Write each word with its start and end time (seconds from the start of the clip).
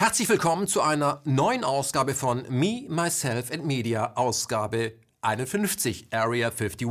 Herzlich 0.00 0.30
willkommen 0.30 0.66
zu 0.66 0.80
einer 0.80 1.20
neuen 1.26 1.62
Ausgabe 1.62 2.14
von 2.14 2.46
Me, 2.48 2.86
Myself 2.88 3.52
and 3.52 3.66
Media, 3.66 4.14
Ausgabe 4.14 4.94
51, 5.20 6.06
Area 6.10 6.48
51. 6.48 6.88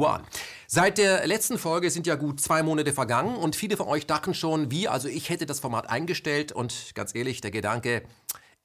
Seit 0.68 1.00
der 1.00 1.26
letzten 1.26 1.58
Folge 1.58 1.90
sind 1.90 2.06
ja 2.06 2.14
gut 2.14 2.40
zwei 2.40 2.62
Monate 2.62 2.94
vergangen 2.94 3.36
und 3.36 3.56
viele 3.56 3.78
von 3.78 3.88
euch 3.88 4.06
dachten 4.06 4.36
schon, 4.36 4.70
wie, 4.70 4.88
also 4.88 5.08
ich 5.08 5.30
hätte 5.30 5.48
das 5.48 5.60
Format 5.60 5.90
eingestellt 5.90 6.52
und 6.52 6.92
ganz 6.94 7.16
ehrlich, 7.16 7.42
der 7.42 7.50
Gedanke 7.50 8.04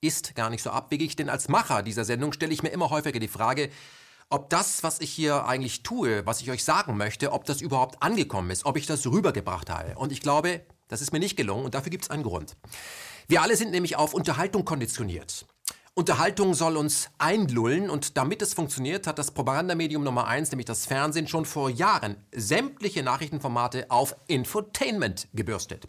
ist 0.03 0.35
gar 0.35 0.51
nicht 0.51 0.63
so 0.63 0.69
abwegig, 0.69 1.17
denn 1.17 1.31
als 1.31 1.49
Macher 1.49 1.83
dieser 1.83 2.05
Sendung 2.05 2.35
stelle 2.35 2.53
ich 2.53 2.63
mir 2.63 2.69
immer 2.69 2.91
häufiger 2.91 3.21
die 3.21 3.29
Frage, 3.29 3.71
ob 4.29 4.51
das, 4.51 4.83
was 4.83 5.01
ich 5.01 5.11
hier 5.11 5.47
eigentlich 5.47 5.83
tue, 5.85 6.27
was 6.27 6.43
ich 6.43 6.51
euch 6.51 6.65
sagen 6.65 6.99
möchte, 6.99 7.33
ob 7.33 7.47
das 7.47 7.63
überhaupt 7.63 8.03
angekommen 8.03 8.51
ist, 8.51 8.67
ob 8.67 8.77
ich 8.77 8.85
das 8.85 9.07
rübergebracht 9.07 9.71
habe. 9.71 9.95
Und 9.97 10.13
ich 10.13 10.21
glaube, 10.21 10.61
das 10.89 11.01
ist 11.01 11.15
mir 11.15 11.19
nicht 11.19 11.37
gelungen 11.37 11.65
und 11.65 11.75
dafür 11.75 11.89
gibt 11.89 12.05
es 12.05 12.11
einen 12.11 12.25
Grund. 12.25 12.57
Wir 13.27 13.41
alle 13.41 13.57
sind 13.57 13.71
nämlich 13.71 13.97
auf 13.97 14.13
Unterhaltung 14.13 14.65
konditioniert. 14.65 15.47
Unterhaltung 15.95 16.55
soll 16.55 16.77
uns 16.77 17.09
einlullen 17.19 17.89
und 17.89 18.17
damit 18.17 18.43
es 18.43 18.53
funktioniert, 18.53 19.07
hat 19.07 19.19
das 19.19 19.31
Propagandamedium 19.31 20.03
Nummer 20.03 20.27
eins, 20.27 20.51
nämlich 20.51 20.67
das 20.67 20.87
Fernsehen, 20.87 21.29
schon 21.29 21.45
vor 21.45 21.71
Jahren 21.71 22.17
sämtliche 22.33 23.03
Nachrichtenformate 23.03 23.87
auf 23.91 24.17
Infotainment 24.27 25.29
gebürstet. 25.33 25.89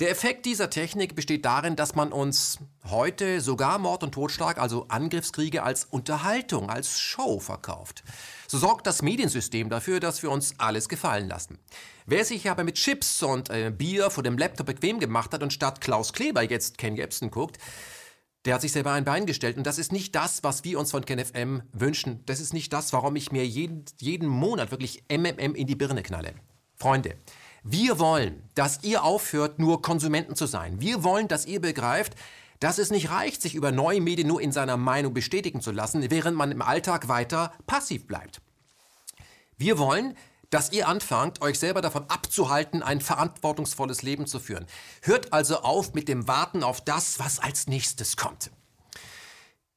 Der 0.00 0.10
Effekt 0.10 0.46
dieser 0.46 0.70
Technik 0.70 1.14
besteht 1.14 1.44
darin, 1.44 1.76
dass 1.76 1.94
man 1.94 2.12
uns 2.12 2.58
heute 2.88 3.40
sogar 3.40 3.78
Mord 3.78 4.02
und 4.02 4.12
Totschlag, 4.12 4.58
also 4.58 4.86
Angriffskriege, 4.88 5.62
als 5.62 5.84
Unterhaltung, 5.84 6.70
als 6.70 6.98
Show 6.98 7.40
verkauft. 7.40 8.02
So 8.48 8.58
sorgt 8.58 8.86
das 8.86 9.02
Mediensystem 9.02 9.68
dafür, 9.68 10.00
dass 10.00 10.22
wir 10.22 10.30
uns 10.30 10.54
alles 10.58 10.88
gefallen 10.88 11.28
lassen. 11.28 11.58
Wer 12.06 12.24
sich 12.24 12.48
aber 12.50 12.64
mit 12.64 12.76
Chips 12.76 13.22
und 13.22 13.50
äh, 13.50 13.70
Bier 13.70 14.10
vor 14.10 14.22
dem 14.22 14.38
Laptop 14.38 14.66
bequem 14.66 14.98
gemacht 14.98 15.32
hat 15.32 15.42
und 15.42 15.52
statt 15.52 15.80
Klaus 15.80 16.12
Kleber 16.12 16.42
jetzt 16.42 16.78
Ken 16.78 16.96
Jebsen 16.96 17.30
guckt, 17.30 17.58
der 18.44 18.54
hat 18.54 18.60
sich 18.62 18.72
selber 18.72 18.92
ein 18.92 19.04
Bein 19.04 19.26
gestellt. 19.26 19.56
Und 19.56 19.66
das 19.66 19.78
ist 19.78 19.92
nicht 19.92 20.14
das, 20.14 20.42
was 20.42 20.64
wir 20.64 20.78
uns 20.78 20.90
von 20.90 21.04
KenFM 21.04 21.62
wünschen. 21.72 22.24
Das 22.26 22.40
ist 22.40 22.52
nicht 22.52 22.72
das, 22.72 22.92
warum 22.92 23.14
ich 23.14 23.30
mir 23.30 23.46
jeden, 23.46 23.84
jeden 24.00 24.26
Monat 24.26 24.70
wirklich 24.70 25.04
MMM 25.08 25.54
in 25.54 25.66
die 25.66 25.76
Birne 25.76 26.02
knalle. 26.02 26.34
Freunde, 26.74 27.16
wir 27.64 27.98
wollen, 27.98 28.42
dass 28.54 28.82
ihr 28.82 29.04
aufhört, 29.04 29.58
nur 29.58 29.82
Konsumenten 29.82 30.34
zu 30.34 30.46
sein. 30.46 30.80
Wir 30.80 31.04
wollen, 31.04 31.28
dass 31.28 31.46
ihr 31.46 31.60
begreift, 31.60 32.14
dass 32.58 32.78
es 32.78 32.90
nicht 32.90 33.10
reicht, 33.10 33.42
sich 33.42 33.54
über 33.54 33.72
neue 33.72 34.00
Medien 34.00 34.28
nur 34.28 34.40
in 34.40 34.52
seiner 34.52 34.76
Meinung 34.76 35.14
bestätigen 35.14 35.60
zu 35.60 35.70
lassen, 35.70 36.10
während 36.10 36.36
man 36.36 36.50
im 36.52 36.62
Alltag 36.62 37.08
weiter 37.08 37.52
passiv 37.66 38.06
bleibt. 38.06 38.40
Wir 39.56 39.78
wollen, 39.78 40.16
dass 40.50 40.72
ihr 40.72 40.86
anfangt, 40.86 41.40
euch 41.40 41.58
selber 41.58 41.80
davon 41.80 42.04
abzuhalten, 42.08 42.82
ein 42.82 43.00
verantwortungsvolles 43.00 44.02
Leben 44.02 44.26
zu 44.26 44.38
führen. 44.38 44.66
Hört 45.00 45.32
also 45.32 45.60
auf 45.60 45.94
mit 45.94 46.08
dem 46.08 46.28
Warten 46.28 46.62
auf 46.62 46.80
das, 46.80 47.18
was 47.18 47.38
als 47.38 47.68
nächstes 47.68 48.16
kommt. 48.16 48.50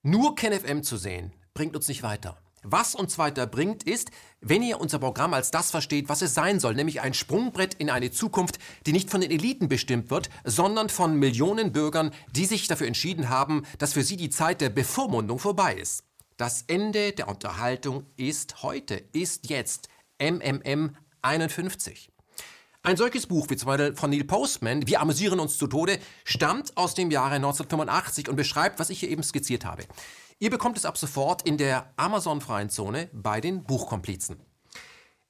Nur 0.02 0.36
KenFM 0.36 0.84
zu 0.84 0.98
sehen, 0.98 1.34
bringt 1.54 1.76
uns 1.76 1.88
nicht 1.88 2.04
weiter. 2.04 2.38
Was 2.68 2.96
uns 2.96 3.20
weiterbringt, 3.20 3.84
ist, 3.84 4.10
wenn 4.42 4.64
ihr 4.64 4.82
unser 4.82 4.98
Programm 4.98 5.36
als 5.36 5.52
das 5.52 5.70
versteht, 5.70 6.10
was 6.10 6.24
es 6.24 6.34
sein 6.34 6.60
soll, 6.60 6.74
nämlich 6.74 7.00
ein 7.00 7.14
Sprungbrett 7.14 7.76
in 7.76 7.92
eine 7.92 8.10
Zukunft, 8.10 8.58
die 8.88 8.92
nicht 8.92 9.12
von 9.12 9.22
den 9.22 9.30
Eliten 9.30 9.68
bestimmt 9.68 10.10
wird, 10.10 10.32
sondern 10.46 10.90
von 10.90 11.16
Millionen 11.20 11.72
Bürgern, 11.72 12.10
die 12.32 12.46
sich 12.46 12.68
dafür 12.68 12.88
entschieden 12.88 13.30
haben, 13.30 13.68
dass 13.78 13.94
für 13.94 14.02
sie 14.02 14.18
die 14.18 14.32
Zeit 14.32 14.62
der 14.62 14.70
Bevormundung 14.70 15.38
vorbei 15.38 15.76
ist. 15.76 16.06
Das 16.38 16.64
Ende 16.66 17.12
der 17.12 17.28
Unterhaltung 17.28 18.08
ist 18.18 18.64
heute, 18.64 18.96
ist 19.14 19.48
jetzt. 19.48 19.88
MMM 20.18 20.96
51. 21.22 22.10
Ein 22.82 22.98
solches 22.98 23.28
Buch 23.28 23.48
wie 23.50 23.58
zum 23.58 23.68
Beispiel 23.68 23.96
von 23.96 24.10
Neil 24.10 24.24
Postman, 24.24 24.88
Wir 24.88 25.02
amüsieren 25.02 25.40
uns 25.40 25.60
zu 25.60 25.68
Tode, 25.68 26.00
stammt 26.24 26.76
aus 26.78 26.96
dem 26.96 27.12
Jahre 27.12 27.36
1985 27.36 28.28
und 28.28 28.36
beschreibt, 28.36 28.80
was 28.80 28.90
ich 28.90 29.02
hier 29.02 29.10
eben 29.10 29.24
skizziert 29.24 29.66
habe. 29.66 29.84
Ihr 30.38 30.50
bekommt 30.50 30.78
es 30.78 30.84
ab 30.84 30.98
sofort 30.98 31.44
in 31.44 31.58
der 31.58 31.94
Amazon-freien 31.96 32.70
Zone 32.70 33.10
bei 33.14 33.40
den 33.40 33.64
Buchkomplizen. 33.64 34.42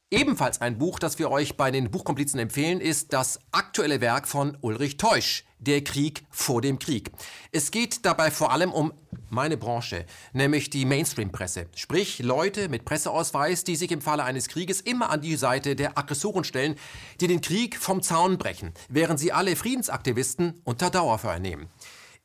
Ebenfalls 0.10 0.62
ein 0.62 0.80
Buch, 0.80 0.98
das 0.98 1.20
wir 1.20 1.30
euch 1.30 1.58
bei 1.58 1.70
den 1.70 1.92
Buchkomplizen 1.92 2.40
empfehlen, 2.40 2.82
ist 2.82 3.14
das 3.14 3.40
aktuelle 3.52 4.02
Werk 4.02 4.28
von 4.28 4.58
Ulrich 4.62 4.98
Teusch, 4.98 5.44
Der 5.60 5.84
Krieg 5.84 6.24
vor 6.32 6.62
dem 6.62 6.80
Krieg. 6.80 7.12
Es 7.52 7.70
geht 7.70 8.04
dabei 8.06 8.32
vor 8.32 8.52
allem 8.52 8.72
um 8.72 8.94
meine 9.30 9.58
Branche, 9.58 10.06
nämlich 10.34 10.70
die 10.70 10.86
Mainstream-Presse. 10.86 11.68
Sprich 11.76 12.20
Leute 12.20 12.68
mit 12.70 12.86
Presseausweis, 12.86 13.64
die 13.64 13.76
sich 13.76 13.92
im 13.92 14.02
Falle 14.02 14.24
eines 14.24 14.48
Krieges 14.48 14.82
immer 14.82 15.10
an 15.12 15.22
die 15.22 15.36
Seite 15.36 15.76
der 15.76 15.98
Aggressoren 15.98 16.44
stellen, 16.44 16.76
die 17.22 17.28
den 17.28 17.42
Krieg 17.42 17.78
vom 17.78 18.02
Zaun 18.02 18.38
brechen, 18.38 18.74
während 18.90 19.20
sie 19.20 19.32
alle 19.32 19.56
Friedensaktivisten 19.56 20.62
unter 20.64 20.90
Dauerfeuer 20.90 21.40
nehmen. 21.40 21.70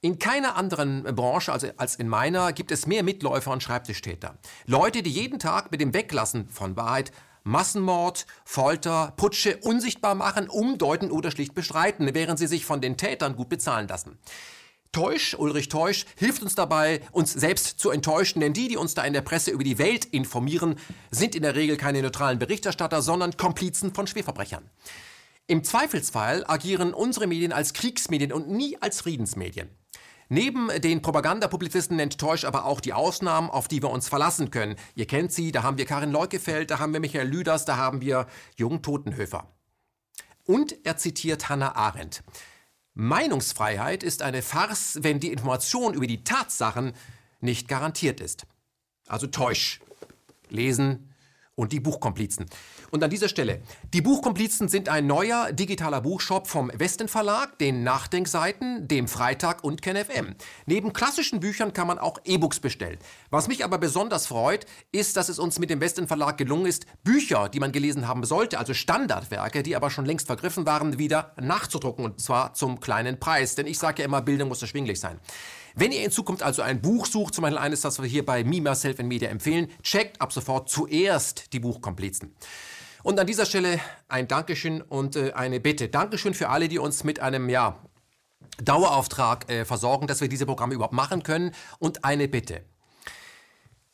In 0.03 0.19
keiner 0.19 0.57
anderen 0.57 1.03
Branche 1.03 1.53
also 1.53 1.69
als 1.77 1.97
in 1.97 2.09
meiner 2.09 2.55
gibt 2.55 2.71
es 2.71 2.87
mehr 2.87 3.03
Mitläufer 3.03 3.51
und 3.51 3.63
Schreibtischtäter. 3.63 4.39
Leute, 4.65 5.03
die 5.03 5.11
jeden 5.11 5.39
Tag 5.39 5.71
mit 5.71 5.83
dem 5.83 5.93
Weglassen 5.93 6.49
von 6.49 6.75
Wahrheit 6.77 7.13
Massenmord, 7.43 8.27
Folter, 8.45 9.13
Putsche 9.17 9.59
unsichtbar 9.59 10.15
machen, 10.15 10.49
umdeuten 10.49 11.11
oder 11.11 11.31
schlicht 11.31 11.55
bestreiten, 11.55 12.15
während 12.15 12.39
sie 12.39 12.47
sich 12.47 12.65
von 12.65 12.81
den 12.81 12.97
Tätern 12.97 13.37
gut 13.37 13.49
bezahlen 13.49 13.89
lassen. 13.89 14.19
Teusch, 14.93 15.35
Ulrich 15.35 15.69
Teusch, 15.69 16.05
hilft 16.17 16.43
uns 16.43 16.55
dabei, 16.55 17.01
uns 17.13 17.33
selbst 17.33 17.79
zu 17.79 17.91
enttäuschen, 17.91 18.41
denn 18.41 18.53
die, 18.53 18.69
die 18.69 18.77
uns 18.77 18.95
da 18.95 19.05
in 19.05 19.13
der 19.13 19.21
Presse 19.21 19.53
über 19.53 19.65
die 19.65 19.79
Welt 19.79 20.05
informieren, 20.07 20.77
sind 21.11 21.35
in 21.35 21.43
der 21.43 21.55
Regel 21.55 21.77
keine 21.77 22.03
neutralen 22.03 22.39
Berichterstatter, 22.39 23.01
sondern 23.01 23.37
Komplizen 23.37 23.95
von 23.95 24.07
Schwerverbrechern. 24.07 24.69
Im 25.47 25.63
Zweifelsfall 25.63 26.45
agieren 26.47 26.93
unsere 26.93 27.27
Medien 27.27 27.53
als 27.53 27.73
Kriegsmedien 27.73 28.33
und 28.33 28.49
nie 28.49 28.77
als 28.81 29.01
Friedensmedien. 29.01 29.69
Neben 30.33 30.69
den 30.81 31.03
Propagandapublizisten 31.03 31.97
nennt 31.97 32.19
Teusch 32.19 32.45
aber 32.45 32.65
auch 32.65 32.81
die 32.81 32.93
Ausnahmen, 32.93 33.51
auf 33.51 33.67
die 33.67 33.83
wir 33.83 33.91
uns 33.91 34.09
verlassen 34.09 34.53
können. 34.53 34.77
Ihr 34.95 35.09
kennt 35.09 35.33
sie, 35.33 35.51
da 35.51 35.65
haben 35.65 35.77
wir 35.77 35.87
Karin 35.87 36.13
Leukefeld, 36.13 36.71
da 36.71 36.79
haben 36.79 36.93
wir 36.93 37.01
Michael 37.01 37.27
Lüders, 37.27 37.65
da 37.65 37.77
haben 37.77 38.01
wir 38.01 38.29
Jürgen 38.57 38.81
Totenhöfer. 38.81 39.49
Und 40.47 40.87
er 40.87 40.97
zitiert 40.97 41.49
Hannah 41.49 41.75
Arendt. 41.75 42.23
Meinungsfreiheit 42.95 44.05
ist 44.05 44.23
eine 44.23 44.43
Farce, 44.43 45.01
wenn 45.03 45.19
die 45.19 45.33
Information 45.33 45.95
über 45.95 46.07
die 46.07 46.23
Tatsachen 46.23 46.93
nicht 47.41 47.67
garantiert 47.67 48.21
ist. 48.21 48.47
Also 49.09 49.27
Teusch. 49.27 49.81
Lesen 50.49 51.10
und 51.61 51.73
die 51.73 51.81
Buchkomplizen. 51.81 52.47
Und 52.91 53.05
an 53.05 53.11
dieser 53.11 53.29
Stelle, 53.29 53.61
die 53.93 54.01
Buchkomplizen 54.01 54.69
sind 54.69 54.89
ein 54.89 55.07
neuer 55.07 55.53
digitaler 55.53 56.01
Buchshop 56.01 56.47
vom 56.49 56.73
Westen 56.75 57.07
Verlag, 57.07 57.59
den 57.59 57.85
Nachdenkseiten, 57.85 58.89
dem 58.89 59.09
Freitag 59.09 59.63
und 59.63 59.83
KenFM. 59.83 60.37
Neben 60.65 60.95
klassischen 60.95 61.39
Büchern 61.39 61.75
kann 61.75 61.87
man 61.87 61.99
auch 61.99 62.19
E-Books 62.25 62.61
bestellen. 62.61 62.99
Was 63.29 63.47
mich 63.47 63.63
aber 63.63 63.77
besonders 63.77 64.27
freut, 64.27 64.65
ist, 64.91 65.19
dass 65.19 65.29
es 65.29 65.39
uns 65.39 65.59
mit 65.59 65.69
dem 65.69 65.83
Westen 65.83 66.09
Verlag 66.09 66.39
gelungen 66.39 66.65
ist, 66.65 66.87
Bücher, 67.05 67.51
die 67.51 67.61
man 67.61 67.73
gelesen 67.73 68.09
haben 68.09 68.25
sollte, 68.25 68.59
also 68.59 68.73
Standardwerke, 68.73 69.63
die 69.63 69.77
aber 69.77 69.91
schon 69.91 70.07
längst 70.07 70.29
vergriffen 70.29 70.65
waren, 70.65 70.99
wieder 70.99 71.35
nachzudrucken 71.39 72.07
und 72.07 72.21
zwar 72.23 72.55
zum 72.55 72.81
kleinen 72.81 73.21
Preis. 73.21 73.55
Denn 73.55 73.67
ich 73.67 73.79
sage 73.79 74.01
ja 74.01 74.07
immer, 74.07 74.23
Bildung 74.23 74.49
muss 74.49 74.63
erschwinglich 74.63 74.99
sein. 74.99 75.21
Wenn 75.75 75.93
ihr 75.93 76.05
in 76.05 76.11
Zukunft 76.11 76.43
also 76.43 76.63
ein 76.63 76.81
Buch 76.81 77.07
sucht, 77.07 77.35
zum 77.35 77.43
Beispiel 77.43 77.59
eines, 77.59 77.81
das 77.81 78.01
wir 78.01 78.09
hier 78.09 78.25
bei 78.25 78.45
Me, 78.45 78.61
Myself 78.61 78.99
and 79.01 79.09
Media 79.09 79.29
empfehlen, 79.29 79.69
checkt 79.83 80.21
ab 80.21 80.33
sofort 80.33 80.69
zuerst 80.69 81.53
die 81.53 81.61
Buchkomplizen. 81.61 82.35
Und 83.03 83.19
an 83.19 83.27
dieser 83.27 83.47
Stelle 83.47 83.81
ein 84.09 84.29
Dankeschön 84.29 84.83
und 84.83 85.17
äh, 85.17 85.33
eine 85.33 85.61
Bitte. 85.61 85.89
Dankeschön 85.89 86.35
für 86.35 86.49
alle, 86.51 86.69
die 86.69 86.79
uns 86.79 87.05
mit 87.05 87.21
einem 87.21 87.49
ja, 87.49 87.79
Dauerauftrag 88.63 89.51
äh, 89.51 89.65
versorgen, 89.65 90.07
dass 90.07 90.21
wir 90.21 90.29
diese 90.29 90.47
Programme 90.47 90.75
überhaupt 90.75 90.93
machen 90.93 91.23
können. 91.23 91.53
Und 91.79 92.05
eine 92.05 92.29
Bitte. 92.29 92.63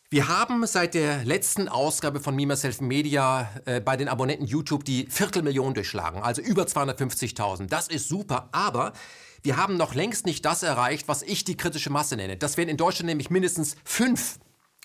Wir 0.09 0.29
haben 0.29 0.65
seit 0.67 0.95
der 0.95 1.25
letzten 1.25 1.69
Ausgabe 1.69 2.21
von 2.21 2.37
Mima 2.37 2.55
Self 2.55 2.81
Media 2.81 3.51
äh, 3.65 3.81
bei 3.81 3.97
den 3.97 4.09
Abonnenten 4.09 4.47
YouTube 4.47 4.85
die 4.85 5.07
Viertelmillion 5.09 5.75
durchschlagen, 5.75 6.23
also 6.23 6.41
über 6.43 6.63
250.000. 6.63 7.67
Das 7.67 7.89
ist 7.89 8.09
super, 8.09 8.49
aber 8.53 8.93
wir 9.47 9.57
haben 9.57 9.77
noch 9.77 9.95
längst 9.95 10.27
nicht 10.27 10.45
das 10.45 10.65
erreicht, 10.65 11.07
was 11.07 11.23
ich 11.23 11.45
die 11.45 11.57
kritische 11.57 11.89
Masse 11.89 12.17
nenne. 12.17 12.37
Das 12.37 12.57
wären 12.57 12.69
in 12.69 12.77
Deutschland 12.77 13.07
nämlich 13.07 13.31
mindestens 13.31 13.77
fünf 13.85 14.41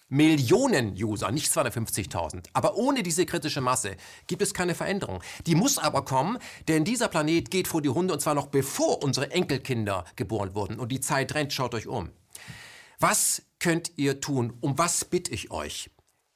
Millionen 0.07 0.94
User, 0.94 1.31
nicht 1.31 1.51
250.000. 1.51 2.44
Aber 2.53 2.75
ohne 2.75 3.01
diese 3.01 3.25
kritische 3.25 3.59
Masse 3.59 3.95
gibt 4.27 4.44
es 4.44 4.53
keine 4.53 4.75
Veränderung. 4.75 5.24
Die 5.47 5.56
muss 5.56 5.80
aber 5.80 6.06
kommen, 6.06 6.38
denn 6.68 6.85
dieser 6.85 7.07
Planet 7.07 7.50
geht 7.50 7.68
vor 7.68 7.81
die 7.81 7.89
Hunde 7.89 8.13
und 8.13 8.19
zwar 8.19 8.35
noch 8.35 8.47
bevor 8.47 9.01
unsere 9.01 9.31
Enkelkinder 9.31 10.06
geboren 10.15 10.53
wurden. 10.53 10.77
Und 10.80 10.91
die 10.91 11.00
Zeit 11.00 11.33
rennt, 11.33 11.53
schaut 11.53 11.74
euch 11.74 11.88
um. 11.88 12.12
Was 13.00 13.41
könnt 13.57 13.94
ihr 13.95 14.21
tun? 14.21 14.53
Um 14.62 14.77
was 14.77 15.06
bitte 15.06 15.31
ich 15.31 15.50
euch? 15.50 15.89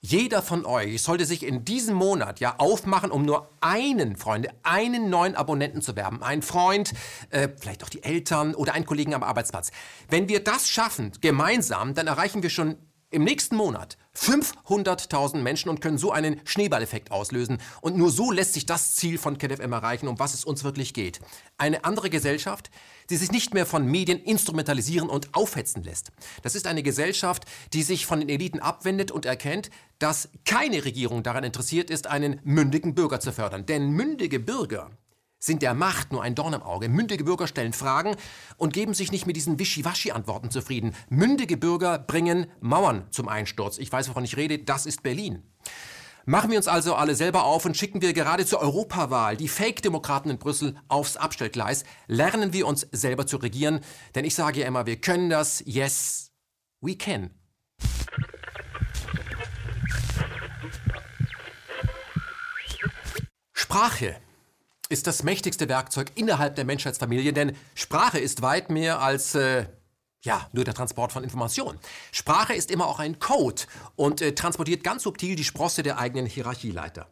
Jeder 0.08 0.44
von 0.44 0.68
euch 0.68 1.02
sollte 1.02 1.26
sich 1.26 1.42
in 1.42 1.66
diesem 1.66 1.96
Monat 1.96 2.40
ja 2.40 2.60
aufmachen, 2.60 3.10
um 3.10 3.24
nur 3.24 3.50
einen, 3.60 4.18
Freunde, 4.18 4.50
einen 4.62 5.10
neuen 5.10 5.34
Abonnenten 5.34 5.82
zu 5.82 5.96
werben. 5.96 6.22
Ein 6.22 6.44
Freund, 6.44 6.94
äh, 7.32 7.50
vielleicht 7.60 7.84
auch 7.84 7.90
die 7.90 8.04
Eltern 8.04 8.54
oder 8.54 8.76
einen 8.76 8.86
Kollegen 8.86 9.16
am 9.16 9.24
Arbeitsplatz. 9.24 9.72
Wenn 10.08 10.30
wir 10.30 10.44
das 10.44 10.70
schaffen, 10.70 11.12
gemeinsam, 11.22 11.96
dann 11.96 12.06
erreichen 12.06 12.44
wir 12.44 12.52
schon 12.52 12.76
im 13.10 13.24
nächsten 13.24 13.56
Monat 13.56 13.98
500.000 14.16 15.38
Menschen 15.38 15.70
und 15.70 15.82
können 15.82 15.98
so 15.98 16.12
einen 16.12 16.40
Schneeballeffekt 16.46 17.10
auslösen. 17.10 17.58
Und 17.82 17.98
nur 17.98 18.12
so 18.12 18.32
lässt 18.32 18.54
sich 18.54 18.68
das 18.68 18.96
Ziel 18.96 19.18
von 19.18 19.40
KenFM 19.40 19.74
erreichen, 19.74 20.08
um 20.08 20.20
was 20.20 20.36
es 20.36 20.46
uns 20.46 20.64
wirklich 20.64 20.94
geht. 20.94 21.20
Eine 21.58 21.84
andere 21.84 22.12
Gesellschaft, 22.12 22.70
die 23.10 23.18
sich 23.18 23.32
nicht 23.32 23.54
mehr 23.54 23.66
von 23.66 23.86
Medien 23.86 24.20
instrumentalisieren 24.20 25.10
und 25.10 25.34
aufhetzen 25.34 25.84
lässt. 25.84 26.12
Das 26.42 26.56
ist 26.56 26.68
eine 26.68 26.84
Gesellschaft, 26.84 27.44
die 27.74 27.84
sich 27.84 28.06
von 28.06 28.20
den 28.20 28.30
Eliten 28.30 28.60
abwendet 28.60 29.12
und 29.12 29.26
erkennt, 29.26 29.70
dass 30.00 30.30
keine 30.46 30.86
Regierung 30.86 31.24
daran 31.24 31.44
interessiert 31.44 31.90
ist, 31.90 32.08
einen 32.08 32.40
mündigen 32.44 32.96
Bürger 32.96 33.20
zu 33.20 33.32
fördern. 33.32 33.66
Denn 33.66 33.90
mündige 33.90 34.40
Bürger 34.40 34.92
sind 35.46 35.62
der 35.62 35.74
Macht 35.74 36.12
nur 36.12 36.24
ein 36.24 36.36
Dorn 36.36 36.54
im 36.54 36.64
Auge. 36.64 36.90
Mündige 36.90 37.24
Bürger 37.24 37.48
stellen 37.48 37.74
Fragen 37.74 38.16
und 38.58 38.74
geben 38.74 38.94
sich 38.94 39.12
nicht 39.12 39.28
mit 39.28 39.36
diesen 39.36 39.60
Wischiwaschi-Antworten 39.60 40.50
zufrieden. 40.50 40.96
Mündige 41.10 41.58
Bürger 41.58 42.00
bringen 42.00 42.48
Mauern 42.62 43.06
zum 43.12 43.30
Einsturz. 43.30 43.78
Ich 43.78 43.92
weiß, 43.92 44.10
wovon 44.10 44.24
ich 44.24 44.38
rede, 44.38 44.60
das 44.60 44.86
ist 44.86 45.04
Berlin. 45.04 45.44
Machen 46.28 46.50
wir 46.50 46.58
uns 46.58 46.68
also 46.68 46.96
alle 46.96 47.14
selber 47.14 47.44
auf 47.44 47.66
und 47.66 47.78
schicken 47.78 48.02
wir 48.02 48.12
gerade 48.14 48.48
zur 48.48 48.60
Europawahl 48.60 49.38
die 49.38 49.48
Fake-Demokraten 49.48 50.32
in 50.32 50.40
Brüssel 50.40 50.76
aufs 50.88 51.18
Abstellgleis. 51.18 51.84
Lernen 52.08 52.52
wir 52.52 52.66
uns 52.66 52.88
selber 52.92 53.28
zu 53.28 53.38
regieren, 53.38 53.82
denn 54.16 54.26
ich 54.26 54.34
sage 54.34 54.62
ja 54.62 54.68
immer, 54.68 54.88
wir 54.88 55.00
können 55.00 55.30
das. 55.30 55.62
Yes, 55.68 56.32
we 56.82 56.96
can. 56.96 57.30
Sprache 63.54 64.16
ist 64.90 65.06
das 65.06 65.22
mächtigste 65.22 65.70
Werkzeug 65.70 66.12
innerhalb 66.16 66.56
der 66.56 66.66
Menschheitsfamilie, 66.66 67.34
denn 67.34 67.56
Sprache 67.76 68.18
ist 68.18 68.42
weit 68.42 68.72
mehr 68.72 69.00
als 69.00 69.36
äh, 69.36 69.66
ja, 70.26 70.50
nur 70.52 70.66
der 70.66 70.74
Transport 70.74 71.14
von 71.14 71.24
Informationen. 71.24 71.80
Sprache 72.12 72.54
ist 72.54 72.72
immer 72.72 72.88
auch 72.88 73.00
ein 73.00 73.20
Code 73.20 73.64
und 73.96 74.22
äh, 74.22 74.36
transportiert 74.36 74.84
ganz 74.84 75.04
subtil 75.04 75.36
die 75.36 75.44
Sprosse 75.44 75.84
der 75.84 75.98
eigenen 75.98 76.26
Hierarchieleiter. 76.26 77.08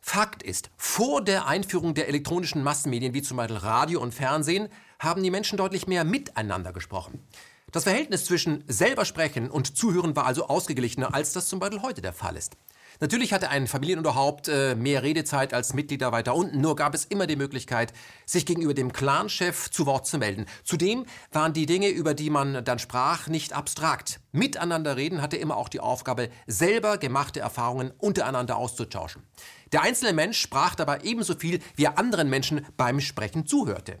Fakt 0.00 0.42
ist, 0.42 0.70
vor 0.76 1.22
der 1.22 1.46
Einführung 1.46 1.94
der 1.94 2.08
elektronischen 2.08 2.62
Massenmedien 2.62 3.14
wie 3.14 3.22
zum 3.22 3.36
Beispiel 3.36 3.56
Radio 3.56 4.00
und 4.00 4.12
Fernsehen 4.12 4.68
haben 4.98 5.22
die 5.22 5.30
Menschen 5.30 5.56
deutlich 5.56 5.86
mehr 5.86 6.04
miteinander 6.04 6.72
gesprochen. 6.72 7.24
Das 7.70 7.84
Verhältnis 7.84 8.26
zwischen 8.26 8.64
selber 8.68 9.04
sprechen 9.04 9.50
und 9.50 9.76
zuhören 9.76 10.14
war 10.14 10.26
also 10.26 10.48
ausgeglichener, 10.48 11.14
als 11.14 11.32
das 11.32 11.48
zum 11.48 11.58
Beispiel 11.58 11.82
heute 11.82 12.02
der 12.02 12.12
Fall 12.12 12.36
ist. 12.36 12.56
Natürlich 13.02 13.32
hatte 13.32 13.50
ein 13.50 13.66
Familienoberhaupt 13.66 14.46
äh, 14.46 14.76
mehr 14.76 15.02
Redezeit 15.02 15.54
als 15.54 15.74
Mitglieder 15.74 16.12
weiter 16.12 16.36
unten, 16.36 16.60
nur 16.60 16.76
gab 16.76 16.94
es 16.94 17.04
immer 17.04 17.26
die 17.26 17.34
Möglichkeit, 17.34 17.92
sich 18.26 18.46
gegenüber 18.46 18.74
dem 18.74 18.92
Clanchef 18.92 19.72
zu 19.72 19.86
Wort 19.86 20.06
zu 20.06 20.18
melden. 20.18 20.46
Zudem 20.62 21.06
waren 21.32 21.52
die 21.52 21.66
Dinge, 21.66 21.88
über 21.88 22.14
die 22.14 22.30
man 22.30 22.64
dann 22.64 22.78
sprach, 22.78 23.26
nicht 23.26 23.54
abstrakt. 23.54 24.20
Miteinander 24.30 24.96
reden 24.96 25.20
hatte 25.20 25.36
immer 25.36 25.56
auch 25.56 25.68
die 25.68 25.80
Aufgabe, 25.80 26.30
selber 26.46 26.96
gemachte 26.96 27.40
Erfahrungen 27.40 27.90
untereinander 27.98 28.56
auszutauschen. 28.56 29.24
Der 29.72 29.82
einzelne 29.82 30.12
Mensch 30.12 30.38
sprach 30.38 30.76
dabei 30.76 31.00
ebenso 31.02 31.34
viel, 31.34 31.58
wie 31.74 31.86
er 31.86 31.98
anderen 31.98 32.30
Menschen 32.30 32.64
beim 32.76 33.00
Sprechen 33.00 33.46
zuhörte. 33.46 33.98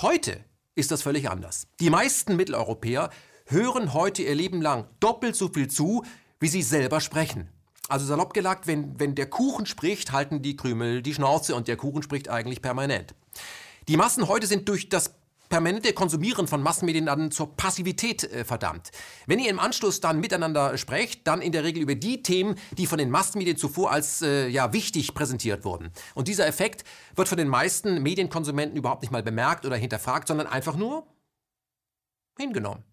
Heute 0.00 0.42
ist 0.74 0.90
das 0.90 1.02
völlig 1.02 1.28
anders. 1.28 1.66
Die 1.78 1.90
meisten 1.90 2.36
Mitteleuropäer 2.36 3.10
hören 3.44 3.92
heute 3.92 4.22
ihr 4.22 4.34
Leben 4.34 4.62
lang 4.62 4.86
doppelt 4.98 5.36
so 5.36 5.48
viel 5.48 5.68
zu, 5.68 6.06
wie 6.40 6.48
sie 6.48 6.62
selber 6.62 7.02
sprechen. 7.02 7.50
Also 7.88 8.04
salopp 8.04 8.34
gelagt, 8.34 8.66
wenn, 8.66 9.00
wenn 9.00 9.14
der 9.14 9.28
Kuchen 9.30 9.64
spricht, 9.64 10.12
halten 10.12 10.42
die 10.42 10.56
Krümel 10.56 11.00
die 11.02 11.14
Schnauze 11.14 11.54
und 11.54 11.68
der 11.68 11.76
Kuchen 11.76 12.02
spricht 12.02 12.28
eigentlich 12.28 12.60
permanent. 12.60 13.14
Die 13.88 13.96
Massen 13.96 14.28
heute 14.28 14.46
sind 14.46 14.68
durch 14.68 14.90
das 14.90 15.14
permanente 15.48 15.94
Konsumieren 15.94 16.46
von 16.46 16.62
Massenmedien 16.62 17.06
dann 17.06 17.30
zur 17.30 17.56
Passivität 17.56 18.24
äh, 18.24 18.44
verdammt. 18.44 18.90
Wenn 19.26 19.38
ihr 19.38 19.48
im 19.48 19.58
Anschluss 19.58 20.00
dann 20.00 20.20
miteinander 20.20 20.76
sprecht, 20.76 21.26
dann 21.26 21.40
in 21.40 21.52
der 21.52 21.64
Regel 21.64 21.82
über 21.82 21.94
die 21.94 22.22
Themen, 22.22 22.56
die 22.72 22.86
von 22.86 22.98
den 22.98 23.10
Massenmedien 23.10 23.56
zuvor 23.56 23.90
als 23.90 24.20
äh, 24.20 24.48
ja, 24.48 24.74
wichtig 24.74 25.14
präsentiert 25.14 25.64
wurden. 25.64 25.90
Und 26.14 26.28
dieser 26.28 26.46
Effekt 26.46 26.84
wird 27.16 27.28
von 27.28 27.38
den 27.38 27.48
meisten 27.48 28.02
Medienkonsumenten 28.02 28.76
überhaupt 28.76 29.00
nicht 29.00 29.10
mal 29.10 29.22
bemerkt 29.22 29.64
oder 29.64 29.76
hinterfragt, 29.76 30.28
sondern 30.28 30.46
einfach 30.46 30.76
nur 30.76 31.06
hingenommen. 32.38 32.84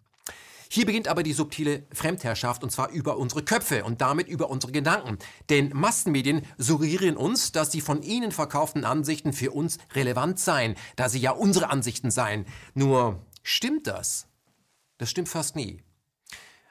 Hier 0.68 0.86
beginnt 0.86 1.08
aber 1.08 1.22
die 1.22 1.32
subtile 1.32 1.84
Fremdherrschaft 1.92 2.62
und 2.62 2.70
zwar 2.70 2.90
über 2.90 3.16
unsere 3.18 3.42
Köpfe 3.42 3.84
und 3.84 4.00
damit 4.00 4.28
über 4.28 4.50
unsere 4.50 4.72
Gedanken. 4.72 5.18
Denn 5.48 5.70
Massenmedien 5.74 6.42
suggerieren 6.58 7.16
uns, 7.16 7.52
dass 7.52 7.70
die 7.70 7.80
von 7.80 8.02
ihnen 8.02 8.32
verkauften 8.32 8.84
Ansichten 8.84 9.32
für 9.32 9.52
uns 9.52 9.78
relevant 9.94 10.38
seien, 10.38 10.74
da 10.96 11.08
sie 11.08 11.20
ja 11.20 11.30
unsere 11.30 11.70
Ansichten 11.70 12.10
seien. 12.10 12.46
Nur 12.74 13.20
stimmt 13.42 13.86
das? 13.86 14.26
Das 14.98 15.10
stimmt 15.10 15.28
fast 15.28 15.56
nie. 15.56 15.82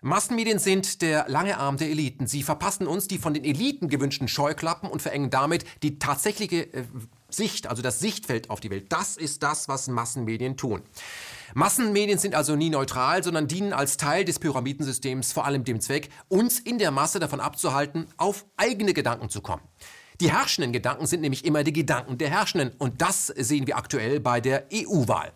Massenmedien 0.01 0.59
sind 0.59 1.01
der 1.01 1.27
lange 1.29 1.57
Arm 1.57 1.77
der 1.77 1.89
Eliten. 1.89 2.27
Sie 2.27 2.43
verpassen 2.43 2.85
uns 2.85 3.07
die 3.07 3.17
von 3.17 3.33
den 3.33 3.43
Eliten 3.43 3.89
gewünschten 3.89 4.27
Scheuklappen 4.27 4.87
und 4.87 5.01
verengen 5.01 5.31
damit 5.31 5.65
die 5.81 5.97
tatsächliche 5.97 6.71
äh, 6.73 6.83
Sicht, 7.27 7.65
also 7.65 7.81
das 7.81 7.99
Sichtfeld 7.99 8.51
auf 8.51 8.59
die 8.59 8.69
Welt. 8.69 8.91
Das 8.91 9.17
ist 9.17 9.41
das, 9.41 9.67
was 9.67 9.87
Massenmedien 9.87 10.57
tun. 10.57 10.83
Massenmedien 11.57 12.17
sind 12.17 12.35
also 12.35 12.57
nie 12.57 12.69
neutral, 12.69 13.23
sondern 13.23 13.47
dienen 13.47 13.71
als 13.71 13.95
Teil 13.95 14.25
des 14.25 14.39
Pyramidensystems 14.39 15.31
vor 15.31 15.45
allem 15.45 15.63
dem 15.63 15.79
Zweck, 15.79 16.09
uns 16.27 16.59
in 16.59 16.79
der 16.79 16.91
Masse 16.91 17.17
davon 17.17 17.39
abzuhalten, 17.39 18.07
auf 18.17 18.45
eigene 18.57 18.93
Gedanken 18.93 19.29
zu 19.29 19.39
kommen. 19.39 19.61
Die 20.19 20.33
herrschenden 20.33 20.73
Gedanken 20.73 21.05
sind 21.05 21.21
nämlich 21.21 21.45
immer 21.45 21.63
die 21.63 21.71
Gedanken 21.71 22.17
der 22.17 22.29
Herrschenden 22.29 22.73
und 22.77 23.01
das 23.01 23.27
sehen 23.27 23.67
wir 23.67 23.77
aktuell 23.77 24.19
bei 24.19 24.41
der 24.41 24.67
EU-Wahl. 24.73 25.31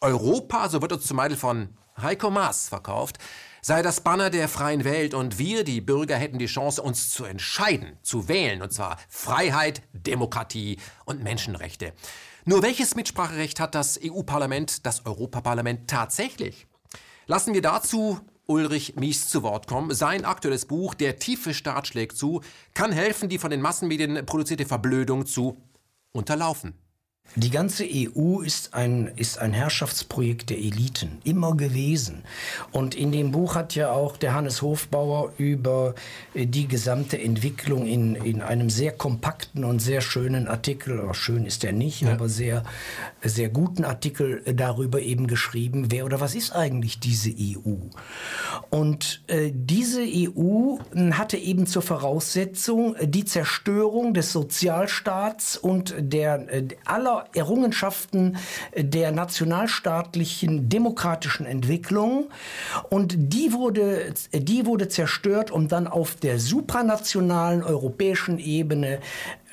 Europa, 0.00 0.68
so 0.68 0.80
wird 0.80 0.92
uns 0.92 1.06
zum 1.06 1.16
Beispiel 1.16 1.36
von 1.36 1.76
Heiko 2.00 2.30
Maas 2.30 2.68
verkauft, 2.68 3.18
sei 3.60 3.82
das 3.82 4.00
Banner 4.00 4.30
der 4.30 4.48
freien 4.48 4.84
Welt 4.84 5.12
und 5.12 5.40
wir, 5.40 5.64
die 5.64 5.80
Bürger, 5.80 6.14
hätten 6.14 6.38
die 6.38 6.46
Chance, 6.46 6.82
uns 6.82 7.10
zu 7.10 7.24
entscheiden, 7.24 7.98
zu 8.02 8.28
wählen, 8.28 8.62
und 8.62 8.72
zwar 8.72 8.96
Freiheit, 9.08 9.82
Demokratie 9.92 10.78
und 11.04 11.24
Menschenrechte. 11.24 11.94
Nur 12.46 12.62
welches 12.62 12.94
Mitspracherecht 12.94 13.58
hat 13.58 13.74
das 13.74 13.98
EU-Parlament, 14.04 14.84
das 14.84 15.06
Europaparlament 15.06 15.88
tatsächlich? 15.88 16.66
Lassen 17.26 17.54
wir 17.54 17.62
dazu 17.62 18.20
Ulrich 18.46 18.96
Mies 18.96 19.30
zu 19.30 19.42
Wort 19.42 19.66
kommen. 19.66 19.94
Sein 19.94 20.26
aktuelles 20.26 20.66
Buch 20.66 20.92
Der 20.92 21.18
tiefe 21.18 21.54
Staat 21.54 21.86
schlägt 21.86 22.18
zu 22.18 22.42
kann 22.74 22.92
helfen, 22.92 23.30
die 23.30 23.38
von 23.38 23.50
den 23.50 23.62
Massenmedien 23.62 24.26
produzierte 24.26 24.66
Verblödung 24.66 25.24
zu 25.24 25.56
unterlaufen. 26.12 26.74
Die 27.36 27.50
ganze 27.50 27.84
EU 27.84 28.42
ist 28.42 28.74
ein, 28.74 29.10
ist 29.16 29.38
ein 29.38 29.52
Herrschaftsprojekt 29.52 30.50
der 30.50 30.58
Eliten, 30.58 31.18
immer 31.24 31.56
gewesen. 31.56 32.22
Und 32.70 32.94
in 32.94 33.10
dem 33.10 33.32
Buch 33.32 33.56
hat 33.56 33.74
ja 33.74 33.90
auch 33.90 34.16
der 34.16 34.34
Hannes 34.34 34.62
Hofbauer 34.62 35.32
über 35.36 35.96
äh, 36.34 36.46
die 36.46 36.68
gesamte 36.68 37.20
Entwicklung 37.20 37.86
in, 37.86 38.14
in 38.14 38.40
einem 38.40 38.70
sehr 38.70 38.92
kompakten 38.92 39.64
und 39.64 39.80
sehr 39.80 40.00
schönen 40.00 40.46
Artikel, 40.46 41.00
oder 41.00 41.14
schön 41.14 41.44
ist 41.44 41.64
er 41.64 41.72
nicht, 41.72 42.02
ja. 42.02 42.12
aber 42.12 42.28
sehr, 42.28 42.62
sehr 43.20 43.48
guten 43.48 43.84
Artikel 43.84 44.42
äh, 44.44 44.54
darüber 44.54 45.00
eben 45.00 45.26
geschrieben, 45.26 45.90
wer 45.90 46.04
oder 46.04 46.20
was 46.20 46.36
ist 46.36 46.52
eigentlich 46.52 47.00
diese 47.00 47.30
EU. 47.30 47.74
Und 48.70 49.22
äh, 49.26 49.50
diese 49.52 50.02
EU 50.02 50.76
hm, 50.92 51.18
hatte 51.18 51.36
eben 51.36 51.66
zur 51.66 51.82
Voraussetzung 51.82 52.94
äh, 52.94 53.08
die 53.08 53.24
Zerstörung 53.24 54.14
des 54.14 54.30
Sozialstaats 54.30 55.56
und 55.56 55.96
der, 55.98 56.46
äh, 56.52 56.68
aller 56.84 57.13
Errungenschaften 57.34 58.36
der 58.76 59.12
nationalstaatlichen 59.12 60.68
demokratischen 60.68 61.46
Entwicklung. 61.46 62.30
Und 62.90 63.14
die 63.16 63.52
wurde, 63.52 64.12
die 64.32 64.66
wurde 64.66 64.88
zerstört, 64.88 65.50
um 65.50 65.68
dann 65.68 65.86
auf 65.86 66.14
der 66.16 66.38
supranationalen 66.38 67.62
europäischen 67.62 68.38
Ebene 68.38 69.00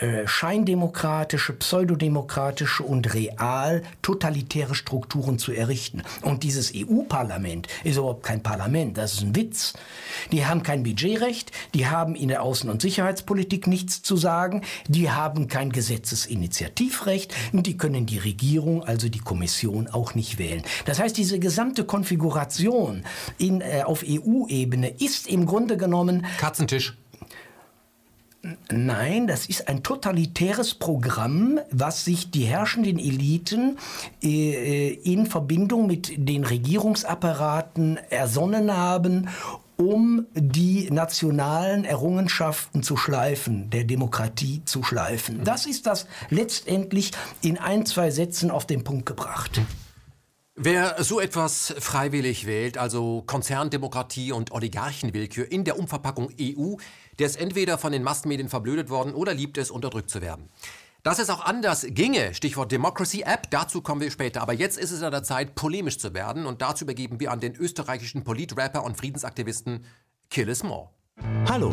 äh, 0.02 0.28
scheindemokratische, 0.28 1.54
pseudodemokratische 1.54 2.82
und 2.82 3.14
real 3.14 3.84
totalitäre 4.02 4.74
Strukturen 4.74 5.38
zu 5.38 5.52
errichten. 5.52 6.02
Und 6.24 6.42
dieses 6.42 6.74
EU-Parlament 6.76 7.68
ist 7.84 7.98
überhaupt 7.98 8.24
kein 8.24 8.42
Parlament, 8.42 8.98
das 8.98 9.14
ist 9.14 9.22
ein 9.22 9.36
Witz. 9.36 9.74
Die 10.32 10.46
haben 10.46 10.64
kein 10.64 10.82
Budgetrecht, 10.82 11.52
die 11.76 11.86
haben 11.86 12.16
in 12.16 12.30
der 12.30 12.42
Außen- 12.42 12.70
und 12.70 12.82
Sicherheitspolitik 12.82 13.68
nichts 13.68 14.02
zu 14.02 14.18
sagen, 14.18 14.64
die 14.88 15.12
haben 15.12 15.48
kein 15.48 15.72
Gesetzesinitiativrecht 15.72 17.36
und 17.54 17.68
die 17.68 17.78
können 17.78 18.08
die 18.08 18.18
Regierung, 18.18 18.84
also 18.84 19.08
die 19.08 19.20
Kommission, 19.20 19.88
auch 19.88 20.16
nicht 20.16 20.40
wählen. 20.40 20.64
Das 20.86 21.00
heißt, 21.00 21.16
diese 21.16 21.38
gesamte 21.38 21.84
Konfiguration 21.84 23.04
in, 23.38 23.62
äh, 23.62 23.84
auf 23.86 24.04
EU-Ebene 24.04 24.90
ist 24.90 25.28
im 25.28 25.46
Grunde 25.46 25.78
genommen 25.78 26.26
Katzentisch. 26.40 26.96
Nein, 28.72 29.28
das 29.28 29.46
ist 29.46 29.68
ein 29.68 29.84
totalitäres 29.84 30.74
Programm, 30.74 31.60
was 31.70 32.06
sich 32.06 32.32
die 32.32 32.46
herrschenden 32.46 32.98
Eliten 32.98 33.78
äh, 34.24 34.88
äh, 34.88 34.94
in 35.04 35.28
Verbindung 35.28 35.86
mit 35.86 36.14
den 36.18 36.44
Regierungsapparaten 36.44 37.98
ersonnen 38.10 38.76
haben, 38.76 39.30
um 39.78 40.26
die 40.34 40.90
nationalen 40.92 41.86
Errungenschaften 41.86 42.82
zu 42.82 42.98
schleifen, 42.98 43.70
der 43.70 43.84
Demokratie 43.84 44.62
zu 44.66 44.82
schleifen. 44.84 45.44
Das 45.44 45.68
ist 45.68 45.86
das 45.86 46.08
letztendlich 46.30 47.12
in 47.42 47.60
ein, 47.60 47.86
zwei 47.86 48.10
Sätzen 48.10 48.50
auf 48.50 48.66
den 48.66 48.84
Punkt 48.84 49.06
gebracht. 49.06 49.62
Wer 50.56 51.02
so 51.02 51.20
etwas 51.20 51.74
freiwillig 51.80 52.46
wählt, 52.46 52.78
also 52.78 53.24
Konzerndemokratie 53.26 54.32
und 54.32 54.52
Oligarchenwillkür 54.52 55.50
in 55.52 55.64
der 55.64 55.80
Umverpackung 55.80 56.30
EU, 56.40 56.76
der 57.22 57.28
ist 57.28 57.40
entweder 57.40 57.78
von 57.78 57.92
den 57.92 58.02
Massenmedien 58.02 58.50
verblödet 58.50 58.90
worden 58.90 59.14
oder 59.14 59.36
liebt 59.36 59.60
es, 59.60 59.70
unterdrückt 59.70 60.10
zu 60.10 60.24
werden. 60.24 60.50
Dass 61.04 61.20
es 61.20 61.30
auch 61.30 61.46
anders 61.46 61.86
ginge, 61.90 62.34
Stichwort 62.34 62.72
Democracy 62.72 63.22
App, 63.22 63.50
dazu 63.52 63.82
kommen 63.82 64.02
wir 64.02 64.10
später. 64.10 64.42
Aber 64.42 64.54
jetzt 64.54 64.80
ist 64.80 64.90
es 64.90 65.04
an 65.04 65.12
der 65.12 65.22
Zeit, 65.22 65.54
polemisch 65.54 66.00
zu 66.00 66.16
werden 66.16 66.48
und 66.48 66.64
dazu 66.64 66.84
übergeben 66.84 67.20
wir 67.20 67.32
an 67.32 67.40
den 67.40 67.56
österreichischen 67.56 68.24
Politrapper 68.24 68.84
und 68.84 68.98
Friedensaktivisten 68.98 69.86
Killis 70.32 70.64
Moore. 70.64 70.90
Hallo, 71.48 71.72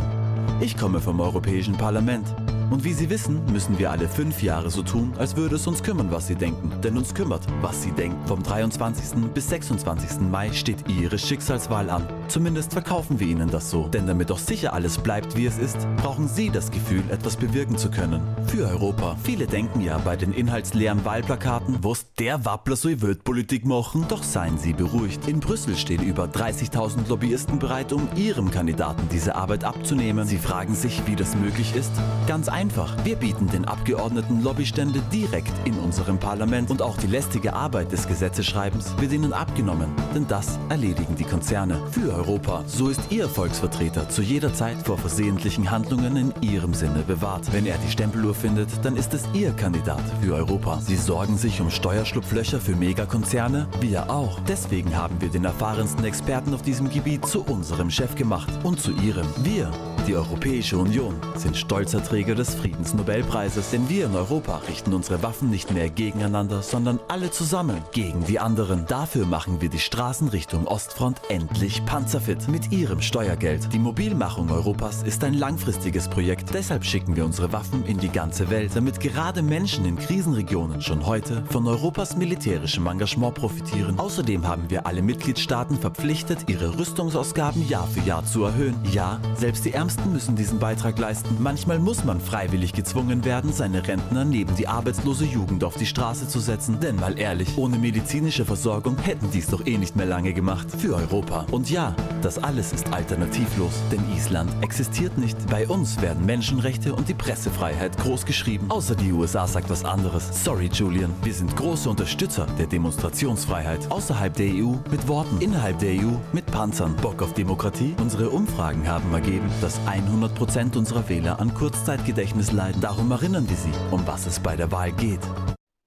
ich 0.61 0.77
komme 0.77 1.01
vom 1.01 1.19
Europäischen 1.19 1.79
Parlament. 1.79 2.27
Und 2.71 2.85
wie 2.85 2.93
Sie 2.93 3.09
wissen, 3.09 3.41
müssen 3.51 3.79
wir 3.79 3.91
alle 3.91 4.09
fünf 4.09 4.43
Jahre 4.43 4.69
so 4.69 4.83
tun, 4.83 5.13
als 5.17 5.37
würde 5.37 5.57
es 5.57 5.67
uns 5.67 5.83
kümmern, 5.83 6.11
was 6.11 6.27
Sie 6.27 6.35
denken. 6.35 6.71
Denn 6.83 6.99
uns 6.99 7.15
kümmert, 7.15 7.47
was 7.63 7.83
Sie 7.83 7.93
denken. 7.93 8.19
Vom 8.27 8.43
23. 8.43 9.25
bis 9.33 9.49
26. 9.49 10.21
Mai 10.31 10.53
steht 10.53 10.87
Ihre 10.87 11.19
Schicksalswahl 11.19 11.89
an. 11.89 12.07
Zumindest 12.29 12.75
verkaufen 12.75 13.21
wir 13.21 13.27
Ihnen 13.27 13.51
das 13.51 13.71
so. 13.71 13.89
Denn 13.89 14.07
damit 14.07 14.29
doch 14.29 14.39
sicher 14.39 14.75
alles 14.75 14.99
bleibt, 14.99 15.35
wie 15.35 15.47
es 15.47 15.57
ist, 15.57 15.79
brauchen 15.97 16.29
Sie 16.29 16.51
das 16.51 16.71
Gefühl, 16.71 17.03
etwas 17.11 17.37
bewirken 17.37 17.79
zu 17.79 17.91
können. 17.91 18.21
Für 18.47 18.69
Europa. 18.69 19.17
Viele 19.23 19.47
denken 19.47 19.81
ja 19.81 19.97
bei 19.97 20.17
den 20.17 20.35
inhaltsleeren 20.35 21.07
Wahlplakaten, 21.07 21.79
wo's 21.83 22.05
der 22.19 22.45
Wappler 22.45 22.77
so 22.77 22.89
wird 23.01 23.25
Politik 23.25 23.65
machen. 23.65 24.05
Doch 24.09 24.23
seien 24.23 24.59
Sie 24.59 24.75
beruhigt. 24.75 25.27
In 25.27 25.41
Brüssel 25.41 25.75
stehen 25.77 26.03
über 26.03 26.25
30.000 26.25 27.09
Lobbyisten 27.09 27.59
bereit, 27.59 27.95
um 27.95 28.09
Ihrem 28.15 28.51
Kandidaten 28.51 29.09
diese 29.11 29.37
Arbeit 29.37 29.65
abzunehmen. 29.65 30.27
Sie 30.27 30.39
fragen 30.39 30.75
sich, 30.75 31.07
wie 31.07 31.17
das 31.17 31.35
möglich 31.35 31.75
ist? 31.75 31.93
Ganz 32.27 32.49
einfach. 32.49 32.58
Wir 33.05 33.15
bieten 33.15 33.47
den 33.47 33.67
Abgeordneten 33.67 34.43
Lobbystände 34.43 35.01
direkt 35.13 35.53
in 35.65 35.75
unserem 35.75 36.19
Parlament 36.19 36.73
und 36.73 36.83
auch 36.83 36.97
die 36.97 37.07
lästige 37.07 37.53
Arbeit 37.53 37.93
des 37.93 38.09
Gesetzeschreibens 38.09 38.97
wird 38.99 39.13
ihnen 39.13 39.33
abgenommen, 39.33 39.91
denn 40.13 40.27
das 40.27 40.59
erledigen 40.69 41.15
die 41.15 41.23
Konzerne 41.23 41.81
für 41.93 42.13
Europa. 42.13 42.65
So 42.67 42.89
ist 42.89 43.01
Ihr 43.11 43.29
Volksvertreter 43.29 44.09
zu 44.09 44.23
jeder 44.23 44.53
Zeit 44.53 44.77
vor 44.85 44.99
versehentlichen 44.99 45.71
Handlungen 45.71 46.17
in 46.17 46.35
Ihrem 46.41 46.75
Sinne 46.75 47.05
bewahrt. 47.07 47.53
Wenn 47.53 47.65
er 47.65 47.79
die 47.79 47.93
Stempeluhr 47.93 48.35
findet, 48.35 48.85
dann 48.85 48.97
ist 48.97 49.15
es 49.15 49.23
Ihr 49.35 49.53
Kandidat 49.53 50.03
für 50.21 50.35
Europa. 50.35 50.81
Sie 50.81 50.97
sorgen 50.97 51.39
sich 51.39 51.61
um 51.61 51.71
Steuerschlupflöcher 51.71 52.59
für 52.59 52.75
Megakonzerne? 52.75 53.69
Wir 53.79 54.11
auch. 54.11 54.41
Deswegen 54.49 54.97
haben 54.97 55.21
wir 55.21 55.29
den 55.29 55.45
erfahrensten 55.45 56.05
Experten 56.05 56.53
auf 56.55 56.63
diesem 56.63 56.91
Gebiet 56.91 57.25
zu 57.25 57.45
unserem 57.45 57.89
Chef 57.89 58.17
gemacht 58.17 58.51
und 58.65 58.81
zu 58.81 58.91
Ihrem. 58.91 59.29
Wir, 59.45 59.71
die 60.09 60.17
Europäische 60.17 60.77
Union, 60.77 61.15
sind 61.37 61.57
stolzer 61.57 62.03
Träger 62.03 62.35
des 62.35 62.48
Friedensnobelpreises, 62.55 63.71
denn 63.71 63.89
wir 63.89 64.07
in 64.07 64.15
Europa 64.15 64.63
richten 64.69 64.95
unsere 64.95 65.23
Waffen 65.23 65.51
nicht 65.51 65.73
mehr 65.73 65.91
gegeneinander, 65.91 66.63
sondern 66.63 67.01
alle 67.09 67.31
zusammen 67.31 67.83
gegen 67.93 68.25
die 68.25 68.39
anderen. 68.39 68.87
Dafür 68.87 69.27
machen 69.27 69.61
wir 69.61 69.69
die 69.69 69.79
Straßen 69.79 70.29
Richtung 70.29 70.67
Ostfront 70.67 71.21
endlich 71.29 71.85
panzerfit 71.85 72.49
mit 72.49 72.73
ihrem 72.73 73.01
Steuergeld. 73.01 73.73
Die 73.73 73.79
Mobilmachung 73.79 74.51
Europas 74.51 75.03
ist 75.03 75.25
ein 75.25 75.35
langfristiges 75.35 76.09
Projekt, 76.09 76.55
deshalb 76.55 76.85
schicken 76.85 77.17
wir 77.17 77.25
unsere 77.25 77.53
Waffen 77.53 77.85
in 77.87 77.99
die 77.99 78.11
ganze 78.11 78.51
Welt, 78.51 78.73
damit 78.75 79.01
gerade 79.01 79.43
Menschen 79.43 79.85
in 79.85 79.97
Krisenregionen 79.97 80.81
schon 80.83 81.07
heute 81.07 81.45
von 81.51 81.67
Europas 81.67 82.17
militärischem 82.17 82.87
Engagement 82.87 83.35
profitieren. 83.35 83.99
Außerdem 83.99 84.47
haben 84.47 84.69
wir 84.69 84.87
alle 84.87 85.03
Mitgliedstaaten 85.03 85.79
verpflichtet, 85.79 86.49
ihre 86.49 86.79
Rüstungsausgaben 86.79 87.69
Jahr 87.69 87.87
für 87.87 88.01
Jahr 88.01 88.25
zu 88.25 88.45
erhöhen. 88.45 88.77
Ja, 88.93 89.21
selbst 89.37 89.65
die 89.65 89.73
Ärmsten 89.73 90.13
müssen 90.13 90.37
diesen 90.37 90.59
Beitrag 90.59 90.99
leisten. 90.99 91.37
Manchmal 91.39 91.79
muss 91.79 92.05
man 92.05 92.21
freiwillig 92.39 92.73
gezwungen 92.73 93.25
werden, 93.25 93.53
seine 93.53 93.89
Rentner 93.89 94.25
neben 94.25 94.55
die 94.55 94.69
arbeitslose 94.69 95.25
Jugend 95.25 95.65
auf 95.65 95.75
die 95.75 95.87
Straße 95.87 96.29
zu 96.29 96.39
setzen. 96.39 96.79
Denn 96.79 96.95
mal 96.95 97.19
ehrlich, 97.19 97.59
ohne 97.59 97.79
medizinische 97.79 98.45
Versorgung 98.45 98.97
hätten 98.99 99.29
die 99.33 99.41
es 99.41 99.49
doch 99.49 99.67
eh 99.67 99.77
nicht 99.77 99.97
mehr 99.97 100.07
lange 100.07 100.33
gemacht. 100.33 100.69
Für 100.79 100.95
Europa. 100.95 101.47
Und 101.51 101.69
ja, 101.69 101.97
das 102.23 102.39
alles 102.39 102.73
ist 102.73 102.93
alternativlos, 102.93 103.73
denn 103.91 104.01
Island 104.15 104.53
existiert 104.61 105.19
nicht. 105.19 105.37
Bei 105.51 105.67
uns 105.67 106.01
werden 106.01 106.27
Menschenrechte 106.27 106.95
und 106.95 107.09
die 107.09 107.15
Pressefreiheit 107.15 107.99
groß 107.99 108.25
geschrieben. 108.25 108.67
Außer 108.71 108.95
die 108.95 109.11
USA 109.11 109.49
sagt 109.49 109.69
was 109.69 109.85
anderes. 109.85 110.45
Sorry, 110.45 110.71
Julian. 110.73 111.11
Wir 111.25 111.35
sind 111.35 111.57
große 111.57 111.91
Unterstützer 111.91 112.47
der 112.57 112.69
Demonstrationsfreiheit. 112.69 113.91
Außerhalb 113.91 114.35
der 114.35 114.55
EU 114.55 114.75
mit 114.93 115.09
Worten, 115.09 115.41
innerhalb 115.41 115.81
der 115.81 115.91
EU 115.91 116.13
mit 116.33 116.47
Panzern. 116.47 116.95
Bock 117.03 117.21
auf 117.21 117.35
Demokratie? 117.35 117.97
Unsere 118.01 118.31
Umfragen 118.31 118.87
haben 118.87 119.13
ergeben, 119.13 119.51
dass 119.61 119.81
100% 119.89 120.79
unserer 120.79 121.09
Wähler 121.09 121.41
an 121.41 121.53
Kurzzeitgedächtnis 121.53 122.28
leiden. 122.53 122.81
Darum 122.81 123.11
erinnern 123.11 123.49
wir 123.49 123.57
sie, 123.57 123.73
um 123.91 124.07
was 124.07 124.27
es 124.27 124.41
bei 124.41 124.57
der 124.57 124.73
Wahl 124.73 124.93
geht. 124.93 125.21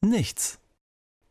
Nichts. 0.01 0.59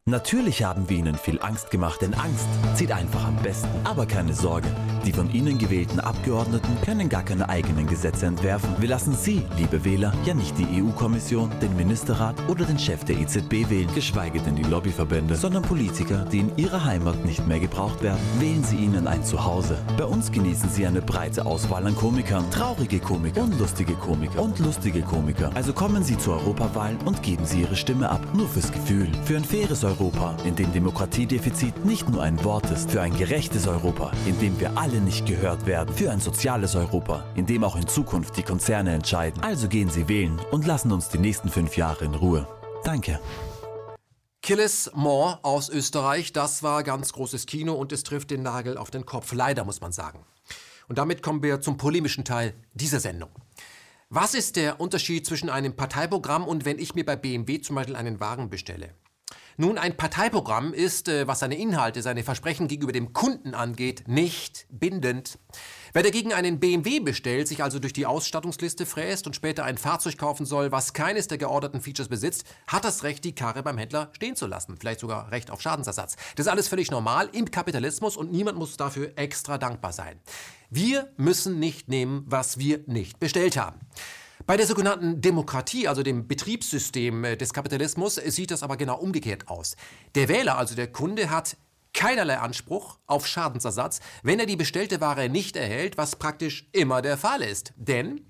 Natürlich 0.06 0.64
haben 0.64 0.88
wir 0.88 0.96
ihnen 0.96 1.16
viel 1.16 1.40
Angst 1.40 1.70
gemacht, 1.70 2.02
denn 2.02 2.14
Angst 2.14 2.46
zieht 2.74 2.90
einfach 2.90 3.24
am 3.24 3.36
besten. 3.36 3.68
Aber 3.84 4.06
keine 4.06 4.34
Sorge, 4.34 4.68
die 5.04 5.12
von 5.12 5.32
ihnen 5.32 5.58
gewählten 5.58 6.00
Abgeordneten 6.00 6.76
können 6.84 7.08
gar 7.08 7.22
keine 7.22 7.48
eigenen 7.48 7.86
Gesetze 7.86 8.26
entwerfen. 8.26 8.74
Wir 8.78 8.88
lassen 8.88 9.14
Sie, 9.14 9.42
liebe 9.56 9.84
Wähler, 9.84 10.12
ja 10.24 10.34
nicht 10.34 10.56
die 10.58 10.82
EU-Kommission, 10.82 11.50
den 11.60 11.76
Ministerrat 11.76 12.36
oder 12.48 12.64
den 12.64 12.78
Chef 12.78 13.04
der 13.04 13.18
EZB 13.18 13.68
wählen, 13.68 13.88
geschweige 13.94 14.40
denn 14.40 14.56
die 14.56 14.62
Lobbyverbände, 14.62 15.36
sondern 15.36 15.62
Politiker, 15.62 16.24
die 16.30 16.40
in 16.40 16.56
ihrer 16.56 16.84
Heimat 16.84 17.24
nicht 17.24 17.46
mehr 17.46 17.60
gebraucht 17.60 18.02
werden. 18.02 18.20
Wählen 18.38 18.64
Sie 18.64 18.76
ihnen 18.76 19.06
ein 19.06 19.24
Zuhause. 19.24 19.78
Bei 19.96 20.04
uns 20.04 20.32
genießen 20.32 20.70
Sie 20.70 20.86
eine 20.86 21.02
breite 21.02 21.46
Auswahl 21.46 21.86
an 21.86 21.96
Komikern, 21.96 22.50
traurige 22.50 22.98
Komiker, 22.98 23.42
unlustige 23.42 23.94
Komiker 23.94 24.42
und 24.42 24.58
lustige 24.58 25.02
Komiker. 25.02 25.50
Also 25.54 25.72
kommen 25.72 26.02
Sie 26.04 26.18
zur 26.18 26.34
Europawahl 26.34 26.96
und 27.04 27.22
geben 27.22 27.44
Sie 27.44 27.62
Ihre 27.62 27.76
Stimme 27.76 28.08
ab, 28.08 28.20
nur 28.34 28.48
fürs 28.48 28.72
Gefühl, 28.72 29.08
für 29.24 29.36
ein 29.36 29.44
faires 29.44 29.84
Europa, 29.84 30.36
in 30.44 30.56
dem 30.56 30.72
Demokratiedefizit 30.72 31.84
nicht 31.84 32.08
nur 32.08 32.22
ein 32.22 32.42
Wort 32.44 32.70
ist, 32.70 32.90
für 32.90 33.00
ein 33.00 33.16
gerechtes 33.16 33.66
Europa, 33.66 34.10
in 34.26 34.38
dem 34.40 34.58
wir 34.60 34.76
alle 34.76 34.89
nicht 34.98 35.26
gehört 35.26 35.66
werden, 35.66 35.94
für 35.94 36.10
ein 36.10 36.20
soziales 36.20 36.74
Europa, 36.74 37.24
in 37.36 37.46
dem 37.46 37.62
auch 37.62 37.76
in 37.76 37.86
Zukunft 37.86 38.36
die 38.36 38.42
Konzerne 38.42 38.94
entscheiden. 38.94 39.42
Also 39.42 39.68
gehen 39.68 39.90
Sie 39.90 40.08
wählen 40.08 40.40
und 40.50 40.66
lassen 40.66 40.90
uns 40.90 41.08
die 41.10 41.18
nächsten 41.18 41.50
fünf 41.50 41.76
Jahre 41.76 42.06
in 42.06 42.14
Ruhe. 42.14 42.48
Danke. 42.82 43.20
Killis 44.42 44.90
Moore 44.94 45.38
aus 45.42 45.68
Österreich, 45.68 46.32
das 46.32 46.62
war 46.62 46.82
ganz 46.82 47.12
großes 47.12 47.46
Kino 47.46 47.74
und 47.74 47.92
es 47.92 48.02
trifft 48.02 48.30
den 48.30 48.42
Nagel 48.42 48.78
auf 48.78 48.90
den 48.90 49.04
Kopf, 49.04 49.32
leider 49.34 49.64
muss 49.64 49.80
man 49.80 49.92
sagen. 49.92 50.24
Und 50.88 50.98
damit 50.98 51.22
kommen 51.22 51.42
wir 51.42 51.60
zum 51.60 51.76
polemischen 51.76 52.24
Teil 52.24 52.54
dieser 52.72 52.98
Sendung. 52.98 53.30
Was 54.08 54.34
ist 54.34 54.56
der 54.56 54.80
Unterschied 54.80 55.24
zwischen 55.24 55.50
einem 55.50 55.76
Parteiprogramm 55.76 56.48
und 56.48 56.64
wenn 56.64 56.80
ich 56.80 56.96
mir 56.96 57.04
bei 57.04 57.14
BMW 57.14 57.60
zum 57.60 57.76
Beispiel 57.76 57.94
einen 57.94 58.18
Wagen 58.18 58.50
bestelle? 58.50 58.94
Nun, 59.60 59.76
ein 59.76 59.94
Parteiprogramm 59.94 60.72
ist, 60.72 61.06
äh, 61.06 61.28
was 61.28 61.40
seine 61.40 61.58
Inhalte, 61.58 62.00
seine 62.00 62.22
Versprechen 62.22 62.66
gegenüber 62.66 62.92
dem 62.92 63.12
Kunden 63.12 63.54
angeht, 63.54 64.04
nicht 64.08 64.66
bindend. 64.70 65.38
Wer 65.92 66.02
dagegen 66.02 66.32
einen 66.32 66.60
BMW 66.60 67.00
bestellt, 67.00 67.46
sich 67.46 67.62
also 67.62 67.78
durch 67.78 67.92
die 67.92 68.06
Ausstattungsliste 68.06 68.86
fräst 68.86 69.26
und 69.26 69.36
später 69.36 69.64
ein 69.64 69.76
Fahrzeug 69.76 70.16
kaufen 70.16 70.46
soll, 70.46 70.72
was 70.72 70.94
keines 70.94 71.28
der 71.28 71.36
georderten 71.36 71.82
Features 71.82 72.08
besitzt, 72.08 72.44
hat 72.68 72.86
das 72.86 73.02
Recht, 73.02 73.22
die 73.22 73.34
Karre 73.34 73.62
beim 73.62 73.76
Händler 73.76 74.08
stehen 74.14 74.34
zu 74.34 74.46
lassen. 74.46 74.78
Vielleicht 74.80 75.00
sogar 75.00 75.30
Recht 75.30 75.50
auf 75.50 75.60
Schadensersatz. 75.60 76.16
Das 76.36 76.46
ist 76.46 76.50
alles 76.50 76.68
völlig 76.68 76.90
normal 76.90 77.28
im 77.32 77.50
Kapitalismus 77.50 78.16
und 78.16 78.32
niemand 78.32 78.56
muss 78.56 78.78
dafür 78.78 79.12
extra 79.16 79.58
dankbar 79.58 79.92
sein. 79.92 80.18
Wir 80.70 81.12
müssen 81.18 81.58
nicht 81.58 81.86
nehmen, 81.86 82.24
was 82.24 82.56
wir 82.56 82.80
nicht 82.86 83.20
bestellt 83.20 83.58
haben. 83.58 83.78
Bei 84.50 84.56
der 84.56 84.66
sogenannten 84.66 85.20
Demokratie, 85.20 85.86
also 85.86 86.02
dem 86.02 86.26
Betriebssystem 86.26 87.22
äh, 87.22 87.36
des 87.36 87.54
Kapitalismus, 87.54 88.16
sieht 88.16 88.50
das 88.50 88.64
aber 88.64 88.76
genau 88.76 88.98
umgekehrt 88.98 89.46
aus. 89.46 89.76
Der 90.16 90.28
Wähler, 90.28 90.58
also 90.58 90.74
der 90.74 90.90
Kunde, 90.90 91.30
hat 91.30 91.56
keinerlei 91.94 92.36
Anspruch 92.36 92.98
auf 93.06 93.28
Schadensersatz, 93.28 94.00
wenn 94.24 94.40
er 94.40 94.46
die 94.46 94.56
bestellte 94.56 95.00
Ware 95.00 95.28
nicht 95.28 95.54
erhält, 95.54 95.96
was 95.98 96.16
praktisch 96.16 96.68
immer 96.72 97.00
der 97.00 97.16
Fall 97.16 97.42
ist. 97.42 97.74
Denn 97.76 98.26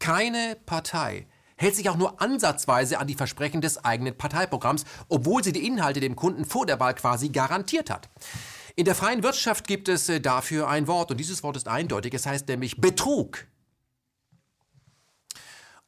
keine 0.00 0.56
Partei 0.66 1.28
hält 1.56 1.76
sich 1.76 1.88
auch 1.90 1.96
nur 1.96 2.20
ansatzweise 2.20 2.98
an 2.98 3.06
die 3.06 3.14
Versprechen 3.14 3.60
des 3.60 3.84
eigenen 3.84 4.18
Parteiprogramms, 4.18 4.82
obwohl 5.08 5.44
sie 5.44 5.52
die 5.52 5.64
Inhalte 5.64 6.00
dem 6.00 6.16
Kunden 6.16 6.44
vor 6.44 6.66
der 6.66 6.80
Wahl 6.80 6.96
quasi 6.96 7.28
garantiert 7.28 7.88
hat. 7.88 8.08
In 8.74 8.84
der 8.84 8.96
freien 8.96 9.22
Wirtschaft 9.22 9.68
gibt 9.68 9.88
es 9.88 10.08
äh, 10.08 10.20
dafür 10.20 10.68
ein 10.68 10.88
Wort 10.88 11.12
und 11.12 11.18
dieses 11.18 11.44
Wort 11.44 11.56
ist 11.56 11.68
eindeutig. 11.68 12.14
Es 12.14 12.26
heißt 12.26 12.48
nämlich 12.48 12.80
Betrug. 12.80 13.46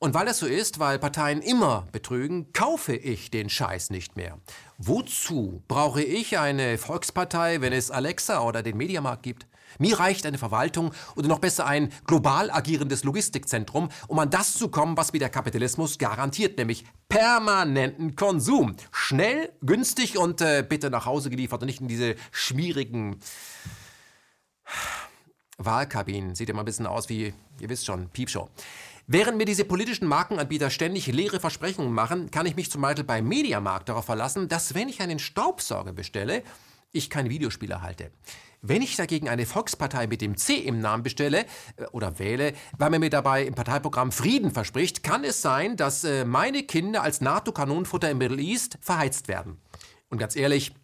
Und 0.01 0.15
weil 0.15 0.27
das 0.27 0.39
so 0.39 0.47
ist, 0.47 0.79
weil 0.79 1.01
Parteien 1.01 1.43
immer 1.43 1.89
betrügen, 1.91 2.53
kaufe 2.53 2.95
ich 2.95 3.33
den 3.33 3.51
Scheiß 3.51 3.91
nicht 3.91 4.15
mehr. 4.15 4.39
Wozu 4.79 5.65
brauche 5.67 6.03
ich 6.03 6.39
eine 6.39 6.79
Volkspartei, 6.79 7.61
wenn 7.61 7.73
es 7.73 7.91
Alexa 7.91 8.41
oder 8.43 8.63
den 8.63 8.77
Mediamarkt 8.77 9.25
gibt? 9.25 9.49
Mir 9.79 9.99
reicht 9.99 10.25
eine 10.25 10.39
Verwaltung 10.39 10.93
oder 11.17 11.27
noch 11.27 11.41
besser 11.41 11.67
ein 11.67 11.93
global 12.07 12.51
agierendes 12.51 13.03
Logistikzentrum, 13.03 13.91
um 14.07 14.19
an 14.21 14.31
das 14.31 14.55
zu 14.55 14.69
kommen, 14.69 14.97
was 14.97 15.13
mir 15.13 15.19
der 15.19 15.31
Kapitalismus 15.31 15.99
garantiert, 15.99 16.59
nämlich 16.59 16.85
permanenten 17.09 18.15
Konsum. 18.15 18.77
Schnell, 18.93 19.53
günstig 19.63 20.17
und 20.17 20.41
äh, 20.41 20.65
bitte 20.67 20.91
nach 20.91 21.07
Hause 21.07 21.29
geliefert 21.29 21.63
und 21.63 21.67
nicht 21.67 21.81
in 21.81 21.89
diese 21.89 22.15
schmierigen 22.31 23.19
Wahlkabinen. 25.59 26.37
Sieht 26.37 26.53
mal 26.55 26.61
ein 26.61 26.67
bisschen 26.67 26.87
aus 26.87 27.09
wie, 27.09 27.35
ihr 27.61 27.69
wisst 27.69 27.85
schon, 27.85 28.09
Piepshow. 28.11 28.49
Während 29.11 29.39
mir 29.39 29.47
diese 29.47 29.65
politischen 29.65 30.07
Markenanbieter 30.07 30.69
ständig 30.69 31.07
leere 31.07 31.41
Versprechungen 31.41 31.95
machen, 31.95 32.31
kann 32.31 32.45
ich 32.45 32.57
mich 32.57 32.71
zum 32.71 32.83
Beispiel 32.83 33.05
beim 33.05 33.27
Mediamarkt 33.27 33.89
darauf 33.89 34.05
verlassen, 34.05 34.49
dass 34.49 34.75
wenn 34.75 34.91
ich 34.91 35.01
einen 35.01 35.19
Staubsauger 35.19 35.95
bestelle, 35.95 36.43
ich 36.93 37.09
keine 37.09 37.31
Videospiele 37.31 37.81
halte. 37.81 38.11
Wenn 38.61 38.83
ich 38.83 38.97
dagegen 38.97 39.31
eine 39.31 39.47
Volkspartei 39.47 40.09
mit 40.09 40.21
dem 40.21 40.37
C 40.37 40.57
im 40.57 40.81
Namen 40.81 41.05
bestelle 41.05 41.47
äh, 41.77 41.87
oder 41.93 42.19
wähle, 42.19 42.53
weil 42.77 42.91
man 42.91 43.01
mir 43.01 43.09
dabei 43.09 43.45
im 43.45 43.55
Parteiprogramm 43.55 44.13
Frieden 44.13 44.51
verspricht, 44.51 45.03
kann 45.03 45.25
es 45.25 45.41
sein, 45.41 45.79
dass 45.79 46.05
äh, 46.05 46.27
meine 46.27 46.65
Kinder 46.65 47.03
als 47.03 47.23
NATO-Kanonenfutter 47.23 48.11
im 48.11 48.19
Middle 48.19 48.43
East 48.43 48.77
verheizt 48.83 49.27
werden. 49.27 49.59
Und 50.11 50.19
ganz 50.19 50.37
ehrlich, 50.37 50.75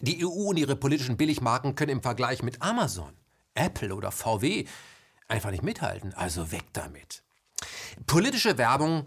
die 0.00 0.22
EU 0.22 0.50
und 0.50 0.58
ihre 0.58 0.76
politischen 0.76 1.16
Billigmarken 1.16 1.76
können 1.76 1.92
im 1.92 2.02
Vergleich 2.02 2.42
mit 2.42 2.60
Amazon, 2.60 3.14
Apple 3.54 3.94
oder 3.94 4.12
VW 4.12 4.66
einfach 5.28 5.50
nicht 5.50 5.62
mithalten. 5.62 6.12
Also 6.12 6.52
weg 6.52 6.64
damit. 6.74 7.22
Politische 8.06 8.58
Werbung 8.58 9.06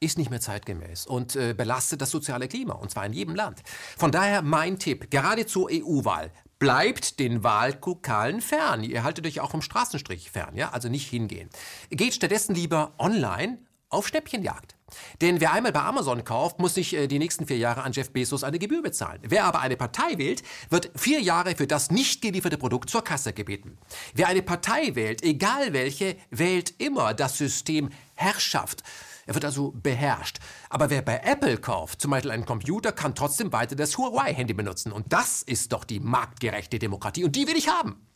ist 0.00 0.16
nicht 0.16 0.30
mehr 0.30 0.40
zeitgemäß 0.40 1.06
und 1.06 1.36
äh, 1.36 1.54
belastet 1.54 2.00
das 2.00 2.10
soziale 2.10 2.48
Klima, 2.48 2.74
und 2.74 2.90
zwar 2.90 3.04
in 3.04 3.12
jedem 3.12 3.34
Land. 3.34 3.62
Von 3.96 4.10
daher 4.10 4.42
mein 4.42 4.78
Tipp, 4.78 5.10
gerade 5.10 5.46
zur 5.46 5.68
EU-Wahl, 5.70 6.32
bleibt 6.58 7.18
den 7.18 7.44
Wahllokalen 7.44 8.40
fern. 8.40 8.82
Ihr 8.82 9.02
haltet 9.02 9.26
euch 9.26 9.40
auch 9.40 9.50
vom 9.50 9.62
Straßenstrich 9.62 10.30
fern, 10.30 10.56
ja? 10.56 10.70
also 10.70 10.88
nicht 10.88 11.08
hingehen. 11.08 11.50
Geht 11.90 12.14
stattdessen 12.14 12.54
lieber 12.54 12.94
online 12.98 13.58
auf 13.88 14.08
Schnäppchenjagd. 14.08 14.76
Denn 15.20 15.40
wer 15.40 15.52
einmal 15.52 15.72
bei 15.72 15.82
Amazon 15.82 16.24
kauft, 16.24 16.58
muss 16.58 16.74
sich 16.74 16.94
äh, 16.94 17.06
die 17.06 17.18
nächsten 17.18 17.46
vier 17.46 17.58
Jahre 17.58 17.82
an 17.82 17.92
Jeff 17.92 18.10
Bezos 18.10 18.44
eine 18.44 18.58
Gebühr 18.58 18.82
bezahlen. 18.82 19.20
Wer 19.22 19.44
aber 19.44 19.60
eine 19.60 19.76
Partei 19.76 20.18
wählt, 20.18 20.42
wird 20.68 20.90
vier 20.96 21.20
Jahre 21.20 21.54
für 21.56 21.66
das 21.66 21.90
nicht 21.90 22.22
gelieferte 22.22 22.58
Produkt 22.58 22.90
zur 22.90 23.02
Kasse 23.02 23.32
gebeten. 23.32 23.78
Wer 24.14 24.28
eine 24.28 24.42
Partei 24.42 24.94
wählt, 24.94 25.22
egal 25.22 25.72
welche, 25.72 26.16
wählt 26.30 26.74
immer 26.78 27.14
das 27.14 27.38
System 27.38 27.90
Herrschaft. 28.14 28.82
Er 29.26 29.34
wird 29.34 29.44
also 29.44 29.72
beherrscht. 29.72 30.38
Aber 30.68 30.90
wer 30.90 31.02
bei 31.02 31.20
Apple 31.24 31.58
kauft, 31.58 32.00
zum 32.00 32.10
Beispiel 32.10 32.32
einen 32.32 32.46
Computer, 32.46 32.90
kann 32.90 33.14
trotzdem 33.14 33.52
weiter 33.52 33.76
das 33.76 33.96
Huawei-Handy 33.96 34.54
benutzen. 34.54 34.90
Und 34.90 35.12
das 35.12 35.42
ist 35.42 35.72
doch 35.72 35.84
die 35.84 36.00
marktgerechte 36.00 36.78
Demokratie. 36.78 37.24
Und 37.24 37.36
die 37.36 37.46
will 37.46 37.56
ich 37.56 37.68
haben. 37.68 38.09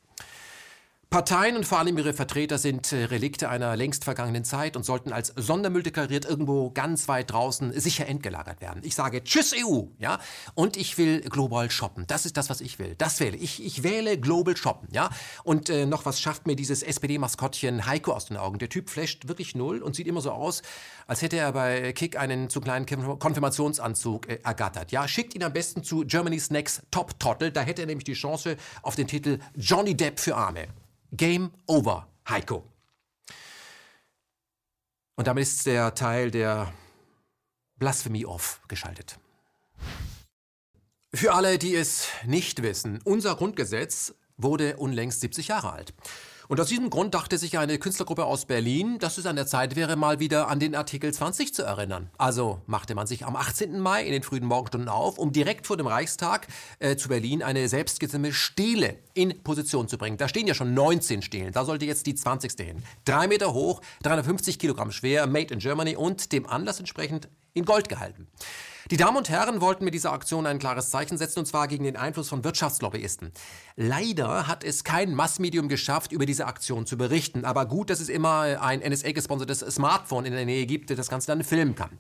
Parteien 1.14 1.56
und 1.56 1.64
vor 1.64 1.78
allem 1.78 1.97
ihre 1.97 2.12
Vertreter 2.12 2.59
sind 2.59 2.92
äh, 2.92 3.04
Relikte 3.04 3.49
einer 3.49 3.76
längst 3.76 4.02
vergangenen 4.02 4.42
Zeit 4.42 4.76
und 4.76 4.85
sollten 4.85 5.12
als 5.12 5.33
Sondermüll 5.37 5.85
deklariert 5.85 6.25
irgendwo 6.25 6.71
ganz 6.71 7.06
weit 7.06 7.30
draußen 7.30 7.73
sicher 7.78 8.09
entgelagert 8.09 8.61
werden. 8.61 8.80
Ich 8.83 8.97
sage 8.97 9.23
Tschüss 9.23 9.54
EU, 9.54 9.83
ja, 10.00 10.18
und 10.54 10.76
ich 10.76 10.99
will 10.99 11.21
global 11.21 11.71
shoppen. 11.71 12.04
Das 12.09 12.26
ist 12.26 12.37
das, 12.37 12.50
was 12.50 12.61
ich 12.61 12.80
will. 12.80 12.97
Das 12.99 13.21
wähle 13.21 13.37
ich. 13.37 13.64
Ich 13.64 13.85
wähle 13.85 14.18
global 14.18 14.56
shoppen, 14.56 14.88
ja. 14.90 15.09
Und 15.44 15.71
äh, 15.71 15.87
noch 15.87 16.04
was 16.04 16.21
schafft 16.21 16.49
mir 16.49 16.56
dieses 16.56 16.83
SPD-Maskottchen 16.83 17.87
Heiko 17.87 18.12
aus 18.12 18.25
den 18.25 18.37
Augen. 18.37 18.59
Der 18.59 18.68
Typ 18.68 18.90
flasht 18.90 19.28
wirklich 19.28 19.54
null 19.54 19.83
und 19.83 19.94
sieht 19.94 20.09
immer 20.09 20.21
so 20.21 20.33
aus, 20.33 20.62
als 21.06 21.23
hätte 21.23 21.37
er 21.37 21.52
bei 21.52 21.92
Kick 21.92 22.18
einen 22.18 22.50
zu 22.50 22.61
kleinen 22.61 22.87
Konfirmationsanzug 22.87 24.28
äh, 24.28 24.40
ergattert. 24.42 24.90
Ja, 24.90 25.06
schickt 25.06 25.37
ihn 25.37 25.44
am 25.44 25.52
besten 25.52 25.85
zu 25.85 26.04
Germany's 26.04 26.50
Next 26.50 26.83
Top 26.90 27.21
Total. 27.21 27.52
Da 27.52 27.61
hätte 27.61 27.83
er 27.83 27.87
nämlich 27.87 28.02
die 28.02 28.14
Chance 28.14 28.56
auf 28.83 28.97
den 28.97 29.06
Titel 29.06 29.38
Johnny 29.54 29.97
Depp 29.97 30.18
für 30.18 30.35
Arme. 30.35 30.66
Game 31.16 31.52
over, 31.66 32.09
Heiko. 32.28 32.64
Und 35.16 35.28
damit 35.28 35.42
ist 35.42 35.64
der 35.66 35.94
Teil 35.94 36.30
der 36.30 36.73
Blasphemie 37.76 38.26
off 38.26 38.61
geschaltet. 38.66 39.18
Für 41.14 41.33
alle, 41.33 41.59
die 41.59 41.76
es 41.76 42.09
nicht 42.25 42.62
wissen, 42.62 43.00
unser 43.04 43.37
Grundgesetz 43.37 44.14
wurde 44.37 44.76
unlängst 44.76 45.21
70 45.21 45.49
Jahre 45.49 45.73
alt. 45.73 45.94
Und 46.48 46.60
aus 46.60 46.68
diesem 46.68 46.90
Grund 46.90 47.14
dachte 47.14 47.38
sich 47.38 47.58
eine 47.58 47.78
Künstlergruppe 47.78 48.24
aus 48.24 48.44
Berlin, 48.44 48.98
dass 48.98 49.18
es 49.18 49.26
an 49.26 49.36
der 49.36 49.46
Zeit 49.46 49.76
wäre, 49.76 49.96
mal 49.96 50.20
wieder 50.20 50.48
an 50.48 50.60
den 50.60 50.74
Artikel 50.74 51.12
20 51.12 51.54
zu 51.54 51.62
erinnern. 51.62 52.10
Also 52.18 52.60
machte 52.66 52.94
man 52.94 53.06
sich 53.06 53.24
am 53.24 53.36
18. 53.36 53.80
Mai 53.80 54.04
in 54.04 54.12
den 54.12 54.22
frühen 54.22 54.44
Morgenstunden 54.44 54.88
auf, 54.88 55.18
um 55.18 55.32
direkt 55.32 55.66
vor 55.66 55.76
dem 55.76 55.86
Reichstag 55.86 56.46
äh, 56.78 56.96
zu 56.96 57.08
Berlin 57.08 57.42
eine 57.42 57.68
selbstgezimte 57.68 58.32
Stele 58.32 58.96
in 59.14 59.42
Position 59.42 59.88
zu 59.88 59.96
bringen. 59.96 60.18
Da 60.18 60.28
stehen 60.28 60.46
ja 60.46 60.54
schon 60.54 60.74
19 60.74 61.22
Stelen, 61.22 61.52
da 61.52 61.64
sollte 61.64 61.86
jetzt 61.86 62.06
die 62.06 62.14
20. 62.14 62.52
hin. 62.58 62.82
Drei 63.04 63.26
Meter 63.26 63.54
hoch, 63.54 63.80
350 64.02 64.58
Kilogramm 64.58 64.92
schwer, 64.92 65.26
made 65.26 65.52
in 65.52 65.60
Germany 65.60 65.96
und 65.96 66.32
dem 66.32 66.46
Anlass 66.46 66.78
entsprechend 66.78 67.28
in 67.54 67.64
Gold 67.64 67.88
gehalten. 67.88 68.26
Die 68.91 68.99
Damen 68.99 69.17
und 69.17 69.31
Herren 69.31 69.62
wollten 69.62 69.85
mit 69.85 69.95
dieser 69.95 70.12
Aktion 70.12 70.47
ein 70.47 70.59
klares 70.59 70.91
Zeichen 70.91 71.17
setzen, 71.17 71.38
und 71.38 71.47
zwar 71.47 71.69
gegen 71.69 71.85
den 71.85 71.97
Einfluss 71.97 72.29
von 72.29 72.45
Wirtschaftslobbyisten. 72.45 73.33
Leider 73.76 74.47
hat 74.47 74.62
es 74.62 74.85
kein 74.85 75.14
Massmedium 75.14 75.69
geschafft, 75.69 76.12
über 76.12 76.26
diese 76.26 76.45
Aktion 76.47 76.85
zu 76.85 76.99
berichten. 76.99 77.47
Aber 77.47 77.64
gut, 77.64 77.88
dass 77.88 78.01
es 78.01 78.11
immer 78.11 78.61
ein 78.61 78.81
NSA-gesponsertes 78.81 79.61
Smartphone 79.61 80.27
in 80.27 80.35
der 80.35 80.44
Nähe 80.44 80.66
gibt, 80.66 80.90
das 80.90 80.99
das 80.99 81.09
Ganze 81.09 81.29
dann 81.29 81.42
filmen 81.42 81.75
kann. 81.75 81.99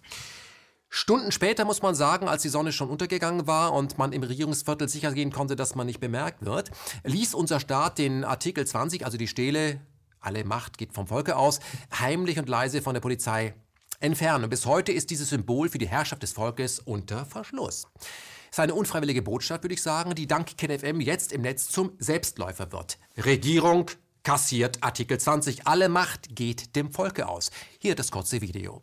Stunden 0.90 1.32
später 1.32 1.64
muss 1.64 1.80
man 1.80 1.94
sagen, 1.94 2.28
als 2.28 2.42
die 2.42 2.50
Sonne 2.50 2.70
schon 2.70 2.90
untergegangen 2.90 3.46
war 3.46 3.72
und 3.72 3.96
man 3.96 4.12
im 4.12 4.22
Regierungsviertel 4.22 4.88
sicher 4.88 5.12
gehen 5.12 5.32
konnte, 5.32 5.56
dass 5.56 5.74
man 5.74 5.86
nicht 5.86 6.00
bemerkt 6.00 6.44
wird, 6.44 6.70
ließ 7.02 7.34
unser 7.34 7.60
Staat 7.60 7.96
den 7.96 8.24
Artikel 8.24 8.66
20, 8.66 9.04
also 9.04 9.16
die 9.16 9.26
Stele, 9.26 9.80
alle 10.20 10.44
Macht 10.44 10.78
geht 10.78 10.92
vom 10.92 11.06
Volke 11.06 11.36
aus, 11.36 11.60
heimlich 11.98 12.38
und 12.38 12.48
leise 12.48 12.82
von 12.82 12.94
der 12.94 13.00
Polizei 13.00 13.54
entfernen. 14.00 14.48
Bis 14.50 14.66
heute 14.66 14.92
ist 14.92 15.10
dieses 15.10 15.30
Symbol 15.30 15.68
für 15.68 15.78
die 15.78 15.88
Herrschaft 15.88 16.22
des 16.22 16.32
Volkes 16.32 16.78
unter 16.78 17.24
Verschluss. 17.26 17.86
Das 17.94 18.58
ist 18.58 18.58
eine 18.60 18.74
unfreiwillige 18.74 19.22
Botschaft, 19.22 19.64
würde 19.64 19.74
ich 19.74 19.82
sagen, 19.82 20.14
die 20.14 20.26
dank 20.26 20.56
KenFM 20.56 21.00
jetzt 21.00 21.32
im 21.32 21.42
Netz 21.42 21.68
zum 21.68 21.92
Selbstläufer 21.98 22.72
wird. 22.72 22.98
Regierung 23.16 23.90
kassiert 24.22 24.82
Artikel 24.82 25.18
20. 25.18 25.66
Alle 25.66 25.88
Macht 25.88 26.34
geht 26.34 26.76
dem 26.76 26.92
Volke 26.92 27.28
aus. 27.28 27.50
Hier 27.78 27.94
das 27.94 28.10
kurze 28.10 28.40
Video. 28.40 28.82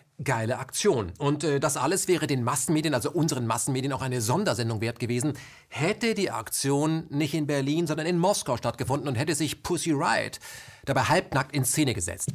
geile 0.23 0.59
Aktion. 0.59 1.11
Und 1.17 1.43
äh, 1.43 1.59
das 1.59 1.77
alles 1.77 2.07
wäre 2.07 2.27
den 2.27 2.43
Massenmedien, 2.43 2.93
also 2.93 3.11
unseren 3.11 3.47
Massenmedien, 3.47 3.93
auch 3.93 4.01
eine 4.01 4.21
Sondersendung 4.21 4.81
wert 4.81 4.99
gewesen, 4.99 5.33
hätte 5.69 6.13
die 6.13 6.31
Aktion 6.31 7.05
nicht 7.09 7.33
in 7.33 7.47
Berlin, 7.47 7.87
sondern 7.87 8.07
in 8.07 8.17
Moskau 8.17 8.57
stattgefunden 8.57 9.07
und 9.07 9.15
hätte 9.15 9.35
sich 9.35 9.63
Pussy 9.63 9.91
Riot 9.91 10.39
dabei 10.85 11.03
halbnackt 11.03 11.55
in 11.55 11.65
Szene 11.65 11.93
gesetzt. 11.93 12.29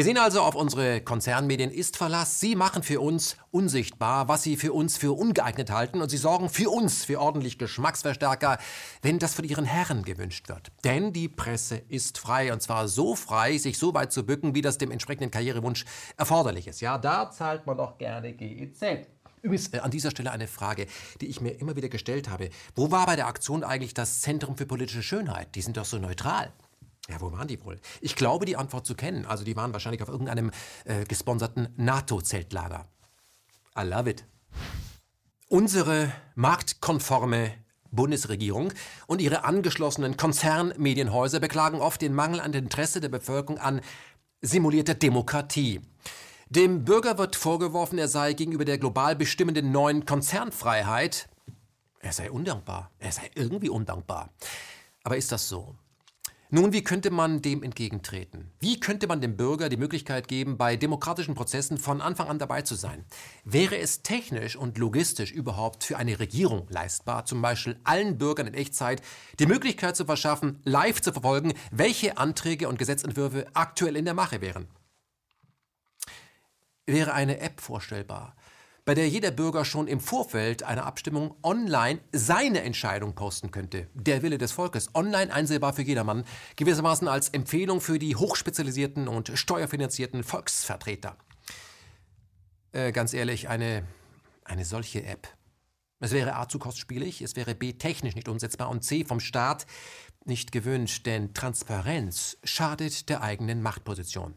Wir 0.00 0.04
sehen 0.04 0.16
also 0.16 0.40
auf 0.40 0.54
unsere 0.54 1.02
Konzernmedien 1.02 1.70
ist 1.70 1.98
Verlass. 1.98 2.40
Sie 2.40 2.56
machen 2.56 2.82
für 2.82 3.02
uns 3.02 3.36
unsichtbar, 3.50 4.28
was 4.28 4.42
sie 4.42 4.56
für 4.56 4.72
uns 4.72 4.96
für 4.96 5.12
ungeeignet 5.12 5.70
halten 5.70 6.00
und 6.00 6.08
sie 6.08 6.16
sorgen 6.16 6.48
für 6.48 6.70
uns 6.70 7.04
für 7.04 7.20
ordentlich 7.20 7.58
Geschmacksverstärker, 7.58 8.56
wenn 9.02 9.18
das 9.18 9.34
von 9.34 9.44
ihren 9.44 9.66
Herren 9.66 10.02
gewünscht 10.02 10.48
wird. 10.48 10.72
Denn 10.84 11.12
die 11.12 11.28
Presse 11.28 11.76
ist 11.76 12.16
frei 12.16 12.50
und 12.50 12.62
zwar 12.62 12.88
so 12.88 13.14
frei, 13.14 13.58
sich 13.58 13.76
so 13.76 13.92
weit 13.92 14.10
zu 14.10 14.24
bücken, 14.24 14.54
wie 14.54 14.62
das 14.62 14.78
dem 14.78 14.90
entsprechenden 14.90 15.30
Karrierewunsch 15.30 15.84
erforderlich 16.16 16.66
ist. 16.66 16.80
Ja, 16.80 16.96
da 16.96 17.30
zahlt 17.30 17.66
man 17.66 17.76
doch 17.76 17.98
gerne 17.98 18.32
GEZ. 18.32 19.06
Übrigens, 19.42 19.68
äh, 19.74 19.80
an 19.80 19.90
dieser 19.90 20.12
Stelle 20.12 20.30
eine 20.30 20.46
Frage, 20.46 20.86
die 21.20 21.26
ich 21.26 21.42
mir 21.42 21.50
immer 21.60 21.76
wieder 21.76 21.90
gestellt 21.90 22.30
habe. 22.30 22.48
Wo 22.74 22.90
war 22.90 23.04
bei 23.04 23.16
der 23.16 23.26
Aktion 23.26 23.64
eigentlich 23.64 23.92
das 23.92 24.22
Zentrum 24.22 24.56
für 24.56 24.64
politische 24.64 25.02
Schönheit? 25.02 25.54
Die 25.56 25.60
sind 25.60 25.76
doch 25.76 25.84
so 25.84 25.98
neutral. 25.98 26.54
Ja, 27.10 27.20
wo 27.20 27.32
waren 27.32 27.48
die 27.48 27.62
wohl? 27.64 27.80
Ich 28.00 28.14
glaube, 28.14 28.46
die 28.46 28.56
Antwort 28.56 28.86
zu 28.86 28.94
kennen. 28.94 29.26
Also 29.26 29.44
die 29.44 29.56
waren 29.56 29.72
wahrscheinlich 29.72 30.02
auf 30.02 30.08
irgendeinem 30.08 30.52
äh, 30.84 31.04
gesponserten 31.04 31.68
NATO-Zeltlager. 31.76 32.86
I 33.76 33.82
love 33.82 34.08
it. 34.08 34.24
Unsere 35.48 36.12
marktkonforme 36.36 37.52
Bundesregierung 37.90 38.72
und 39.08 39.20
ihre 39.20 39.42
angeschlossenen 39.42 40.16
Konzernmedienhäuser 40.16 41.40
beklagen 41.40 41.80
oft 41.80 42.00
den 42.00 42.14
Mangel 42.14 42.40
an 42.40 42.52
Interesse 42.52 43.00
der 43.00 43.08
Bevölkerung 43.08 43.58
an 43.58 43.80
simulierter 44.40 44.94
Demokratie. 44.94 45.80
Dem 46.48 46.84
Bürger 46.84 47.18
wird 47.18 47.34
vorgeworfen, 47.34 47.98
er 47.98 48.08
sei 48.08 48.32
gegenüber 48.34 48.64
der 48.64 48.78
global 48.78 49.16
bestimmenden 49.16 49.72
neuen 49.72 50.06
Konzernfreiheit, 50.06 51.28
er 52.00 52.12
sei 52.12 52.30
undankbar, 52.30 52.90
er 53.00 53.12
sei 53.12 53.30
irgendwie 53.34 53.68
undankbar. 53.68 54.30
Aber 55.02 55.16
ist 55.16 55.32
das 55.32 55.48
so? 55.48 55.74
Nun, 56.52 56.72
wie 56.72 56.82
könnte 56.82 57.12
man 57.12 57.42
dem 57.42 57.62
entgegentreten? 57.62 58.50
Wie 58.58 58.80
könnte 58.80 59.06
man 59.06 59.20
dem 59.20 59.36
Bürger 59.36 59.68
die 59.68 59.76
Möglichkeit 59.76 60.26
geben, 60.26 60.58
bei 60.58 60.74
demokratischen 60.74 61.36
Prozessen 61.36 61.78
von 61.78 62.00
Anfang 62.00 62.26
an 62.26 62.40
dabei 62.40 62.62
zu 62.62 62.74
sein? 62.74 63.04
Wäre 63.44 63.78
es 63.78 64.02
technisch 64.02 64.56
und 64.56 64.76
logistisch 64.76 65.30
überhaupt 65.30 65.84
für 65.84 65.96
eine 65.96 66.18
Regierung 66.18 66.66
leistbar, 66.68 67.24
zum 67.24 67.40
Beispiel 67.40 67.78
allen 67.84 68.18
Bürgern 68.18 68.48
in 68.48 68.54
Echtzeit 68.54 69.00
die 69.38 69.46
Möglichkeit 69.46 69.94
zu 69.94 70.04
verschaffen, 70.04 70.58
live 70.64 71.00
zu 71.00 71.12
verfolgen, 71.12 71.54
welche 71.70 72.18
Anträge 72.18 72.68
und 72.68 72.80
Gesetzentwürfe 72.80 73.46
aktuell 73.52 73.94
in 73.94 74.04
der 74.04 74.14
Mache 74.14 74.40
wären? 74.40 74.66
Wäre 76.84 77.12
eine 77.12 77.38
App 77.38 77.60
vorstellbar, 77.60 78.34
bei 78.84 78.94
der 78.94 79.08
jeder 79.08 79.30
Bürger 79.30 79.64
schon 79.64 79.86
im 79.86 80.00
Vorfeld 80.00 80.62
einer 80.62 80.86
Abstimmung 80.86 81.34
online 81.42 82.00
seine 82.12 82.62
Entscheidung 82.62 83.14
posten 83.14 83.50
könnte. 83.50 83.88
Der 83.94 84.22
Wille 84.22 84.38
des 84.38 84.52
Volkes, 84.52 84.94
online 84.94 85.32
einsehbar 85.32 85.72
für 85.72 85.82
jedermann, 85.82 86.24
gewissermaßen 86.56 87.08
als 87.08 87.28
Empfehlung 87.28 87.80
für 87.80 87.98
die 87.98 88.16
hochspezialisierten 88.16 89.08
und 89.08 89.32
steuerfinanzierten 89.34 90.24
Volksvertreter. 90.24 91.16
Äh, 92.72 92.92
ganz 92.92 93.14
ehrlich, 93.14 93.48
eine, 93.48 93.84
eine 94.44 94.64
solche 94.64 95.04
App. 95.04 95.28
Es 96.00 96.12
wäre 96.12 96.36
A 96.36 96.48
zu 96.48 96.58
kostspielig, 96.58 97.20
es 97.20 97.36
wäre 97.36 97.54
B 97.54 97.74
technisch 97.74 98.14
nicht 98.14 98.28
umsetzbar 98.28 98.70
und 98.70 98.82
C 98.82 99.04
vom 99.04 99.20
Staat 99.20 99.66
nicht 100.24 100.52
gewünscht, 100.52 101.06
denn 101.06 101.34
Transparenz 101.34 102.38
schadet 102.44 103.08
der 103.08 103.22
eigenen 103.22 103.62
Machtposition. 103.62 104.34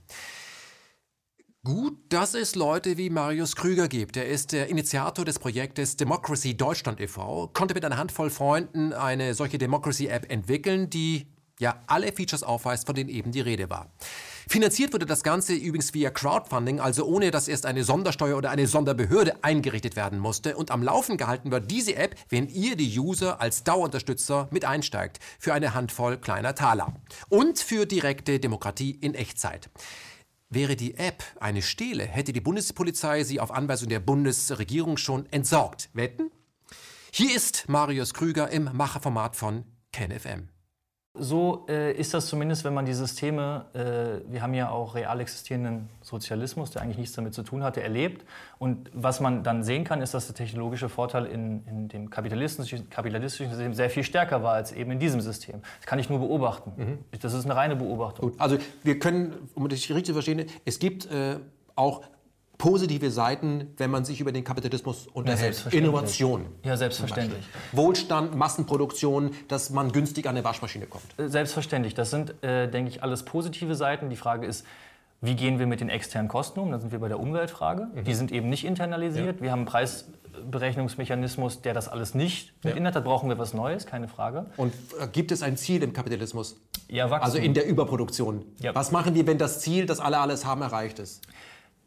Gut, 1.66 1.98
dass 2.10 2.34
es 2.34 2.56
Leute 2.56 2.98
wie 2.98 3.10
Marius 3.10 3.56
Krüger 3.56 3.88
gibt. 3.88 4.18
Er 4.18 4.28
ist 4.28 4.52
der 4.52 4.68
Initiator 4.68 5.24
des 5.24 5.40
Projektes 5.40 5.96
Democracy 5.96 6.58
Deutschland 6.58 7.00
e.V., 7.00 7.52
konnte 7.54 7.74
mit 7.74 7.86
einer 7.86 7.96
Handvoll 7.96 8.30
Freunden 8.30 8.92
eine 8.92 9.34
solche 9.34 9.58
Democracy-App 9.58 10.30
entwickeln, 10.30 10.90
die 10.90 11.26
ja 11.60 11.82
alle 11.88 12.12
Features 12.12 12.44
aufweist, 12.44 12.86
von 12.86 12.96
denen 12.96 13.10
eben 13.10 13.32
die 13.32 13.40
Rede 13.40 13.70
war. 13.70 13.90
Finanziert 14.50 14.92
wurde 14.92 15.06
das 15.06 15.24
Ganze 15.24 15.54
übrigens 15.54 15.94
via 15.94 16.10
Crowdfunding, 16.10 16.82
also 16.82 17.06
ohne 17.06 17.32
dass 17.32 17.48
erst 17.48 17.66
eine 17.66 17.86
Sondersteuer 17.86 18.36
oder 18.36 18.50
eine 18.50 18.68
Sonderbehörde 18.68 19.42
eingerichtet 19.42 19.96
werden 19.96 20.20
musste. 20.20 20.58
Und 20.58 20.70
am 20.70 20.84
Laufen 20.84 21.16
gehalten 21.16 21.50
wird 21.50 21.72
diese 21.72 21.96
App, 21.96 22.16
wenn 22.28 22.50
ihr 22.50 22.76
die 22.76 23.00
User 23.00 23.40
als 23.40 23.64
Dauerunterstützer 23.64 24.50
mit 24.52 24.66
einsteigt, 24.66 25.22
für 25.40 25.54
eine 25.54 25.74
Handvoll 25.74 26.18
kleiner 26.18 26.56
Taler. 26.56 26.94
Und 27.30 27.60
für 27.60 27.86
direkte 27.86 28.42
Demokratie 28.42 28.98
in 29.00 29.16
Echtzeit. 29.16 29.70
Wäre 30.54 30.76
die 30.76 30.94
App 31.00 31.24
eine 31.40 31.64
Stele, 31.64 32.06
hätte 32.06 32.32
die 32.32 32.40
Bundespolizei 32.40 33.24
sie 33.24 33.40
auf 33.40 33.50
Anweisung 33.50 33.90
der 33.90 34.00
Bundesregierung 34.00 34.98
schon 34.98 35.26
entsorgt. 35.32 35.90
Wetten? 35.94 36.30
Hier 37.12 37.36
ist 37.36 37.68
Marius 37.70 38.14
Krüger 38.14 38.52
im 38.52 38.70
Macherformat 38.72 39.36
von 39.36 39.66
KenFM. 39.92 40.53
So 41.16 41.68
äh, 41.70 41.94
ist 41.94 42.16
das 42.16 42.26
zumindest, 42.26 42.64
wenn 42.64 42.74
man 42.74 42.88
die 42.88 42.94
Systeme, 42.94 43.66
äh, 43.76 44.32
wir 44.32 44.42
haben 44.42 44.56
ja 44.56 44.72
auch 44.72 44.96
real 44.96 45.20
existierenden 45.20 45.88
Sozialismus, 46.02 46.72
der 46.72 46.82
eigentlich 46.82 46.98
nichts 46.98 47.16
damit 47.16 47.36
zu 47.36 47.44
tun 47.44 47.62
hatte, 47.62 47.84
erlebt. 47.84 48.26
Und 48.58 48.90
was 48.96 49.20
man 49.20 49.44
dann 49.44 49.64
sehen 49.64 49.84
kann, 49.84 50.02
ist, 50.02 50.16
dass 50.16 50.26
der 50.26 50.36
technologische 50.36 50.90
Vorteil 50.90 51.28
in, 51.28 51.64
in 51.68 51.88
dem 51.88 52.10
kapitalistischen, 52.10 52.90
kapitalistischen 52.90 53.54
System 53.54 53.76
sehr 53.76 53.92
viel 53.92 54.04
stärker 54.04 54.42
war 54.42 54.54
als 54.54 54.72
eben 54.72 54.90
in 54.90 54.98
diesem 54.98 55.22
System. 55.22 55.62
Das 55.78 55.86
kann 55.86 56.00
ich 56.00 56.10
nur 56.10 56.18
beobachten. 56.18 56.72
Mhm. 56.76 57.20
Das 57.22 57.34
ist 57.34 57.46
eine 57.46 57.56
reine 57.56 57.76
Beobachtung. 57.76 58.32
Gut, 58.32 58.42
also 58.42 58.58
wir 58.82 58.98
können, 58.98 59.50
um 59.54 59.70
das 59.70 59.78
richtig 59.82 60.06
zu 60.06 60.14
verstehen, 60.14 60.48
es 60.66 60.80
gibt 60.80 61.06
äh, 61.12 61.36
auch 61.76 62.02
positive 62.64 63.12
Seiten, 63.12 63.74
wenn 63.76 63.92
man 63.92 64.06
sich 64.06 64.22
über 64.22 64.32
den 64.32 64.46
Kapitalismus 64.46 65.08
unterhält. 65.08 65.66
Ja, 65.70 65.78
Innovation. 65.78 66.46
Ja, 66.64 66.78
selbstverständlich. 66.78 67.44
Wohlstand, 67.74 68.38
Massenproduktion, 68.38 69.32
dass 69.50 69.70
man 69.70 69.92
günstig 69.92 70.28
an 70.28 70.38
eine 70.38 70.46
Waschmaschine 70.46 70.86
kommt. 70.86 71.04
Äh, 71.18 71.28
selbstverständlich. 71.28 71.94
Das 71.94 72.10
sind, 72.10 72.42
äh, 72.42 72.72
denke 72.72 72.90
ich, 72.90 73.04
alles 73.04 73.24
positive 73.24 73.76
Seiten. 73.76 74.10
Die 74.10 74.16
Frage 74.16 74.48
ist, 74.48 74.66
wie 75.20 75.36
gehen 75.36 75.60
wir 75.60 75.68
mit 75.68 75.82
den 75.82 75.90
externen 75.90 76.30
Kosten 76.30 76.62
um? 76.62 76.72
Da 76.72 76.80
sind 76.80 76.94
wir 76.94 77.00
bei 77.00 77.10
der 77.10 77.20
Umweltfrage. 77.20 77.90
Mhm. 77.94 78.04
Die 78.06 78.14
sind 78.14 78.32
eben 78.32 78.48
nicht 78.48 78.64
internalisiert. 78.64 79.36
Ja. 79.36 79.42
Wir 79.42 79.52
haben 79.52 79.60
einen 79.60 79.68
Preisberechnungsmechanismus, 79.68 81.64
der 81.64 81.74
das 81.74 81.90
alles 81.90 82.16
nicht 82.16 82.54
ja. 82.64 82.74
mit 82.74 82.96
Da 82.96 83.02
brauchen 83.02 83.28
wir 83.28 83.38
was 83.38 83.54
Neues, 83.54 83.86
keine 83.86 84.08
Frage. 84.08 84.46
Und 84.56 84.74
äh, 85.02 85.08
gibt 85.08 85.34
es 85.34 85.44
ein 85.44 85.58
Ziel 85.58 85.84
im 85.84 85.92
Kapitalismus? 85.92 86.56
Ja, 86.88 87.10
Wachstum. 87.10 87.26
Also 87.26 87.40
in 87.40 87.56
der 87.56 87.66
Überproduktion. 87.68 88.46
Ja. 88.62 88.74
Was 88.74 88.94
machen 88.94 89.16
wir, 89.16 89.28
wenn 89.28 89.38
das 89.38 89.60
Ziel, 89.60 89.86
das 89.86 90.00
alle 90.00 90.20
alles 90.20 90.46
haben, 90.46 90.62
erreicht 90.62 91.00
ist? 91.00 91.28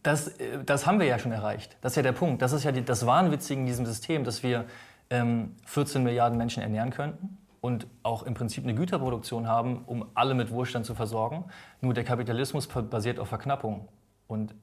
Das, 0.03 0.29
äh, 0.29 0.63
das 0.65 0.87
haben 0.87 1.01
wir 1.01 1.07
ja 1.07 1.19
schon 1.19 1.33
erreicht. 1.33 1.77
Das 1.81 1.93
ist 1.93 1.97
ja 1.97 2.03
der 2.03 2.13
Punkt. 2.13 2.43
Das 2.43 2.53
ist 2.53 2.65
ja 2.65 2.73
die, 2.73 2.85
das 2.85 3.07
Wahnwitzige 3.07 3.61
in 3.61 3.67
diesem 3.67 3.87
System, 3.87 4.25
dass 4.25 4.43
wir 4.43 4.65
ähm, 5.11 5.55
14 5.65 6.03
Milliarden 6.03 6.39
Menschen 6.39 6.63
ernähren 6.63 6.91
könnten 6.91 7.39
und 7.61 7.87
auch 8.03 8.23
im 8.23 8.35
Prinzip 8.35 8.65
eine 8.65 8.75
Güterproduktion 8.75 9.49
haben, 9.49 9.85
um 9.87 10.07
alle 10.15 10.35
mit 10.35 10.51
Wohlstand 10.51 10.87
zu 10.87 10.95
versorgen. 10.95 11.45
Nur 11.81 11.95
der 11.95 12.05
Kapitalismus 12.05 12.67
basiert 12.69 13.19
auf 13.19 13.29
Verknappung. 13.29 13.89
Und 14.29 14.55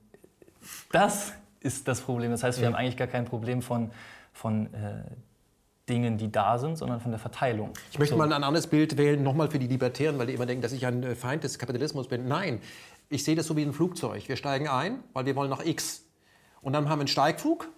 das 0.92 1.34
ist 1.60 1.88
das 1.88 2.02
Problem. 2.02 2.32
Das 2.32 2.44
heißt, 2.44 2.60
wir 2.60 2.68
haben 2.68 2.76
eigentlich 2.76 2.98
gar 2.98 3.08
kein 3.08 3.26
Problem 3.26 3.62
von, 3.62 3.92
von 4.32 4.74
äh, 4.74 5.04
Dingen, 5.90 6.18
die 6.18 6.32
da 6.32 6.58
sind, 6.58 6.78
sondern 6.78 7.02
von 7.02 7.12
der 7.12 7.20
Verteilung. 7.20 7.72
Ich 7.92 8.00
möchte 8.00 8.14
so. 8.16 8.18
mal 8.18 8.32
ein 8.32 8.44
anderes 8.44 8.68
Bild 8.68 8.98
wählen, 8.98 9.22
nochmal 9.22 9.50
für 9.50 9.60
die 9.60 9.68
Libertären, 9.68 10.18
weil 10.18 10.28
die 10.28 10.34
immer 10.34 10.46
denken, 10.46 10.62
dass 10.62 10.72
ich 10.72 10.86
ein 10.86 11.04
äh, 11.04 11.16
Feind 11.16 11.44
des 11.44 11.60
Kapitalismus 11.60 12.08
bin. 12.08 12.28
Nein, 12.28 12.62
ich 13.14 13.24
sehe 13.24 13.36
das 13.36 13.48
so 13.48 13.56
wie 13.56 13.62
ein 13.62 13.74
Flugzeug. 13.74 14.28
Wir 14.28 14.36
steigen 14.36 14.68
ein, 14.68 15.04
weil 15.14 15.26
wir 15.26 15.36
wollen 15.36 15.50
nach 15.50 15.64
X. 15.64 16.06
Und 16.62 16.74
dann 16.74 16.90
haben 16.90 16.98
wir 16.98 17.02
einen 17.02 17.08
Steigflug, 17.08 17.70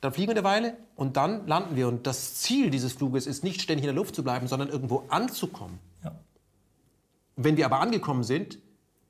dann 0.00 0.12
fliegen 0.12 0.28
wir 0.28 0.36
eine 0.36 0.44
Weile 0.44 0.76
und 0.96 1.16
dann 1.16 1.46
landen 1.46 1.76
wir. 1.76 1.88
Und 1.88 2.06
das 2.06 2.36
Ziel 2.36 2.70
dieses 2.70 2.92
Fluges 2.92 3.26
ist 3.26 3.44
nicht 3.44 3.60
ständig 3.60 3.84
in 3.84 3.88
der 3.88 3.94
Luft 3.94 4.14
zu 4.14 4.22
bleiben, 4.22 4.46
sondern 4.46 4.68
irgendwo 4.68 5.04
anzukommen. 5.08 5.78
Ja. 6.04 6.14
Wenn 7.36 7.56
wir 7.56 7.66
aber 7.66 7.80
angekommen 7.80 8.22
sind, 8.22 8.58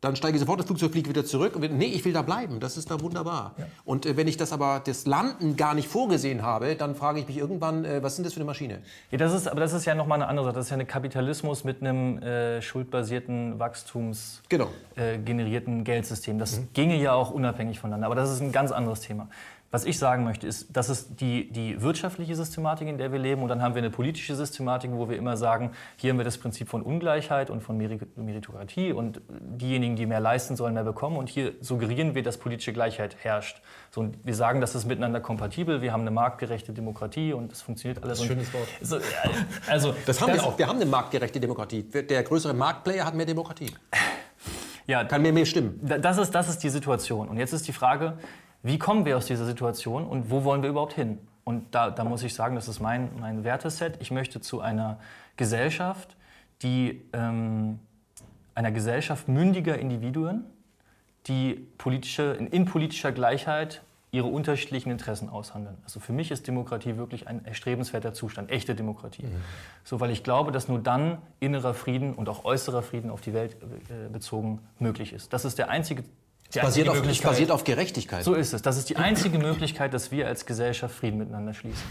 dann 0.00 0.16
steige 0.16 0.36
ich 0.36 0.40
sofort 0.40 0.58
das 0.58 0.66
Flugzeug, 0.66 0.92
fliege 0.92 1.10
wieder 1.10 1.24
zurück 1.24 1.56
und 1.56 1.76
nee, 1.76 1.86
ich 1.86 2.04
will 2.04 2.12
da 2.12 2.22
bleiben. 2.22 2.58
Das 2.58 2.76
ist 2.76 2.90
da 2.90 3.00
wunderbar. 3.00 3.54
Ja. 3.58 3.66
Und 3.84 4.06
äh, 4.06 4.16
wenn 4.16 4.28
ich 4.28 4.36
das 4.38 4.52
aber 4.52 4.80
das 4.84 5.06
Landen 5.06 5.56
gar 5.56 5.74
nicht 5.74 5.88
vorgesehen 5.88 6.42
habe, 6.42 6.74
dann 6.74 6.94
frage 6.94 7.20
ich 7.20 7.28
mich 7.28 7.36
irgendwann, 7.36 7.84
äh, 7.84 8.02
was 8.02 8.16
sind 8.16 8.24
das 8.24 8.32
für 8.32 8.40
eine 8.40 8.46
Maschine? 8.46 8.78
Ja, 9.10 9.18
das 9.18 9.34
ist, 9.34 9.46
aber 9.46 9.60
das 9.60 9.74
ist 9.74 9.84
ja 9.84 9.94
nochmal 9.94 10.16
eine 10.16 10.28
andere 10.28 10.46
Sache. 10.46 10.54
Das 10.54 10.66
ist 10.66 10.70
ja 10.70 10.78
ein 10.78 10.86
Kapitalismus 10.86 11.64
mit 11.64 11.82
einem 11.82 12.18
äh, 12.22 12.62
schuldbasierten 12.62 13.58
Wachstums 13.58 14.42
genau. 14.48 14.68
äh, 14.96 15.18
generierten 15.18 15.84
Geldsystem. 15.84 16.38
Das 16.38 16.58
mhm. 16.58 16.68
ginge 16.72 16.96
ja 16.96 17.12
auch 17.12 17.30
unabhängig 17.30 17.78
voneinander. 17.78 18.06
Aber 18.06 18.14
das 18.14 18.30
ist 18.30 18.40
ein 18.40 18.52
ganz 18.52 18.72
anderes 18.72 19.00
Thema. 19.00 19.28
Was 19.72 19.84
ich 19.84 20.00
sagen 20.00 20.24
möchte, 20.24 20.48
ist, 20.48 20.66
das 20.76 20.88
ist 20.88 21.20
die, 21.20 21.48
die 21.52 21.80
wirtschaftliche 21.80 22.34
Systematik, 22.34 22.88
in 22.88 22.98
der 22.98 23.12
wir 23.12 23.20
leben. 23.20 23.40
Und 23.42 23.50
dann 23.50 23.62
haben 23.62 23.76
wir 23.76 23.82
eine 23.82 23.90
politische 23.90 24.34
Systematik, 24.34 24.90
wo 24.92 25.08
wir 25.08 25.16
immer 25.16 25.36
sagen, 25.36 25.70
hier 25.94 26.10
haben 26.10 26.18
wir 26.18 26.24
das 26.24 26.38
Prinzip 26.38 26.68
von 26.68 26.82
Ungleichheit 26.82 27.50
und 27.50 27.62
von 27.62 27.76
Meritokratie. 27.76 28.92
Und 28.92 29.20
diejenigen, 29.28 29.94
die 29.94 30.06
mehr 30.06 30.18
leisten, 30.18 30.56
sollen 30.56 30.74
mehr 30.74 30.82
bekommen. 30.82 31.16
Und 31.16 31.28
hier 31.28 31.52
suggerieren 31.60 32.16
wir, 32.16 32.24
dass 32.24 32.38
politische 32.38 32.72
Gleichheit 32.72 33.14
herrscht. 33.20 33.62
So, 33.92 34.00
und 34.00 34.18
wir 34.24 34.34
sagen, 34.34 34.60
das 34.60 34.74
ist 34.74 34.86
miteinander 34.86 35.20
kompatibel. 35.20 35.82
Wir 35.82 35.92
haben 35.92 36.00
eine 36.00 36.10
marktgerechte 36.10 36.72
Demokratie 36.72 37.32
und 37.32 37.52
das 37.52 37.62
funktioniert 37.62 38.02
alles. 38.02 38.18
Das 38.18 38.26
ist 38.26 38.32
ein 38.32 38.36
schönes 38.38 38.52
Wort. 38.52 38.68
So, 38.82 38.98
also, 39.68 39.94
das 40.06 40.20
haben 40.20 40.32
das, 40.32 40.42
wir 40.42 40.48
auch. 40.48 40.58
Wir 40.58 40.66
haben 40.66 40.80
eine 40.80 40.86
marktgerechte 40.86 41.38
Demokratie. 41.38 41.84
Der 41.84 42.24
größere 42.24 42.54
Marktplayer 42.54 43.04
hat 43.04 43.14
mehr 43.14 43.26
Demokratie. 43.26 43.70
Ja, 44.88 45.04
Kann 45.04 45.22
mehr, 45.22 45.32
mehr 45.32 45.46
stimmen. 45.46 45.78
Das 45.80 46.18
ist, 46.18 46.32
das 46.34 46.48
ist 46.48 46.58
die 46.64 46.70
Situation. 46.70 47.28
Und 47.28 47.36
jetzt 47.36 47.52
ist 47.52 47.68
die 47.68 47.72
Frage, 47.72 48.18
wie 48.62 48.78
kommen 48.78 49.04
wir 49.04 49.16
aus 49.16 49.26
dieser 49.26 49.46
Situation 49.46 50.06
und 50.06 50.30
wo 50.30 50.44
wollen 50.44 50.62
wir 50.62 50.70
überhaupt 50.70 50.94
hin? 50.94 51.18
Und 51.44 51.74
da, 51.74 51.90
da 51.90 52.04
muss 52.04 52.22
ich 52.22 52.34
sagen, 52.34 52.54
das 52.54 52.68
ist 52.68 52.80
mein, 52.80 53.10
mein 53.18 53.44
Werteset. 53.44 54.00
Ich 54.00 54.10
möchte 54.10 54.40
zu 54.40 54.60
einer 54.60 54.98
Gesellschaft, 55.36 56.16
die 56.62 57.02
ähm, 57.12 57.78
einer 58.54 58.70
Gesellschaft 58.70 59.28
mündiger 59.28 59.78
Individuen, 59.78 60.44
die 61.26 61.66
politische, 61.78 62.32
in 62.50 62.64
politischer 62.66 63.12
Gleichheit 63.12 63.82
ihre 64.12 64.26
unterschiedlichen 64.26 64.90
Interessen 64.90 65.28
aushandeln. 65.28 65.76
Also 65.84 66.00
für 66.00 66.12
mich 66.12 66.30
ist 66.30 66.48
Demokratie 66.48 66.96
wirklich 66.96 67.28
ein 67.28 67.44
erstrebenswerter 67.44 68.12
Zustand, 68.12 68.50
echte 68.50 68.74
Demokratie. 68.74 69.22
Mhm. 69.22 69.36
So, 69.84 70.00
weil 70.00 70.10
ich 70.10 70.24
glaube, 70.24 70.50
dass 70.50 70.68
nur 70.68 70.80
dann 70.80 71.18
innerer 71.38 71.74
Frieden 71.74 72.14
und 72.14 72.28
auch 72.28 72.44
äußerer 72.44 72.82
Frieden 72.82 73.10
auf 73.10 73.20
die 73.20 73.32
Welt 73.32 73.56
äh, 73.62 74.08
bezogen 74.08 74.60
möglich 74.80 75.12
ist. 75.12 75.32
Das 75.32 75.44
ist 75.44 75.58
der 75.58 75.70
einzige 75.70 76.02
es 76.50 76.62
basiert, 76.62 76.88
auf, 76.88 77.22
basiert 77.22 77.50
auf 77.50 77.64
Gerechtigkeit. 77.64 78.24
So 78.24 78.34
ist 78.34 78.52
es. 78.52 78.62
Das 78.62 78.76
ist 78.76 78.88
die 78.88 78.96
einzige 78.96 79.38
Möglichkeit, 79.38 79.94
dass 79.94 80.10
wir 80.10 80.26
als 80.26 80.46
Gesellschaft 80.46 80.94
Frieden 80.94 81.18
miteinander 81.18 81.54
schließen. 81.54 81.84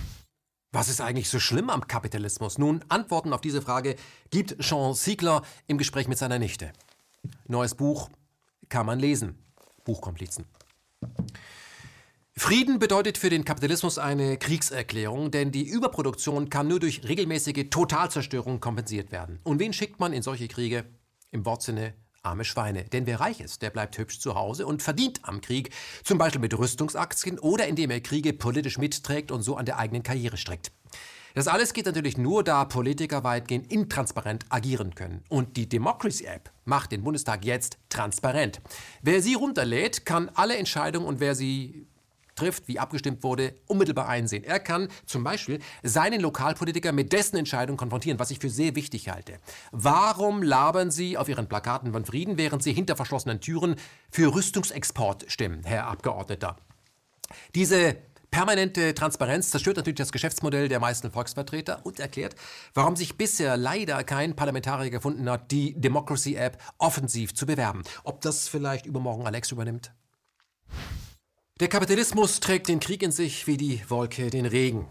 Was 0.72 0.88
ist 0.88 1.02
eigentlich 1.02 1.30
so 1.30 1.40
schlimm 1.40 1.70
am 1.70 1.88
Kapitalismus? 1.88 2.58
Nun, 2.58 2.84
Antworten 2.90 3.34
auf 3.34 3.42
diese 3.42 3.62
Frage 3.62 3.96
gibt 4.30 4.60
Jean 4.60 4.94
Siegler 4.94 5.42
im 5.66 5.78
Gespräch 5.78 6.08
mit 6.08 6.18
seiner 6.18 6.38
Nichte. 6.38 6.72
Neues 7.48 7.74
Buch 7.74 8.10
kann 8.68 8.86
man 8.86 9.00
lesen. 9.00 9.40
Buchkomplizen. 9.84 10.46
Frieden 12.34 12.80
bedeutet 12.80 13.18
für 13.18 13.30
den 13.30 13.44
Kapitalismus 13.44 13.98
eine 13.98 14.38
Kriegserklärung, 14.38 15.32
denn 15.32 15.52
die 15.52 15.68
Überproduktion 15.68 16.50
kann 16.50 16.68
nur 16.68 16.80
durch 16.80 17.02
regelmäßige 17.08 17.70
Totalzerstörung 17.70 18.60
kompensiert 18.60 19.12
werden. 19.12 19.40
Und 19.44 19.60
wen 19.60 19.74
schickt 19.74 20.00
man 20.00 20.14
in 20.14 20.22
solche 20.22 20.48
Kriege? 20.48 20.86
Im 21.32 21.46
Wortsinne 21.46 21.94
Arme 22.24 22.46
Schweine. 22.46 22.84
Denn 22.86 23.06
wer 23.06 23.20
reich 23.20 23.40
ist, 23.40 23.62
der 23.62 23.70
bleibt 23.70 23.98
hübsch 23.98 24.20
zu 24.20 24.36
Hause 24.36 24.66
und 24.66 24.84
verdient 24.84 25.20
am 25.24 25.42
Krieg, 25.42 25.72
zum 26.04 26.18
Beispiel 26.18 26.42
mit 26.42 26.58
Rüstungsaktien 26.58 27.40
oder 27.40 27.68
indem 27.68 27.92
er 27.92 28.02
Kriege 28.02 28.34
politisch 28.34 28.78
mitträgt 28.78 29.32
und 29.32 29.42
so 29.42 29.56
an 29.56 29.66
der 29.66 29.78
eigenen 29.78 30.04
Karriere 30.04 30.38
streckt. 30.38 30.72
Das 31.36 31.48
alles 31.48 31.74
geht 31.74 31.86
natürlich 31.86 32.18
nur, 32.18 32.44
da 32.44 32.66
Politiker 32.66 33.24
weitgehend 33.24 33.72
intransparent 33.72 34.46
agieren 34.50 34.96
können. 34.96 35.24
Und 35.30 35.58
die 35.58 35.70
Democracy 35.70 36.26
App 36.26 36.52
macht 36.66 36.92
den 36.92 37.04
Bundestag 37.04 37.46
jetzt 37.46 37.78
transparent. 37.90 38.60
Wer 39.02 39.22
sie 39.22 39.36
runterlädt, 39.36 40.06
kann 40.06 40.30
alle 40.34 40.58
Entscheidungen 40.58 41.06
und 41.06 41.20
wer 41.20 41.36
sie 41.36 41.88
trifft, 42.40 42.68
wie 42.68 42.80
abgestimmt 42.80 43.24
wurde, 43.24 43.54
unmittelbar 43.68 44.08
einsehen. 44.08 44.44
Er 44.44 44.60
kann 44.60 44.88
zum 45.06 45.24
Beispiel 45.24 45.60
seinen 45.84 46.22
Lokalpolitiker 46.22 46.92
mit 46.92 47.14
dessen 47.14 47.38
Entscheidung 47.38 47.78
konfrontieren, 47.78 48.20
was 48.20 48.32
ich 48.32 48.40
für 48.40 48.50
sehr 48.50 48.76
wichtig 48.76 49.10
halte. 49.10 49.38
Warum 49.72 50.42
labern 50.42 50.92
Sie 50.92 51.18
auf 51.18 51.30
Ihren 51.30 51.48
Plakaten 51.48 51.92
von 51.92 52.06
Frieden, 52.06 52.38
während 52.38 52.64
Sie 52.64 52.74
hinter 52.74 52.96
verschlossenen 52.96 53.42
Türen 53.42 53.76
für 54.10 54.34
Rüstungsexport 54.34 55.26
stimmen, 55.28 55.64
Herr 55.64 55.88
Abgeordneter? 55.88 56.56
Diese 57.56 57.98
Permanente 58.32 58.94
Transparenz 58.94 59.50
zerstört 59.50 59.78
natürlich 59.78 59.98
das 59.98 60.12
Geschäftsmodell 60.12 60.70
der 60.70 60.80
meisten 60.80 61.10
Volksvertreter 61.10 61.84
und 61.84 62.00
erklärt, 62.00 62.36
warum 62.76 62.96
sich 62.96 63.18
bisher 63.18 63.58
leider 63.58 64.04
kein 64.04 64.36
Parlamentarier 64.36 64.92
gefunden 64.92 65.28
hat, 65.30 65.50
die 65.50 65.74
Democracy 65.80 66.36
App 66.36 66.62
offensiv 66.78 67.34
zu 67.34 67.48
bewerben. 67.48 67.82
Ob 68.04 68.22
das 68.22 68.48
vielleicht 68.48 68.86
übermorgen 68.86 69.26
Alex 69.26 69.52
übernimmt? 69.52 69.92
Der 71.60 71.68
Kapitalismus 71.68 72.40
trägt 72.40 72.70
den 72.70 72.80
Krieg 72.80 73.04
in 73.04 73.12
sich 73.12 73.46
wie 73.46 73.58
die 73.58 73.82
Wolke 73.90 74.30
den 74.30 74.46
Regen. 74.46 74.88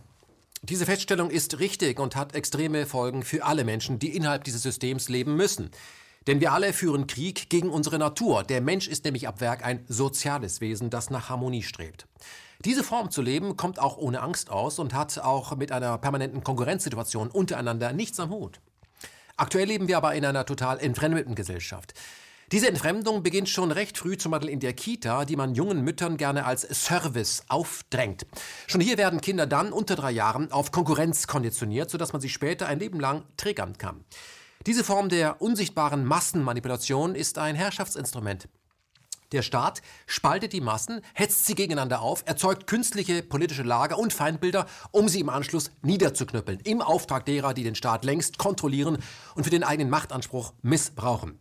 Diese 0.60 0.84
Feststellung 0.84 1.30
ist 1.30 1.60
richtig 1.60 1.98
und 1.98 2.14
hat 2.14 2.34
extreme 2.34 2.84
Folgen 2.84 3.22
für 3.22 3.46
alle 3.46 3.64
Menschen, 3.64 3.98
die 3.98 4.14
innerhalb 4.14 4.44
dieses 4.44 4.64
Systems 4.64 5.08
leben 5.08 5.34
müssen. 5.34 5.70
Denn 6.26 6.42
wir 6.42 6.52
alle 6.52 6.74
führen 6.74 7.06
Krieg 7.06 7.48
gegen 7.48 7.70
unsere 7.70 7.98
Natur. 7.98 8.42
Der 8.42 8.60
Mensch 8.60 8.86
ist 8.86 9.06
nämlich 9.06 9.26
ab 9.26 9.40
Werk 9.40 9.64
ein 9.64 9.86
soziales 9.88 10.60
Wesen, 10.60 10.90
das 10.90 11.08
nach 11.08 11.30
Harmonie 11.30 11.62
strebt. 11.62 12.06
Diese 12.62 12.84
Form 12.84 13.10
zu 13.10 13.22
leben 13.22 13.56
kommt 13.56 13.78
auch 13.78 13.96
ohne 13.96 14.20
Angst 14.20 14.50
aus 14.50 14.78
und 14.78 14.92
hat 14.92 15.18
auch 15.20 15.56
mit 15.56 15.72
einer 15.72 15.96
permanenten 15.96 16.44
Konkurrenzsituation 16.44 17.30
untereinander 17.30 17.94
nichts 17.94 18.20
am 18.20 18.28
Hut. 18.28 18.60
Aktuell 19.38 19.68
leben 19.68 19.88
wir 19.88 19.96
aber 19.96 20.14
in 20.14 20.26
einer 20.26 20.44
total 20.44 20.80
entfremdeten 20.80 21.34
Gesellschaft. 21.34 21.94
Diese 22.50 22.66
Entfremdung 22.66 23.22
beginnt 23.22 23.50
schon 23.50 23.70
recht 23.70 23.98
früh, 23.98 24.16
zum 24.16 24.32
Beispiel 24.32 24.48
in 24.48 24.60
der 24.60 24.72
Kita, 24.72 25.26
die 25.26 25.36
man 25.36 25.54
jungen 25.54 25.82
Müttern 25.82 26.16
gerne 26.16 26.46
als 26.46 26.62
Service 26.62 27.42
aufdrängt. 27.48 28.24
Schon 28.66 28.80
hier 28.80 28.96
werden 28.96 29.20
Kinder 29.20 29.46
dann 29.46 29.70
unter 29.70 29.96
drei 29.96 30.12
Jahren 30.12 30.50
auf 30.50 30.72
Konkurrenz 30.72 31.26
konditioniert, 31.26 31.90
sodass 31.90 32.14
man 32.14 32.22
sie 32.22 32.30
später 32.30 32.66
ein 32.66 32.78
Leben 32.78 33.00
lang 33.00 33.24
triggern 33.36 33.76
kann. 33.76 34.02
Diese 34.64 34.82
Form 34.82 35.10
der 35.10 35.42
unsichtbaren 35.42 36.06
Massenmanipulation 36.06 37.14
ist 37.14 37.36
ein 37.36 37.54
Herrschaftsinstrument. 37.54 38.48
Der 39.32 39.42
Staat 39.42 39.82
spaltet 40.06 40.54
die 40.54 40.62
Massen, 40.62 41.02
hetzt 41.12 41.44
sie 41.44 41.54
gegeneinander 41.54 42.00
auf, 42.00 42.22
erzeugt 42.24 42.66
künstliche 42.66 43.22
politische 43.22 43.62
Lager 43.62 43.98
und 43.98 44.14
Feindbilder, 44.14 44.64
um 44.90 45.06
sie 45.08 45.20
im 45.20 45.28
Anschluss 45.28 45.70
niederzuknüppeln, 45.82 46.60
im 46.60 46.80
Auftrag 46.80 47.26
derer, 47.26 47.52
die 47.52 47.62
den 47.62 47.74
Staat 47.74 48.06
längst 48.06 48.38
kontrollieren 48.38 48.96
und 49.34 49.44
für 49.44 49.50
den 49.50 49.64
eigenen 49.64 49.90
Machtanspruch 49.90 50.54
missbrauchen. 50.62 51.38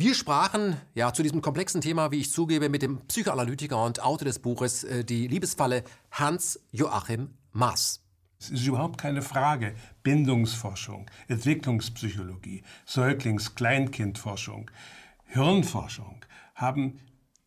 Wir 0.00 0.14
sprachen 0.14 0.76
ja 0.94 1.12
zu 1.12 1.24
diesem 1.24 1.42
komplexen 1.42 1.80
Thema, 1.80 2.12
wie 2.12 2.20
ich 2.20 2.30
zugebe, 2.30 2.68
mit 2.68 2.82
dem 2.82 3.00
Psychoanalytiker 3.08 3.84
und 3.84 4.00
Autor 4.00 4.26
des 4.26 4.38
Buches 4.38 4.84
äh, 4.84 5.04
Die 5.04 5.26
Liebesfalle 5.26 5.82
Hans 6.12 6.60
Joachim 6.70 7.30
Maas. 7.50 8.00
Es 8.38 8.50
ist 8.50 8.64
überhaupt 8.64 8.96
keine 9.00 9.22
Frage. 9.22 9.74
Bindungsforschung, 10.04 11.10
Entwicklungspsychologie, 11.26 12.62
Säuglings-, 12.86 13.56
Kleinkindforschung, 13.56 14.70
Hirnforschung 15.24 16.24
haben 16.54 17.00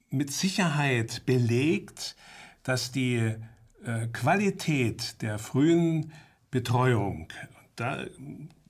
mit 0.09 0.33
Sicherheit 0.33 1.25
belegt, 1.25 2.17
dass 2.63 2.91
die 2.91 3.33
äh, 3.85 4.07
Qualität 4.11 5.21
der 5.21 5.39
frühen 5.39 6.11
Betreuung, 6.49 7.29
da 7.77 8.03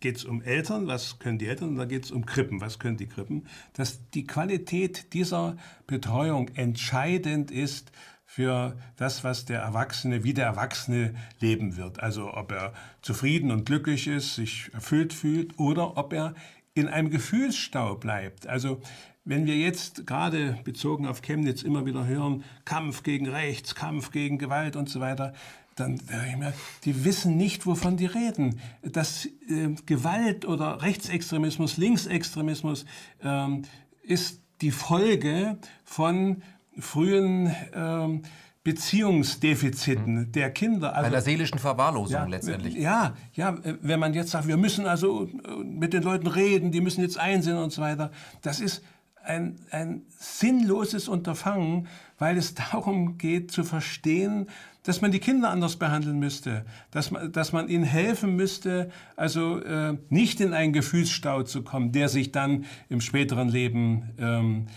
geht 0.01 0.17
es 0.17 0.25
um 0.25 0.41
Eltern, 0.41 0.87
was 0.87 1.19
können 1.19 1.37
die 1.37 1.47
Eltern, 1.47 1.69
und 1.69 1.75
da 1.77 1.85
geht 1.85 2.03
es 2.03 2.11
um 2.11 2.25
Krippen, 2.25 2.59
was 2.59 2.79
können 2.79 2.97
die 2.97 3.07
Krippen, 3.07 3.47
dass 3.73 4.09
die 4.09 4.27
Qualität 4.27 5.13
dieser 5.13 5.55
Betreuung 5.87 6.49
entscheidend 6.55 7.51
ist 7.51 7.91
für 8.25 8.77
das, 8.95 9.23
was 9.23 9.45
der 9.45 9.61
Erwachsene, 9.61 10.23
wie 10.23 10.33
der 10.33 10.45
Erwachsene 10.45 11.13
leben 11.39 11.77
wird. 11.77 12.01
Also 12.01 12.33
ob 12.33 12.51
er 12.51 12.73
zufrieden 13.01 13.51
und 13.51 13.65
glücklich 13.65 14.07
ist, 14.07 14.35
sich 14.35 14.69
erfüllt 14.73 15.13
fühlt 15.13 15.59
oder 15.59 15.97
ob 15.97 16.13
er 16.13 16.33
in 16.73 16.87
einem 16.87 17.09
Gefühlsstau 17.09 17.95
bleibt. 17.95 18.47
Also 18.47 18.81
wenn 19.23 19.45
wir 19.45 19.57
jetzt 19.57 20.07
gerade 20.07 20.57
bezogen 20.63 21.05
auf 21.05 21.21
Chemnitz 21.21 21.61
immer 21.61 21.85
wieder 21.85 22.07
hören, 22.07 22.43
Kampf 22.65 23.03
gegen 23.03 23.27
Rechts, 23.27 23.75
Kampf 23.75 24.11
gegen 24.11 24.37
Gewalt 24.37 24.75
und 24.75 24.89
so 24.89 24.99
weiter, 24.99 25.33
dann 25.75 25.95
ich 25.95 26.37
mir, 26.37 26.53
die 26.85 27.05
wissen 27.05 27.37
nicht, 27.37 27.65
wovon 27.65 27.97
die 27.97 28.05
reden. 28.05 28.59
Dass 28.81 29.25
äh, 29.25 29.69
Gewalt 29.85 30.45
oder 30.45 30.81
Rechtsextremismus, 30.81 31.77
Linksextremismus 31.77 32.85
ähm, 33.23 33.63
ist 34.03 34.41
die 34.61 34.71
Folge 34.71 35.57
von 35.83 36.43
frühen 36.77 37.55
ähm, 37.73 38.21
Beziehungsdefiziten 38.63 40.13
mhm. 40.13 40.31
der 40.31 40.51
Kinder. 40.51 40.95
Also, 40.95 41.07
Einer 41.07 41.21
seelischen 41.21 41.57
Verwahrlosung 41.57 42.15
ja, 42.15 42.25
letztendlich. 42.25 42.75
Ja, 42.75 43.15
ja, 43.33 43.57
wenn 43.81 43.99
man 43.99 44.13
jetzt 44.13 44.31
sagt, 44.31 44.47
wir 44.47 44.57
müssen 44.57 44.85
also 44.85 45.25
äh, 45.25 45.63
mit 45.63 45.93
den 45.93 46.03
Leuten 46.03 46.27
reden, 46.27 46.71
die 46.71 46.81
müssen 46.81 47.01
jetzt 47.01 47.17
einsehen 47.17 47.57
und 47.57 47.71
so 47.71 47.81
weiter. 47.81 48.11
Das 48.43 48.59
ist 48.59 48.83
ein, 49.23 49.59
ein 49.71 50.03
sinnloses 50.09 51.07
Unterfangen, 51.07 51.87
weil 52.19 52.37
es 52.37 52.53
darum 52.71 53.17
geht 53.17 53.51
zu 53.51 53.63
verstehen, 53.63 54.47
dass 54.83 55.01
man 55.01 55.11
die 55.11 55.19
Kinder 55.19 55.49
anders 55.49 55.75
behandeln 55.75 56.19
müsste, 56.19 56.65
dass 56.89 57.11
man, 57.11 57.31
dass 57.31 57.53
man 57.53 57.67
ihnen 57.67 57.83
helfen 57.83 58.35
müsste, 58.35 58.89
also 59.15 59.59
äh, 59.59 59.97
nicht 60.09 60.41
in 60.41 60.53
einen 60.53 60.73
Gefühlsstau 60.73 61.43
zu 61.43 61.63
kommen, 61.63 61.91
der 61.91 62.09
sich 62.09 62.31
dann 62.31 62.65
im 62.89 63.01
späteren 63.01 63.49
Leben 63.49 64.09
ähm, 64.17 64.67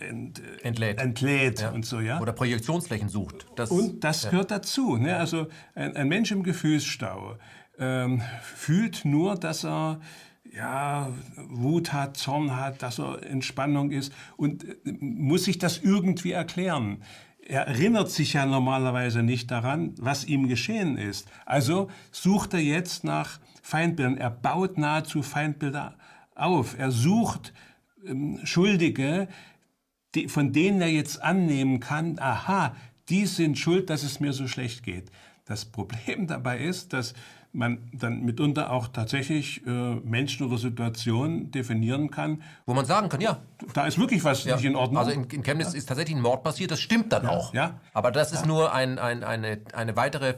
ent, 0.00 0.40
entlädt, 0.62 1.00
entlädt 1.00 1.60
ja. 1.60 1.70
und 1.70 1.84
so, 1.84 2.00
ja. 2.00 2.20
Oder 2.20 2.32
Projektionsflächen 2.32 3.08
sucht. 3.08 3.46
Das, 3.56 3.70
und 3.70 4.02
das 4.02 4.24
ja. 4.24 4.30
gehört 4.30 4.50
dazu. 4.50 4.96
Ne? 4.96 5.16
Also 5.16 5.48
ein, 5.74 5.94
ein 5.96 6.08
Mensch 6.08 6.30
im 6.30 6.42
Gefühlsstau 6.42 7.36
ähm, 7.78 8.22
fühlt 8.42 9.04
nur, 9.04 9.34
dass 9.36 9.64
er 9.64 10.00
ja, 10.54 11.12
Wut 11.36 11.92
hat, 11.92 12.16
Zorn 12.16 12.56
hat, 12.56 12.82
dass 12.82 12.98
er 12.98 13.22
in 13.22 13.42
Spannung 13.42 13.90
ist 13.90 14.12
und 14.36 14.64
äh, 14.64 14.92
muss 15.00 15.44
sich 15.44 15.58
das 15.58 15.78
irgendwie 15.78 16.32
erklären. 16.32 17.02
Er 17.48 17.66
erinnert 17.66 18.10
sich 18.10 18.34
ja 18.34 18.44
normalerweise 18.44 19.22
nicht 19.22 19.50
daran, 19.50 19.94
was 19.98 20.26
ihm 20.26 20.48
geschehen 20.48 20.98
ist. 20.98 21.30
Also 21.46 21.88
sucht 22.12 22.52
er 22.52 22.60
jetzt 22.60 23.04
nach 23.04 23.40
Feindbildern. 23.62 24.18
Er 24.18 24.28
baut 24.28 24.76
nahezu 24.76 25.22
Feindbilder 25.22 25.96
auf. 26.34 26.78
Er 26.78 26.90
sucht 26.90 27.54
ähm, 28.06 28.38
Schuldige, 28.44 29.28
die, 30.14 30.28
von 30.28 30.52
denen 30.52 30.82
er 30.82 30.90
jetzt 30.90 31.22
annehmen 31.22 31.80
kann, 31.80 32.18
aha, 32.18 32.76
die 33.08 33.24
sind 33.24 33.58
schuld, 33.58 33.88
dass 33.88 34.02
es 34.02 34.20
mir 34.20 34.34
so 34.34 34.46
schlecht 34.46 34.82
geht. 34.82 35.10
Das 35.46 35.64
Problem 35.64 36.26
dabei 36.26 36.58
ist, 36.58 36.92
dass 36.92 37.14
man 37.52 37.78
dann 37.92 38.22
mitunter 38.22 38.70
auch 38.70 38.88
tatsächlich 38.88 39.66
äh, 39.66 39.70
Menschen 39.70 40.46
oder 40.46 40.58
Situationen 40.58 41.50
definieren 41.50 42.10
kann. 42.10 42.42
Wo 42.66 42.74
man 42.74 42.84
sagen 42.84 43.08
kann, 43.08 43.20
ja. 43.20 43.38
Da 43.74 43.86
ist 43.86 43.98
wirklich 43.98 44.22
was 44.24 44.44
ja. 44.44 44.56
nicht 44.56 44.64
in 44.64 44.76
Ordnung. 44.76 44.98
Also 44.98 45.10
in, 45.10 45.24
in 45.24 45.42
Chemnitz 45.42 45.72
ja. 45.72 45.78
ist 45.78 45.86
tatsächlich 45.86 46.16
ein 46.16 46.22
Mord 46.22 46.42
passiert, 46.42 46.70
das 46.70 46.80
stimmt 46.80 47.12
dann 47.12 47.24
ja. 47.24 47.30
auch. 47.30 47.54
Ja. 47.54 47.80
Aber 47.92 48.10
das 48.10 48.32
ist 48.32 48.46
nur 48.46 48.72
ein, 48.72 48.98
ein, 48.98 49.24
eine, 49.24 49.60
eine 49.72 49.96
weitere 49.96 50.34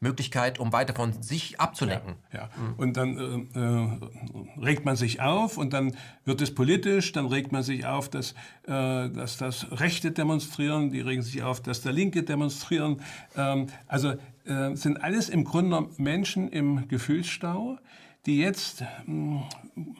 Möglichkeit, 0.00 0.58
um 0.58 0.72
weiter 0.72 0.94
von 0.94 1.22
sich 1.22 1.60
abzulenken. 1.60 2.14
Ja, 2.32 2.40
ja. 2.40 2.48
und 2.78 2.96
dann 2.96 3.50
äh, 3.54 3.58
äh, 3.58 4.64
regt 4.64 4.86
man 4.86 4.96
sich 4.96 5.20
auf 5.20 5.58
und 5.58 5.74
dann 5.74 5.94
wird 6.24 6.40
es 6.40 6.54
politisch, 6.54 7.12
dann 7.12 7.26
regt 7.26 7.52
man 7.52 7.62
sich 7.62 7.84
auf, 7.84 8.08
dass, 8.08 8.32
äh, 8.66 9.10
dass 9.10 9.36
das 9.36 9.66
Rechte 9.72 10.10
demonstrieren, 10.10 10.90
die 10.90 11.02
regen 11.02 11.22
sich 11.22 11.42
auf, 11.42 11.60
dass 11.60 11.82
der 11.82 11.92
Linke 11.92 12.22
demonstrieren. 12.22 13.02
Ähm, 13.36 13.66
also 13.88 14.14
äh, 14.50 14.74
sind 14.74 15.02
alles 15.02 15.28
im 15.28 15.44
Grunde 15.44 15.88
Menschen 15.96 16.48
im 16.48 16.88
Gefühlsstau, 16.88 17.78
die 18.26 18.38
jetzt 18.38 18.82
mh, 19.06 19.48
hm, 19.74 19.96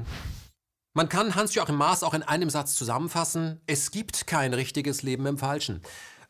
Man 0.96 1.08
kann 1.08 1.36
Hans-Joachim 1.36 1.76
Maas 1.76 2.02
auch 2.02 2.16
in 2.16 2.24
einem 2.24 2.50
Satz 2.50 2.74
zusammenfassen, 2.74 3.62
es 3.68 3.92
gibt 3.92 4.26
kein 4.26 4.56
richtiges 4.56 5.04
Leben 5.04 5.28
im 5.28 5.38
Falschen. 5.38 5.82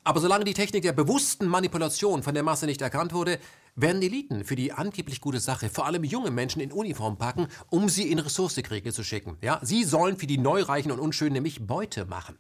Aber 0.03 0.19
solange 0.19 0.43
die 0.43 0.53
Technik 0.53 0.83
der 0.83 0.91
bewussten 0.91 1.47
Manipulation 1.47 2.23
von 2.23 2.33
der 2.33 2.43
Masse 2.43 2.65
nicht 2.65 2.81
erkannt 2.81 3.13
wurde, 3.13 3.39
werden 3.75 4.01
Eliten 4.01 4.43
für 4.43 4.55
die 4.55 4.73
angeblich 4.73 5.21
gute 5.21 5.39
Sache 5.39 5.69
vor 5.69 5.85
allem 5.85 6.03
junge 6.03 6.29
Menschen 6.29 6.61
in 6.61 6.71
Uniform 6.71 7.17
packen, 7.17 7.47
um 7.69 7.87
sie 7.87 8.11
in 8.11 8.19
Ressourcekriege 8.19 8.91
zu 8.91 9.03
schicken. 9.03 9.37
Ja, 9.41 9.59
sie 9.63 9.83
sollen 9.83 10.17
für 10.17 10.27
die 10.27 10.37
Neureichen 10.37 10.91
und 10.91 10.99
Unschönen 10.99 11.33
nämlich 11.33 11.65
Beute 11.65 12.05
machen. 12.05 12.37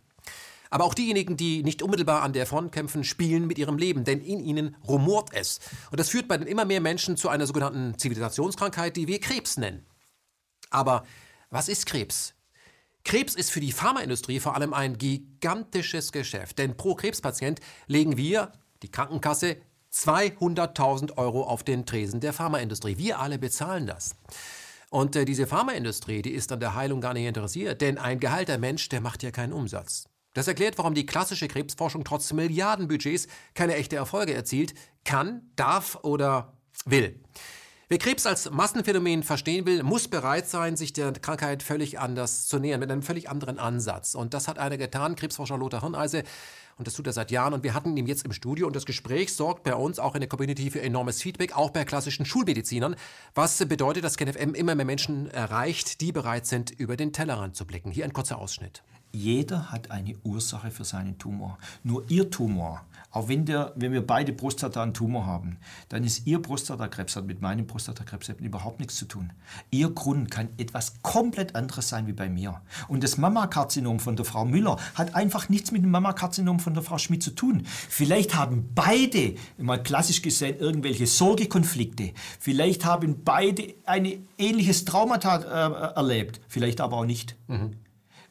Aber 0.69 0.85
auch 0.85 0.93
diejenigen, 0.93 1.37
die 1.37 1.63
nicht 1.63 1.83
unmittelbar 1.83 2.23
an 2.23 2.33
der 2.33 2.47
Front 2.47 2.71
kämpfen, 2.71 3.03
spielen 3.03 3.47
mit 3.47 3.59
ihrem 3.59 3.77
Leben, 3.77 4.03
denn 4.03 4.19
in 4.19 4.39
ihnen 4.39 4.75
rumort 4.87 5.29
es. 5.31 5.59
Und 5.91 5.99
das 5.99 6.09
führt 6.09 6.27
bei 6.27 6.37
den 6.37 6.47
immer 6.47 6.65
mehr 6.65 6.81
Menschen 6.81 7.15
zu 7.15 7.29
einer 7.29 7.45
sogenannten 7.45 7.97
Zivilisationskrankheit, 7.97 8.97
die 8.97 9.07
wir 9.07 9.19
Krebs 9.19 9.57
nennen. 9.57 9.85
Aber 10.71 11.05
was 11.51 11.69
ist 11.69 11.85
Krebs? 11.85 12.33
Krebs 13.03 13.35
ist 13.35 13.51
für 13.51 13.59
die 13.59 13.71
Pharmaindustrie 13.71 14.39
vor 14.39 14.55
allem 14.55 14.73
ein 14.73 14.97
gigantisches 14.97 16.11
Geschäft, 16.11 16.57
denn 16.57 16.77
pro 16.77 16.95
Krebspatient 16.95 17.59
legen 17.87 18.17
wir, 18.17 18.53
die 18.81 18.91
Krankenkasse, 18.91 19.57
200.000 19.93 21.17
Euro 21.17 21.43
auf 21.43 21.63
den 21.63 21.85
Tresen 21.85 22.19
der 22.19 22.33
Pharmaindustrie. 22.33 22.97
Wir 22.97 23.19
alle 23.19 23.37
bezahlen 23.37 23.85
das. 23.85 24.15
Und 24.89 25.15
äh, 25.15 25.25
diese 25.25 25.47
Pharmaindustrie, 25.47 26.21
die 26.21 26.31
ist 26.31 26.51
an 26.51 26.59
der 26.59 26.75
Heilung 26.75 27.01
gar 27.01 27.13
nicht 27.13 27.25
interessiert, 27.25 27.81
denn 27.81 27.97
ein 27.97 28.19
geheilter 28.19 28.57
Mensch, 28.57 28.89
der 28.89 29.01
macht 29.01 29.23
ja 29.23 29.31
keinen 29.31 29.53
Umsatz. 29.53 30.07
Das 30.33 30.47
erklärt, 30.47 30.77
warum 30.77 30.95
die 30.95 31.05
klassische 31.05 31.47
Krebsforschung 31.47 32.03
trotz 32.03 32.33
Milliardenbudgets 32.33 33.27
keine 33.53 33.75
echte 33.75 33.95
Erfolge 33.95 34.33
erzielt, 34.33 34.73
kann, 35.03 35.51
darf 35.55 35.99
oder 36.01 36.53
will. 36.85 37.19
Wer 37.89 37.97
Krebs 37.97 38.25
als 38.25 38.49
Massenphänomen 38.49 39.23
verstehen 39.23 39.65
will, 39.65 39.83
muss 39.83 40.07
bereit 40.07 40.47
sein, 40.47 40.77
sich 40.77 40.93
der 40.93 41.11
Krankheit 41.11 41.61
völlig 41.61 41.99
anders 41.99 42.47
zu 42.47 42.57
nähern, 42.57 42.79
mit 42.79 42.89
einem 42.89 43.01
völlig 43.01 43.29
anderen 43.29 43.59
Ansatz. 43.59 44.15
Und 44.15 44.33
das 44.33 44.47
hat 44.47 44.57
einer 44.57 44.77
getan, 44.77 45.17
Krebsforscher 45.17 45.57
Lothar 45.57 45.81
Hirneise. 45.81 46.23
Und 46.77 46.87
das 46.87 46.93
tut 46.93 47.07
er 47.07 47.13
seit 47.13 47.29
Jahren. 47.29 47.53
Und 47.53 47.63
wir 47.63 47.73
hatten 47.73 47.95
ihn 47.97 48.07
jetzt 48.07 48.23
im 48.23 48.31
Studio. 48.31 48.67
Und 48.67 48.75
das 48.75 48.85
Gespräch 48.85 49.33
sorgt 49.35 49.63
bei 49.63 49.75
uns 49.75 49.99
auch 49.99 50.15
in 50.15 50.21
der 50.21 50.29
Community 50.29 50.71
für 50.71 50.81
enormes 50.81 51.21
Feedback, 51.21 51.57
auch 51.57 51.71
bei 51.71 51.83
klassischen 51.83 52.25
Schulmedizinern. 52.25 52.95
Was 53.35 53.57
bedeutet, 53.65 54.05
dass 54.05 54.15
KenFM 54.15 54.53
immer 54.53 54.75
mehr 54.75 54.85
Menschen 54.85 55.29
erreicht, 55.29 55.99
die 55.99 56.13
bereit 56.13 56.45
sind, 56.45 56.71
über 56.71 56.95
den 56.95 57.11
Tellerrand 57.11 57.57
zu 57.57 57.65
blicken. 57.67 57.91
Hier 57.91 58.05
ein 58.05 58.13
kurzer 58.13 58.39
Ausschnitt. 58.39 58.81
Jeder 59.11 59.71
hat 59.71 59.91
eine 59.91 60.15
Ursache 60.23 60.71
für 60.71 60.85
seinen 60.85 61.19
Tumor. 61.19 61.59
Nur 61.83 62.09
Ihr 62.09 62.31
Tumor, 62.31 62.83
auch 63.13 63.27
wenn, 63.27 63.45
der, 63.45 63.71
wenn 63.75 63.93
wir 63.93 64.05
beide 64.05 64.33
Prostata 64.33 64.81
einen 64.81 64.95
Tumor 64.95 65.27
haben, 65.27 65.57
dann 65.89 66.03
ist 66.03 66.25
Ihr 66.25 66.41
Prostatakrebs 66.41 67.15
hat 67.15 67.27
mit 67.27 67.41
meinem 67.41 67.67
Prostatakrebs 67.67 68.29
überhaupt 68.39 68.79
nichts 68.79 68.95
zu 68.95 69.05
tun. 69.05 69.31
Ihr 69.69 69.91
Grund 69.91 70.31
kann 70.31 70.49
etwas 70.57 71.01
komplett 71.03 71.55
anderes 71.55 71.89
sein 71.89 72.07
wie 72.07 72.13
bei 72.13 72.27
mir. 72.27 72.61
Und 72.87 73.03
das 73.03 73.17
Mammakarzinom 73.17 73.99
von 73.99 74.15
der 74.15 74.25
Frau 74.25 74.45
Müller 74.45 74.77
hat 74.95 75.13
einfach 75.13 75.47
nichts 75.47 75.71
mit 75.71 75.83
dem 75.83 75.91
Mammakarzinom 75.91 76.59
von 76.59 76.73
der 76.73 76.81
Frau 76.81 76.97
Schmidt 76.97 77.21
zu 77.21 77.31
tun. 77.31 77.63
Vielleicht 77.65 78.35
haben 78.35 78.71
beide, 78.73 79.35
mal 79.59 79.81
klassisch 79.81 80.23
gesehen, 80.23 80.57
irgendwelche 80.57 81.05
Sorgekonflikte. 81.05 82.13
Vielleicht 82.39 82.83
haben 82.83 83.23
beide 83.23 83.75
ein 83.85 84.27
ähnliches 84.39 84.85
Traumata 84.85 85.37
äh, 85.37 85.95
erlebt. 85.95 86.41
Vielleicht 86.47 86.81
aber 86.81 86.97
auch 86.97 87.05
nicht. 87.05 87.35
Mhm. 87.47 87.82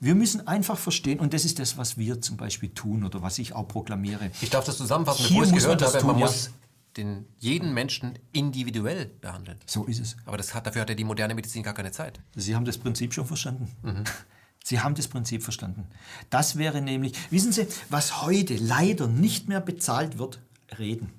Wir 0.03 0.17
müssen 0.17 0.49
einfach 0.49 0.79
verstehen, 0.79 1.21
und 1.21 1.33
das 1.33 1.45
ist 1.45 1.61
das, 1.61 1.77
was 1.77 1.97
wir 1.97 2.21
zum 2.21 2.37
Beispiel 2.37 2.71
tun 2.71 3.05
oder 3.05 3.23
was 3.23 3.39
ich 3.39 3.55
auch 3.55 3.69
proklamiere. 3.69 4.33
Ich 4.41 4.51
darf 4.51 4.65
das 4.65 4.77
zusammenfassen, 4.77 5.29
bevor 5.29 5.45
ich 5.45 5.53
es 5.53 5.63
gehört 5.63 5.81
habe. 5.81 5.97
Tun, 5.97 6.07
man 6.09 6.19
ja. 6.19 6.27
muss 6.27 6.51
den, 6.97 7.25
jeden 7.39 7.73
Menschen 7.73 8.19
individuell 8.33 9.07
behandeln. 9.21 9.59
So 9.65 9.85
ist 9.85 10.01
es. 10.01 10.17
Aber 10.25 10.37
das 10.37 10.55
hat, 10.55 10.67
dafür 10.67 10.83
hat 10.83 10.89
ja 10.89 10.97
die 10.97 11.05
moderne 11.05 11.37
Medizin 11.37 11.63
gar 11.63 11.73
keine 11.73 11.93
Zeit. 11.93 12.19
Sie 12.35 12.57
haben 12.57 12.65
das 12.65 12.79
Prinzip 12.79 13.15
schon 13.15 13.27
verstanden. 13.27 13.71
Mhm. 13.83 14.03
Sie 14.65 14.81
haben 14.81 14.97
das 14.97 15.07
Prinzip 15.07 15.45
verstanden. 15.45 15.87
Das 16.31 16.59
wäre 16.59 16.83
nämlich, 16.83 17.13
wissen 17.31 17.53
Sie, 17.53 17.69
was 17.89 18.23
heute 18.23 18.57
leider 18.57 19.07
nicht 19.07 19.47
mehr 19.47 19.61
bezahlt 19.61 20.19
wird, 20.19 20.41
reden. 20.81 21.13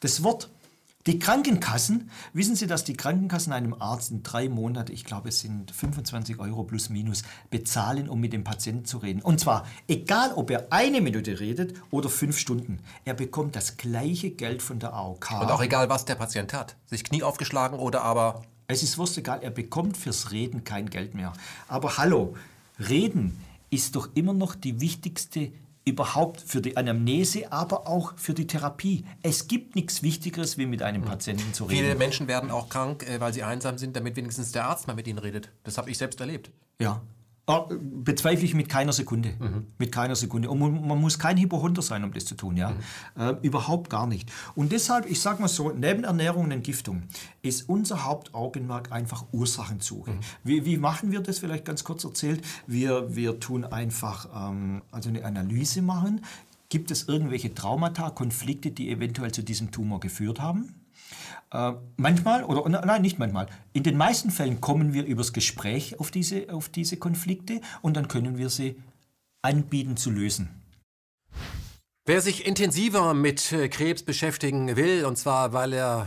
Das 0.00 0.22
Wort 0.22 0.50
die 1.06 1.18
Krankenkassen, 1.18 2.10
wissen 2.32 2.54
Sie, 2.54 2.66
dass 2.66 2.84
die 2.84 2.96
Krankenkassen 2.96 3.52
einem 3.52 3.74
Arzt 3.80 4.10
in 4.10 4.22
drei 4.22 4.48
Monaten, 4.48 4.92
ich 4.92 5.04
glaube 5.04 5.30
es 5.30 5.40
sind 5.40 5.70
25 5.70 6.38
Euro 6.38 6.64
plus 6.64 6.90
minus, 6.90 7.22
bezahlen, 7.50 8.08
um 8.08 8.20
mit 8.20 8.32
dem 8.32 8.44
Patienten 8.44 8.84
zu 8.84 8.98
reden. 8.98 9.22
Und 9.22 9.40
zwar 9.40 9.66
egal, 9.86 10.32
ob 10.34 10.50
er 10.50 10.70
eine 10.70 11.00
Minute 11.00 11.40
redet 11.40 11.74
oder 11.90 12.10
fünf 12.10 12.38
Stunden. 12.38 12.80
Er 13.04 13.14
bekommt 13.14 13.56
das 13.56 13.76
gleiche 13.78 14.30
Geld 14.30 14.60
von 14.60 14.80
der 14.80 14.92
AOK. 14.92 15.40
Und 15.40 15.50
auch 15.50 15.62
egal, 15.62 15.88
was 15.88 16.04
der 16.04 16.16
Patient 16.16 16.52
hat. 16.52 16.76
Sich 16.86 17.04
Knie 17.04 17.22
aufgeschlagen 17.22 17.78
oder 17.78 18.02
aber... 18.02 18.42
Es 18.66 18.82
ist 18.82 18.98
wurscht 18.98 19.16
egal, 19.16 19.42
er 19.42 19.50
bekommt 19.50 19.96
fürs 19.96 20.30
Reden 20.30 20.62
kein 20.64 20.90
Geld 20.90 21.14
mehr. 21.14 21.32
Aber 21.68 21.96
hallo, 21.96 22.36
Reden 22.78 23.42
ist 23.70 23.96
doch 23.96 24.10
immer 24.14 24.34
noch 24.34 24.54
die 24.54 24.80
wichtigste 24.80 25.52
überhaupt 25.88 26.40
für 26.40 26.60
die 26.60 26.76
Anamnese, 26.76 27.52
aber 27.52 27.86
auch 27.86 28.16
für 28.16 28.34
die 28.34 28.46
Therapie. 28.46 29.04
Es 29.22 29.48
gibt 29.48 29.74
nichts 29.76 30.02
Wichtigeres, 30.02 30.58
wie 30.58 30.66
mit 30.66 30.82
einem 30.82 31.02
Patienten 31.02 31.52
zu 31.52 31.64
reden. 31.64 31.80
Viele 31.80 31.94
Menschen 31.94 32.28
werden 32.28 32.50
auch 32.50 32.68
krank, 32.68 33.08
äh, 33.08 33.20
weil 33.20 33.32
sie 33.32 33.42
einsam 33.42 33.78
sind, 33.78 33.96
damit 33.96 34.16
wenigstens 34.16 34.52
der 34.52 34.66
Arzt 34.66 34.86
mal 34.86 34.94
mit 34.94 35.06
ihnen 35.06 35.18
redet. 35.18 35.50
Das 35.64 35.78
habe 35.78 35.90
ich 35.90 35.98
selbst 35.98 36.20
erlebt. 36.20 36.50
Ja, 36.80 37.02
bezweifle 37.80 38.44
ich 38.44 38.54
mit 38.54 38.68
keiner 38.68 38.92
Sekunde. 38.92 39.30
Mhm. 39.38 39.66
Mit 39.78 39.90
keiner 39.90 40.16
Sekunde. 40.16 40.50
Und 40.50 40.58
man, 40.58 40.86
man, 40.86 41.00
muss 41.00 41.18
kein 41.18 41.38
Hypochonder 41.38 41.80
sein, 41.80 42.04
um 42.04 42.12
das 42.12 42.26
zu 42.26 42.34
tun. 42.34 42.56
Ja? 42.56 42.70
Mhm. 42.70 43.22
Äh, 43.22 43.36
überhaupt 43.42 43.88
gar 43.88 44.06
nicht. 44.06 44.30
Und 44.54 44.72
deshalb, 44.72 45.10
ich 45.10 45.20
sage 45.20 45.40
mal 45.40 45.48
so, 45.48 45.70
neben 45.70 46.04
Ernährung 46.04 46.44
und 46.44 46.50
Entgiftung 46.50 47.04
ist 47.40 47.68
unser 47.68 48.04
Hauptaugenmerk 48.04 48.92
einfach 48.92 49.24
Ursachensuche. 49.32 50.10
Mhm. 50.10 50.20
Wie, 50.44 50.64
wie, 50.66 50.76
machen 50.76 51.10
wir 51.10 51.20
das? 51.20 51.38
Vielleicht 51.38 51.64
ganz 51.64 51.84
kurz 51.84 52.04
erzählt. 52.04 52.44
Wir, 52.66 53.14
wir 53.16 53.40
tun 53.40 53.64
einfach 53.64 54.28
ähm, 54.34 54.82
also 54.90 55.08
eine 55.08 55.24
Analyse 55.24 55.80
machen. 55.80 56.20
Gibt 56.68 56.90
es 56.90 57.08
irgendwelche 57.08 57.54
Traumata, 57.54 58.10
Konflikte, 58.10 58.70
die 58.70 58.90
eventuell 58.90 59.32
zu 59.32 59.42
diesem 59.42 59.70
Tumor 59.70 60.00
geführt 60.00 60.40
haben? 60.40 60.74
Äh, 61.50 61.72
manchmal, 61.96 62.44
oder 62.44 62.68
nein, 62.68 63.02
nicht 63.02 63.18
manchmal, 63.18 63.46
in 63.72 63.82
den 63.82 63.96
meisten 63.96 64.30
Fällen 64.30 64.60
kommen 64.60 64.92
wir 64.92 65.04
übers 65.04 65.32
Gespräch 65.32 65.98
auf 65.98 66.10
diese, 66.10 66.52
auf 66.52 66.68
diese 66.68 66.98
Konflikte 66.98 67.60
und 67.80 67.96
dann 67.96 68.08
können 68.08 68.36
wir 68.36 68.50
sie 68.50 68.76
anbieten 69.40 69.96
zu 69.96 70.10
lösen. 70.10 70.50
Wer 72.04 72.20
sich 72.20 72.46
intensiver 72.46 73.14
mit 73.14 73.52
äh, 73.52 73.68
Krebs 73.68 74.02
beschäftigen 74.02 74.76
will, 74.76 75.04
und 75.04 75.16
zwar 75.16 75.52
weil 75.52 75.72
er 75.72 76.06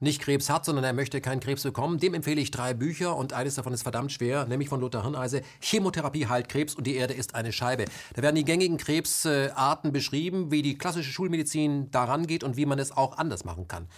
nicht 0.00 0.20
Krebs 0.20 0.50
hat, 0.50 0.64
sondern 0.64 0.84
er 0.84 0.92
möchte 0.92 1.20
keinen 1.20 1.40
Krebs 1.40 1.62
bekommen, 1.62 1.98
dem 1.98 2.14
empfehle 2.14 2.40
ich 2.40 2.50
drei 2.50 2.74
Bücher 2.74 3.16
und 3.16 3.32
eines 3.32 3.54
davon 3.54 3.72
ist 3.72 3.82
verdammt 3.82 4.12
schwer, 4.12 4.44
nämlich 4.46 4.68
von 4.68 4.80
Lothar 4.80 5.02
Hirneise, 5.02 5.42
Chemotherapie 5.60 6.26
heilt 6.26 6.48
Krebs 6.48 6.74
und 6.74 6.86
die 6.86 6.94
Erde 6.94 7.14
ist 7.14 7.34
eine 7.34 7.52
Scheibe. 7.52 7.86
Da 8.14 8.22
werden 8.22 8.36
die 8.36 8.44
gängigen 8.44 8.76
Krebsarten 8.76 9.92
beschrieben, 9.92 10.50
wie 10.50 10.62
die 10.62 10.76
klassische 10.76 11.10
Schulmedizin 11.10 11.90
daran 11.90 12.26
geht 12.26 12.44
und 12.44 12.56
wie 12.56 12.66
man 12.66 12.78
es 12.78 12.92
auch 12.92 13.16
anders 13.16 13.44
machen 13.44 13.66
kann. 13.66 13.88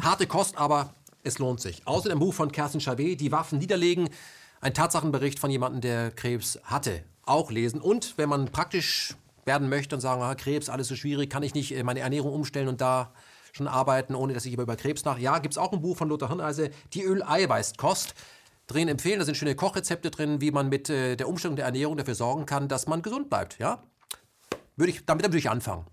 Harte 0.00 0.26
Kost, 0.26 0.56
aber 0.56 0.94
es 1.22 1.38
lohnt 1.38 1.60
sich. 1.60 1.86
Außer 1.86 2.08
dem 2.08 2.18
Buch 2.18 2.34
von 2.34 2.52
Kerstin 2.52 2.80
Chavet, 2.80 3.20
Die 3.20 3.32
Waffen 3.32 3.58
niederlegen, 3.58 4.08
ein 4.60 4.74
Tatsachenbericht 4.74 5.38
von 5.38 5.50
jemandem, 5.50 5.80
der 5.80 6.10
Krebs 6.10 6.58
hatte, 6.64 7.02
auch 7.24 7.50
lesen. 7.50 7.80
Und 7.80 8.16
wenn 8.16 8.28
man 8.28 8.46
praktisch 8.46 9.14
werden 9.44 9.68
möchte 9.68 9.94
und 9.94 10.00
sagen, 10.00 10.22
ah, 10.22 10.34
Krebs, 10.34 10.68
alles 10.68 10.88
so 10.88 10.96
schwierig, 10.96 11.30
kann 11.30 11.42
ich 11.42 11.54
nicht 11.54 11.72
äh, 11.72 11.82
meine 11.82 12.00
Ernährung 12.00 12.32
umstellen 12.32 12.68
und 12.68 12.80
da 12.80 13.12
schon 13.52 13.66
arbeiten, 13.66 14.14
ohne 14.14 14.34
dass 14.34 14.44
ich 14.46 14.52
über 14.52 14.76
Krebs 14.76 15.04
nach. 15.04 15.18
Ja, 15.18 15.38
gibt 15.38 15.54
es 15.54 15.58
auch 15.58 15.72
ein 15.72 15.80
Buch 15.80 15.96
von 15.96 16.08
Lothar 16.08 16.28
Hirneise, 16.28 16.70
Die 16.94 17.02
Öl-Eiweiß-Kost. 17.02 18.14
Drin 18.66 18.88
empfehlen, 18.88 19.18
da 19.18 19.24
sind 19.24 19.34
schöne 19.34 19.54
Kochrezepte 19.54 20.10
drin, 20.10 20.42
wie 20.42 20.50
man 20.50 20.68
mit 20.68 20.90
äh, 20.90 21.16
der 21.16 21.28
Umstellung 21.28 21.56
der 21.56 21.64
Ernährung 21.64 21.96
dafür 21.96 22.14
sorgen 22.14 22.44
kann, 22.44 22.68
dass 22.68 22.86
man 22.86 23.00
gesund 23.00 23.30
bleibt. 23.30 23.58
Ja? 23.58 23.82
Würde 24.76 24.92
ich, 24.92 25.06
damit 25.06 25.24
würde 25.24 25.38
ich 25.38 25.48
anfangen. 25.48 25.86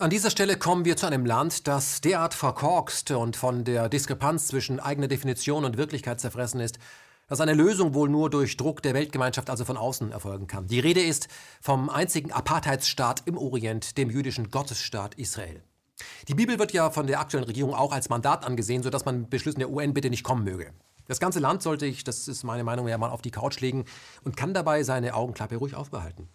An 0.00 0.08
dieser 0.08 0.30
Stelle 0.30 0.56
kommen 0.56 0.86
wir 0.86 0.96
zu 0.96 1.04
einem 1.04 1.26
Land, 1.26 1.68
das 1.68 2.00
derart 2.00 2.32
verkorkst 2.32 3.10
und 3.10 3.36
von 3.36 3.64
der 3.64 3.90
Diskrepanz 3.90 4.46
zwischen 4.46 4.80
eigener 4.80 5.08
Definition 5.08 5.66
und 5.66 5.76
Wirklichkeit 5.76 6.18
zerfressen 6.18 6.58
ist, 6.58 6.78
dass 7.28 7.42
eine 7.42 7.52
Lösung 7.52 7.92
wohl 7.92 8.08
nur 8.08 8.30
durch 8.30 8.56
Druck 8.56 8.82
der 8.82 8.94
Weltgemeinschaft, 8.94 9.50
also 9.50 9.66
von 9.66 9.76
außen, 9.76 10.10
erfolgen 10.10 10.46
kann. 10.46 10.66
Die 10.68 10.80
Rede 10.80 11.02
ist 11.02 11.28
vom 11.60 11.90
einzigen 11.90 12.32
Apartheidsstaat 12.32 13.24
im 13.26 13.36
Orient, 13.36 13.98
dem 13.98 14.08
jüdischen 14.08 14.50
Gottesstaat 14.50 15.16
Israel. 15.16 15.62
Die 16.28 16.34
Bibel 16.34 16.58
wird 16.58 16.72
ja 16.72 16.88
von 16.88 17.06
der 17.06 17.20
aktuellen 17.20 17.44
Regierung 17.44 17.74
auch 17.74 17.92
als 17.92 18.08
Mandat 18.08 18.46
angesehen, 18.46 18.82
sodass 18.82 19.04
man 19.04 19.28
Beschlüssen 19.28 19.58
der 19.58 19.68
UN 19.68 19.92
bitte 19.92 20.08
nicht 20.08 20.24
kommen 20.24 20.44
möge. 20.44 20.72
Das 21.08 21.20
ganze 21.20 21.40
Land 21.40 21.62
sollte 21.62 21.84
ich, 21.84 22.04
das 22.04 22.26
ist 22.26 22.42
meine 22.42 22.64
Meinung, 22.64 22.88
ja 22.88 22.96
mal 22.96 23.10
auf 23.10 23.20
die 23.20 23.32
Couch 23.32 23.60
legen 23.60 23.84
und 24.24 24.34
kann 24.34 24.54
dabei 24.54 24.82
seine 24.82 25.12
Augenklappe 25.12 25.56
ruhig 25.56 25.74
aufbehalten. 25.74 26.30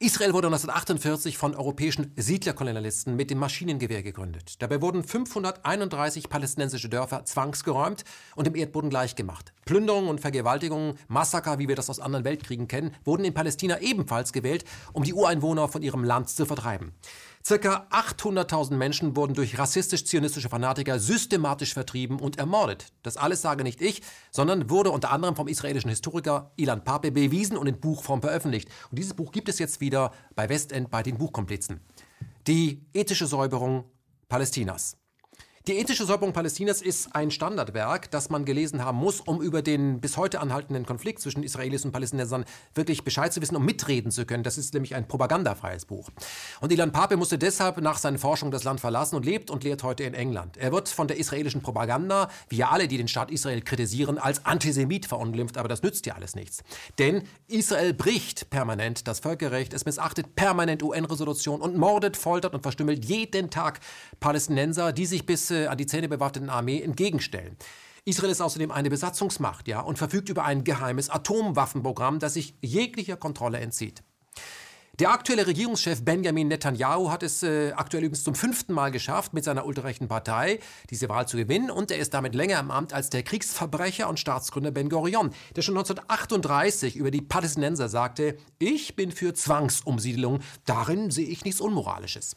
Israel 0.00 0.32
wurde 0.32 0.48
1948 0.48 1.38
von 1.38 1.54
europäischen 1.54 2.12
Siedlerkolonialisten 2.16 3.14
mit 3.14 3.30
dem 3.30 3.38
Maschinengewehr 3.38 4.02
gegründet. 4.02 4.60
Dabei 4.60 4.82
wurden 4.82 5.04
531 5.04 6.28
palästinensische 6.28 6.88
Dörfer 6.88 7.24
zwangsgeräumt 7.24 8.04
und 8.34 8.48
dem 8.48 8.56
Erdboden 8.56 8.90
gleichgemacht. 8.90 9.54
Plünderungen 9.64 10.10
und 10.10 10.20
Vergewaltigungen, 10.20 10.98
Massaker, 11.06 11.60
wie 11.60 11.68
wir 11.68 11.76
das 11.76 11.90
aus 11.90 12.00
anderen 12.00 12.24
Weltkriegen 12.24 12.66
kennen, 12.66 12.92
wurden 13.04 13.24
in 13.24 13.34
Palästina 13.34 13.80
ebenfalls 13.80 14.32
gewählt, 14.32 14.64
um 14.92 15.04
die 15.04 15.14
Ureinwohner 15.14 15.68
von 15.68 15.82
ihrem 15.82 16.02
Land 16.02 16.28
zu 16.28 16.44
vertreiben. 16.44 16.92
Circa 17.46 17.86
800.000 17.90 18.74
Menschen 18.74 19.16
wurden 19.16 19.34
durch 19.34 19.58
rassistisch-zionistische 19.58 20.48
Fanatiker 20.48 20.98
systematisch 20.98 21.74
vertrieben 21.74 22.18
und 22.18 22.38
ermordet. 22.38 22.86
Das 23.02 23.18
alles 23.18 23.42
sage 23.42 23.64
nicht 23.64 23.82
ich, 23.82 24.00
sondern 24.30 24.70
wurde 24.70 24.90
unter 24.90 25.10
anderem 25.12 25.36
vom 25.36 25.46
israelischen 25.46 25.90
Historiker 25.90 26.52
Ilan 26.56 26.84
Pape 26.84 27.12
bewiesen 27.12 27.58
und 27.58 27.66
in 27.66 27.78
Buchform 27.78 28.22
veröffentlicht. 28.22 28.70
Und 28.90 28.98
dieses 28.98 29.12
Buch 29.12 29.30
gibt 29.30 29.50
es 29.50 29.58
jetzt 29.58 29.82
wieder 29.82 30.12
bei 30.34 30.48
Westend 30.48 30.90
bei 30.90 31.02
den 31.02 31.18
Buchkomplizen. 31.18 31.80
Die 32.46 32.86
ethische 32.94 33.26
Säuberung 33.26 33.84
Palästinas. 34.30 34.96
Die 35.66 35.78
ethische 35.78 36.04
Säuberung 36.04 36.34
Palästinas 36.34 36.82
ist 36.82 37.16
ein 37.16 37.30
Standardwerk, 37.30 38.10
das 38.10 38.28
man 38.28 38.44
gelesen 38.44 38.84
haben 38.84 38.98
muss, 38.98 39.22
um 39.22 39.40
über 39.40 39.62
den 39.62 39.98
bis 39.98 40.18
heute 40.18 40.40
anhaltenden 40.40 40.84
Konflikt 40.84 41.22
zwischen 41.22 41.42
Israelis 41.42 41.86
und 41.86 41.92
Palästinensern 41.92 42.44
wirklich 42.74 43.02
Bescheid 43.02 43.32
zu 43.32 43.40
wissen, 43.40 43.56
um 43.56 43.64
mitreden 43.64 44.10
zu 44.10 44.26
können. 44.26 44.42
Das 44.42 44.58
ist 44.58 44.74
nämlich 44.74 44.94
ein 44.94 45.08
propagandafreies 45.08 45.86
Buch. 45.86 46.10
Und 46.60 46.70
Ilan 46.70 46.92
Pape 46.92 47.16
musste 47.16 47.38
deshalb 47.38 47.80
nach 47.80 47.96
seinen 47.96 48.18
Forschungen 48.18 48.52
das 48.52 48.64
Land 48.64 48.80
verlassen 48.80 49.16
und 49.16 49.24
lebt 49.24 49.50
und 49.50 49.64
lehrt 49.64 49.82
heute 49.84 50.04
in 50.04 50.12
England. 50.12 50.58
Er 50.58 50.70
wird 50.70 50.90
von 50.90 51.08
der 51.08 51.16
israelischen 51.16 51.62
Propaganda, 51.62 52.28
wie 52.50 52.56
ja 52.56 52.68
alle, 52.68 52.86
die 52.86 52.98
den 52.98 53.08
Staat 53.08 53.30
Israel 53.30 53.62
kritisieren, 53.62 54.18
als 54.18 54.44
Antisemit 54.44 55.06
verunglimpft, 55.06 55.56
aber 55.56 55.68
das 55.68 55.82
nützt 55.82 56.04
ja 56.04 56.14
alles 56.14 56.34
nichts. 56.34 56.62
Denn 56.98 57.22
Israel 57.48 57.94
bricht 57.94 58.50
permanent 58.50 59.08
das 59.08 59.20
Völkerrecht, 59.20 59.72
es 59.72 59.86
missachtet 59.86 60.36
permanent 60.36 60.82
UN-Resolutionen 60.82 61.62
und 61.62 61.78
mordet, 61.78 62.18
foltert 62.18 62.52
und 62.52 62.60
verstümmelt 62.60 63.06
jeden 63.06 63.48
Tag 63.48 63.80
Palästinenser, 64.20 64.92
die 64.92 65.06
sich 65.06 65.24
bis 65.24 65.53
äh, 65.54 65.66
an 65.66 65.78
die 65.78 65.86
Zähne 65.86 66.08
bewaffneten 66.08 66.50
Armee 66.50 66.80
entgegenstellen. 66.80 67.56
Israel 68.04 68.30
ist 68.30 68.42
außerdem 68.42 68.70
eine 68.70 68.90
Besatzungsmacht 68.90 69.66
ja, 69.66 69.80
und 69.80 69.96
verfügt 69.96 70.28
über 70.28 70.44
ein 70.44 70.64
geheimes 70.64 71.08
Atomwaffenprogramm, 71.08 72.18
das 72.18 72.34
sich 72.34 72.54
jeglicher 72.60 73.16
Kontrolle 73.16 73.60
entzieht. 73.60 74.02
Der 75.00 75.10
aktuelle 75.10 75.48
Regierungschef 75.48 76.04
Benjamin 76.04 76.46
Netanyahu 76.46 77.10
hat 77.10 77.24
es 77.24 77.42
äh, 77.42 77.72
aktuell 77.72 78.04
übrigens 78.04 78.22
zum 78.22 78.36
fünften 78.36 78.72
Mal 78.72 78.92
geschafft, 78.92 79.34
mit 79.34 79.42
seiner 79.42 79.66
ultrarechten 79.66 80.06
Partei 80.06 80.60
diese 80.88 81.08
Wahl 81.08 81.26
zu 81.26 81.36
gewinnen. 81.36 81.68
Und 81.68 81.90
er 81.90 81.98
ist 81.98 82.14
damit 82.14 82.36
länger 82.36 82.60
im 82.60 82.70
Amt 82.70 82.92
als 82.92 83.10
der 83.10 83.24
Kriegsverbrecher 83.24 84.08
und 84.08 84.20
Staatsgründer 84.20 84.70
Ben 84.70 84.88
Gurion, 84.88 85.30
der 85.56 85.62
schon 85.62 85.76
1938 85.76 86.94
über 86.94 87.10
die 87.10 87.22
Palästinenser 87.22 87.88
sagte, 87.88 88.36
ich 88.60 88.94
bin 88.94 89.10
für 89.10 89.34
Zwangsumsiedlung, 89.34 90.38
darin 90.64 91.10
sehe 91.10 91.26
ich 91.26 91.44
nichts 91.44 91.60
Unmoralisches. 91.60 92.36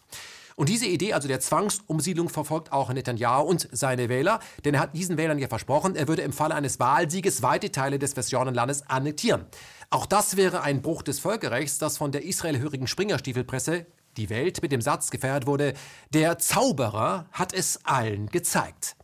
Und 0.58 0.70
diese 0.70 0.88
Idee, 0.88 1.14
also 1.14 1.28
der 1.28 1.40
Zwangsumsiedlung, 1.40 2.30
verfolgt 2.30 2.72
auch 2.72 2.92
Netanyahu 2.92 3.44
und 3.44 3.70
seine 3.72 4.10
Wähler, 4.10 4.40
denn 4.66 4.74
er 4.74 4.80
hat 4.80 4.96
diesen 4.96 5.16
Wählern 5.16 5.38
ja 5.38 5.48
versprochen, 5.48 5.96
er 5.96 6.08
würde 6.08 6.24
im 6.24 6.34
Falle 6.34 6.56
eines 6.56 6.80
Wahlsieges 6.80 7.44
weite 7.44 7.72
Teile 7.72 8.00
des 8.00 8.18
Westjordanlandes 8.18 8.90
annektieren. 8.90 9.46
Auch 9.92 10.08
das 10.08 10.36
wäre 10.36 10.62
ein 10.62 10.82
Bruch 10.82 11.04
des 11.04 11.20
Völkerrechts, 11.20 11.78
das 11.78 11.98
von 11.98 12.12
der 12.12 12.26
israelhörigen 12.26 12.88
Springerstiefelpresse 12.88 13.86
die 14.18 14.32
Welt 14.32 14.64
mit 14.64 14.72
dem 14.72 14.82
Satz 14.82 15.12
gefeiert 15.12 15.46
wurde, 15.46 15.76
der 16.12 16.40
Zauberer 16.40 17.28
hat 17.32 17.54
es 17.54 17.86
allen 17.86 18.26
gezeigt. 18.26 18.96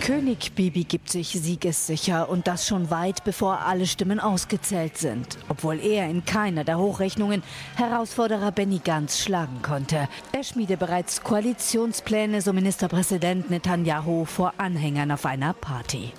König 0.00 0.52
Bibi 0.54 0.84
gibt 0.84 1.10
sich 1.10 1.28
siegessicher 1.28 2.28
und 2.28 2.46
das 2.46 2.66
schon 2.66 2.90
weit 2.90 3.24
bevor 3.24 3.60
alle 3.60 3.86
Stimmen 3.86 4.20
ausgezählt 4.20 4.96
sind. 4.96 5.38
Obwohl 5.48 5.80
er 5.80 6.08
in 6.08 6.24
keiner 6.24 6.64
der 6.64 6.78
Hochrechnungen 6.78 7.42
Herausforderer 7.76 8.52
Benny 8.52 8.80
Gantz 8.82 9.18
schlagen 9.18 9.60
konnte. 9.62 10.08
Er 10.32 10.44
schmiede 10.44 10.76
bereits 10.76 11.22
Koalitionspläne, 11.22 12.40
so 12.40 12.52
Ministerpräsident 12.52 13.50
Netanyahu 13.50 14.24
vor 14.24 14.54
Anhängern 14.56 15.10
auf 15.10 15.26
einer 15.26 15.52
Party. 15.52 16.12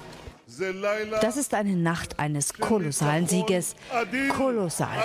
Das 1.22 1.38
ist 1.38 1.54
eine 1.54 1.76
Nacht 1.76 2.20
eines 2.20 2.54
kolossalen 2.54 3.28
Sieges. 3.28 3.76
Kolossal. 4.36 4.98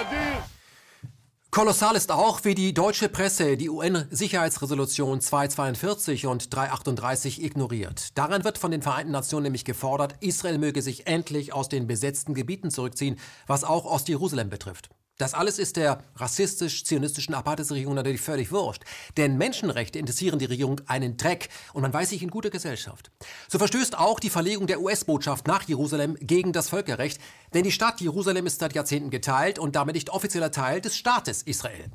Kolossal 1.54 1.94
ist 1.94 2.10
auch, 2.10 2.44
wie 2.44 2.56
die 2.56 2.74
deutsche 2.74 3.08
Presse 3.08 3.56
die 3.56 3.70
UN-Sicherheitsresolution 3.70 5.20
242 5.20 6.26
und 6.26 6.52
338 6.52 7.44
ignoriert. 7.44 8.18
Daran 8.18 8.42
wird 8.42 8.58
von 8.58 8.72
den 8.72 8.82
Vereinten 8.82 9.12
Nationen 9.12 9.44
nämlich 9.44 9.64
gefordert, 9.64 10.16
Israel 10.18 10.58
möge 10.58 10.82
sich 10.82 11.06
endlich 11.06 11.52
aus 11.52 11.68
den 11.68 11.86
besetzten 11.86 12.34
Gebieten 12.34 12.72
zurückziehen, 12.72 13.20
was 13.46 13.62
auch 13.62 13.84
Ostjerusalem 13.84 14.50
betrifft. 14.50 14.90
Das 15.16 15.32
alles 15.32 15.60
ist 15.60 15.76
der 15.76 16.02
rassistisch-zionistischen 16.16 17.34
Apartheidsregierung 17.34 17.94
natürlich 17.94 18.20
völlig 18.20 18.50
wurscht. 18.50 18.82
Denn 19.16 19.38
Menschenrechte 19.38 20.00
interessieren 20.00 20.40
die 20.40 20.44
Regierung 20.46 20.80
einen 20.86 21.16
Dreck 21.16 21.50
und 21.72 21.82
man 21.82 21.92
weiß 21.92 22.10
sich 22.10 22.22
in 22.22 22.30
guter 22.30 22.50
Gesellschaft. 22.50 23.12
So 23.48 23.58
verstößt 23.58 23.96
auch 23.96 24.18
die 24.18 24.30
Verlegung 24.30 24.66
der 24.66 24.80
US-Botschaft 24.80 25.46
nach 25.46 25.62
Jerusalem 25.68 26.16
gegen 26.20 26.52
das 26.52 26.68
Völkerrecht, 26.68 27.20
denn 27.52 27.62
die 27.62 27.70
Stadt 27.70 28.00
Jerusalem 28.00 28.46
ist 28.46 28.58
seit 28.58 28.74
Jahrzehnten 28.74 29.10
geteilt 29.10 29.60
und 29.60 29.76
damit 29.76 29.94
nicht 29.94 30.10
offizieller 30.10 30.50
Teil 30.50 30.80
des 30.80 30.96
Staates 30.96 31.42
Israel. 31.42 31.92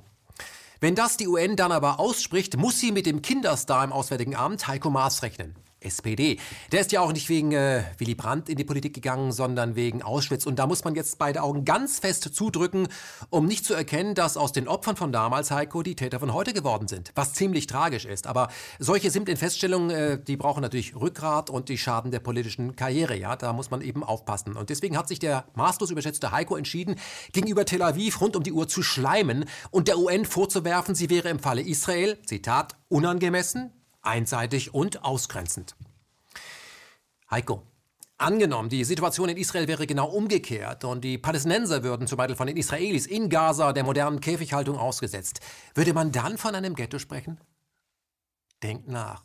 Wenn 0.79 0.95
das 0.95 1.17
die 1.17 1.27
UN 1.27 1.57
dann 1.57 1.73
aber 1.73 1.99
ausspricht, 1.99 2.55
muss 2.55 2.79
sie 2.79 2.93
mit 2.93 3.05
dem 3.05 3.21
Kinderstar 3.21 3.83
im 3.83 3.91
Auswärtigen 3.91 4.37
Amt 4.37 4.65
Heiko 4.69 4.89
Maas 4.89 5.23
rechnen. 5.23 5.57
SPD. 5.81 6.39
Der 6.71 6.81
ist 6.81 6.91
ja 6.91 7.01
auch 7.01 7.13
nicht 7.13 7.29
wegen 7.29 7.51
äh, 7.51 7.83
Willy 7.97 8.15
Brandt 8.15 8.49
in 8.49 8.57
die 8.57 8.63
Politik 8.63 8.93
gegangen, 8.93 9.31
sondern 9.31 9.75
wegen 9.75 10.01
Auschwitz. 10.01 10.45
Und 10.45 10.59
da 10.59 10.67
muss 10.67 10.83
man 10.83 10.95
jetzt 10.95 11.17
beide 11.17 11.41
Augen 11.41 11.65
ganz 11.65 11.99
fest 11.99 12.23
zudrücken, 12.33 12.87
um 13.29 13.45
nicht 13.45 13.65
zu 13.65 13.73
erkennen, 13.73 14.15
dass 14.15 14.37
aus 14.37 14.51
den 14.51 14.67
Opfern 14.67 14.95
von 14.95 15.11
damals, 15.11 15.51
Heiko, 15.51 15.83
die 15.83 15.95
Täter 15.95 16.19
von 16.19 16.33
heute 16.33 16.53
geworden 16.53 16.87
sind. 16.87 17.11
Was 17.15 17.33
ziemlich 17.33 17.67
tragisch 17.67 18.05
ist. 18.05 18.27
Aber 18.27 18.49
solche 18.77 19.11
simplen 19.11 19.37
Feststellungen, 19.37 19.89
äh, 19.89 20.21
die 20.21 20.37
brauchen 20.37 20.61
natürlich 20.61 20.95
Rückgrat 20.95 21.49
und 21.49 21.69
die 21.69 21.77
schaden 21.77 22.11
der 22.11 22.19
politischen 22.19 22.75
Karriere. 22.75 23.15
Ja, 23.17 23.35
da 23.35 23.53
muss 23.53 23.71
man 23.71 23.81
eben 23.81 24.03
aufpassen. 24.03 24.55
Und 24.55 24.69
deswegen 24.69 24.97
hat 24.97 25.07
sich 25.07 25.19
der 25.19 25.45
maßlos 25.55 25.91
überschätzte 25.91 26.31
Heiko 26.31 26.55
entschieden, 26.55 26.95
gegenüber 27.31 27.65
Tel 27.65 27.81
Aviv 27.81 28.21
rund 28.21 28.35
um 28.35 28.43
die 28.43 28.51
Uhr 28.51 28.67
zu 28.67 28.83
schleimen 28.83 29.45
und 29.71 29.87
der 29.87 29.97
UN 29.97 30.25
vorzuwerfen, 30.25 30.95
sie 30.95 31.09
wäre 31.09 31.29
im 31.29 31.39
Falle 31.39 31.61
Israel, 31.61 32.17
Zitat, 32.25 32.75
unangemessen, 32.89 33.71
einseitig 34.01 34.73
und 34.73 35.03
ausgrenzend. 35.03 35.75
Heiko, 37.29 37.63
Angenommen, 38.19 38.67
die 38.67 38.83
Situation 38.83 39.29
in 39.29 39.37
Israel 39.37 39.69
wäre 39.69 39.87
genau 39.87 40.09
umgekehrt 40.09 40.83
und 40.83 41.05
die 41.05 41.17
Palästinenser 41.17 41.83
würden 41.83 42.05
zum 42.05 42.17
Beispiel 42.17 42.35
von 42.35 42.47
den 42.47 42.57
Israelis 42.57 43.05
in 43.05 43.29
Gaza 43.29 43.71
der 43.71 43.85
modernen 43.85 44.19
Käfighaltung 44.19 44.77
ausgesetzt. 44.77 45.39
Würde 45.73 45.93
man 45.93 46.11
dann 46.11 46.37
von 46.37 46.53
einem 46.53 46.75
Ghetto 46.75 46.99
sprechen? 46.99 47.39
Denkt 48.61 48.89
nach. 48.89 49.23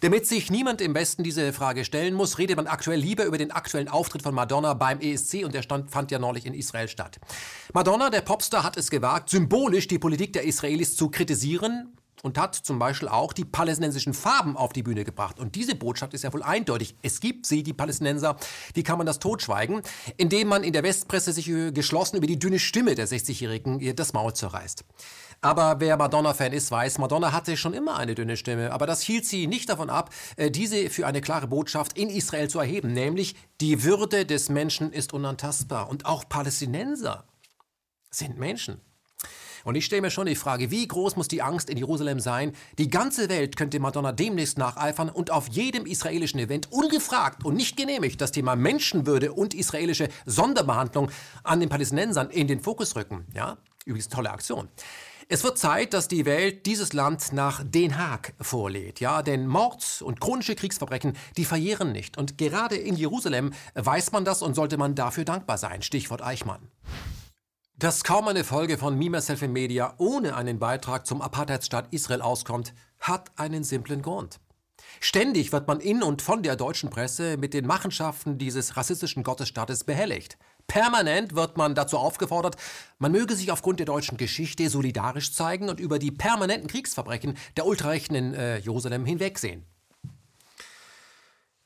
Damit 0.00 0.28
sich 0.28 0.48
niemand 0.48 0.80
im 0.80 0.94
Westen 0.94 1.24
diese 1.24 1.52
Frage 1.52 1.84
stellen 1.84 2.14
muss, 2.14 2.38
redet 2.38 2.56
man 2.56 2.68
aktuell 2.68 3.00
lieber 3.00 3.24
über 3.24 3.38
den 3.38 3.50
aktuellen 3.50 3.88
Auftritt 3.88 4.22
von 4.22 4.34
Madonna 4.34 4.74
beim 4.74 5.00
ESC 5.00 5.44
und 5.44 5.52
der 5.52 5.62
stand, 5.62 5.90
fand 5.90 6.12
ja 6.12 6.20
neulich 6.20 6.46
in 6.46 6.54
Israel 6.54 6.86
statt. 6.86 7.18
Madonna, 7.72 8.10
der 8.10 8.20
Popstar, 8.20 8.62
hat 8.62 8.76
es 8.76 8.90
gewagt, 8.90 9.30
symbolisch 9.30 9.88
die 9.88 9.98
Politik 9.98 10.34
der 10.34 10.44
Israelis 10.44 10.94
zu 10.94 11.10
kritisieren 11.10 11.96
und 12.22 12.38
hat 12.38 12.54
zum 12.54 12.78
Beispiel 12.78 13.08
auch 13.08 13.32
die 13.32 13.44
palästinensischen 13.44 14.14
Farben 14.14 14.56
auf 14.56 14.72
die 14.72 14.82
Bühne 14.82 15.04
gebracht. 15.04 15.38
Und 15.38 15.54
diese 15.54 15.74
Botschaft 15.74 16.14
ist 16.14 16.24
ja 16.24 16.32
wohl 16.32 16.42
eindeutig. 16.42 16.96
Es 17.02 17.20
gibt 17.20 17.46
sie, 17.46 17.62
die 17.62 17.72
Palästinenser. 17.72 18.36
Wie 18.74 18.82
kann 18.82 18.98
man 18.98 19.06
das 19.06 19.18
totschweigen? 19.18 19.82
Indem 20.16 20.48
man 20.48 20.64
in 20.64 20.72
der 20.72 20.82
Westpresse 20.82 21.32
sich 21.32 21.46
geschlossen 21.46 22.16
über 22.16 22.26
die 22.26 22.38
dünne 22.38 22.58
Stimme 22.58 22.94
der 22.94 23.08
60-Jährigen 23.08 23.94
das 23.96 24.12
Maul 24.12 24.34
zerreißt. 24.34 24.84
Aber 25.42 25.80
wer 25.80 25.96
Madonna-Fan 25.96 26.52
ist, 26.52 26.70
weiß, 26.70 26.98
Madonna 26.98 27.32
hatte 27.32 27.56
schon 27.56 27.72
immer 27.72 27.96
eine 27.96 28.14
dünne 28.14 28.36
Stimme. 28.36 28.72
Aber 28.72 28.86
das 28.86 29.00
hielt 29.00 29.24
sie 29.24 29.46
nicht 29.46 29.70
davon 29.70 29.88
ab, 29.88 30.10
äh, 30.36 30.50
diese 30.50 30.90
für 30.90 31.06
eine 31.06 31.22
klare 31.22 31.46
Botschaft 31.46 31.96
in 31.96 32.10
Israel 32.10 32.48
zu 32.48 32.58
erheben. 32.58 32.92
Nämlich, 32.92 33.36
die 33.60 33.82
Würde 33.82 34.26
des 34.26 34.50
Menschen 34.50 34.92
ist 34.92 35.14
unantastbar. 35.14 35.88
Und 35.88 36.04
auch 36.04 36.28
Palästinenser 36.28 37.24
sind 38.10 38.38
Menschen. 38.38 38.82
Und 39.64 39.74
ich 39.74 39.84
stelle 39.84 40.02
mir 40.02 40.10
schon 40.10 40.26
die 40.26 40.34
Frage, 40.34 40.70
wie 40.70 40.86
groß 40.86 41.16
muss 41.16 41.28
die 41.28 41.42
Angst 41.42 41.70
in 41.70 41.76
Jerusalem 41.76 42.20
sein? 42.20 42.52
Die 42.78 42.88
ganze 42.88 43.28
Welt 43.28 43.56
könnte 43.56 43.80
Madonna 43.80 44.12
demnächst 44.12 44.58
nacheifern 44.58 45.08
und 45.08 45.30
auf 45.30 45.48
jedem 45.48 45.86
israelischen 45.86 46.40
Event 46.40 46.72
ungefragt 46.72 47.44
und 47.44 47.56
nicht 47.56 47.76
genehmigt 47.76 48.20
das 48.20 48.32
Thema 48.32 48.56
Menschenwürde 48.56 49.32
und 49.32 49.54
israelische 49.54 50.08
Sonderbehandlung 50.26 51.10
an 51.42 51.60
den 51.60 51.68
Palästinensern 51.68 52.30
in 52.30 52.46
den 52.46 52.60
Fokus 52.60 52.96
rücken. 52.96 53.26
Ja, 53.34 53.58
übrigens 53.84 54.08
tolle 54.08 54.30
Aktion. 54.30 54.68
Es 55.32 55.44
wird 55.44 55.58
Zeit, 55.58 55.94
dass 55.94 56.08
die 56.08 56.26
Welt 56.26 56.66
dieses 56.66 56.92
Land 56.92 57.32
nach 57.32 57.62
Den 57.64 57.98
Haag 57.98 58.34
vorlädt. 58.40 58.98
Ja, 58.98 59.22
denn 59.22 59.46
Mord 59.46 60.02
und 60.02 60.20
chronische 60.20 60.56
Kriegsverbrechen, 60.56 61.16
die 61.36 61.44
verjähren 61.44 61.92
nicht. 61.92 62.18
Und 62.18 62.36
gerade 62.36 62.74
in 62.74 62.96
Jerusalem 62.96 63.52
weiß 63.74 64.10
man 64.10 64.24
das 64.24 64.42
und 64.42 64.54
sollte 64.54 64.76
man 64.76 64.96
dafür 64.96 65.24
dankbar 65.24 65.56
sein. 65.56 65.82
Stichwort 65.82 66.20
Eichmann. 66.20 66.68
Dass 67.80 68.04
kaum 68.04 68.28
eine 68.28 68.44
Folge 68.44 68.76
von 68.76 68.98
Me, 68.98 69.08
Myself 69.08 69.40
in 69.40 69.54
Media 69.54 69.94
ohne 69.96 70.36
einen 70.36 70.58
Beitrag 70.58 71.06
zum 71.06 71.22
Apartheidsstaat 71.22 71.86
Israel 71.94 72.20
auskommt, 72.20 72.74
hat 72.98 73.30
einen 73.36 73.64
simplen 73.64 74.02
Grund. 74.02 74.38
Ständig 75.00 75.50
wird 75.50 75.66
man 75.66 75.80
in 75.80 76.02
und 76.02 76.20
von 76.20 76.42
der 76.42 76.56
deutschen 76.56 76.90
Presse 76.90 77.38
mit 77.38 77.54
den 77.54 77.66
Machenschaften 77.66 78.36
dieses 78.36 78.76
rassistischen 78.76 79.22
Gottesstaates 79.22 79.84
behelligt. 79.84 80.36
Permanent 80.66 81.34
wird 81.34 81.56
man 81.56 81.74
dazu 81.74 81.96
aufgefordert, 81.96 82.56
man 82.98 83.12
möge 83.12 83.34
sich 83.34 83.50
aufgrund 83.50 83.78
der 83.78 83.86
deutschen 83.86 84.18
Geschichte 84.18 84.68
solidarisch 84.68 85.32
zeigen 85.32 85.70
und 85.70 85.80
über 85.80 85.98
die 85.98 86.10
permanenten 86.10 86.68
Kriegsverbrechen 86.68 87.38
der 87.56 87.64
Ultrarechten 87.64 88.14
in 88.14 88.34
äh, 88.34 88.58
Jerusalem 88.58 89.06
hinwegsehen. 89.06 89.64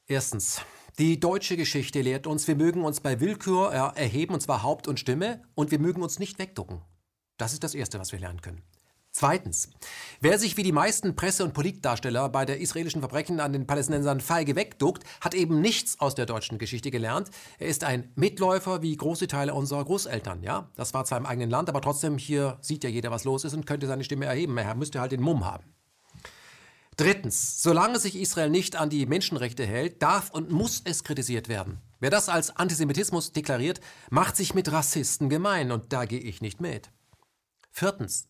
Erstens. 0.07 0.61
Die 1.01 1.19
deutsche 1.19 1.57
Geschichte 1.57 2.03
lehrt 2.03 2.29
uns, 2.29 2.47
wir 2.47 2.55
mögen 2.55 2.85
uns 2.85 3.01
bei 3.01 3.19
Willkür 3.19 3.73
erheben, 3.73 4.35
und 4.35 4.41
zwar 4.41 4.63
Haupt 4.63 4.87
und 4.87 5.01
Stimme, 5.01 5.43
und 5.57 5.73
wir 5.73 5.81
mögen 5.81 6.03
uns 6.03 6.21
nicht 6.21 6.39
wegducken. 6.39 6.83
Das 7.37 7.53
ist 7.53 7.65
das 7.65 7.75
Erste, 7.75 7.99
was 7.99 8.13
wir 8.13 8.21
lernen 8.21 8.43
können. 8.43 8.63
Zweitens. 9.11 9.71
Wer 10.21 10.39
sich 10.39 10.57
wie 10.57 10.63
die 10.63 10.71
meisten 10.71 11.17
Presse- 11.17 11.43
und 11.43 11.53
Politikdarsteller 11.53 12.29
bei 12.29 12.45
der 12.45 12.61
israelischen 12.61 13.01
Verbrechen 13.01 13.41
an 13.41 13.53
den 13.53 13.67
Palästinensern 13.67 14.21
feige 14.21 14.55
wegduckt, 14.55 15.03
hat 15.21 15.35
eben 15.35 15.61
nichts 15.61 15.99
aus 15.99 16.15
der 16.15 16.27
deutschen 16.27 16.59
Geschichte 16.59 16.93
gelernt. 16.93 17.31
Er 17.59 17.69
ist 17.69 17.83
ein 17.83 18.13
Mitläufer 18.15 18.83
wie 18.83 18.97
große 18.97 19.27
Teile 19.27 19.55
unserer 19.55 19.85
Großeltern. 19.85 20.45
Ja, 20.45 20.71
das 20.77 20.95
war 20.95 21.05
zwar 21.05 21.19
im 21.19 21.27
eigenen 21.27 21.51
Land, 21.51 21.69
aber 21.69 21.81
trotzdem 21.81 22.19
hier 22.19 22.59
sieht 22.61 22.85
ja 22.85 22.91
jeder, 22.91 23.11
was 23.11 23.25
los 23.25 23.45
ist 23.45 23.55
und 23.55 23.67
könnte 23.67 23.89
seine 23.89 24.05
Stimme 24.05 24.27
erheben. 24.27 24.57
Er 24.59 24.75
müsste 24.77 25.01
halt 25.01 25.11
den 25.11 25.23
Mumm 25.23 25.45
haben. 25.45 25.65
Drittens, 26.97 27.61
solange 27.61 27.99
sich 27.99 28.15
Israel 28.15 28.51
nicht 28.51 28.77
an 28.77 28.89
die 28.89 29.07
Menschenrechte 29.07 29.67
hält, 29.67 30.03
darf 30.03 30.31
und 30.31 30.51
muss 30.51 30.83
es 30.85 31.03
kritisiert 31.03 31.49
werden. 31.49 31.81
Wer 31.99 32.11
das 32.11 32.29
als 32.29 32.55
Antisemitismus 32.55 33.33
deklariert, 33.33 33.81
macht 34.11 34.37
sich 34.37 34.55
mit 34.55 34.71
Rassisten 34.71 35.29
gemein 35.29 35.73
und 35.73 35.93
da 35.93 36.05
gehe 36.05 36.21
ich 36.21 36.41
nicht 36.41 36.61
mit. 36.61 36.91
Viertens, 37.71 38.29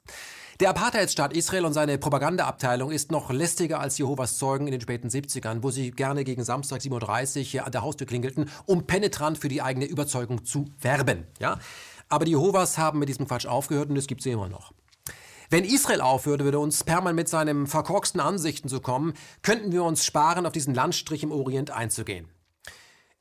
der 0.61 0.71
Apartheidsstaat 0.71 1.37
Israel 1.37 1.67
und 1.67 1.75
seine 1.75 1.99
Propagandaabteilung 1.99 2.91
ist 2.91 3.11
noch 3.11 3.31
lästiger 3.31 3.81
als 3.81 3.99
Jehovas 3.99 4.39
Zeugen 4.39 4.67
in 4.67 4.73
den 4.73 4.81
späten 4.81 5.09
70ern, 5.09 5.63
wo 5.63 5.71
sie 5.71 5.91
gerne 5.91 6.25
gegen 6.25 6.45
Samstag 6.45 6.81
7.30 6.81 7.57
Uhr 7.57 7.67
an 7.67 7.73
der 7.73 7.83
Haustür 7.83 8.07
klingelten, 8.07 8.49
um 8.65 8.87
penetrant 8.87 9.37
für 9.37 9.49
die 9.49 9.61
eigene 9.61 9.85
Überzeugung 9.85 10.45
zu 10.45 10.67
werben. 10.81 11.27
Ja? 11.41 11.59
Aber 12.09 12.25
die 12.25 12.31
Jehovas 12.31 12.79
haben 12.79 13.01
mit 13.01 13.09
diesem 13.09 13.27
Quatsch 13.27 13.47
aufgehört 13.47 13.91
und 13.91 13.97
es 13.97 14.07
gibt 14.07 14.23
sie 14.23 14.31
immer 14.31 14.49
noch. 14.49 14.73
Wenn 15.51 15.65
Israel 15.65 16.01
aufhören 16.01 16.41
würde, 16.41 16.59
uns 16.59 16.85
permanent 16.85 17.17
mit 17.17 17.29
seinen 17.29 17.67
verkorksten 17.67 18.21
Ansichten 18.21 18.69
zu 18.69 18.81
kommen, 18.81 19.15
könnten 19.43 19.73
wir 19.73 19.85
uns 19.85 20.05
sparen, 20.05 20.47
auf 20.47 20.53
diesen 20.53 20.75
Landstrich 20.75 21.23
im 21.23 21.33
Orient 21.33 21.71
einzugehen. 21.71 22.29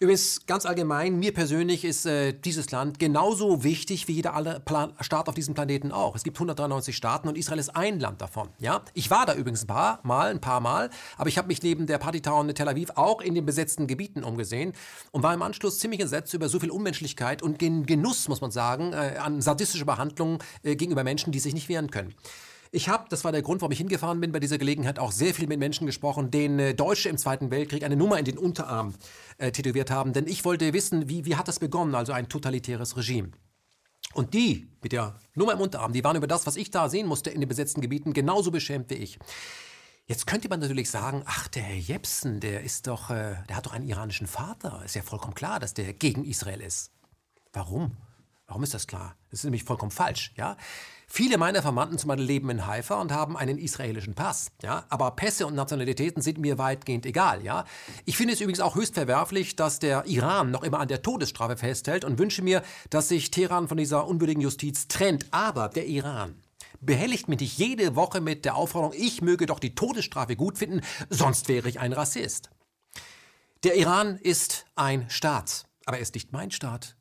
Übrigens, 0.03 0.45
ganz 0.47 0.65
allgemein, 0.65 1.17
mir 1.17 1.33
persönlich 1.33 1.85
ist 1.85 2.05
äh, 2.05 2.33
dieses 2.33 2.71
Land 2.71 2.99
genauso 2.99 3.63
wichtig 3.63 4.09
wie 4.09 4.11
jeder 4.11 4.33
andere 4.33 4.59
Plan 4.59 4.91
Staat 4.99 5.29
auf 5.29 5.33
diesem 5.33 5.53
Planeten 5.53 5.93
auch. 5.93 6.13
Es 6.13 6.25
gibt 6.25 6.35
193 6.35 6.93
Staaten 6.93 7.29
und 7.29 7.37
Israel 7.37 7.57
ist 7.57 7.73
ein 7.73 8.01
Land 8.01 8.21
davon. 8.21 8.49
Ja? 8.59 8.81
Ich 8.93 9.09
war 9.11 9.25
da 9.25 9.33
übrigens 9.33 9.63
ein 9.63 9.67
paar 9.67 10.01
Mal, 10.03 10.31
ein 10.31 10.41
paar 10.41 10.59
Mal, 10.59 10.89
aber 11.15 11.29
ich 11.29 11.37
habe 11.37 11.47
mich 11.47 11.63
neben 11.63 11.87
der 11.87 11.99
Partytown 11.99 12.49
in 12.49 12.55
Tel 12.55 12.67
Aviv 12.67 12.89
auch 12.95 13.21
in 13.21 13.33
den 13.33 13.45
besetzten 13.45 13.87
Gebieten 13.87 14.25
umgesehen 14.25 14.73
und 15.11 15.23
war 15.23 15.33
im 15.33 15.41
Anschluss 15.41 15.79
ziemlich 15.79 16.01
entsetzt 16.01 16.33
über 16.33 16.49
so 16.49 16.59
viel 16.59 16.69
Unmenschlichkeit 16.69 17.41
und 17.41 17.57
Genuss, 17.57 18.27
muss 18.27 18.41
man 18.41 18.51
sagen, 18.51 18.91
äh, 18.91 19.15
an 19.21 19.41
sadistischer 19.41 19.85
Behandlung 19.85 20.43
äh, 20.63 20.75
gegenüber 20.75 21.05
Menschen, 21.05 21.31
die 21.31 21.39
sich 21.39 21.53
nicht 21.53 21.69
wehren 21.69 21.89
können. 21.91 22.13
Ich 22.75 22.89
habe, 22.89 23.05
das 23.07 23.23
war 23.23 23.31
der 23.31 23.43
Grund, 23.43 23.61
warum 23.61 23.71
ich 23.71 23.77
hingefahren 23.77 24.19
bin, 24.19 24.31
bei 24.31 24.39
dieser 24.39 24.57
Gelegenheit 24.57 24.97
auch 24.97 25.11
sehr 25.11 25.35
viel 25.35 25.45
mit 25.45 25.59
Menschen 25.59 25.85
gesprochen, 25.85 26.31
denen 26.31 26.57
äh, 26.57 26.73
Deutsche 26.73 27.07
im 27.07 27.19
Zweiten 27.19 27.51
Weltkrieg 27.51 27.83
eine 27.83 27.95
Nummer 27.95 28.17
in 28.17 28.25
den 28.25 28.35
Unterarm 28.35 28.95
äh, 29.37 29.51
tätowiert 29.51 29.91
haben. 29.91 30.11
Denn 30.11 30.25
ich 30.25 30.43
wollte 30.43 30.73
wissen, 30.73 31.07
wie, 31.07 31.23
wie 31.23 31.35
hat 31.35 31.47
das 31.47 31.59
begonnen, 31.59 31.93
also 31.93 32.13
ein 32.13 32.29
totalitäres 32.29 32.97
Regime. 32.97 33.29
Und 34.15 34.33
die 34.33 34.69
mit 34.81 34.91
der 34.91 35.19
Nummer 35.35 35.53
im 35.53 35.61
Unterarm, 35.61 35.93
die 35.93 36.03
waren 36.03 36.15
über 36.15 36.25
das, 36.25 36.47
was 36.47 36.55
ich 36.55 36.71
da 36.71 36.89
sehen 36.89 37.05
musste 37.05 37.29
in 37.29 37.41
den 37.41 37.47
besetzten 37.47 37.79
Gebieten, 37.79 38.11
genauso 38.11 38.49
beschämt 38.49 38.89
wie 38.89 38.95
ich. 38.95 39.19
Jetzt 40.07 40.25
könnte 40.25 40.49
man 40.49 40.59
natürlich 40.59 40.89
sagen, 40.89 41.21
ach, 41.27 41.47
der 41.49 41.61
Herr 41.61 41.77
Jepsen, 41.77 42.39
der 42.39 42.61
ist 42.63 42.87
doch, 42.87 43.11
äh, 43.11 43.35
der 43.49 43.55
hat 43.55 43.67
doch 43.67 43.73
einen 43.73 43.87
iranischen 43.87 44.25
Vater. 44.25 44.81
Ist 44.83 44.95
ja 44.95 45.03
vollkommen 45.03 45.35
klar, 45.35 45.59
dass 45.59 45.75
der 45.75 45.93
gegen 45.93 46.25
Israel 46.25 46.59
ist. 46.59 46.91
Warum? 47.51 47.97
Warum 48.47 48.63
ist 48.63 48.73
das 48.73 48.87
klar? 48.87 49.15
Das 49.29 49.41
ist 49.41 49.43
nämlich 49.43 49.63
vollkommen 49.63 49.91
falsch, 49.91 50.33
ja? 50.37 50.57
Viele 51.15 51.37
meiner 51.37 51.61
Verwandten 51.61 51.99
zum 51.99 52.07
Beispiel 52.07 52.25
leben 52.25 52.49
in 52.49 52.65
Haifa 52.65 52.99
und 52.99 53.11
haben 53.11 53.37
einen 53.37 53.59
israelischen 53.59 54.15
Pass. 54.15 54.47
Ja? 54.63 54.83
Aber 54.89 55.11
Pässe 55.11 55.45
und 55.45 55.53
Nationalitäten 55.53 56.23
sind 56.23 56.39
mir 56.39 56.57
weitgehend 56.57 57.05
egal. 57.05 57.43
Ja? 57.43 57.65
Ich 58.05 58.17
finde 58.17 58.33
es 58.33 58.41
übrigens 58.41 58.61
auch 58.61 58.73
höchst 58.73 58.95
verwerflich, 58.95 59.55
dass 59.55 59.77
der 59.77 60.07
Iran 60.07 60.49
noch 60.49 60.63
immer 60.63 60.79
an 60.79 60.87
der 60.87 61.03
Todesstrafe 61.03 61.55
festhält 61.55 62.03
und 62.03 62.17
wünsche 62.17 62.41
mir, 62.41 62.63
dass 62.89 63.09
sich 63.09 63.29
Teheran 63.29 63.67
von 63.67 63.77
dieser 63.77 64.07
unwürdigen 64.07 64.41
Justiz 64.41 64.87
trennt. 64.87 65.27
Aber 65.29 65.69
der 65.69 65.85
Iran 65.85 66.41
behelligt 66.81 67.29
mich 67.29 67.41
nicht 67.41 67.59
jede 67.59 67.95
Woche 67.95 68.19
mit 68.19 68.43
der 68.43 68.55
Aufforderung, 68.55 68.97
ich 68.97 69.21
möge 69.21 69.45
doch 69.45 69.59
die 69.59 69.75
Todesstrafe 69.75 70.35
gut 70.35 70.57
finden, 70.57 70.81
sonst 71.11 71.47
wäre 71.47 71.69
ich 71.69 71.79
ein 71.79 71.93
Rassist. 71.93 72.49
Der 73.63 73.75
Iran 73.75 74.17
ist 74.17 74.65
ein 74.75 75.07
Staat, 75.11 75.65
aber 75.85 75.97
er 75.97 76.01
ist 76.01 76.15
nicht 76.15 76.31
mein 76.31 76.49
Staat. 76.49 76.95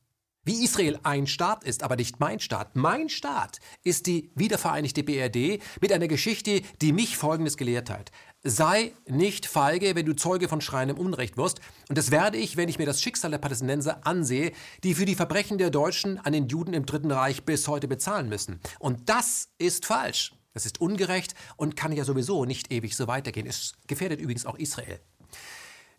Wie 0.45 0.65
Israel 0.65 0.99
ein 1.05 1.29
Staat 1.29 1.63
ist, 1.63 1.85
aber 1.85 1.95
nicht 1.95 2.19
mein 2.19 2.41
Staat. 2.41 2.75
Mein 2.75 3.09
Staat 3.09 3.61
ist 3.85 4.09
die 4.09 4.33
wiedervereinigte 4.35 5.05
BRD 5.05 5.63
mit 5.81 5.93
einer 5.93 6.09
Geschichte, 6.09 6.63
die 6.81 6.93
mich 6.93 7.17
Folgendes 7.17 7.57
gelehrt 7.57 7.91
hat. 7.91 8.11
Sei 8.43 8.93
nicht 9.07 9.47
feige, 9.47 9.95
wenn 9.95 10.05
du 10.05 10.17
Zeuge 10.17 10.49
von 10.49 10.61
schreiendem 10.61 10.99
Unrecht 10.99 11.37
wirst. 11.37 11.61
Und 11.89 11.97
das 11.97 12.11
werde 12.11 12.39
ich, 12.39 12.57
wenn 12.57 12.69
ich 12.69 12.81
mir 12.81 12.87
das 12.87 13.01
Schicksal 13.01 13.31
der 13.31 13.39
Palästinenser 13.39 14.05
ansehe, 14.05 14.51
die 14.83 14.95
für 14.95 15.05
die 15.05 15.15
Verbrechen 15.15 15.59
der 15.59 15.71
Deutschen 15.71 16.19
an 16.19 16.33
den 16.33 16.49
Juden 16.49 16.75
im 16.75 16.87
Dritten 16.87 17.13
Reich 17.13 17.45
bis 17.45 17.69
heute 17.69 17.87
bezahlen 17.87 18.29
müssen. 18.29 18.59
Und 18.81 19.09
das 19.09 19.51
ist 19.59 19.87
falsch. 19.87 20.35
Das 20.55 20.67
ist 20.67 20.81
ungerecht 20.81 21.35
und 21.57 21.77
kann 21.77 21.93
ja 21.93 22.05
sowieso 22.05 22.47
nicht 22.47 22.73
ewig 22.73 22.97
so 22.97 23.07
weitergehen. 23.07 23.47
Es 23.47 23.75
gefährdet 23.87 24.21
übrigens 24.21 24.45
auch 24.45 24.59
Israel. 24.59 24.99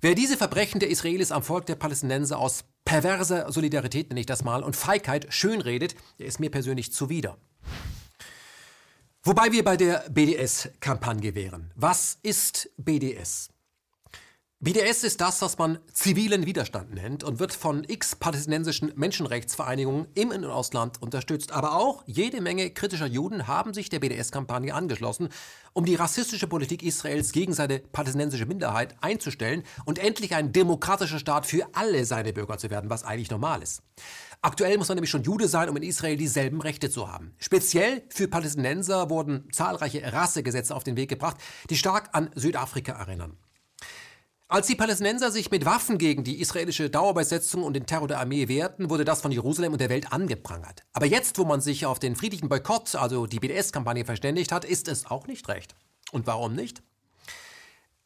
Wer 0.03 0.15
diese 0.15 0.35
Verbrechen 0.35 0.81
der 0.81 0.89
Israelis 0.89 1.31
am 1.31 1.43
Volk 1.43 1.65
der 1.65 1.75
Palästinenser 1.75 2.37
aus 2.37 2.65
perverser 2.83 3.49
Solidarität, 3.53 4.09
nenne 4.09 4.19
ich 4.19 4.25
das 4.25 4.43
mal, 4.43 4.61
und 4.61 4.75
Feigheit 4.75 5.27
schönredet, 5.29 5.95
der 6.19 6.25
ist 6.25 6.41
mir 6.41 6.51
persönlich 6.51 6.91
zuwider. 6.91 7.37
Wobei 9.23 9.53
wir 9.53 9.63
bei 9.63 9.77
der 9.77 10.03
BDS-Kampagne 10.09 11.35
wären. 11.35 11.71
Was 11.75 12.19
ist 12.21 12.69
BDS? 12.75 13.52
BDS 14.63 15.03
ist 15.03 15.19
das, 15.19 15.41
was 15.41 15.57
man 15.57 15.77
zivilen 15.91 16.45
Widerstand 16.45 16.93
nennt 16.93 17.25
und 17.25 17.39
wird 17.39 17.51
von 17.51 17.83
x 17.85 18.15
palästinensischen 18.15 18.93
Menschenrechtsvereinigungen 18.95 20.07
im 20.13 20.31
In- 20.31 20.45
und 20.45 20.51
Ausland 20.51 21.01
unterstützt. 21.01 21.51
Aber 21.51 21.75
auch 21.75 22.01
jede 22.05 22.39
Menge 22.39 22.69
kritischer 22.69 23.05
Juden 23.05 23.47
haben 23.47 23.73
sich 23.73 23.89
der 23.89 23.99
BDS-Kampagne 23.99 24.73
angeschlossen, 24.73 25.27
um 25.73 25.83
die 25.83 25.95
rassistische 25.95 26.47
Politik 26.47 26.81
Israels 26.81 27.33
gegen 27.33 27.51
seine 27.51 27.79
palästinensische 27.79 28.45
Minderheit 28.45 28.95
einzustellen 29.01 29.63
und 29.83 29.99
endlich 29.99 30.33
ein 30.33 30.53
demokratischer 30.53 31.19
Staat 31.19 31.45
für 31.45 31.67
alle 31.73 32.05
seine 32.05 32.31
Bürger 32.31 32.57
zu 32.57 32.69
werden, 32.69 32.89
was 32.89 33.03
eigentlich 33.03 33.31
normal 33.31 33.61
ist. 33.61 33.81
Aktuell 34.41 34.77
muss 34.77 34.87
man 34.87 34.95
nämlich 34.95 35.11
schon 35.11 35.23
Jude 35.23 35.49
sein, 35.49 35.67
um 35.67 35.75
in 35.75 35.83
Israel 35.83 36.15
dieselben 36.15 36.61
Rechte 36.61 36.89
zu 36.89 37.11
haben. 37.11 37.33
Speziell 37.37 38.03
für 38.07 38.29
Palästinenser 38.29 39.09
wurden 39.09 39.45
zahlreiche 39.51 40.13
Rassegesetze 40.13 40.73
auf 40.73 40.85
den 40.85 40.95
Weg 40.95 41.09
gebracht, 41.09 41.35
die 41.69 41.75
stark 41.75 42.11
an 42.13 42.29
Südafrika 42.33 42.93
erinnern. 42.93 43.35
Als 44.53 44.67
die 44.67 44.75
Palästinenser 44.75 45.31
sich 45.31 45.49
mit 45.49 45.65
Waffen 45.65 45.97
gegen 45.97 46.23
die 46.23 46.39
israelische 46.39 46.87
Dauerbesetzung 46.87 47.63
und 47.63 47.73
den 47.73 47.87
Terror 47.87 48.07
der 48.07 48.19
Armee 48.19 48.47
wehrten, 48.47 48.91
wurde 48.91 49.03
das 49.03 49.19
von 49.19 49.31
Jerusalem 49.31 49.71
und 49.71 49.81
der 49.81 49.89
Welt 49.89 50.13
angeprangert. 50.13 50.83
Aber 50.93 51.07
jetzt, 51.07 51.39
wo 51.39 51.43
man 51.43 51.59
sich 51.59 51.87
auf 51.87 51.97
den 51.97 52.15
friedlichen 52.15 52.49
Boykott, 52.49 52.93
also 52.93 53.25
die 53.25 53.39
BDS-Kampagne, 53.39 54.05
verständigt 54.05 54.51
hat, 54.51 54.63
ist 54.63 54.87
es 54.87 55.07
auch 55.07 55.25
nicht 55.25 55.47
recht. 55.47 55.73
Und 56.11 56.27
warum 56.27 56.53
nicht? 56.53 56.83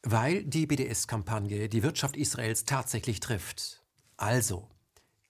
Weil 0.04 0.46
die 0.46 0.66
BDS-Kampagne 0.68 1.68
die 1.68 1.84
Wirtschaft 1.84 2.16
Israels 2.16 2.64
tatsächlich 2.64 3.20
trifft. 3.20 3.84
Also, 4.16 4.70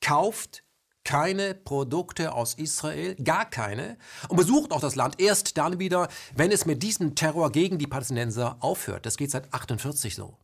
kauft 0.01 0.61
keine 1.03 1.55
Produkte 1.55 2.33
aus 2.33 2.53
Israel, 2.53 3.15
gar 3.15 3.49
keine, 3.49 3.97
und 4.29 4.37
besucht 4.37 4.71
auch 4.71 4.81
das 4.81 4.93
Land 4.93 5.19
erst 5.19 5.57
dann 5.57 5.79
wieder, 5.79 6.09
wenn 6.35 6.51
es 6.51 6.67
mit 6.67 6.83
diesem 6.83 7.15
Terror 7.15 7.51
gegen 7.51 7.79
die 7.79 7.87
Palästinenser 7.87 8.57
aufhört. 8.59 9.07
Das 9.07 9.17
geht 9.17 9.31
seit 9.31 9.51
48 9.51 10.13
so. 10.13 10.37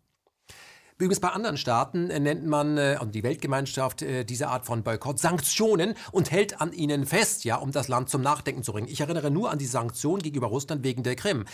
Übrigens 0.97 1.19
bei 1.19 1.29
anderen 1.29 1.57
Staaten 1.57 2.09
äh, 2.09 2.19
nennt 2.19 2.45
man, 2.45 2.77
äh, 2.77 2.97
also 2.99 3.11
die 3.11 3.23
Weltgemeinschaft, 3.23 4.01
äh, 4.01 4.23
diese 4.23 4.47
Art 4.49 4.65
von 4.65 4.83
Boykott 4.83 5.19
Sanktionen 5.19 5.95
und 6.11 6.31
hält 6.31 6.61
an 6.61 6.71
ihnen 6.71 7.05
fest, 7.05 7.45
ja, 7.45 7.57
um 7.57 7.71
das 7.71 7.87
Land 7.87 8.09
zum 8.09 8.21
Nachdenken 8.21 8.63
zu 8.63 8.73
bringen. 8.73 8.87
Ich 8.87 9.01
erinnere 9.01 9.31
nur 9.31 9.51
an 9.51 9.57
die 9.57 9.65
Sanktionen 9.65 10.21
gegenüber 10.21 10.47
Russland 10.47 10.83
wegen 10.83 11.03
der 11.03 11.15
Krim. 11.15 11.45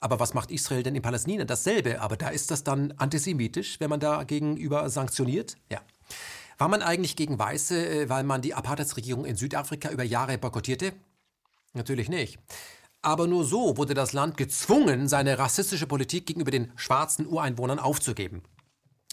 Aber 0.00 0.20
was 0.20 0.32
macht 0.32 0.50
Israel 0.50 0.82
denn 0.82 0.94
in 0.94 1.02
Palästina? 1.02 1.44
Dasselbe. 1.44 2.00
Aber 2.00 2.16
da 2.16 2.28
ist 2.28 2.50
das 2.50 2.64
dann 2.64 2.92
antisemitisch, 2.92 3.80
wenn 3.80 3.90
man 3.90 4.00
da 4.00 4.22
gegenüber 4.22 4.88
sanktioniert? 4.90 5.56
Ja. 5.70 5.80
War 6.56 6.68
man 6.68 6.82
eigentlich 6.82 7.16
gegen 7.16 7.38
Weiße, 7.38 8.08
weil 8.08 8.24
man 8.24 8.40
die 8.40 8.54
Apartheidsregierung 8.54 9.24
in 9.24 9.36
Südafrika 9.36 9.90
über 9.90 10.04
Jahre 10.04 10.38
boykottierte? 10.38 10.92
Natürlich 11.72 12.08
nicht. 12.08 12.38
Aber 13.02 13.26
nur 13.26 13.44
so 13.44 13.76
wurde 13.76 13.94
das 13.94 14.12
Land 14.12 14.36
gezwungen, 14.36 15.08
seine 15.08 15.38
rassistische 15.38 15.86
Politik 15.86 16.26
gegenüber 16.26 16.50
den 16.50 16.72
schwarzen 16.76 17.26
Ureinwohnern 17.26 17.78
aufzugeben. 17.78 18.42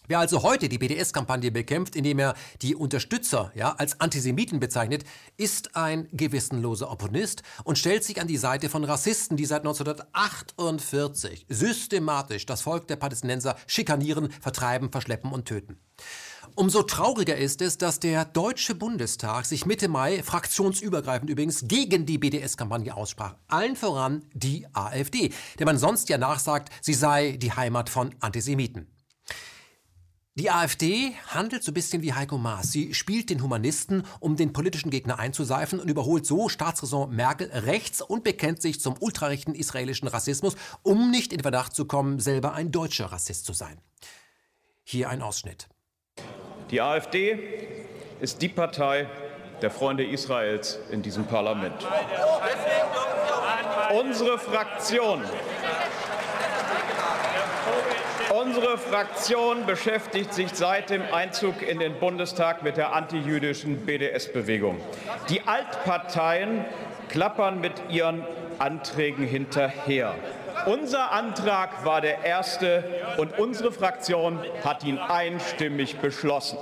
Wer 0.07 0.19
also 0.19 0.43
heute 0.43 0.69
die 0.69 0.77
BDS-Kampagne 0.77 1.51
bekämpft, 1.51 1.95
indem 1.95 2.19
er 2.19 2.35
die 2.61 2.75
Unterstützer 2.75 3.51
ja, 3.55 3.73
als 3.73 3.99
Antisemiten 3.99 4.59
bezeichnet, 4.59 5.03
ist 5.37 5.75
ein 5.75 6.07
gewissenloser 6.11 6.91
Opponist 6.91 7.41
und 7.63 7.77
stellt 7.77 8.03
sich 8.03 8.21
an 8.21 8.27
die 8.27 8.37
Seite 8.37 8.69
von 8.69 8.83
Rassisten, 8.83 9.37
die 9.37 9.45
seit 9.45 9.61
1948 9.61 11.45
systematisch 11.49 12.45
das 12.45 12.61
Volk 12.61 12.87
der 12.87 12.97
Palästinenser 12.97 13.55
schikanieren, 13.67 14.29
vertreiben, 14.41 14.91
verschleppen 14.91 15.31
und 15.31 15.45
töten. 15.45 15.79
Umso 16.53 16.83
trauriger 16.83 17.35
ist 17.35 17.61
es, 17.61 17.77
dass 17.77 17.99
der 17.99 18.23
Deutsche 18.23 18.75
Bundestag 18.75 19.45
sich 19.45 19.65
Mitte 19.65 19.87
Mai, 19.87 20.23
fraktionsübergreifend 20.23 21.29
übrigens, 21.29 21.67
gegen 21.67 22.05
die 22.05 22.17
BDS-Kampagne 22.17 22.95
aussprach. 22.95 23.35
Allen 23.47 23.75
voran 23.75 24.23
die 24.33 24.65
AfD, 24.73 25.33
der 25.59 25.65
man 25.65 25.77
sonst 25.77 26.07
ja 26.09 26.17
nachsagt, 26.17 26.69
sie 26.81 26.93
sei 26.93 27.33
die 27.33 27.51
Heimat 27.51 27.89
von 27.89 28.15
Antisemiten. 28.19 28.94
Die 30.37 30.51
AfD 30.51 31.15
handelt 31.33 31.63
so 31.63 31.71
ein 31.71 31.75
bisschen 31.75 32.01
wie 32.01 32.11
Heiko 32.11 32.37
Maas. 32.37 32.73
Sie 32.73 32.93
spielt 32.93 33.29
den 33.29 33.41
Humanisten, 33.41 34.03
um 34.19 34.35
den 34.35 34.51
politischen 34.51 34.89
Gegner 34.89 35.17
einzuseifen 35.17 35.79
und 35.79 35.87
überholt 35.89 36.25
so 36.25 36.49
Staatsräson 36.49 37.15
Merkel 37.15 37.49
rechts 37.53 38.01
und 38.01 38.25
bekennt 38.25 38.61
sich 38.61 38.81
zum 38.81 38.97
ultrarechten 38.99 39.55
israelischen 39.55 40.09
Rassismus, 40.09 40.57
um 40.83 41.09
nicht 41.09 41.31
in 41.31 41.39
Verdacht 41.39 41.73
zu 41.73 41.85
kommen, 41.85 42.19
selber 42.19 42.51
ein 42.51 42.73
deutscher 42.73 43.05
Rassist 43.13 43.45
zu 43.45 43.53
sein. 43.53 43.79
Hier 44.83 45.07
ein 45.07 45.21
Ausschnitt. 45.21 45.69
Die 46.69 46.81
AfD 46.81 47.39
ist 48.19 48.41
die 48.41 48.49
Partei 48.49 49.09
der 49.61 49.71
Freunde 49.71 50.03
Israels 50.03 50.79
in 50.91 51.01
diesem 51.01 51.25
Parlament. 51.25 51.87
Unsere 53.97 54.37
Fraktion 54.37 55.21
Unsere 58.35 58.77
Fraktion 58.77 59.65
beschäftigt 59.65 60.33
sich 60.33 60.49
seit 60.53 60.89
dem 60.89 61.03
Einzug 61.13 61.61
in 61.61 61.79
den 61.79 61.97
Bundestag 62.01 62.63
mit 62.63 62.75
der 62.75 62.93
antijüdischen 62.93 63.85
BDS-Bewegung. 63.85 64.77
Die 65.29 65.41
Altparteien 65.47 66.65
klappern 67.07 67.61
mit 67.61 67.71
ihren 67.89 68.25
Anträgen 68.59 69.25
hinterher. 69.25 70.15
Unser 70.65 71.13
Antrag 71.13 71.85
war 71.85 72.01
der 72.01 72.25
erste 72.25 72.83
und 73.17 73.39
unsere 73.39 73.71
Fraktion 73.71 74.39
hat 74.65 74.83
ihn 74.83 74.97
einstimmig 74.97 75.99
beschlossen. 75.99 76.57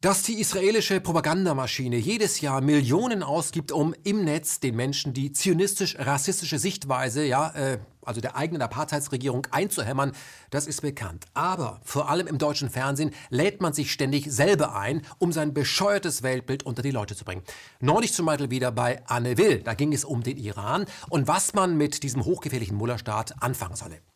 Dass 0.00 0.22
die 0.22 0.40
israelische 0.40 1.02
Propagandamaschine 1.02 1.96
jedes 1.96 2.40
Jahr 2.40 2.62
Millionen 2.62 3.22
ausgibt, 3.22 3.72
um 3.72 3.94
im 4.04 4.24
Netz 4.24 4.58
den 4.58 4.76
Menschen 4.76 5.12
die 5.12 5.32
zionistisch-rassistische 5.32 6.58
Sichtweise, 6.58 7.24
ja, 7.24 7.50
äh, 7.54 7.78
also 8.04 8.20
der 8.20 8.36
eigenen 8.36 8.62
Apartheidsregierung 8.62 9.46
einzuhämmern, 9.50 10.12
das 10.50 10.66
ist 10.66 10.82
bekannt. 10.82 11.26
Aber 11.34 11.80
vor 11.84 12.08
allem 12.08 12.26
im 12.26 12.38
deutschen 12.38 12.70
Fernsehen 12.70 13.12
lädt 13.30 13.60
man 13.60 13.72
sich 13.72 13.92
ständig 13.92 14.30
selber 14.30 14.74
ein, 14.74 15.02
um 15.18 15.32
sein 15.32 15.54
bescheuertes 15.54 16.22
Weltbild 16.22 16.64
unter 16.64 16.82
die 16.82 16.90
Leute 16.90 17.16
zu 17.16 17.24
bringen. 17.24 17.42
Neulich 17.80 18.12
zum 18.12 18.26
Beispiel 18.26 18.50
wieder 18.50 18.72
bei 18.72 19.02
Anne 19.06 19.38
Will, 19.38 19.62
da 19.62 19.74
ging 19.74 19.92
es 19.92 20.04
um 20.04 20.22
den 20.22 20.38
Iran 20.38 20.86
und 21.08 21.28
was 21.28 21.54
man 21.54 21.76
mit 21.76 22.02
diesem 22.02 22.24
hochgefährlichen 22.24 22.76
Mullerstaat 22.76 23.42
anfangen 23.42 23.76
solle. 23.76 24.11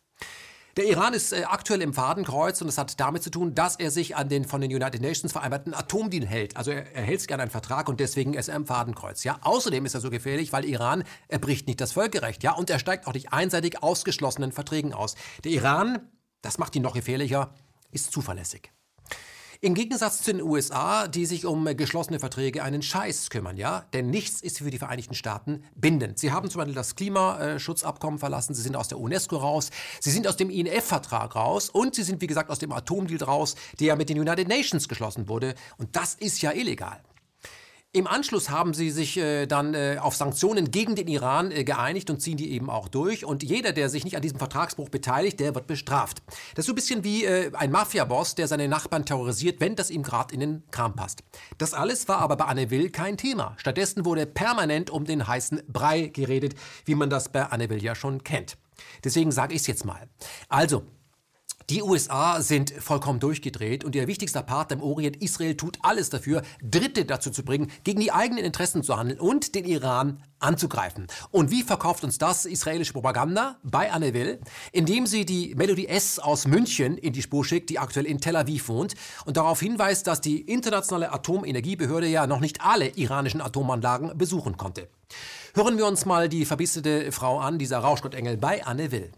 Der 0.77 0.85
Iran 0.85 1.15
ist 1.15 1.33
äh, 1.33 1.43
aktuell 1.45 1.81
im 1.81 1.91
Fadenkreuz 1.91 2.61
und 2.61 2.67
es 2.67 2.77
hat 2.77 2.99
damit 2.99 3.23
zu 3.23 3.31
tun, 3.31 3.55
dass 3.55 3.77
er 3.77 3.89
sich 3.89 4.15
an 4.15 4.29
den 4.29 4.45
von 4.45 4.61
den 4.61 4.71
United 4.71 5.01
Nations 5.01 5.31
vereinbarten 5.31 5.73
Atomdeal 5.73 6.27
hält. 6.27 6.55
Also 6.55 6.69
er, 6.69 6.93
er 6.93 7.01
hält 7.01 7.19
sich 7.19 7.33
an 7.33 7.39
einen 7.39 7.49
Vertrag 7.49 7.89
und 7.89 7.99
deswegen 7.99 8.35
ist 8.35 8.47
er 8.47 8.55
im 8.55 8.67
Fadenkreuz. 8.67 9.23
Ja, 9.23 9.39
außerdem 9.41 9.87
ist 9.87 9.95
er 9.95 10.01
so 10.01 10.11
gefährlich, 10.11 10.53
weil 10.53 10.65
Iran 10.65 11.03
er 11.29 11.39
bricht 11.39 11.65
nicht 11.65 11.81
das 11.81 11.93
Völkerrecht. 11.93 12.43
Ja, 12.43 12.51
und 12.51 12.69
er 12.69 12.77
steigt 12.77 13.07
auch 13.07 13.13
nicht 13.13 13.33
einseitig 13.33 13.81
ausgeschlossenen 13.81 14.51
Verträgen 14.51 14.93
aus. 14.93 15.15
Der 15.43 15.51
Iran, 15.51 16.11
das 16.43 16.59
macht 16.59 16.75
ihn 16.75 16.83
noch 16.83 16.93
gefährlicher, 16.93 17.55
ist 17.89 18.11
zuverlässig. 18.11 18.71
Im 19.59 19.73
Gegensatz 19.73 20.21
zu 20.21 20.33
den 20.33 20.43
USA, 20.43 21.07
die 21.07 21.25
sich 21.25 21.45
um 21.47 21.65
geschlossene 21.75 22.19
Verträge 22.19 22.61
einen 22.61 22.83
Scheiß 22.83 23.31
kümmern, 23.31 23.57
ja? 23.57 23.85
Denn 23.91 24.11
nichts 24.11 24.41
ist 24.41 24.59
für 24.59 24.69
die 24.69 24.77
Vereinigten 24.77 25.15
Staaten 25.15 25.63
bindend. 25.75 26.19
Sie 26.19 26.31
haben 26.31 26.49
zum 26.51 26.59
Beispiel 26.59 26.75
das 26.75 26.95
Klimaschutzabkommen 26.95 28.19
verlassen, 28.19 28.53
sie 28.53 28.61
sind 28.61 28.75
aus 28.75 28.87
der 28.87 28.99
UNESCO 28.99 29.37
raus, 29.37 29.71
sie 29.99 30.11
sind 30.11 30.27
aus 30.27 30.37
dem 30.37 30.51
INF-Vertrag 30.51 31.35
raus 31.35 31.71
und 31.71 31.95
sie 31.95 32.03
sind, 32.03 32.21
wie 32.21 32.27
gesagt, 32.27 32.51
aus 32.51 32.59
dem 32.59 32.71
Atomdeal 32.71 33.23
raus, 33.23 33.55
der 33.79 33.87
ja 33.87 33.95
mit 33.95 34.09
den 34.09 34.19
United 34.19 34.47
Nations 34.47 34.87
geschlossen 34.87 35.27
wurde. 35.27 35.55
Und 35.77 35.95
das 35.95 36.13
ist 36.13 36.41
ja 36.43 36.51
illegal. 36.51 37.01
Im 37.93 38.05
Anschluss 38.05 38.49
haben 38.49 38.73
sie 38.73 38.91
sich 38.91 39.17
äh, 39.17 39.45
dann 39.45 39.73
äh, 39.73 39.97
auf 39.99 40.15
Sanktionen 40.15 40.71
gegen 40.71 40.95
den 40.95 41.07
Iran 41.07 41.51
äh, 41.51 41.63
geeinigt 41.63 42.09
und 42.09 42.21
ziehen 42.21 42.35
die 42.35 42.51
eben 42.51 42.69
auch 42.69 42.89
durch. 42.89 43.23
Und 43.23 43.43
jeder, 43.43 43.71
der 43.71 43.89
sich 43.89 44.03
nicht 44.03 44.17
an 44.17 44.21
diesem 44.21 44.37
Vertragsbruch 44.37 44.89
beteiligt, 44.89 45.39
der 45.39 45.55
wird 45.55 45.67
bestraft. 45.67 46.21
Das 46.53 46.63
ist 46.63 46.65
so 46.67 46.73
ein 46.73 46.75
bisschen 46.75 47.05
wie 47.05 47.23
äh, 47.23 47.49
ein 47.53 47.71
Mafiaboss, 47.71 48.35
der 48.35 48.49
seine 48.49 48.67
Nachbarn 48.67 49.05
terrorisiert, 49.05 49.61
wenn 49.61 49.77
das 49.77 49.89
ihm 49.89 50.03
gerade 50.03 50.33
in 50.33 50.41
den 50.41 50.63
Kram 50.69 50.95
passt. 50.95 51.23
Das 51.57 51.73
alles 51.73 52.09
war 52.09 52.19
aber 52.19 52.35
bei 52.35 52.45
Anne 52.45 52.69
Will 52.69 52.89
kein 52.89 53.17
Thema. 53.17 53.55
Stattdessen 53.57 54.03
wurde 54.03 54.25
permanent 54.25 54.89
um 54.89 55.05
den 55.05 55.25
heißen 55.25 55.63
Brei 55.67 56.07
geredet, 56.07 56.55
wie 56.83 56.95
man 56.95 57.09
das 57.09 57.29
bei 57.29 57.45
Anne 57.45 57.69
Will 57.69 57.81
ja 57.81 57.95
schon 57.95 58.21
kennt. 58.23 58.57
Deswegen 59.05 59.31
sage 59.31 59.55
ich 59.55 59.61
es 59.61 59.67
jetzt 59.67 59.85
mal. 59.85 60.07
Also, 60.49 60.83
die 61.69 61.83
USA 61.83 62.41
sind 62.41 62.71
vollkommen 62.71 63.19
durchgedreht 63.19 63.83
und 63.83 63.93
ihr 63.93 64.07
wichtigster 64.07 64.41
Partner 64.41 64.77
im 64.77 64.83
Orient, 64.83 65.17
Israel, 65.17 65.57
tut 65.57 65.77
alles 65.81 66.09
dafür, 66.09 66.41
Dritte 66.63 67.03
dazu 67.03 67.29
zu 67.29 67.43
bringen, 67.43 67.69
gegen 67.83 67.99
die 67.99 68.13
eigenen 68.13 68.45
Interessen 68.45 68.83
zu 68.83 68.95
handeln 68.95 69.19
und 69.19 69.53
den 69.53 69.65
Iran 69.65 70.23
anzugreifen. 70.39 71.07
Und 71.29 71.51
wie 71.51 71.63
verkauft 71.63 72.05
uns 72.05 72.17
das 72.17 72.45
israelische 72.45 72.93
Propaganda 72.93 73.57
bei 73.63 73.91
Anne 73.91 74.13
Will? 74.13 74.39
Indem 74.71 75.07
sie 75.07 75.25
die 75.25 75.55
Melody 75.55 75.87
S 75.87 76.19
aus 76.19 76.47
München 76.47 76.97
in 76.97 77.11
die 77.11 77.21
Spur 77.21 77.43
schickt, 77.43 77.69
die 77.69 77.79
aktuell 77.79 78.05
in 78.05 78.21
Tel 78.21 78.37
Aviv 78.37 78.69
wohnt 78.69 78.93
und 79.25 79.35
darauf 79.35 79.59
hinweist, 79.59 80.07
dass 80.07 80.21
die 80.21 80.39
internationale 80.39 81.11
Atomenergiebehörde 81.11 82.07
ja 82.07 82.27
noch 82.27 82.39
nicht 82.39 82.61
alle 82.61 82.87
iranischen 82.95 83.41
Atomanlagen 83.41 84.17
besuchen 84.17 84.55
konnte. 84.55 84.87
Hören 85.53 85.77
wir 85.77 85.85
uns 85.85 86.05
mal 86.05 86.29
die 86.29 86.45
verbissete 86.45 87.11
Frau 87.11 87.39
an, 87.39 87.59
dieser 87.59 87.79
Rauschgottengel 87.79 88.37
bei 88.37 88.65
Anne 88.65 88.93
Will. 88.93 89.11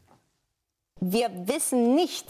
Wir 1.02 1.30
wissen 1.48 1.96
nicht, 1.96 2.26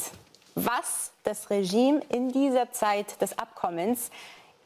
was 0.56 1.12
das 1.24 1.50
Regime 1.50 2.02
in 2.10 2.32
dieser 2.32 2.72
Zeit 2.72 3.22
des 3.22 3.38
Abkommens 3.38 4.12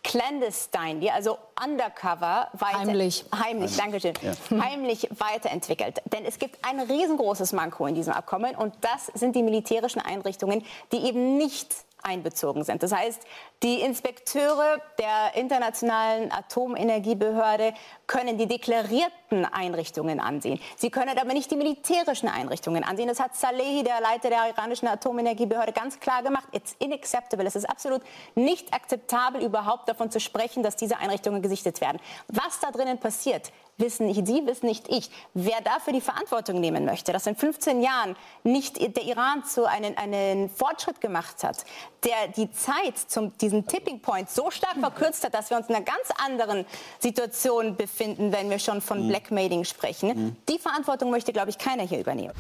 clandestine, 0.04 1.14
also 1.14 1.38
undercover, 1.64 2.50
weiter, 2.54 2.80
heimlich, 2.80 3.24
heimlich, 3.34 3.78
Dankeschön, 3.78 4.14
ja. 4.22 4.34
heimlich 4.62 5.08
weiterentwickelt. 5.18 6.02
Denn 6.12 6.26
es 6.26 6.40
gibt 6.40 6.58
ein 6.66 6.82
riesengroßes 6.82 7.54
Manko 7.54 7.88
in 7.88 7.96
diesem 7.96 8.14
Abkommen 8.14 8.56
und 8.56 8.74
das 8.82 9.08
sind 9.14 9.36
die 9.36 9.44
militärischen 9.44 10.02
Einrichtungen, 10.02 10.66
die 10.92 10.98
eben 10.98 11.38
nicht 11.38 11.74
einbezogen 12.04 12.64
sind. 12.64 12.84
Das 12.84 12.94
heißt, 12.94 13.22
die 13.64 13.82
Inspekteure 13.82 14.82
der 15.00 15.36
Internationalen 15.36 16.32
Atomenergiebehörde 16.32 17.74
können 18.08 18.38
die 18.38 18.48
deklarierten 18.48 19.46
Einrichtungen 19.46 20.20
ansehen. 20.20 20.60
Sie 20.76 20.90
können 20.90 21.18
aber 21.18 21.34
nicht 21.34 21.50
die 21.50 21.56
militärischen 21.56 22.28
Einrichtungen 22.28 22.84
ansehen. 22.84 23.08
Das 23.08 23.20
hat 23.20 23.36
Salehi, 23.36 23.84
der 23.84 24.02
Leiter 24.02 24.30
der 24.30 24.50
iranischen 24.50 24.88
Atomenergiebehörde, 24.88 25.72
ganz 25.72 26.00
klar 26.00 26.24
gemacht. 26.24 26.48
It's 26.52 26.76
unacceptable. 26.82 27.46
Es 27.46 27.56
ist 27.56 27.70
absolut 27.70 28.02
nicht 28.36 28.74
akzeptabel, 28.74 29.42
überhaupt 29.42 29.90
davon 29.90 30.12
zu 30.12 30.20
sprechen, 30.20 30.64
dass 30.64 30.76
diese 30.76 30.98
Einrichtungen 30.98 31.42
gesichtet 31.42 31.82
werden. 31.82 32.00
Was 32.28 32.60
da 32.60 32.72
drinnen 32.72 33.00
passiert, 33.00 33.52
wissen 33.78 34.08
nicht 34.08 34.26
Sie, 34.26 34.46
wissen 34.46 34.68
nicht 34.68 34.88
ich. 34.90 35.10
Wer 35.34 35.62
dafür 35.62 35.94
die 35.94 36.02
Verantwortung 36.02 36.60
nehmen 36.60 36.86
möchte, 36.86 37.14
dass 37.14 37.28
in 37.28 37.36
15 37.36 37.82
Jahren 37.82 38.16
nicht 38.44 38.80
der 38.80 39.04
Iran 39.04 39.44
zu 39.44 39.66
einen, 39.66 39.98
einen 39.98 40.50
Fortschritt 40.50 41.02
gemacht 41.02 41.44
hat, 41.44 41.66
der 42.04 42.28
die 42.36 42.52
Zeit 42.52 42.98
zum 42.98 43.38
diesen 43.38 43.68
Tipping 43.68 44.02
Point 44.02 44.30
so 44.30 44.52
stark 44.52 44.78
verkürzt 44.80 45.24
hat, 45.24 45.34
dass 45.34 45.50
wir 45.50 45.58
uns 45.58 45.68
in 45.70 45.76
einer 45.76 45.86
ganz 45.86 46.10
anderen 46.26 46.66
Situation 47.00 47.76
befinden, 47.76 48.32
wenn 48.32 48.50
wir 48.50 48.60
schon 48.60 48.82
von 48.82 49.04
mhm. 49.04 49.10
Blackmailing 49.10 49.64
sprechen. 49.64 50.10
Mhm. 50.10 50.36
Die 50.50 50.60
Verantwortung 50.60 51.12
möchte, 51.12 51.34
glaube 51.34 51.50
ich, 51.50 51.58
keiner 51.58 51.84
hier 51.84 52.00
übernehmen. 52.00 52.34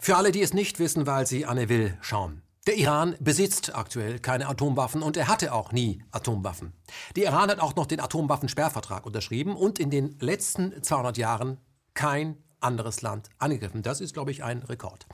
Für 0.00 0.16
alle, 0.16 0.32
die 0.32 0.42
es 0.42 0.54
nicht 0.54 0.78
wissen, 0.78 1.06
weil 1.06 1.26
sie 1.26 1.44
Anne 1.44 1.68
Will 1.68 1.96
schauen. 2.00 2.42
Der 2.68 2.76
Iran 2.76 3.16
besitzt 3.18 3.74
aktuell 3.74 4.18
keine 4.18 4.46
Atomwaffen 4.46 5.00
und 5.00 5.16
er 5.16 5.26
hatte 5.26 5.54
auch 5.54 5.72
nie 5.72 6.02
Atomwaffen. 6.10 6.74
Der 7.16 7.24
Iran 7.24 7.48
hat 7.48 7.60
auch 7.60 7.74
noch 7.76 7.86
den 7.86 7.98
Atomwaffensperrvertrag 7.98 9.06
unterschrieben 9.06 9.56
und 9.56 9.78
in 9.78 9.88
den 9.88 10.18
letzten 10.20 10.82
200 10.82 11.16
Jahren 11.16 11.56
kein 11.94 12.36
anderes 12.60 13.00
Land 13.00 13.30
angegriffen. 13.38 13.80
Das 13.80 14.02
ist, 14.02 14.12
glaube 14.12 14.32
ich, 14.32 14.44
ein 14.44 14.58
Rekord. 14.58 15.06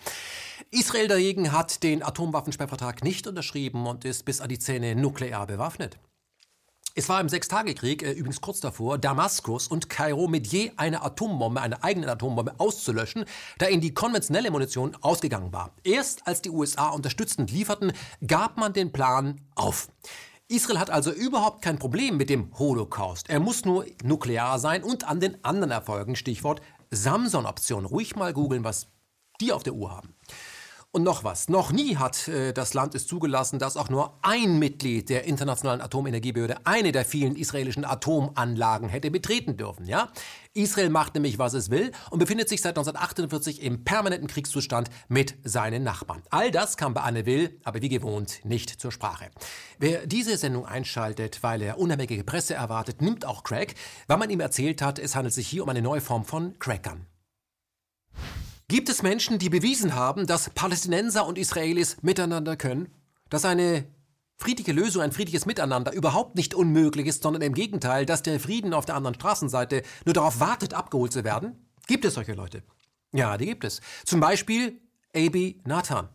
Israel 0.73 1.07
dagegen 1.07 1.53
hat 1.53 1.85
den 1.85 2.03
Atomwaffensperrvertrag 2.03 3.05
nicht 3.05 3.29
unterschrieben 3.29 3.87
und 3.87 4.05
ist 4.05 4.25
bis 4.25 4.41
an 4.41 4.49
die 4.49 4.59
Zähne 4.59 4.97
nuklear 4.97 5.47
bewaffnet. 5.47 6.01
Es 6.97 7.09
war 7.09 7.21
im 7.21 7.29
Sechstagekrieg, 7.29 8.05
äh, 8.05 8.13
übrigens 8.13 8.41
kurz 8.41 8.61
davor, 8.61 8.99
Damaskus 8.99 9.67
und 9.67 9.91
Kairo 9.91 10.29
mit 10.29 10.47
je 10.47 10.71
einer 10.77 11.05
Atombombe, 11.05 11.61
einer 11.61 11.83
eigenen 11.83 12.09
Atombombe 12.09 12.55
auszulöschen, 12.59 13.25
da 13.59 13.67
ihnen 13.67 13.81
die 13.81 13.93
konventionelle 13.93 14.53
Munition 14.53 14.97
ausgegangen 15.01 15.53
war. 15.53 15.73
Erst 15.83 16.25
als 16.29 16.41
die 16.41 16.51
USA 16.51 16.91
unterstützend 16.91 17.51
lieferten, 17.51 17.93
gab 18.25 18.59
man 18.59 18.73
den 18.73 18.93
Plan 18.93 19.41
auf. 19.57 19.89
Israel 20.47 20.79
hat 20.79 20.91
also 20.91 21.11
überhaupt 21.11 21.63
kein 21.63 21.81
Problem 21.81 22.17
mit 22.17 22.31
dem 22.31 22.57
Holocaust. 22.61 23.29
Er 23.29 23.41
muss 23.41 23.65
nur 23.65 23.87
nuklear 24.05 24.61
sein 24.61 24.85
und 24.85 25.03
an 25.03 25.19
den 25.19 25.43
anderen 25.45 25.73
Erfolgen, 25.73 26.15
Stichwort 26.15 26.63
Samson-Option. 26.93 27.87
Ruhig 27.87 28.15
mal 28.15 28.33
googeln, 28.33 28.63
was 28.63 28.87
die 29.41 29.53
auf 29.53 29.65
der 29.65 29.75
Uhr 29.75 29.91
haben. 29.91 30.15
Und 30.95 31.03
noch 31.03 31.25
was. 31.25 31.49
Noch 31.49 31.73
nie 31.73 31.97
hat 31.97 32.29
äh, 32.29 32.53
das 32.53 32.73
Land 32.73 32.95
es 32.95 33.09
zugelassen, 33.09 33.59
dass 33.59 33.77
auch 33.77 33.89
nur 33.89 34.17
ein 34.23 34.61
Mitglied 34.61 35.09
der 35.09 35.25
Internationalen 35.25 35.81
Atomenergiebehörde 35.81 36.59
eine 36.63 36.93
der 36.93 37.05
vielen 37.05 37.35
israelischen 37.35 37.85
Atomanlagen 37.85 38.89
hätte 38.89 39.11
betreten 39.11 39.57
dürfen. 39.57 39.87
Ja? 39.87 40.13
Israel 40.53 40.91
macht 40.91 41.15
nämlich, 41.15 41.37
was 41.41 41.53
es 41.53 41.69
will 41.69 41.91
und 42.11 42.21
befindet 42.21 42.49
sich 42.49 42.63
seit 42.63 42.79
1948 42.79 43.61
im 43.65 43.83
permanenten 43.83 44.29
Kriegszustand 44.29 44.89
mit 45.09 45.35
seinen 45.43 45.83
Nachbarn. 45.83 46.23
All 46.31 46.53
das 46.53 46.77
kam 46.77 46.95
bei 46.95 47.01
Anne 47.01 47.27
Will, 47.27 47.59
aber 47.65 47.83
wie 47.83 47.89
gewohnt, 47.89 48.45
nicht 48.45 48.81
zur 48.81 48.93
Sprache. 48.93 49.31
Wer 49.81 50.07
diese 50.07 50.37
Sendung 50.37 50.65
einschaltet, 50.65 51.43
weil 51.43 51.61
er 51.63 51.79
unabhängige 51.79 52.23
Presse 52.23 52.55
erwartet, 52.55 53.03
nimmt 53.03 53.25
auch 53.27 53.43
Crack, 53.43 53.75
weil 54.07 54.19
man 54.19 54.31
ihm 54.31 54.39
erzählt 54.39 54.81
hat, 54.81 55.01
es 55.01 55.17
handelt 55.17 55.35
sich 55.35 55.49
hier 55.49 55.65
um 55.65 55.69
eine 55.69 55.83
neue 55.83 56.01
Form 56.01 56.25
von 56.25 56.57
Crackern. 56.61 57.09
Gibt 58.69 58.89
es 58.89 59.03
Menschen, 59.03 59.39
die 59.39 59.51
bewiesen 59.51 59.95
haben, 59.95 60.27
dass 60.27 60.49
Palästinenser 60.51 61.27
und 61.27 61.37
Israelis 61.37 61.99
miteinander 62.01 62.57
können? 62.57 62.89
Dass 63.29 63.45
eine 63.45 63.85
friedliche 64.39 64.73
Lösung, 64.73 65.03
ein 65.03 65.13
friedliches 65.13 65.45
Miteinander 65.45 65.93
überhaupt 65.93 66.35
nicht 66.35 66.55
unmöglich 66.55 67.07
ist, 67.07 67.23
sondern 67.23 67.43
im 67.43 67.53
Gegenteil, 67.53 68.07
dass 68.07 68.23
der 68.23 68.41
Frieden 68.41 68.73
auf 68.73 68.87
der 68.87 68.95
anderen 68.95 69.15
Straßenseite 69.17 69.83
nur 70.07 70.15
darauf 70.15 70.41
wartet, 70.41 70.73
abgeholt 70.73 71.13
zu 71.13 71.25
werden? 71.25 71.69
Gibt 71.87 72.07
es 72.07 72.15
solche 72.15 72.33
Leute? 72.33 72.63
Ja, 73.13 73.37
die 73.37 73.47
gibt 73.47 73.65
es. 73.65 73.83
Zum 74.05 74.21
Beispiel 74.21 74.81
Abi 75.15 75.61
Nathan. 75.67 76.09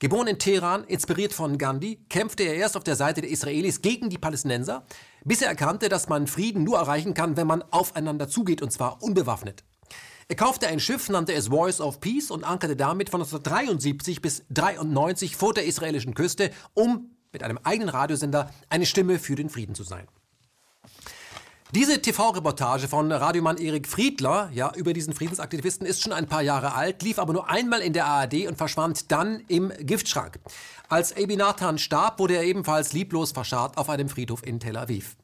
Geboren 0.00 0.26
in 0.26 0.38
Teheran, 0.38 0.84
inspiriert 0.84 1.32
von 1.32 1.56
Gandhi, 1.56 2.04
kämpfte 2.10 2.42
er 2.42 2.56
erst 2.56 2.76
auf 2.76 2.84
der 2.84 2.96
Seite 2.96 3.22
der 3.22 3.30
Israelis 3.30 3.80
gegen 3.80 4.10
die 4.10 4.18
Palästinenser, 4.18 4.84
bis 5.24 5.40
er 5.40 5.48
erkannte, 5.48 5.88
dass 5.88 6.08
man 6.08 6.26
Frieden 6.26 6.64
nur 6.64 6.78
erreichen 6.78 7.14
kann, 7.14 7.36
wenn 7.36 7.46
man 7.46 7.62
aufeinander 7.70 8.28
zugeht, 8.28 8.60
und 8.60 8.72
zwar 8.72 9.02
unbewaffnet. 9.02 9.64
Er 10.28 10.34
kaufte 10.34 10.66
ein 10.66 10.80
Schiff, 10.80 11.08
nannte 11.08 11.34
es 11.34 11.48
Voice 11.48 11.80
of 11.80 12.00
Peace 12.00 12.32
und 12.32 12.42
ankerte 12.42 12.74
damit 12.74 13.10
von 13.10 13.20
1973 13.20 14.20
bis 14.20 14.40
1993 14.48 15.36
vor 15.36 15.54
der 15.54 15.66
israelischen 15.66 16.14
Küste, 16.14 16.50
um 16.74 17.12
mit 17.32 17.44
einem 17.44 17.60
eigenen 17.62 17.90
Radiosender 17.90 18.50
eine 18.68 18.86
Stimme 18.86 19.20
für 19.20 19.36
den 19.36 19.50
Frieden 19.50 19.76
zu 19.76 19.84
sein. 19.84 20.08
Diese 21.72 22.00
TV-Reportage 22.00 22.88
von 22.88 23.12
Radiomann 23.12 23.56
Erik 23.56 23.86
Friedler 23.86 24.50
ja, 24.52 24.72
über 24.74 24.92
diesen 24.92 25.14
Friedensaktivisten 25.14 25.86
ist 25.86 26.00
schon 26.00 26.12
ein 26.12 26.26
paar 26.26 26.42
Jahre 26.42 26.74
alt, 26.74 27.02
lief 27.02 27.20
aber 27.20 27.32
nur 27.32 27.48
einmal 27.48 27.80
in 27.80 27.92
der 27.92 28.06
ARD 28.06 28.48
und 28.48 28.56
verschwand 28.56 29.12
dann 29.12 29.44
im 29.46 29.72
Giftschrank. 29.78 30.40
Als 30.88 31.16
Ebi 31.16 31.36
Nathan 31.36 31.78
starb, 31.78 32.18
wurde 32.18 32.34
er 32.36 32.44
ebenfalls 32.44 32.92
lieblos 32.92 33.32
verscharrt 33.32 33.78
auf 33.78 33.90
einem 33.90 34.08
Friedhof 34.08 34.44
in 34.44 34.58
Tel 34.58 34.76
Aviv. 34.76 35.16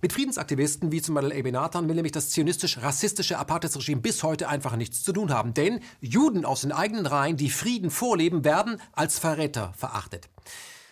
Mit 0.00 0.12
Friedensaktivisten 0.12 0.92
wie 0.92 1.02
zum 1.02 1.16
Beispiel 1.16 1.36
Eben 1.36 1.52
Nathan 1.52 1.88
will 1.88 1.96
nämlich 1.96 2.12
das 2.12 2.30
zionistisch-rassistische 2.30 3.36
Apartheidsregime 3.36 4.00
bis 4.00 4.22
heute 4.22 4.48
einfach 4.48 4.76
nichts 4.76 5.02
zu 5.02 5.12
tun 5.12 5.32
haben. 5.32 5.54
Denn 5.54 5.80
Juden 6.00 6.44
aus 6.44 6.60
den 6.60 6.70
eigenen 6.70 7.06
Reihen, 7.06 7.36
die 7.36 7.50
Frieden 7.50 7.90
vorleben, 7.90 8.44
werden 8.44 8.80
als 8.92 9.18
Verräter 9.18 9.72
verachtet. 9.76 10.28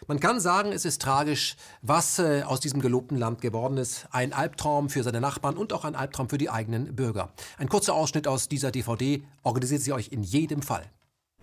Man 0.09 0.19
kann 0.19 0.41
sagen, 0.41 0.73
es 0.73 0.85
ist 0.85 1.03
tragisch, 1.03 1.57
was 1.83 2.19
äh, 2.19 2.43
aus 2.45 2.59
diesem 2.59 2.81
gelobten 2.81 3.17
Land 3.17 3.41
geworden 3.41 3.77
ist. 3.77 4.09
Ein 4.11 4.33
Albtraum 4.33 4.91
für 4.91 5.05
seine 5.05 5.21
Nachbarn 5.21 5.57
und 5.57 5.73
auch 5.73 5.85
ein 5.85 5.95
Albtraum 5.95 6.29
für 6.29 6.39
die 6.39 6.51
eigenen 6.51 6.97
Bürger. 6.97 7.31
Ein 7.59 7.69
kurzer 7.69 7.95
Ausschnitt 7.95 8.27
aus 8.27 8.49
dieser 8.49 8.73
DVD 8.73 9.23
organisiert 9.45 9.83
sie 9.83 9.93
euch 9.93 10.09
in 10.11 10.25
jedem 10.25 10.63
Fall. 10.63 10.85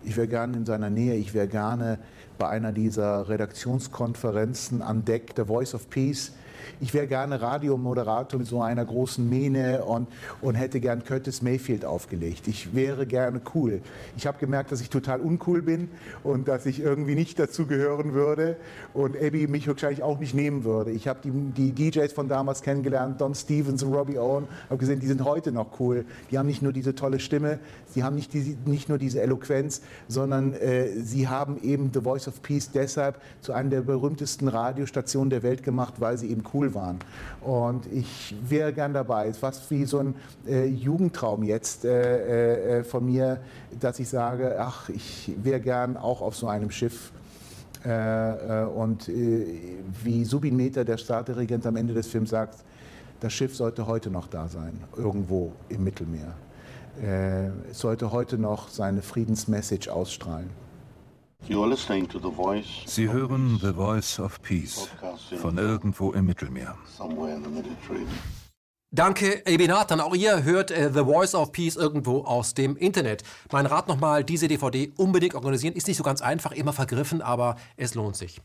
Ich 0.04 0.18
wäre 0.18 0.28
gerne 0.28 0.58
in 0.58 0.66
seiner 0.66 0.90
Nähe, 0.90 1.16
ich 1.16 1.34
wäre 1.34 1.48
gerne 1.48 1.98
bei 2.38 2.50
einer 2.50 2.74
dieser 2.74 3.30
Redaktionskonferenzen 3.30 4.82
an 4.82 5.06
Deck, 5.06 5.34
The 5.38 5.46
Voice 5.46 5.74
of 5.74 5.90
Peace 5.90 6.34
ich 6.82 6.94
wäre 6.94 7.08
gerne 7.08 7.42
Radiomoderator 7.42 8.40
mit 8.40 8.48
so 8.48 8.62
einer 8.62 8.86
großen 8.86 9.28
Mähne 9.28 9.84
und, 9.84 10.08
und 10.42 10.56
hätte 10.56 10.80
gern 10.80 11.04
Curtis 11.04 11.42
Mayfield 11.42 11.86
aufgelegt. 11.86 12.48
Ich 12.48 12.76
wäre 12.76 13.06
gerne 13.06 13.42
cool. 13.54 13.82
Ich 14.18 14.28
habe 14.28 14.38
gemerkt, 14.40 14.72
dass 14.72 14.82
ich 14.82 14.90
total 14.90 15.22
uncool 15.22 15.62
bin 15.62 15.90
und 16.24 16.48
dass 16.48 16.66
ich 16.66 16.80
irgendwie 16.80 17.16
nicht 17.16 17.40
dazu 17.40 17.66
gehören 17.66 18.14
würde 18.14 18.58
und 18.94 19.16
Abby 19.16 19.48
mich 19.48 19.68
wahrscheinlich 19.68 20.04
auch 20.04 20.20
nicht 20.20 20.34
nehmen 20.34 20.64
würde. 20.64 20.92
Ich 20.92 21.08
habe 21.08 21.20
die, 21.24 21.32
die 21.32 21.72
DJs 21.72 22.12
von 22.14 22.28
damals 22.28 22.62
kennengelernt, 22.62 23.20
Don 23.22 23.36
Stevens 23.36 23.84
und 23.84 23.94
Robbie 23.94 24.18
Owen, 24.18 24.48
habe 24.70 24.78
gesehen, 24.78 25.00
die 25.00 25.08
sind 25.08 25.24
heute 25.24 25.52
noch 25.52 25.80
cool. 25.80 26.06
Die 26.32 26.38
haben 26.38 26.48
nicht 26.48 26.62
nur 26.62 26.74
diese 26.74 26.96
tolle 26.96 27.20
Stimme, 27.20 27.60
sie 27.88 28.04
haben 28.04 28.16
nicht, 28.16 28.34
die, 28.34 28.58
nicht 28.66 28.90
nur 28.90 28.98
diese 28.98 29.22
Eloquenz, 29.22 29.82
sondern 30.08 30.54
äh, 30.54 30.88
sie 31.00 31.28
haben 31.28 31.62
eben 31.62 31.92
The 31.94 32.02
Voice 32.02 32.28
of 32.28 32.42
Peace 32.42 32.72
deshalb 32.72 33.20
zu 33.42 33.54
einer 33.54 33.70
der 33.70 33.82
berühmtesten 33.82 34.48
Radiostationen 34.48 35.30
der 35.30 35.44
Welt 35.44 35.64
gemacht, 35.64 35.96
weil 36.00 36.18
sie 36.18 36.30
eben 36.30 36.44
cool 36.53 36.53
waren. 36.74 37.00
Und 37.42 37.86
ich 37.92 38.36
wäre 38.48 38.74
gern 38.74 38.94
dabei. 38.94 39.26
Es 39.26 39.32
ist 39.32 39.40
fast 39.40 39.72
wie 39.72 39.86
so 39.86 40.00
ein 40.00 40.16
äh, 40.48 40.66
Jugendtraum 40.66 41.44
jetzt 41.44 41.86
äh, 41.86 42.80
äh, 42.80 42.84
von 42.84 43.06
mir, 43.06 43.40
dass 43.80 44.00
ich 44.00 44.10
sage, 44.10 44.56
ach, 44.60 44.90
ich 44.90 45.32
wäre 45.44 45.60
gern 45.60 45.98
auch 45.98 46.22
auf 46.22 46.36
so 46.36 46.48
einem 46.48 46.72
Schiff. 46.72 47.12
Äh, 47.86 48.62
äh, 48.62 48.66
und 48.66 49.10
äh, 49.10 49.46
wie 50.04 50.24
Subin 50.24 50.56
Meter, 50.56 50.86
der 50.86 50.98
Staatsregent, 50.98 51.66
am 51.66 51.76
Ende 51.76 51.94
des 51.94 52.08
Films 52.08 52.30
sagt, 52.30 52.64
das 53.20 53.34
Schiff 53.34 53.56
sollte 53.56 53.88
heute 53.88 54.10
noch 54.10 54.28
da 54.28 54.48
sein, 54.48 54.80
irgendwo 54.98 55.54
im 55.70 55.84
Mittelmeer. 55.86 56.34
es 57.72 57.80
sollte 57.80 58.12
heute 58.12 58.38
noch 58.38 58.68
seine 58.68 59.02
Friedensmessage 59.02 59.88
ausstrahlen. 59.88 60.50
Sie 62.86 63.10
hören 63.10 63.60
The 63.62 63.74
Voice 63.74 64.20
of 64.20 64.42
Peace 64.42 64.90
von 65.42 65.58
irgendwo 65.58 66.14
im 66.14 66.26
Mittelmeer. 66.26 66.78
Danke, 68.92 69.46
Ebinatan. 69.46 70.00
Auch 70.00 70.16
ihr 70.16 70.44
hört 70.44 70.72
äh, 70.72 70.92
The 70.94 71.00
Voice 71.04 71.36
of 71.36 71.52
Peace 71.52 71.76
irgendwo 71.76 72.20
aus 72.26 72.54
dem 72.54 72.78
Internet. 72.78 73.24
Mein 73.52 73.66
Rat 73.66 73.88
nochmal, 73.88 74.24
diese 74.24 74.48
DVD 74.48 74.94
unbedingt 74.98 75.34
organisieren. 75.36 75.74
Ist 75.74 75.88
nicht 75.88 75.98
so 75.98 76.04
ganz 76.04 76.22
einfach, 76.22 76.52
immer 76.52 76.74
vergriffen, 76.74 77.22
aber 77.22 77.56
es 77.76 77.96
lohnt 77.96 78.16
sich. 78.16 78.40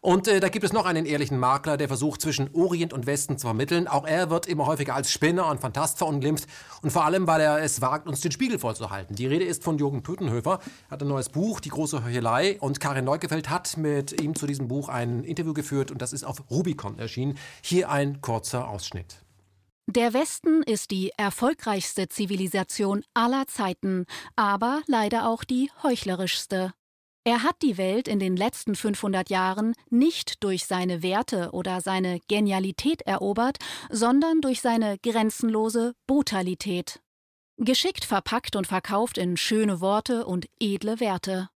Und 0.00 0.28
äh, 0.28 0.40
da 0.40 0.48
gibt 0.48 0.64
es 0.64 0.72
noch 0.72 0.86
einen 0.86 1.06
ehrlichen 1.06 1.38
Makler, 1.38 1.76
der 1.76 1.88
versucht, 1.88 2.20
zwischen 2.20 2.50
Orient 2.54 2.92
und 2.92 3.06
Westen 3.06 3.38
zu 3.38 3.46
vermitteln. 3.46 3.88
Auch 3.88 4.06
er 4.06 4.30
wird 4.30 4.46
immer 4.46 4.66
häufiger 4.66 4.94
als 4.94 5.10
Spinner 5.10 5.46
und 5.48 5.60
Fantast 5.60 5.98
verunglimpft. 5.98 6.48
Und 6.82 6.90
vor 6.90 7.04
allem, 7.04 7.26
weil 7.26 7.40
er 7.40 7.62
es 7.62 7.80
wagt, 7.80 8.06
uns 8.06 8.20
den 8.20 8.32
Spiegel 8.32 8.58
vollzuhalten. 8.58 9.16
Die 9.16 9.26
Rede 9.26 9.44
ist 9.44 9.64
von 9.64 9.78
Jürgen 9.78 10.02
Pötenhöfer. 10.02 10.60
Er 10.88 10.90
hat 10.90 11.02
ein 11.02 11.08
neues 11.08 11.28
Buch, 11.28 11.60
Die 11.60 11.70
große 11.70 12.04
Heuchelei. 12.04 12.58
Und 12.60 12.80
Karin 12.80 13.04
Neugefeld 13.04 13.50
hat 13.50 13.76
mit 13.76 14.20
ihm 14.20 14.34
zu 14.34 14.46
diesem 14.46 14.68
Buch 14.68 14.88
ein 14.88 15.24
Interview 15.24 15.54
geführt. 15.54 15.90
Und 15.90 16.02
das 16.02 16.12
ist 16.12 16.24
auf 16.24 16.50
Rubicon 16.50 16.98
erschienen. 16.98 17.38
Hier 17.62 17.90
ein 17.90 18.20
kurzer 18.20 18.68
Ausschnitt. 18.68 19.22
Der 19.90 20.12
Westen 20.12 20.62
ist 20.64 20.90
die 20.90 21.12
erfolgreichste 21.16 22.10
Zivilisation 22.10 23.04
aller 23.14 23.46
Zeiten, 23.46 24.04
aber 24.36 24.82
leider 24.86 25.26
auch 25.26 25.44
die 25.44 25.70
heuchlerischste. 25.82 26.74
Er 27.28 27.42
hat 27.42 27.60
die 27.60 27.76
Welt 27.76 28.08
in 28.08 28.20
den 28.20 28.38
letzten 28.38 28.74
500 28.74 29.28
Jahren 29.28 29.74
nicht 29.90 30.42
durch 30.42 30.64
seine 30.64 31.02
Werte 31.02 31.50
oder 31.52 31.82
seine 31.82 32.20
Genialität 32.26 33.02
erobert, 33.02 33.58
sondern 33.90 34.40
durch 34.40 34.62
seine 34.62 34.96
grenzenlose 34.96 35.92
Brutalität. 36.06 37.00
Geschickt 37.58 38.06
verpackt 38.06 38.56
und 38.56 38.66
verkauft 38.66 39.18
in 39.18 39.36
schöne 39.36 39.82
Worte 39.82 40.24
und 40.24 40.46
edle 40.58 41.00
Werte. 41.00 41.50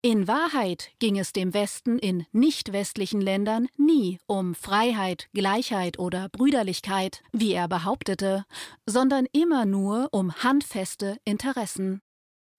In 0.00 0.28
Wahrheit 0.28 0.90
ging 1.00 1.18
es 1.18 1.32
dem 1.32 1.54
Westen 1.54 1.98
in 1.98 2.24
nicht 2.30 2.72
westlichen 2.72 3.20
Ländern 3.20 3.66
nie 3.76 4.20
um 4.28 4.54
Freiheit, 4.54 5.28
Gleichheit 5.34 5.98
oder 5.98 6.28
Brüderlichkeit, 6.28 7.24
wie 7.32 7.52
er 7.52 7.66
behauptete, 7.66 8.44
sondern 8.86 9.26
immer 9.32 9.66
nur 9.66 10.06
um 10.12 10.32
handfeste 10.36 11.16
Interessen. 11.24 12.00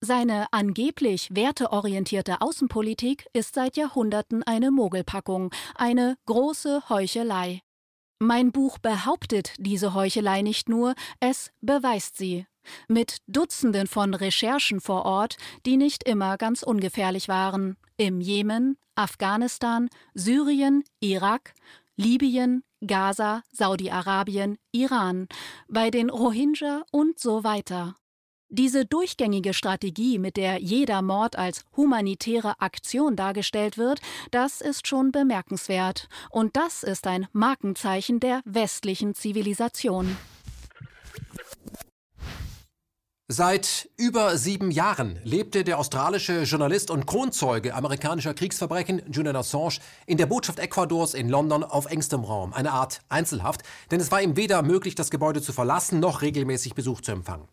Seine 0.00 0.46
angeblich 0.52 1.28
werteorientierte 1.34 2.40
Außenpolitik 2.40 3.26
ist 3.32 3.54
seit 3.54 3.76
Jahrhunderten 3.76 4.44
eine 4.44 4.70
Mogelpackung, 4.70 5.50
eine 5.74 6.16
große 6.26 6.88
Heuchelei. 6.88 7.62
Mein 8.20 8.52
Buch 8.52 8.78
behauptet 8.78 9.54
diese 9.58 9.94
Heuchelei 9.94 10.42
nicht 10.42 10.68
nur, 10.68 10.94
es 11.18 11.50
beweist 11.60 12.16
sie. 12.16 12.46
Mit 12.86 13.18
Dutzenden 13.26 13.88
von 13.88 14.14
Recherchen 14.14 14.80
vor 14.80 15.04
Ort, 15.04 15.36
die 15.66 15.76
nicht 15.76 16.04
immer 16.04 16.36
ganz 16.36 16.62
ungefährlich 16.62 17.26
waren. 17.26 17.76
Im 17.96 18.20
Jemen, 18.20 18.76
Afghanistan, 18.94 19.88
Syrien, 20.14 20.84
Irak, 21.00 21.54
Libyen, 21.96 22.62
Gaza, 22.86 23.42
Saudi-Arabien, 23.50 24.58
Iran, 24.70 25.26
bei 25.66 25.90
den 25.90 26.08
Rohingya 26.08 26.84
und 26.92 27.18
so 27.18 27.42
weiter. 27.42 27.96
Diese 28.50 28.86
durchgängige 28.86 29.52
Strategie, 29.52 30.18
mit 30.18 30.38
der 30.38 30.58
jeder 30.58 31.02
Mord 31.02 31.36
als 31.36 31.64
humanitäre 31.76 32.60
Aktion 32.60 33.14
dargestellt 33.14 33.76
wird, 33.76 34.00
das 34.30 34.62
ist 34.62 34.88
schon 34.88 35.12
bemerkenswert. 35.12 36.08
Und 36.30 36.56
das 36.56 36.82
ist 36.82 37.06
ein 37.06 37.26
Markenzeichen 37.32 38.20
der 38.20 38.40
westlichen 38.46 39.14
Zivilisation. 39.14 40.16
Seit 43.30 43.90
über 43.98 44.38
sieben 44.38 44.70
Jahren 44.70 45.20
lebte 45.22 45.62
der 45.62 45.78
australische 45.78 46.44
Journalist 46.44 46.90
und 46.90 47.06
Kronzeuge 47.06 47.74
amerikanischer 47.74 48.32
Kriegsverbrechen 48.32 49.02
Julian 49.12 49.36
Assange 49.36 49.80
in 50.06 50.16
der 50.16 50.24
Botschaft 50.24 50.58
Ecuadors 50.58 51.12
in 51.12 51.28
London 51.28 51.62
auf 51.62 51.84
engstem 51.84 52.24
Raum, 52.24 52.54
eine 52.54 52.72
Art 52.72 53.02
Einzelhaft, 53.10 53.64
denn 53.90 54.00
es 54.00 54.10
war 54.10 54.22
ihm 54.22 54.38
weder 54.38 54.62
möglich, 54.62 54.94
das 54.94 55.10
Gebäude 55.10 55.42
zu 55.42 55.52
verlassen, 55.52 56.00
noch 56.00 56.22
regelmäßig 56.22 56.74
Besuch 56.74 57.02
zu 57.02 57.12
empfangen. 57.12 57.46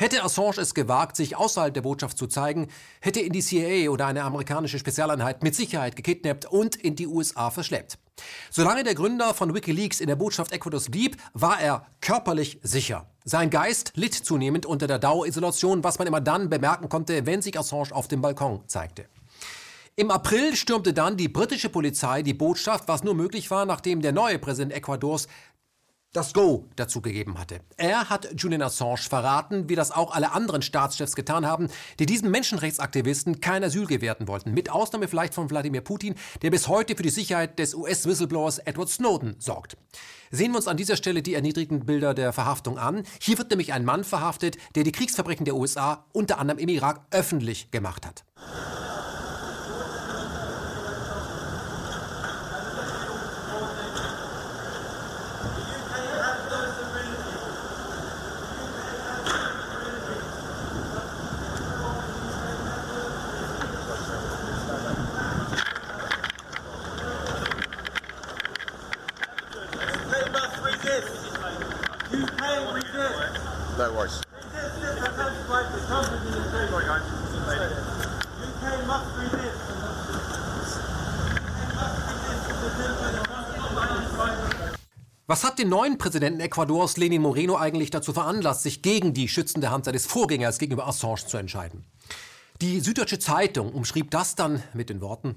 Hätte 0.00 0.22
Assange 0.22 0.58
es 0.58 0.74
gewagt, 0.74 1.16
sich 1.16 1.34
außerhalb 1.34 1.74
der 1.74 1.80
Botschaft 1.80 2.16
zu 2.16 2.28
zeigen, 2.28 2.68
hätte 3.00 3.18
ihn 3.18 3.32
die 3.32 3.42
CIA 3.42 3.90
oder 3.90 4.06
eine 4.06 4.22
amerikanische 4.22 4.78
Spezialeinheit 4.78 5.42
mit 5.42 5.56
Sicherheit 5.56 5.96
gekidnappt 5.96 6.46
und 6.46 6.76
in 6.76 6.94
die 6.94 7.08
USA 7.08 7.50
verschleppt. 7.50 7.98
Solange 8.48 8.84
der 8.84 8.94
Gründer 8.94 9.34
von 9.34 9.54
Wikileaks 9.54 9.98
in 9.98 10.06
der 10.06 10.14
Botschaft 10.14 10.52
Ecuadors 10.52 10.88
blieb, 10.88 11.16
war 11.34 11.60
er 11.60 11.84
körperlich 12.00 12.60
sicher. 12.62 13.10
Sein 13.24 13.50
Geist 13.50 13.90
litt 13.96 14.14
zunehmend 14.14 14.66
unter 14.66 14.86
der 14.86 15.00
Dauerisolation, 15.00 15.82
was 15.82 15.98
man 15.98 16.06
immer 16.06 16.20
dann 16.20 16.48
bemerken 16.48 16.88
konnte, 16.88 17.26
wenn 17.26 17.42
sich 17.42 17.58
Assange 17.58 17.90
auf 17.90 18.06
dem 18.06 18.20
Balkon 18.20 18.62
zeigte. 18.68 19.06
Im 19.98 20.12
April 20.12 20.54
stürmte 20.54 20.92
dann 20.92 21.16
die 21.16 21.26
britische 21.26 21.70
Polizei 21.70 22.22
die 22.22 22.32
Botschaft, 22.32 22.86
was 22.86 23.02
nur 23.02 23.16
möglich 23.16 23.50
war, 23.50 23.66
nachdem 23.66 24.00
der 24.00 24.12
neue 24.12 24.38
Präsident 24.38 24.72
Ecuadors 24.72 25.26
das 26.12 26.32
Go 26.32 26.68
dazu 26.76 27.02
gegeben 27.02 27.38
hatte. 27.38 27.60
Er 27.76 28.08
hat 28.08 28.28
Julian 28.36 28.62
Assange 28.62 28.96
verraten, 29.08 29.68
wie 29.68 29.74
das 29.74 29.90
auch 29.90 30.14
alle 30.14 30.32
anderen 30.32 30.62
Staatschefs 30.62 31.14
getan 31.14 31.46
haben, 31.46 31.68
die 31.98 32.06
diesen 32.06 32.30
Menschenrechtsaktivisten 32.30 33.40
kein 33.40 33.62
Asyl 33.62 33.86
gewährten 33.86 34.26
wollten. 34.26 34.54
Mit 34.54 34.70
Ausnahme 34.70 35.08
vielleicht 35.08 35.34
von 35.34 35.50
Wladimir 35.50 35.82
Putin, 35.82 36.14
der 36.42 36.50
bis 36.50 36.66
heute 36.68 36.96
für 36.96 37.02
die 37.02 37.10
Sicherheit 37.10 37.58
des 37.58 37.74
US-Whistleblowers 37.74 38.58
Edward 38.58 38.88
Snowden 38.88 39.36
sorgt. 39.38 39.76
Sehen 40.30 40.52
wir 40.52 40.58
uns 40.58 40.68
an 40.68 40.76
dieser 40.76 40.96
Stelle 40.96 41.22
die 41.22 41.34
erniedrigenden 41.34 41.86
Bilder 41.86 42.14
der 42.14 42.32
Verhaftung 42.32 42.78
an. 42.78 43.02
Hier 43.20 43.38
wird 43.38 43.50
nämlich 43.50 43.72
ein 43.72 43.84
Mann 43.84 44.04
verhaftet, 44.04 44.56
der 44.74 44.84
die 44.84 44.92
Kriegsverbrechen 44.92 45.44
der 45.44 45.56
USA 45.56 46.06
unter 46.12 46.38
anderem 46.38 46.58
im 46.58 46.68
Irak 46.68 47.06
öffentlich 47.10 47.70
gemacht 47.70 48.06
hat. 48.06 48.24
Was 85.30 85.44
hat 85.58 85.64
den 85.64 85.70
neuen 85.70 85.98
Präsidenten 85.98 86.38
Ecuadors, 86.38 86.96
Lenin 86.98 87.20
Moreno, 87.20 87.56
eigentlich 87.56 87.90
dazu 87.90 88.12
veranlasst, 88.12 88.62
sich 88.62 88.80
gegen 88.80 89.12
die 89.12 89.26
schützende 89.26 89.72
Hand 89.72 89.86
seines 89.86 90.06
Vorgängers 90.06 90.60
gegenüber 90.60 90.86
Assange 90.86 91.26
zu 91.26 91.36
entscheiden? 91.36 91.84
Die 92.60 92.78
Süddeutsche 92.78 93.18
Zeitung 93.18 93.72
umschrieb 93.72 94.12
das 94.12 94.36
dann 94.36 94.62
mit 94.72 94.88
den 94.88 95.00
Worten 95.00 95.34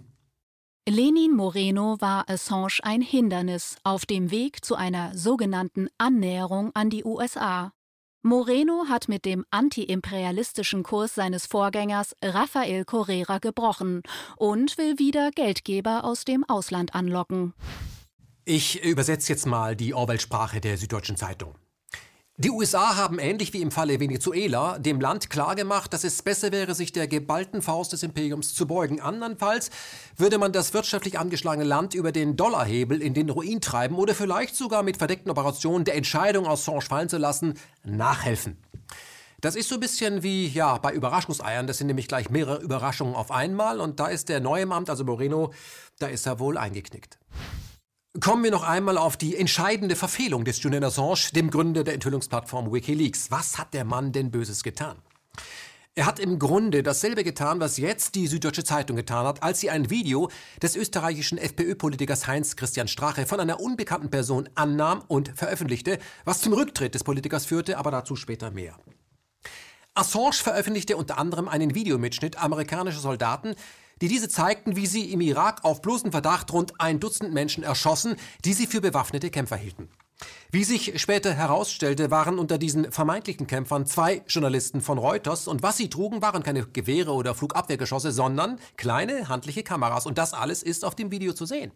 Lenin 0.88 1.36
Moreno 1.36 1.98
war 2.02 2.30
Assange 2.30 2.80
ein 2.84 3.02
Hindernis 3.02 3.78
auf 3.84 4.06
dem 4.06 4.30
Weg 4.30 4.64
zu 4.64 4.76
einer 4.76 5.16
sogenannten 5.18 5.88
Annäherung 5.98 6.70
an 6.76 6.92
die 6.92 7.04
USA. 7.04 7.72
Moreno 8.22 8.86
hat 8.90 9.08
mit 9.08 9.26
dem 9.26 9.44
antiimperialistischen 9.50 10.84
Kurs 10.84 11.16
seines 11.16 11.48
Vorgängers 11.48 12.16
Rafael 12.24 12.86
Correa 12.86 13.40
gebrochen 13.40 14.04
und 14.38 14.78
will 14.78 15.00
wieder 15.00 15.32
Geldgeber 15.32 16.04
aus 16.04 16.26
dem 16.26 16.44
Ausland 16.44 16.94
anlocken. 16.94 17.54
Ich 18.44 18.84
übersetze 18.84 19.32
jetzt 19.32 19.46
mal 19.46 19.76
die 19.76 19.94
Orwell-Sprache 19.94 20.62
der 20.62 20.76
Süddeutschen 20.76 21.16
Zeitung. 21.16 21.54
Die 22.38 22.50
USA 22.50 22.96
haben 22.96 23.20
ähnlich 23.20 23.54
wie 23.54 23.62
im 23.62 23.70
Falle 23.70 24.00
Venezuela 24.00 24.80
dem 24.80 25.00
Land 25.00 25.30
klargemacht, 25.30 25.94
dass 25.94 26.04
es 26.04 26.24
besser 26.24 26.52
wäre, 26.52 26.74
sich 26.74 26.92
der 26.92 27.08
geballten 27.08 27.62
Faust 27.62 27.94
des 27.94 28.02
Imperiums 28.02 28.56
zu 28.56 28.66
beugen. 28.66 29.00
Andernfalls 29.00 29.70
würde 30.18 30.40
man 30.40 30.52
das 30.52 30.74
wirtschaftlich 30.74 31.20
angeschlagene 31.20 31.68
Land 31.68 31.94
über 31.94 32.12
den 32.12 32.36
Dollarhebel 32.36 33.00
in 33.00 33.14
den 33.14 33.30
Ruin 33.30 33.62
treiben 33.62 33.96
oder 33.98 34.16
vielleicht 34.16 34.56
sogar 34.56 34.82
mit 34.82 34.98
verdeckten 34.98 35.30
Operationen 35.30 35.86
der 35.86 35.94
Entscheidung, 35.94 36.48
Assange 36.48 36.82
fallen 36.82 37.10
zu 37.10 37.20
lassen, 37.20 37.60
nachhelfen. 37.84 38.58
Das 39.40 39.56
ist 39.56 39.70
so 39.70 39.76
ein 39.76 39.82
bisschen 39.82 40.24
wie 40.24 40.48
ja 40.48 40.80
bei 40.80 40.94
Überraschungseiern. 40.94 41.68
Das 41.68 41.78
sind 41.78 41.88
nämlich 41.88 42.08
gleich 42.08 42.32
mehrere 42.32 42.60
Überraschungen 42.64 43.14
auf 43.14 43.30
einmal. 43.30 43.80
Und 43.80 44.00
da 44.00 44.08
ist 44.08 44.30
der 44.30 44.40
neue 44.40 44.64
im 44.64 44.72
Amt, 44.72 44.90
also 44.90 45.04
Moreno, 45.04 45.54
da 46.00 46.08
ist 46.08 46.26
er 46.26 46.40
wohl 46.40 46.58
eingeknickt. 46.58 47.20
Kommen 48.20 48.44
wir 48.44 48.52
noch 48.52 48.64
einmal 48.64 48.98
auf 48.98 49.16
die 49.16 49.38
entscheidende 49.38 49.96
Verfehlung 49.96 50.44
des 50.44 50.62
Julian 50.62 50.84
Assange, 50.84 51.32
dem 51.34 51.50
Gründer 51.50 51.86
der 51.86 51.94
Enthüllungsplattform 51.94 52.74
Wikileaks. 52.74 53.32
Was 53.32 53.58
hat 53.58 53.74
der 53.74 53.86
Mann 53.86 54.12
denn 54.12 54.32
Böses 54.32 54.64
getan? 54.64 54.98
Er 55.96 56.06
hat 56.06 56.20
im 56.20 56.38
Grunde 56.38 56.84
dasselbe 56.84 57.24
getan, 57.24 57.62
was 57.62 57.78
jetzt 57.78 58.16
die 58.16 58.28
Süddeutsche 58.28 58.66
Zeitung 58.66 58.98
getan 58.98 59.26
hat, 59.26 59.44
als 59.44 59.62
sie 59.62 59.70
ein 59.70 59.90
Video 59.90 60.30
des 60.62 60.76
österreichischen 60.76 61.38
FPÖ-Politikers 61.38 62.28
Heinz 62.28 62.58
Christian 62.58 62.90
Strache 62.90 63.26
von 63.26 63.40
einer 63.40 63.62
unbekannten 63.62 64.10
Person 64.10 64.50
annahm 64.56 65.04
und 65.08 65.32
veröffentlichte, 65.34 65.98
was 66.26 66.42
zum 66.42 66.52
Rücktritt 66.52 66.96
des 66.96 67.06
Politikers 67.06 67.46
führte, 67.46 67.78
aber 67.78 67.92
dazu 67.92 68.18
später 68.18 68.52
mehr. 68.52 68.76
Assange 69.94 70.34
veröffentlichte 70.34 70.98
unter 70.98 71.18
anderem 71.18 71.48
einen 71.48 71.76
Videomitschnitt 71.76 72.42
amerikanischer 72.42 73.00
Soldaten, 73.00 73.56
die 74.02 74.08
diese 74.08 74.28
zeigten, 74.28 74.76
wie 74.76 74.88
sie 74.88 75.12
im 75.12 75.22
Irak 75.22 75.64
auf 75.64 75.82
bloßen 75.82 76.12
Verdacht 76.12 76.52
rund 76.52 76.74
ein 76.80 77.00
Dutzend 77.00 77.34
Menschen 77.34 77.64
erschossen, 77.64 78.16
die 78.44 78.54
sie 78.54 78.68
für 78.68 78.82
bewaffnete 78.82 79.30
Kämpfer 79.30 79.56
hielten. 79.56 79.90
Wie 80.52 80.64
sich 80.64 81.00
später 81.02 81.34
herausstellte, 81.34 82.12
waren 82.12 82.38
unter 82.38 82.58
diesen 82.58 82.92
vermeintlichen 82.92 83.48
Kämpfern 83.48 83.86
zwei 83.86 84.22
Journalisten 84.28 84.82
von 84.82 84.98
Reuters 84.98 85.48
und 85.48 85.64
was 85.64 85.78
sie 85.78 85.90
trugen, 85.90 86.22
waren 86.22 86.44
keine 86.44 86.66
Gewehre 86.66 87.14
oder 87.14 87.34
Flugabwehrgeschosse, 87.34 88.12
sondern 88.12 88.60
kleine 88.76 89.30
handliche 89.30 89.64
Kameras 89.64 90.06
und 90.06 90.18
das 90.18 90.34
alles 90.34 90.62
ist 90.62 90.84
auf 90.86 90.96
dem 90.96 91.10
Video 91.12 91.34
zu 91.34 91.46
sehen. 91.46 91.72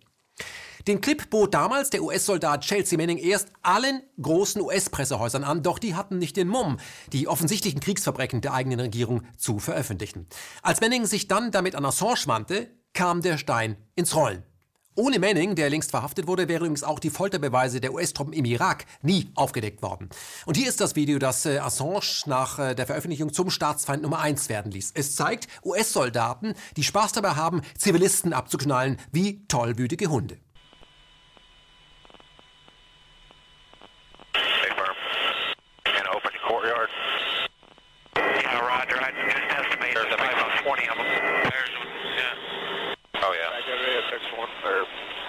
Den 0.87 1.01
Clip 1.01 1.29
bot 1.31 1.53
damals 1.53 1.89
der 1.89 2.03
US-Soldat 2.03 2.61
Chelsea 2.61 2.97
Manning 2.97 3.17
erst 3.17 3.49
allen 3.63 4.03
großen 4.21 4.61
US-Pressehäusern 4.61 5.43
an, 5.43 5.63
doch 5.63 5.79
die 5.79 5.95
hatten 5.95 6.19
nicht 6.19 6.37
den 6.37 6.47
Mumm, 6.47 6.77
die 7.11 7.27
offensichtlichen 7.27 7.79
Kriegsverbrechen 7.79 8.41
der 8.41 8.53
eigenen 8.53 8.79
Regierung 8.79 9.23
zu 9.35 9.57
veröffentlichen. 9.57 10.27
Als 10.61 10.81
Manning 10.81 11.05
sich 11.05 11.27
dann 11.27 11.51
damit 11.51 11.73
an 11.73 11.85
Assange 11.85 12.27
wandte, 12.27 12.69
kam 12.93 13.23
der 13.23 13.39
Stein 13.39 13.77
ins 13.95 14.15
Rollen. 14.15 14.43
Ohne 14.97 15.19
Manning, 15.19 15.55
der 15.55 15.69
längst 15.69 15.91
verhaftet 15.91 16.25
wurde, 16.25 16.47
wäre 16.47 16.59
übrigens 16.59 16.83
auch 16.83 16.99
die 16.99 17.09
Folterbeweise 17.09 17.81
der 17.81 17.93
US-Truppen 17.93 18.31
im 18.31 18.45
Irak 18.45 18.85
nie 19.01 19.29
aufgedeckt 19.35 19.81
worden. 19.81 20.09
Und 20.45 20.55
hier 20.55 20.69
ist 20.69 20.79
das 20.79 20.95
Video, 20.95 21.19
das 21.19 21.45
äh, 21.45 21.57
Assange 21.57 21.99
nach 22.27 22.59
äh, 22.59 22.75
der 22.75 22.85
Veröffentlichung 22.85 23.33
zum 23.33 23.49
Staatsfeind 23.49 24.03
Nummer 24.03 24.19
1 24.19 24.47
werden 24.47 24.71
ließ. 24.71 24.91
Es 24.93 25.17
zeigt 25.17 25.49
US-Soldaten, 25.65 26.53
die 26.77 26.83
Spaß 26.83 27.11
dabei 27.11 27.31
haben, 27.31 27.61
Zivilisten 27.77 28.31
abzuknallen 28.31 28.97
wie 29.11 29.45
tollwütige 29.47 30.07
Hunde. 30.07 30.37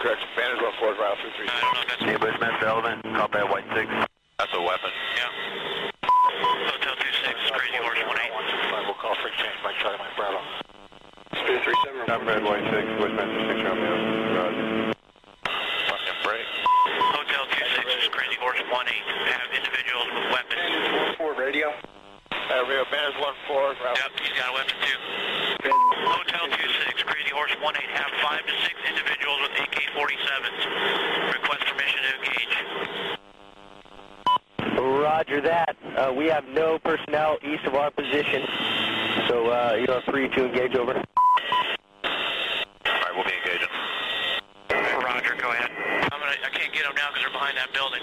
correction. 0.06 0.28
Banner's 0.38 0.62
left 0.62 0.78
forward, 0.78 0.98
round 1.02 1.18
through 1.18 1.34
three. 1.34 1.50
I 1.50 1.58
don't 1.58 1.74
know. 1.74 1.82
if 1.82 1.88
that's 1.90 2.02
New 2.06 2.18
man. 2.38 2.54
Sullivan, 2.62 2.96
call 3.18 3.28
that 3.34 3.46
white 3.50 3.66
six. 3.74 3.90
That's 4.38 4.54
a 4.54 4.62
weapon. 4.62 4.92
Yeah. 5.18 6.06
Hotel 6.06 6.94
two 6.94 7.14
six, 7.26 7.34
Crazy 7.50 7.78
Horse 7.82 7.98
one 8.06 8.18
eight. 8.22 8.30
We'll 8.86 8.94
call 9.02 9.18
for 9.18 9.26
exchange. 9.26 9.58
Mike 9.66 9.74
Charlie, 9.82 9.98
Mike 9.98 10.14
Braddock. 10.14 10.46
Speed 11.42 11.58
three 11.66 11.78
seven. 11.82 12.06
I'm 12.06 12.22
red 12.22 12.42
white 12.46 12.62
six. 12.70 12.86
Bushman 13.02 13.26
six 13.50 13.58
Romeo. 13.66 13.94
Roger. 14.38 14.94
Fucking 15.90 16.18
break. 16.22 16.46
Hotel 17.10 17.44
two 17.50 17.66
six 17.74 17.86
is 17.98 18.08
Crazy 18.14 18.38
Horse 18.38 18.62
one 18.70 18.86
eight. 18.86 19.02
Have 19.26 19.50
individuals 19.58 20.06
with 20.14 20.26
weapons. 20.30 21.18
Four 21.18 21.34
radio. 21.34 21.74
Uh, 22.30 22.62
radio 22.70 22.86
Banner's 22.94 23.18
one 23.18 23.34
four. 23.50 23.74
Route. 23.74 23.98
Yep, 23.98 24.10
he's 24.22 24.38
got 24.38 24.54
a 24.54 24.54
weapon 24.54 24.76
too. 24.86 24.98
Hotel 25.66 26.46
two 26.46 26.65
Horse 27.36 27.52
18. 27.52 27.68
Have 27.68 28.08
5 28.24 28.46
to 28.46 28.52
6 28.64 28.80
individuals 28.88 29.38
with 29.44 29.52
AK-47s. 29.60 30.60
Request 31.34 31.62
permission 31.68 32.00
to 32.00 32.08
engage. 32.16 32.48
Roger 34.80 35.40
that. 35.42 35.76
Uh, 35.98 36.14
we 36.16 36.28
have 36.28 36.48
no 36.48 36.78
personnel 36.78 37.36
east 37.44 37.64
of 37.66 37.74
our 37.74 37.90
position, 37.90 38.40
so 39.28 39.50
uh, 39.52 39.76
you 39.76 39.86
are 39.92 40.00
free 40.10 40.30
to 40.30 40.46
engage 40.46 40.74
over. 40.76 40.94
All 40.94 41.02
right, 42.04 43.12
we'll 43.14 43.24
be 43.24 43.32
engaging. 43.44 43.68
Roger, 45.04 45.36
go 45.38 45.50
ahead. 45.52 45.70
I'm 46.10 46.18
gonna, 46.18 46.32
I 46.40 46.48
can't 46.56 46.72
get 46.72 46.84
them 46.84 46.94
now 46.96 47.08
because 47.12 47.20
they're 47.20 47.32
behind 47.32 47.58
that 47.58 47.70
building. 47.76 48.00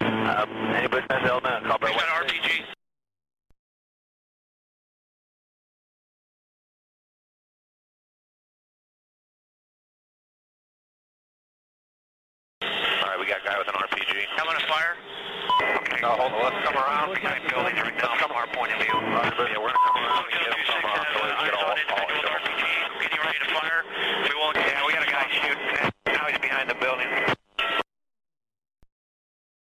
Uh, 0.00 0.46
anybody 0.76 1.04
has 1.10 1.28
element? 1.28 1.64
Call 1.66 1.78
He's 1.82 1.96
got 1.96 2.22
an 2.22 2.28
RPG. 2.28 2.78
All 13.08 13.14
right, 13.16 13.20
we 13.20 13.26
got 13.26 13.40
a 13.40 13.46
guy 13.48 13.56
with 13.56 13.68
an 13.68 13.74
RPG. 13.74 14.26
I'm 14.36 14.44
gonna 14.44 14.60
fire. 14.68 14.92
Okay. 15.80 16.02
No, 16.02 16.08
hold 16.08 16.32
on. 16.32 16.42
Let's 16.44 16.60
come 16.66 16.67
around. 16.78 17.14
Behind 17.14 17.42
buildings 17.50 17.78
right 17.82 17.96
now 17.98 18.14
from 18.18 18.32
our 18.32 18.46
point 18.54 18.72
of 18.72 18.78
view. 18.78 18.94
Yeah, 18.94 19.58
we're 19.58 19.70
going 19.70 19.78
to 19.78 19.84
come 19.84 19.98
around 19.98 20.24
and 20.24 20.38
get 20.38 20.50
them 20.50 20.62
from 20.78 20.90
our 20.90 21.04
so 21.10 21.18
we 21.18 21.30
can 21.34 21.44
get 21.44 21.54
all, 21.58 21.74
all 21.74 22.06
Getting 23.02 23.20
ready 23.22 23.38
to 23.42 23.48
fire. 23.54 23.80
We 24.24 24.34
won't. 24.38 24.56
Yeah, 24.56 24.86
we 24.86 24.92
got 24.94 25.02
a 25.02 25.10
guy 25.10 25.24
shooting. 25.34 25.92
Now 26.06 26.24
he's 26.30 26.38
behind 26.38 26.70
the 26.70 26.78
building. 26.78 27.08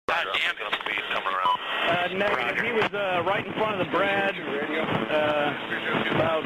God 0.09 0.25
damn 0.33 0.55
it. 0.55 0.73
Speed 0.79 1.03
coming 1.13 1.33
around. 1.33 1.57
Uh, 1.91 2.07
negative. 2.15 2.63
He 2.63 2.71
was 2.71 2.91
uh, 2.93 3.23
right 3.25 3.45
in 3.45 3.53
front 3.53 3.79
of 3.79 3.85
the 3.85 3.91
Brad. 3.91 4.35
Uh, 4.37 6.15
about 6.15 6.43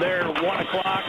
there, 0.00 0.24
1 0.24 0.36
o'clock. 0.42 1.04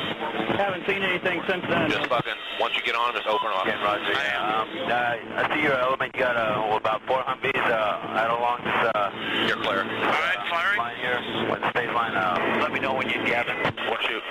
Haven't 0.59 0.85
seen 0.85 1.01
anything 1.01 1.41
since 1.47 1.63
then. 1.69 1.89
Just 1.89 2.07
fucking, 2.07 2.33
once 2.59 2.75
you 2.75 2.83
get 2.83 2.95
on, 2.95 3.13
just 3.13 3.27
open 3.27 3.47
up. 3.47 3.65
Yeah, 3.65 3.81
Roger. 3.83 4.11
Um, 4.11 4.67
uh, 4.85 5.41
I 5.41 5.55
see 5.55 5.63
your 5.63 5.77
element. 5.79 6.11
You 6.13 6.19
got 6.21 6.35
uh, 6.35 6.77
about 6.77 7.01
four 7.07 7.23
Humvees 7.23 7.50
uh, 7.71 8.19
out 8.19 8.29
along 8.29 8.59
this. 8.63 8.91
Uh, 8.93 9.47
You're 9.47 9.63
clear. 9.63 9.83
All 9.83 9.87
right, 9.87 10.37
firing. 10.49 10.77
Line 10.77 10.97
here. 10.97 11.19
When 11.49 11.61
the 11.61 11.69
state 11.71 11.91
line, 11.93 12.15
uh, 12.15 12.59
let 12.61 12.71
me 12.71 12.79
know 12.79 12.93
when 12.93 13.09
you 13.09 13.19
have 13.33 13.47
it. 13.47 13.57
Or 13.89 13.97
shoot. 14.03 14.23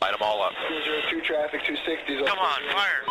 Light 0.00 0.12
them 0.12 0.22
all 0.22 0.42
up. 0.42 0.52
202 0.68 1.20
traffic, 1.22 1.60
260s. 1.62 2.26
Come 2.26 2.38
on, 2.38 2.60
fire. 2.72 3.04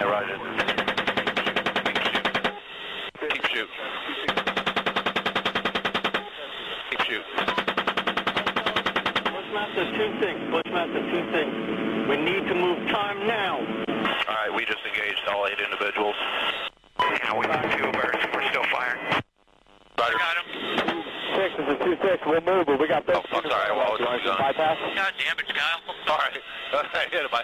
Yeah, 0.00 0.06
Roger. 0.06 0.38
Keep 3.30 3.46
shoot. 3.46 3.68
Keep 6.90 7.00
shoot. 7.06 7.24
Bushmaster 9.24 9.84
2-6, 9.84 10.50
Bushmaster 10.50 11.00
2-6. 11.00 12.08
We 12.08 12.16
need 12.16 12.48
to 12.48 12.54
move 12.54 12.88
time 12.90 13.26
now. 13.26 13.58
All 13.58 14.34
right, 14.34 14.54
we 14.54 14.64
just 14.64 14.71
engaged 14.92 15.24
all 15.28 15.46
eight 15.46 15.58
individuals. 15.58 16.14
Yeah, 17.00 17.38
we 17.38 17.46
got 17.46 17.62
two 17.76 17.90
birds. 17.92 18.18
We're 18.34 18.48
still 18.50 18.64
firing. 18.72 19.00
Roger. 19.98 20.18
Got 20.18 20.36
him. 20.36 21.04
6 21.32 21.54
is 21.54 21.68
a 21.68 21.76
2-6. 21.80 22.26
We'll 22.26 22.40
move, 22.42 22.66
but 22.66 22.78
we 22.78 22.88
got 22.88 23.08
Oh, 23.08 23.22
I'm 23.32 23.42
sorry. 23.48 23.72
Well, 23.72 23.96
it's 23.96 24.24
done. 24.24 24.36
bypass. 24.38 24.78
God 24.94 25.12
damn 25.16 25.38
it, 25.38 25.48
Kyle. 25.48 25.80
Sorry. 26.06 26.40
I 26.72 27.06
hit 27.10 27.24
it 27.24 27.30
by. 27.30 27.42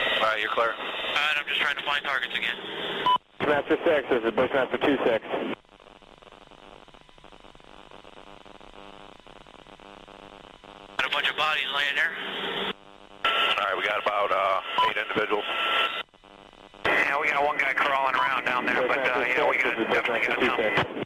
All 0.00 0.30
right, 0.30 0.40
you're 0.40 0.50
clear. 0.50 0.72
All 0.72 0.84
right, 1.14 1.36
I'm 1.38 1.46
just 1.48 1.60
trying 1.60 1.76
to 1.76 1.82
find 1.84 2.02
targets 2.04 2.32
again. 2.34 2.56
Bushmaster 3.38 3.76
6, 3.84 4.08
this 4.08 4.24
is 4.24 4.30
Bushmaster 4.32 4.78
2-6. 4.78 5.54
Got 10.96 11.06
a 11.06 11.12
bunch 11.12 11.28
of 11.90 11.96
bodies 11.96 11.96
there. 11.96 12.12
All 13.24 13.66
right, 13.66 13.76
we 13.76 13.84
got 13.84 14.02
about 14.02 14.30
uh, 14.30 14.88
eight 14.88 14.96
individuals. 14.96 15.44
Yeah, 16.84 17.20
we 17.20 17.28
got 17.28 17.44
one 17.44 17.58
guy 17.58 17.72
crawling 17.72 18.14
around 18.14 18.44
down 18.44 18.66
there, 18.66 18.86
but 18.86 18.98
uh, 18.98 19.24
yeah, 19.26 19.48
we 19.48 19.56
got 19.58 19.76
definitely 19.92 20.26
got 20.26 20.38
some. 20.38 21.04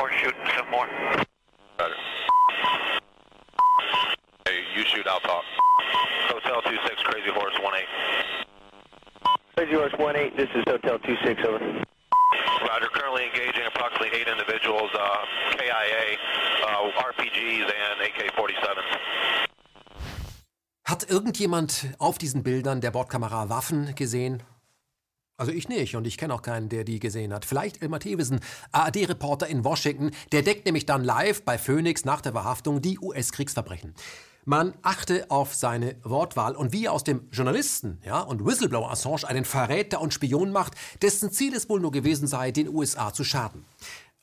Or 0.00 0.10
shooting 0.12 0.46
some 0.56 0.70
more. 0.70 0.88
Better. 1.78 1.94
Hey, 4.44 4.64
you 4.76 4.84
shoot, 4.84 5.06
I'll 5.06 5.20
talk. 5.20 5.44
Hotel 6.28 6.62
26, 6.62 7.02
Crazy 7.02 7.30
Horse 7.30 7.54
18. 7.56 7.70
Crazy 9.56 9.74
Horse 9.74 9.94
18, 9.98 10.36
this 10.36 10.48
is 10.54 10.64
Hotel 10.66 10.98
26, 10.98 11.44
over. 11.44 11.84
Roger, 12.68 12.88
currently 12.92 13.24
engaging 13.26 13.64
approximately 13.66 14.18
eight 14.18 14.28
individuals, 14.28 14.90
uh, 14.94 15.24
KIA, 15.52 16.18
uh, 16.66 16.90
RPGs, 17.00 17.64
and 17.64 18.00
AK-47s. 18.02 18.45
Hat 20.96 21.10
irgendjemand 21.10 21.88
auf 21.98 22.16
diesen 22.16 22.42
Bildern 22.42 22.80
der 22.80 22.90
Bordkamera 22.90 23.50
Waffen 23.50 23.94
gesehen? 23.96 24.42
Also 25.36 25.52
ich 25.52 25.68
nicht 25.68 25.94
und 25.94 26.06
ich 26.06 26.16
kenne 26.16 26.32
auch 26.32 26.40
keinen, 26.40 26.70
der 26.70 26.84
die 26.84 27.00
gesehen 27.00 27.34
hat. 27.34 27.44
Vielleicht 27.44 27.82
Elmar 27.82 28.00
Thewesen, 28.00 28.40
ARD-Reporter 28.72 29.46
in 29.46 29.62
Washington, 29.62 30.12
der 30.32 30.40
deckt 30.40 30.64
nämlich 30.64 30.86
dann 30.86 31.04
live 31.04 31.42
bei 31.42 31.58
Phoenix 31.58 32.06
nach 32.06 32.22
der 32.22 32.32
Verhaftung 32.32 32.80
die 32.80 32.98
US-Kriegsverbrechen. 32.98 33.92
Man 34.46 34.72
achte 34.80 35.30
auf 35.30 35.54
seine 35.54 35.96
Wortwahl 36.02 36.56
und 36.56 36.72
wie 36.72 36.86
er 36.86 36.94
aus 36.94 37.04
dem 37.04 37.28
Journalisten 37.30 38.00
ja, 38.02 38.20
und 38.20 38.46
Whistleblower 38.46 38.90
Assange 38.90 39.28
einen 39.28 39.44
Verräter 39.44 40.00
und 40.00 40.14
Spion 40.14 40.50
macht, 40.50 40.76
dessen 41.02 41.30
Ziel 41.30 41.54
es 41.54 41.68
wohl 41.68 41.80
nur 41.80 41.92
gewesen 41.92 42.26
sei, 42.26 42.52
den 42.52 42.70
USA 42.70 43.12
zu 43.12 43.22
schaden. 43.22 43.66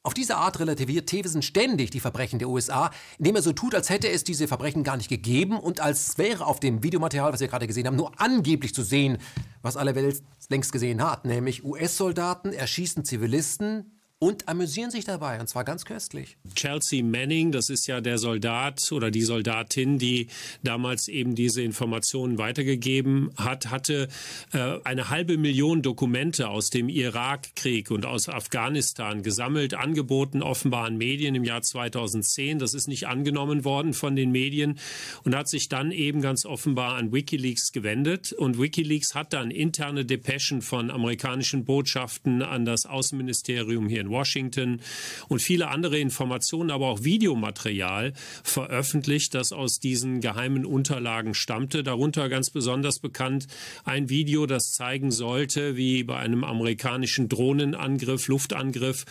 Auf 0.06 0.14
diese 0.14 0.36
Art 0.36 0.60
relativiert 0.60 1.08
Thewesen 1.08 1.41
ständig 1.41 1.89
die 1.89 2.01
Verbrechen 2.01 2.38
der 2.38 2.49
USA, 2.49 2.91
indem 3.20 3.38
er 3.38 3.41
so 3.41 3.54
tut, 3.54 3.74
als 3.74 3.89
hätte 3.89 4.10
es 4.10 4.26
diese 4.26 4.49
Verbrechen 4.49 4.84
gar 4.84 4.97
nicht 4.97 5.08
gegeben 5.08 5.58
und 5.58 5.80
als 5.80 6.18
wäre 6.18 6.45
auf 6.45 6.60
dem 6.60 6.84
Videomaterial, 6.84 7.32
was 7.32 7.39
wir 7.39 7.47
gerade 7.47 7.68
gesehen 7.68 7.88
haben, 7.88 7.95
nur 7.95 8.20
angeblich 8.20 8.74
zu 8.74 8.84
sehen, 8.84 9.18
was 9.62 9.78
alle 9.78 9.95
Welt 9.95 10.22
längst 10.49 10.74
gesehen 10.74 11.01
hat, 11.01 11.24
nämlich 11.24 11.64
US-Soldaten 11.64 12.51
erschießen 12.51 13.06
Zivilisten 13.06 14.03
und 14.24 14.48
amüsieren 14.48 14.90
sich 14.90 15.04
dabei, 15.04 15.38
und 15.42 15.50
zwar 15.50 15.66
ganz 15.66 15.84
köstlich. 15.84 16.38
Chelsea 16.56 17.04
Manning, 17.04 17.52
das 17.52 17.70
ist 17.70 17.88
ja 17.88 18.00
der 18.00 18.18
Soldat 18.18 18.90
oder 18.94 19.12
die 19.12 19.24
Soldatin, 19.24 20.00
die 20.00 20.28
damals 20.64 21.10
eben 21.10 21.36
diese 21.36 21.62
Informationen 21.62 22.38
weitergegeben 22.38 23.32
hat, 23.36 23.70
hatte 23.70 24.08
äh, 24.54 24.80
eine 24.86 25.10
halbe 25.10 25.38
Million 25.38 25.82
Dokumente 25.82 26.48
aus 26.48 26.70
dem 26.70 26.88
Irakkrieg 26.88 27.92
und 27.92 28.06
aus 28.06 28.30
Afghanistan 28.30 29.24
gesammelt, 29.24 29.74
angeboten 29.74 30.42
offenbar 30.42 30.86
an 30.86 30.98
Medien 30.98 31.36
im 31.36 31.44
Jahr 31.44 31.62
2010. 31.62 32.60
Das 32.60 32.74
ist 32.74 32.88
nicht 32.88 33.08
angenommen 33.08 33.66
worden 33.66 33.94
von 33.94 34.16
den 34.16 34.32
Medien 34.32 34.80
und 35.26 35.36
hat 35.36 35.50
sich 35.50 35.68
dann 35.68 35.92
eben 35.92 36.22
ganz 36.22 36.46
offenbar 36.46 36.96
an 36.96 37.12
Wikileaks 37.12 37.74
gewendet. 37.74 38.32
Und 38.32 38.58
Wikileaks 38.58 39.16
hat 39.16 39.34
dann 39.34 39.52
interne 39.52 40.06
Depeschen 40.06 40.62
von 40.62 40.92
amerikanischen 40.92 41.66
Botschaften 41.66 42.42
an 42.42 42.64
das 42.64 42.86
Außenministerium 42.86 43.90
hier 43.90 44.00
in 44.00 44.12
Washington 44.14 44.80
und 45.28 45.41
viele 45.41 45.68
andere 45.68 45.99
Informationen, 45.99 46.72
aber 46.72 46.88
auch 46.88 47.03
Videomaterial 47.03 48.14
veröffentlicht, 48.43 49.34
das 49.34 49.51
aus 49.51 49.80
diesen 49.80 50.22
geheimen 50.22 50.66
Unterlagen 50.66 51.34
stammte. 51.34 51.84
Darunter 51.84 52.30
ganz 52.30 52.49
besonders 52.49 52.99
bekannt 52.99 53.47
ein 53.84 54.07
Video, 54.07 54.45
das 54.45 54.72
zeigen 54.72 55.11
sollte, 55.11 55.76
wie 55.76 56.03
bei 56.03 56.18
einem 56.18 56.45
amerikanischen 56.45 57.28
Drohnenangriff, 57.28 58.30
Luftangriff, 58.30 59.05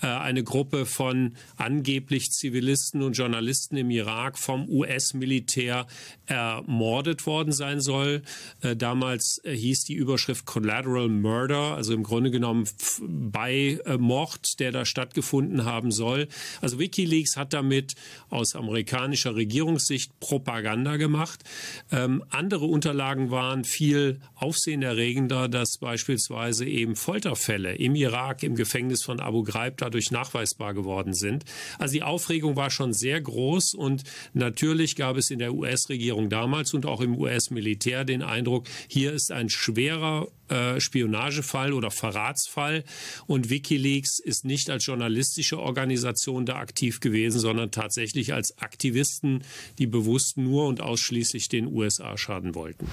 äh, 0.00 0.06
eine 0.06 0.42
Gruppe 0.42 0.86
von 0.86 1.34
angeblich 1.56 2.30
Zivilisten 2.32 3.02
und 3.02 3.12
Journalisten 3.12 3.76
im 3.76 3.90
Irak 3.90 4.38
vom 4.38 4.68
US-Militär 4.68 5.86
ermordet 6.26 7.26
worden 7.26 7.52
sein 7.52 7.80
soll. 7.80 8.22
Äh, 8.62 8.76
damals 8.76 9.40
äh, 9.44 9.54
hieß 9.54 9.84
die 9.84 9.94
Überschrift 9.94 10.46
Collateral 10.46 11.08
Murder, 11.08 11.74
also 11.74 11.92
im 11.92 12.02
Grunde 12.02 12.30
genommen 12.30 12.68
bei 13.00 13.80
äh, 13.84 13.98
Mord, 14.34 14.60
der 14.60 14.72
da 14.72 14.84
stattgefunden 14.84 15.64
haben 15.64 15.90
soll. 15.90 16.28
Also 16.60 16.78
Wikileaks 16.78 17.36
hat 17.36 17.52
damit 17.52 17.94
aus 18.30 18.54
amerikanischer 18.54 19.34
Regierungssicht 19.34 20.18
Propaganda 20.20 20.96
gemacht. 20.96 21.42
Ähm, 21.90 22.24
andere 22.30 22.66
Unterlagen 22.66 23.30
waren 23.30 23.64
viel 23.64 24.20
aufsehenerregender, 24.34 25.48
dass 25.48 25.78
beispielsweise 25.78 26.66
eben 26.66 26.96
Folterfälle 26.96 27.74
im 27.74 27.94
Irak, 27.94 28.42
im 28.42 28.54
Gefängnis 28.54 29.02
von 29.02 29.20
Abu 29.20 29.42
Ghraib 29.42 29.76
dadurch 29.78 30.10
nachweisbar 30.10 30.74
geworden 30.74 31.14
sind. 31.14 31.44
Also 31.78 31.94
die 31.94 32.02
Aufregung 32.02 32.56
war 32.56 32.70
schon 32.70 32.92
sehr 32.92 33.20
groß 33.20 33.74
und 33.74 34.02
natürlich 34.32 34.96
gab 34.96 35.16
es 35.16 35.30
in 35.30 35.38
der 35.38 35.54
US-Regierung 35.54 36.28
damals 36.28 36.74
und 36.74 36.86
auch 36.86 37.00
im 37.00 37.16
US-Militär 37.16 38.04
den 38.04 38.22
Eindruck, 38.22 38.66
hier 38.88 39.12
ist 39.12 39.30
ein 39.30 39.48
schwerer 39.48 40.28
äh, 40.48 40.80
Spionagefall 40.80 41.72
oder 41.72 41.90
Verratsfall 41.90 42.84
und 43.26 43.50
Wikileaks 43.50 44.18
ist 44.18 44.44
nicht 44.44 44.70
als 44.70 44.86
journalistische 44.86 45.58
Organisation 45.58 46.46
da 46.46 46.56
aktiv 46.56 47.00
gewesen, 47.00 47.38
sondern 47.38 47.70
tatsächlich 47.70 48.32
als 48.32 48.58
Aktivisten, 48.58 49.44
die 49.78 49.86
bewusst 49.86 50.36
nur 50.36 50.66
und 50.66 50.80
ausschließlich 50.80 51.48
den 51.48 51.66
USA 51.66 52.16
schaden 52.16 52.54
wollten. 52.54 52.86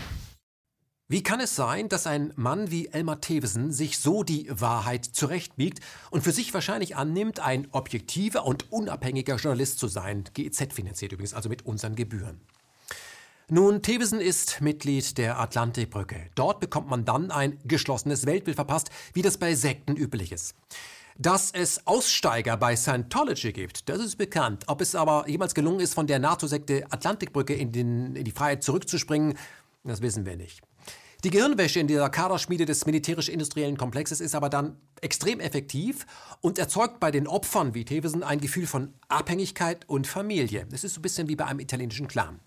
Wie 1.11 1.23
kann 1.23 1.41
es 1.41 1.57
sein, 1.57 1.89
dass 1.89 2.07
ein 2.07 2.31
Mann 2.37 2.71
wie 2.71 2.87
Elmar 2.87 3.19
Thewesen 3.19 3.73
sich 3.73 3.97
so 3.97 4.23
die 4.23 4.47
Wahrheit 4.49 5.03
zurechtbiegt 5.03 5.81
und 6.09 6.23
für 6.23 6.31
sich 6.31 6.53
wahrscheinlich 6.53 6.95
annimmt, 6.95 7.41
ein 7.41 7.67
objektiver 7.71 8.45
und 8.45 8.71
unabhängiger 8.71 9.35
Journalist 9.35 9.77
zu 9.77 9.89
sein, 9.89 10.23
GEZ 10.33 10.73
finanziert 10.73 11.11
übrigens, 11.11 11.33
also 11.33 11.49
mit 11.49 11.65
unseren 11.65 11.95
Gebühren? 11.95 12.39
Nun, 13.53 13.81
Thewesen 13.81 14.21
ist 14.21 14.61
Mitglied 14.61 15.17
der 15.17 15.37
Atlantikbrücke. 15.37 16.29
Dort 16.35 16.61
bekommt 16.61 16.89
man 16.89 17.03
dann 17.03 17.31
ein 17.31 17.59
geschlossenes 17.65 18.25
Weltbild 18.25 18.55
verpasst, 18.55 18.91
wie 19.13 19.21
das 19.21 19.37
bei 19.37 19.55
Sekten 19.55 19.97
üblich 19.97 20.31
ist. 20.31 20.55
Dass 21.17 21.51
es 21.51 21.85
Aussteiger 21.85 22.55
bei 22.55 22.77
Scientology 22.77 23.51
gibt, 23.51 23.89
das 23.89 23.99
ist 23.99 24.15
bekannt. 24.15 24.63
Ob 24.67 24.79
es 24.79 24.95
aber 24.95 25.27
jemals 25.27 25.53
gelungen 25.53 25.81
ist, 25.81 25.95
von 25.95 26.07
der 26.07 26.19
NATO-Sekte 26.19 26.85
Atlantikbrücke 26.91 27.53
in, 27.53 27.73
den, 27.73 28.15
in 28.15 28.23
die 28.23 28.31
Freiheit 28.31 28.63
zurückzuspringen, 28.63 29.37
das 29.83 30.01
wissen 30.01 30.25
wir 30.25 30.37
nicht. 30.37 30.61
Die 31.25 31.29
Gehirnwäsche 31.29 31.79
in 31.79 31.87
dieser 31.87 32.09
Kaderschmiede 32.09 32.65
des 32.65 32.85
militärisch-industriellen 32.85 33.77
Komplexes 33.77 34.21
ist 34.21 34.33
aber 34.33 34.49
dann 34.49 34.77
extrem 35.01 35.39
effektiv 35.39 36.07
und 36.39 36.57
erzeugt 36.57 36.99
bei 36.99 37.11
den 37.11 37.27
Opfern 37.27 37.75
wie 37.75 37.85
Thewesen 37.85 38.23
ein 38.23 38.39
Gefühl 38.39 38.65
von 38.65 38.93
Abhängigkeit 39.07 39.87
und 39.87 40.07
Familie. 40.07 40.65
Es 40.71 40.83
ist 40.83 40.95
so 40.95 40.99
ein 40.99 41.03
bisschen 41.03 41.27
wie 41.27 41.35
bei 41.35 41.45
einem 41.45 41.59
italienischen 41.59 42.07
Clan. 42.07 42.39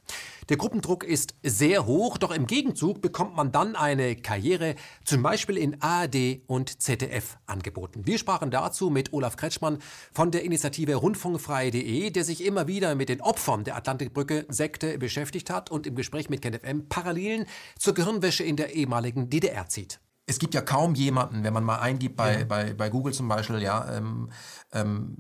Der 0.49 0.59
Gruppendruck 0.59 1.05
ist 1.05 1.35
sehr 1.43 1.87
hoch, 1.87 2.19
doch 2.19 2.31
im 2.31 2.47
Gegenzug 2.47 3.01
bekommt 3.01 3.35
man 3.35 3.51
dann 3.51 3.77
eine 3.77 4.15
Karriere, 4.17 4.75
zum 5.05 5.23
Beispiel 5.23 5.57
in 5.57 5.81
ARD 5.81 6.43
und 6.47 6.83
ZDF, 6.83 7.39
angeboten. 7.47 8.03
Wir 8.05 8.19
sprachen 8.19 8.51
dazu 8.51 8.91
mit 8.91 9.13
Olaf 9.15 9.37
Kretschmann 9.37 9.79
von 10.13 10.31
der 10.31 10.43
Initiative 10.45 10.97
Rundfunkfrei.de, 10.97 12.11
der 12.11 12.25
sich 12.25 12.45
immer 12.45 12.67
wieder 12.69 12.95
mit 12.95 13.09
den 13.09 13.23
Opfern 13.23 13.65
der 13.65 13.77
Atlantikbrücke-Sekte 13.77 14.99
beschäftigt 14.99 15.49
hat 15.49 15.71
und 15.71 15.87
im 15.87 15.95
Gespräch 15.95 16.29
mit 16.29 16.43
KenFM 16.43 16.89
Parallelen 16.89 17.47
zur 17.79 17.95
Gehirnwäsche 17.95 18.45
in 18.45 18.57
der 18.57 18.75
ehemaligen 18.75 19.31
DDR 19.31 19.69
zieht. 19.69 20.01
Es 20.27 20.39
gibt 20.39 20.55
ja 20.55 20.61
kaum 20.63 20.95
jemanden, 20.95 21.45
wenn 21.45 21.53
man 21.53 21.65
mal 21.65 21.79
eingibt 21.81 22.17
bei, 22.17 22.41
Ja. 22.41 22.45
bei, 22.45 22.73
bei 22.75 22.89
Google 22.91 23.13
zum 23.13 23.29
Beispiel, 23.29 23.61
ja, 23.63 23.97
ähm, 23.97 24.31
ähm, 24.73 25.17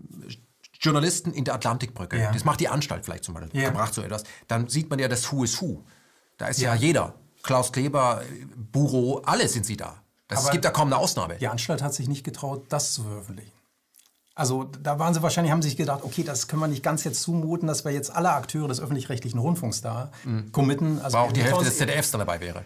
Journalisten 0.84 1.32
in 1.32 1.44
der 1.44 1.54
Atlantikbrücke. 1.54 2.18
Ja. 2.18 2.32
Das 2.32 2.44
macht 2.44 2.60
die 2.60 2.68
Anstalt 2.68 3.04
vielleicht 3.04 3.24
zum 3.24 3.34
Beispiel, 3.34 3.60
Ja. 3.60 3.68
gebracht 3.70 3.94
so 3.94 4.02
etwas. 4.02 4.24
Dann 4.48 4.68
sieht 4.68 4.90
man 4.90 4.98
ja 4.98 5.08
das 5.08 5.30
Who 5.32 5.44
is 5.44 5.60
Who. 5.60 5.82
Da 6.38 6.46
ist 6.48 6.60
ja, 6.60 6.74
Ja. 6.74 6.80
jeder. 6.80 7.14
Klaus 7.42 7.72
Kleber, 7.72 8.22
Buro, 8.72 9.22
alle 9.24 9.48
sind 9.48 9.66
sie 9.66 9.76
da. 9.76 9.96
Das, 10.28 10.38
es 10.40 10.44
Aber 10.46 10.52
gibt 10.52 10.64
da 10.64 10.70
kaum 10.70 10.88
eine 10.88 10.96
Ausnahme. 10.96 11.36
Die 11.36 11.48
Anstalt 11.48 11.82
hat 11.82 11.92
sich 11.94 12.08
nicht 12.08 12.24
getraut, 12.24 12.64
das 12.70 12.92
zu 12.94 13.02
veröffentlichen. 13.02 13.52
Also 14.34 14.64
da 14.64 14.98
waren 14.98 15.14
sie 15.14 15.22
wahrscheinlich, 15.22 15.52
haben 15.52 15.62
sich 15.62 15.76
gedacht, 15.76 16.00
okay, 16.02 16.24
das 16.24 16.48
können 16.48 16.60
wir 16.60 16.66
nicht 16.66 16.82
ganz 16.82 17.04
jetzt 17.04 17.22
zumuten, 17.22 17.68
dass 17.68 17.84
wir 17.84 17.92
jetzt 17.92 18.10
alle 18.10 18.32
Akteure 18.32 18.66
des 18.66 18.80
öffentlich-rechtlichen 18.80 19.38
Rundfunks 19.38 19.80
da 19.80 20.10
committen. 20.52 21.00
Also 21.00 21.18
Aber 21.18 21.28
auch 21.28 21.32
die 21.32 21.42
Hälfte 21.42 21.64
des 21.64 21.78
ZDFs 21.78 22.10
dann 22.10 22.18
dabei 22.20 22.40
wäre. 22.40 22.64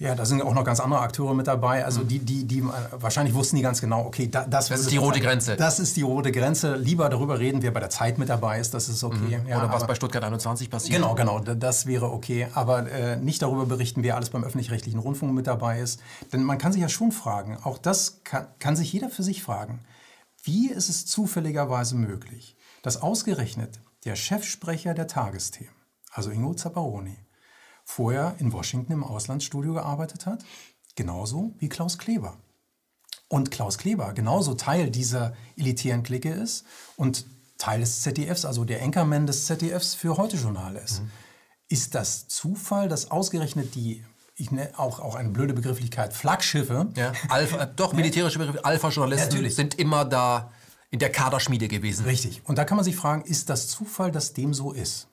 Ja, 0.00 0.16
da 0.16 0.24
sind 0.26 0.42
auch 0.42 0.54
noch 0.54 0.64
ganz 0.64 0.80
andere 0.80 1.00
Akteure 1.00 1.34
mit 1.34 1.46
dabei. 1.46 1.84
Also 1.84 2.02
die, 2.02 2.18
die, 2.18 2.44
die, 2.44 2.58
äh, 2.58 2.64
wahrscheinlich 2.90 3.32
wussten 3.32 3.54
die 3.54 3.62
ganz 3.62 3.80
genau, 3.80 4.04
okay, 4.04 4.28
da, 4.28 4.44
das, 4.44 4.68
Das 4.68 4.80
ist 4.80 4.90
die 4.90 4.96
rote 4.96 5.20
Grenze. 5.20 5.54
Das 5.54 5.78
ist 5.78 5.96
die 5.96 6.02
rote 6.02 6.32
Grenze. 6.32 6.74
Lieber 6.74 7.08
darüber 7.08 7.38
reden, 7.38 7.62
wer 7.62 7.70
bei 7.70 7.78
der 7.78 7.90
Zeit 7.90 8.18
mit 8.18 8.28
dabei 8.28 8.58
ist, 8.58 8.74
das 8.74 8.88
ist 8.88 9.04
okay. 9.04 9.40
Ja, 9.48 9.58
Oder 9.58 9.68
was 9.68 9.82
aber- 9.82 9.88
bei 9.88 9.94
Stuttgart 9.94 10.24
21 10.24 10.68
passiert. 10.68 10.96
Genau, 10.96 11.14
genau, 11.14 11.38
das 11.38 11.86
wäre 11.86 12.10
okay. 12.10 12.48
Aber 12.54 12.90
äh, 12.90 13.16
nicht 13.18 13.40
darüber 13.42 13.66
berichten, 13.66 14.02
wer 14.02 14.16
alles 14.16 14.30
beim 14.30 14.42
öffentlich-rechtlichen 14.42 14.98
Rundfunk 14.98 15.32
mit 15.32 15.46
dabei 15.46 15.78
ist. 15.80 16.00
Denn 16.32 16.42
man 16.42 16.58
kann 16.58 16.72
sich 16.72 16.82
ja 16.82 16.88
schon 16.88 17.12
fragen, 17.12 17.56
auch 17.62 17.78
das 17.78 18.20
kann, 18.24 18.48
kann 18.58 18.74
sich 18.74 18.92
jeder 18.92 19.10
für 19.10 19.22
sich 19.22 19.44
fragen, 19.44 19.78
wie 20.42 20.70
ist 20.70 20.88
es 20.88 21.06
zufälligerweise 21.06 21.94
möglich, 21.94 22.56
dass 22.82 23.00
ausgerechnet 23.00 23.78
der 24.04 24.16
Chefsprecher 24.16 24.92
der 24.92 25.06
Tagesthemen, 25.06 25.72
also 26.12 26.30
Ingo 26.30 26.52
Zapparoni, 26.54 27.16
vorher 27.84 28.34
in 28.38 28.52
Washington 28.52 28.92
im 28.92 29.04
Auslandsstudio 29.04 29.74
gearbeitet 29.74 30.26
hat, 30.26 30.44
genauso 30.96 31.54
wie 31.58 31.68
Klaus 31.68 31.98
Kleber. 31.98 32.36
Und 33.28 33.50
Klaus 33.50 33.78
Kleber 33.78 34.12
genauso 34.12 34.54
Teil 34.54 34.90
dieser 34.90 35.34
elitären 35.56 36.02
Clique 36.02 36.30
ist 36.30 36.64
und 36.96 37.26
Teil 37.58 37.80
des 37.80 38.02
ZDFs, 38.02 38.44
also 38.44 38.64
der 38.64 38.82
Anchorman 38.82 39.26
des 39.26 39.46
ZDFs 39.46 39.94
für 39.94 40.16
Heute-Journal 40.16 40.76
ist. 40.76 41.02
Ist 41.68 41.94
das 41.94 42.28
Zufall, 42.28 42.88
dass 42.88 43.10
ausgerechnet 43.10 43.74
die, 43.74 44.04
ich 44.36 44.50
nenne 44.50 44.78
auch, 44.78 45.00
auch 45.00 45.14
eine 45.14 45.30
blöde 45.30 45.54
Begrifflichkeit, 45.54 46.12
Flaggschiffe, 46.12 46.88
Ja, 46.94 47.12
Alpha, 47.28 47.64
doch, 47.76 47.92
militärische 47.92 48.38
Begriffe, 48.38 48.64
Alpha-Journalisten 48.64 49.48
sind 49.50 49.78
immer 49.78 50.04
da 50.04 50.52
in 50.90 50.98
der 50.98 51.10
Kaderschmiede 51.10 51.68
gewesen. 51.68 52.04
Richtig. 52.04 52.42
Und 52.44 52.58
da 52.58 52.64
kann 52.64 52.76
man 52.76 52.84
sich 52.84 52.94
fragen, 52.94 53.22
ist 53.22 53.50
das 53.50 53.68
Zufall, 53.68 54.12
dass 54.12 54.32
dem 54.32 54.54
so 54.54 54.72
ist? 54.72 55.08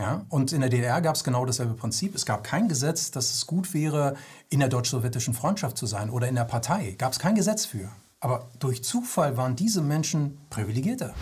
Ja, 0.00 0.24
und 0.30 0.50
in 0.52 0.62
der 0.62 0.70
DDR 0.70 1.02
gab 1.02 1.14
es 1.14 1.24
genau 1.24 1.44
dasselbe 1.44 1.74
Prinzip. 1.74 2.14
Es 2.14 2.24
gab 2.24 2.42
kein 2.42 2.68
Gesetz, 2.68 3.10
dass 3.10 3.34
es 3.34 3.46
gut 3.46 3.74
wäre, 3.74 4.16
in 4.48 4.60
der 4.60 4.70
deutsch-sowjetischen 4.70 5.34
Freundschaft 5.34 5.76
zu 5.76 5.84
sein 5.84 6.08
oder 6.08 6.26
in 6.26 6.36
der 6.36 6.44
Partei. 6.44 6.94
Gab 6.96 7.12
es 7.12 7.18
kein 7.18 7.34
Gesetz 7.34 7.66
für. 7.66 7.90
Aber 8.20 8.48
durch 8.58 8.82
Zufall 8.82 9.36
waren 9.36 9.56
diese 9.56 9.82
Menschen 9.82 10.38
privilegierter. 10.48 11.14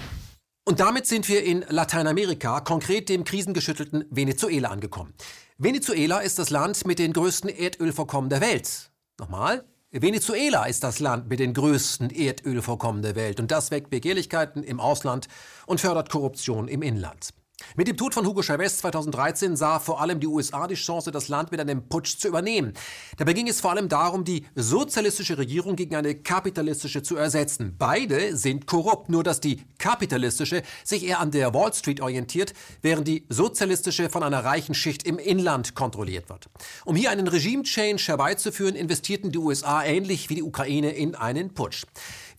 Und 0.64 0.78
damit 0.78 1.08
sind 1.08 1.28
wir 1.28 1.42
in 1.42 1.64
Lateinamerika, 1.68 2.60
konkret 2.60 3.08
dem 3.08 3.24
krisengeschüttelten 3.24 4.04
Venezuela 4.10 4.68
angekommen. 4.68 5.12
Venezuela 5.56 6.20
ist 6.20 6.38
das 6.38 6.50
Land 6.50 6.86
mit 6.86 7.00
den 7.00 7.12
größten 7.12 7.50
Erdölvorkommen 7.50 8.30
der 8.30 8.40
Welt. 8.40 8.92
Nochmal. 9.18 9.64
Venezuela 9.90 10.66
ist 10.66 10.84
das 10.84 11.00
Land 11.00 11.28
mit 11.28 11.40
den 11.40 11.52
größten 11.52 12.10
Erdölvorkommen 12.10 13.02
der 13.02 13.16
Welt 13.16 13.40
und 13.40 13.50
das 13.50 13.72
weckt 13.72 13.90
Begehrlichkeiten 13.90 14.62
im 14.62 14.78
Ausland 14.78 15.26
und 15.66 15.80
fördert 15.80 16.10
Korruption 16.10 16.68
im 16.68 16.82
Inland. 16.82 17.30
Mit 17.78 17.86
dem 17.86 17.96
Tod 17.96 18.14
von 18.14 18.26
Hugo 18.26 18.42
Chavez 18.42 18.78
2013 18.78 19.54
sah 19.54 19.78
vor 19.78 20.00
allem 20.00 20.18
die 20.18 20.26
USA 20.26 20.66
die 20.66 20.74
Chance, 20.74 21.12
das 21.12 21.28
Land 21.28 21.52
mit 21.52 21.60
einem 21.60 21.88
Putsch 21.88 22.18
zu 22.18 22.26
übernehmen. 22.26 22.72
Dabei 23.18 23.34
ging 23.34 23.46
es 23.46 23.60
vor 23.60 23.70
allem 23.70 23.88
darum, 23.88 24.24
die 24.24 24.46
sozialistische 24.56 25.38
Regierung 25.38 25.76
gegen 25.76 25.94
eine 25.94 26.16
kapitalistische 26.16 27.04
zu 27.04 27.16
ersetzen. 27.16 27.76
Beide 27.78 28.36
sind 28.36 28.66
korrupt, 28.66 29.10
nur 29.10 29.22
dass 29.22 29.40
die 29.40 29.62
kapitalistische 29.78 30.62
sich 30.82 31.04
eher 31.04 31.20
an 31.20 31.30
der 31.30 31.54
Wall 31.54 31.72
Street 31.72 32.00
orientiert, 32.00 32.52
während 32.82 33.06
die 33.06 33.26
sozialistische 33.28 34.08
von 34.08 34.22
einer 34.22 34.44
reichen 34.44 34.74
Schicht 34.74 35.04
im 35.04 35.18
Inland 35.18 35.74
kontrolliert 35.74 36.28
wird. 36.28 36.48
Um 36.84 36.96
hier 36.96 37.10
einen 37.10 37.28
Regime-Change 37.28 38.02
herbeizuführen, 38.06 38.74
investierten 38.74 39.30
die 39.30 39.38
USA 39.38 39.84
ähnlich 39.84 40.30
wie 40.30 40.36
die 40.36 40.42
Ukraine 40.42 40.90
in 40.90 41.14
einen 41.14 41.54
Putsch. 41.54 41.84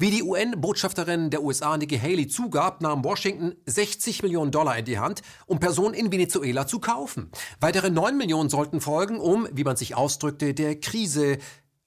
Wie 0.01 0.11
die 0.11 0.23
UN-Botschafterin 0.23 1.29
der 1.29 1.43
USA 1.43 1.75
Nikki 1.75 1.99
Haley 1.99 2.29
zugab, 2.29 2.79
nahm 2.79 3.03
Washington 3.03 3.57
60 3.65 4.23
Millionen 4.23 4.49
Dollar 4.49 4.77
in 4.77 4.85
die 4.85 4.97
Hand, 4.97 5.21
um 5.45 5.59
Personen 5.59 5.93
in 5.93 6.09
Venezuela 6.09 6.65
zu 6.65 6.79
kaufen. 6.79 7.29
Weitere 7.59 7.89
9 7.89 8.15
Millionen 8.15 8.47
sollten 8.47 8.79
folgen, 8.79 9.19
um, 9.19 9.45
wie 9.51 9.65
man 9.65 9.75
sich 9.75 9.95
ausdrückte, 9.95 10.53
der 10.53 10.79
Krise 10.79 11.37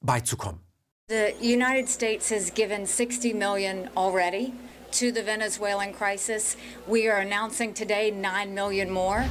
beizukommen. 0.02 0.60
The 1.08 1.32
United 1.40 1.88
States 1.88 2.30
has 2.30 2.52
given 2.52 2.84
60 2.84 3.34
million 3.34 3.88
already 3.96 4.52
to 4.90 5.06
the 5.06 5.24
Venezuelan 5.24 5.94
crisis. 5.94 6.58
We 6.86 7.10
are 7.10 7.22
announcing 7.22 7.72
today 7.72 8.10
9 8.10 8.52
million 8.52 8.90
more. 8.90 9.24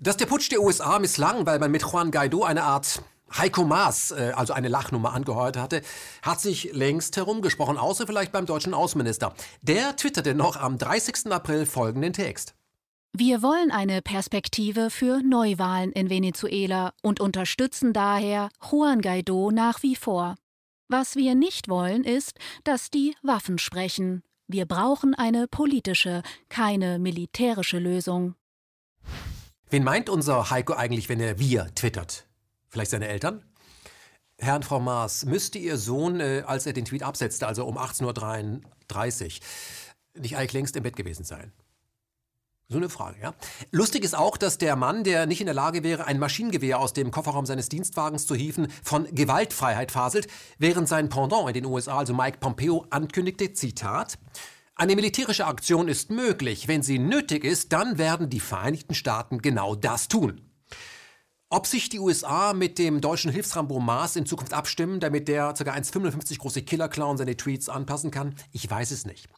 Dass 0.00 0.18
der 0.18 0.26
Putsch 0.26 0.50
der 0.50 0.60
USA 0.60 0.98
misslang, 0.98 1.46
weil 1.46 1.58
man 1.58 1.70
mit 1.70 1.82
Juan 1.82 2.10
Guaido 2.10 2.44
eine 2.44 2.64
Art 2.64 3.00
Heiko 3.36 3.64
Maas, 3.64 4.10
äh, 4.10 4.32
also 4.34 4.52
eine 4.52 4.68
Lachnummer 4.68 5.12
angeheuert 5.12 5.56
hatte, 5.56 5.82
hat 6.22 6.40
sich 6.40 6.72
längst 6.72 7.16
herumgesprochen, 7.16 7.76
außer 7.76 8.06
vielleicht 8.06 8.32
beim 8.32 8.46
deutschen 8.46 8.74
Außenminister. 8.74 9.34
Der 9.62 9.96
twitterte 9.96 10.34
noch 10.34 10.56
am 10.56 10.78
30. 10.78 11.30
April 11.30 11.66
folgenden 11.66 12.12
Text. 12.12 12.54
Wir 13.16 13.42
wollen 13.42 13.70
eine 13.70 14.02
Perspektive 14.02 14.90
für 14.90 15.20
Neuwahlen 15.22 15.92
in 15.92 16.10
Venezuela 16.10 16.92
und 17.02 17.20
unterstützen 17.20 17.92
daher 17.92 18.50
Juan 18.70 19.00
Guaido 19.00 19.50
nach 19.50 19.82
wie 19.82 19.96
vor. 19.96 20.36
Was 20.88 21.16
wir 21.16 21.34
nicht 21.34 21.68
wollen, 21.68 22.04
ist, 22.04 22.38
dass 22.64 22.90
die 22.90 23.14
Waffen 23.22 23.58
sprechen. 23.58 24.22
Wir 24.46 24.66
brauchen 24.66 25.14
eine 25.14 25.48
politische, 25.48 26.22
keine 26.48 26.98
militärische 26.98 27.78
Lösung. 27.78 28.34
Wen 29.68 29.84
meint 29.84 30.08
unser 30.08 30.50
Heiko 30.50 30.74
eigentlich, 30.74 31.08
wenn 31.08 31.20
er 31.20 31.38
wir 31.38 31.66
twittert? 31.74 32.27
Vielleicht 32.68 32.90
seine 32.90 33.08
Eltern? 33.08 33.44
Herr 34.38 34.56
und 34.56 34.64
Frau 34.64 34.78
Maas, 34.78 35.24
müsste 35.24 35.58
Ihr 35.58 35.76
Sohn, 35.76 36.20
äh, 36.20 36.44
als 36.46 36.66
er 36.66 36.72
den 36.72 36.84
Tweet 36.84 37.02
absetzte, 37.02 37.46
also 37.46 37.64
um 37.66 37.76
18.33 37.76 38.04
Uhr, 39.24 40.22
nicht 40.22 40.36
eigentlich 40.36 40.52
längst 40.52 40.76
im 40.76 40.84
Bett 40.84 40.96
gewesen 40.96 41.24
sein? 41.24 41.52
So 42.70 42.76
eine 42.76 42.90
Frage, 42.90 43.18
ja. 43.20 43.34
Lustig 43.72 44.04
ist 44.04 44.14
auch, 44.14 44.36
dass 44.36 44.58
der 44.58 44.76
Mann, 44.76 45.02
der 45.02 45.24
nicht 45.24 45.40
in 45.40 45.46
der 45.46 45.54
Lage 45.54 45.82
wäre, 45.82 46.06
ein 46.06 46.18
Maschinengewehr 46.18 46.78
aus 46.78 46.92
dem 46.92 47.10
Kofferraum 47.10 47.46
seines 47.46 47.70
Dienstwagens 47.70 48.26
zu 48.26 48.34
hieven, 48.34 48.70
von 48.84 49.06
Gewaltfreiheit 49.12 49.90
faselt, 49.90 50.28
während 50.58 50.86
sein 50.86 51.08
Pendant 51.08 51.48
in 51.48 51.54
den 51.54 51.64
USA, 51.64 51.98
also 51.98 52.12
Mike 52.12 52.38
Pompeo, 52.38 52.86
ankündigte, 52.90 53.54
Zitat, 53.54 54.18
eine 54.74 54.94
militärische 54.94 55.46
Aktion 55.46 55.88
ist 55.88 56.10
möglich. 56.10 56.68
Wenn 56.68 56.82
sie 56.82 56.98
nötig 56.98 57.42
ist, 57.42 57.72
dann 57.72 57.96
werden 57.96 58.28
die 58.28 58.38
Vereinigten 58.38 58.94
Staaten 58.94 59.40
genau 59.40 59.74
das 59.74 60.06
tun. 60.06 60.47
Ob 61.50 61.66
sich 61.66 61.88
die 61.88 61.98
USA 61.98 62.52
mit 62.52 62.78
dem 62.78 63.00
deutschen 63.00 63.32
Hilfsrambo 63.32 63.80
Maas 63.80 64.16
in 64.16 64.26
Zukunft 64.26 64.52
abstimmen, 64.52 65.00
damit 65.00 65.28
der 65.28 65.54
ca. 65.54 65.72
1,55 65.72 66.36
große 66.36 66.60
Killer-Clown 66.60 67.16
seine 67.16 67.38
Tweets 67.38 67.70
anpassen 67.70 68.10
kann, 68.10 68.34
ich 68.52 68.68
weiß 68.68 68.90
es 68.90 69.06
nicht. 69.06 69.30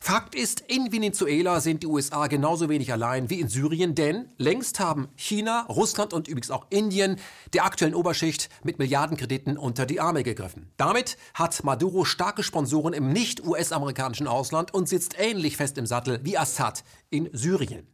Fakt 0.00 0.34
ist, 0.34 0.60
in 0.68 0.90
Venezuela 0.90 1.60
sind 1.60 1.82
die 1.82 1.86
USA 1.86 2.28
genauso 2.28 2.70
wenig 2.70 2.94
allein 2.94 3.28
wie 3.28 3.40
in 3.40 3.50
Syrien, 3.50 3.94
denn 3.94 4.30
längst 4.38 4.80
haben 4.80 5.08
China, 5.16 5.66
Russland 5.68 6.14
und 6.14 6.28
übrigens 6.28 6.50
auch 6.50 6.64
Indien 6.70 7.16
der 7.52 7.66
aktuellen 7.66 7.94
Oberschicht 7.94 8.48
mit 8.64 8.78
Milliardenkrediten 8.78 9.58
unter 9.58 9.84
die 9.84 10.00
Arme 10.00 10.22
gegriffen. 10.22 10.72
Damit 10.78 11.18
hat 11.34 11.62
Maduro 11.62 12.06
starke 12.06 12.42
Sponsoren 12.42 12.94
im 12.94 13.12
nicht 13.12 13.46
US-amerikanischen 13.46 14.28
Ausland 14.28 14.72
und 14.72 14.88
sitzt 14.88 15.14
ähnlich 15.18 15.58
fest 15.58 15.76
im 15.76 15.84
Sattel 15.84 16.20
wie 16.22 16.38
Assad 16.38 16.84
in 17.10 17.28
Syrien. 17.34 17.86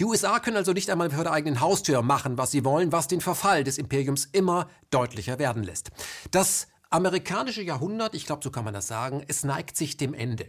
Die 0.00 0.04
USA 0.04 0.40
können 0.40 0.56
also 0.56 0.72
nicht 0.72 0.90
einmal 0.90 1.10
vor 1.10 1.24
der 1.24 1.32
eigenen 1.32 1.60
Haustür 1.60 2.02
machen, 2.02 2.36
was 2.38 2.50
sie 2.50 2.64
wollen, 2.64 2.92
was 2.92 3.08
den 3.08 3.20
Verfall 3.20 3.64
des 3.64 3.78
Imperiums 3.78 4.28
immer 4.32 4.68
deutlicher 4.90 5.38
werden 5.38 5.62
lässt. 5.62 5.90
Das 6.30 6.66
amerikanische 6.94 7.62
Jahrhundert, 7.62 8.14
ich 8.14 8.24
glaube, 8.24 8.42
so 8.42 8.50
kann 8.50 8.64
man 8.64 8.72
das 8.72 8.86
sagen, 8.86 9.24
es 9.26 9.42
neigt 9.44 9.76
sich 9.76 9.96
dem 9.96 10.14
Ende. 10.14 10.46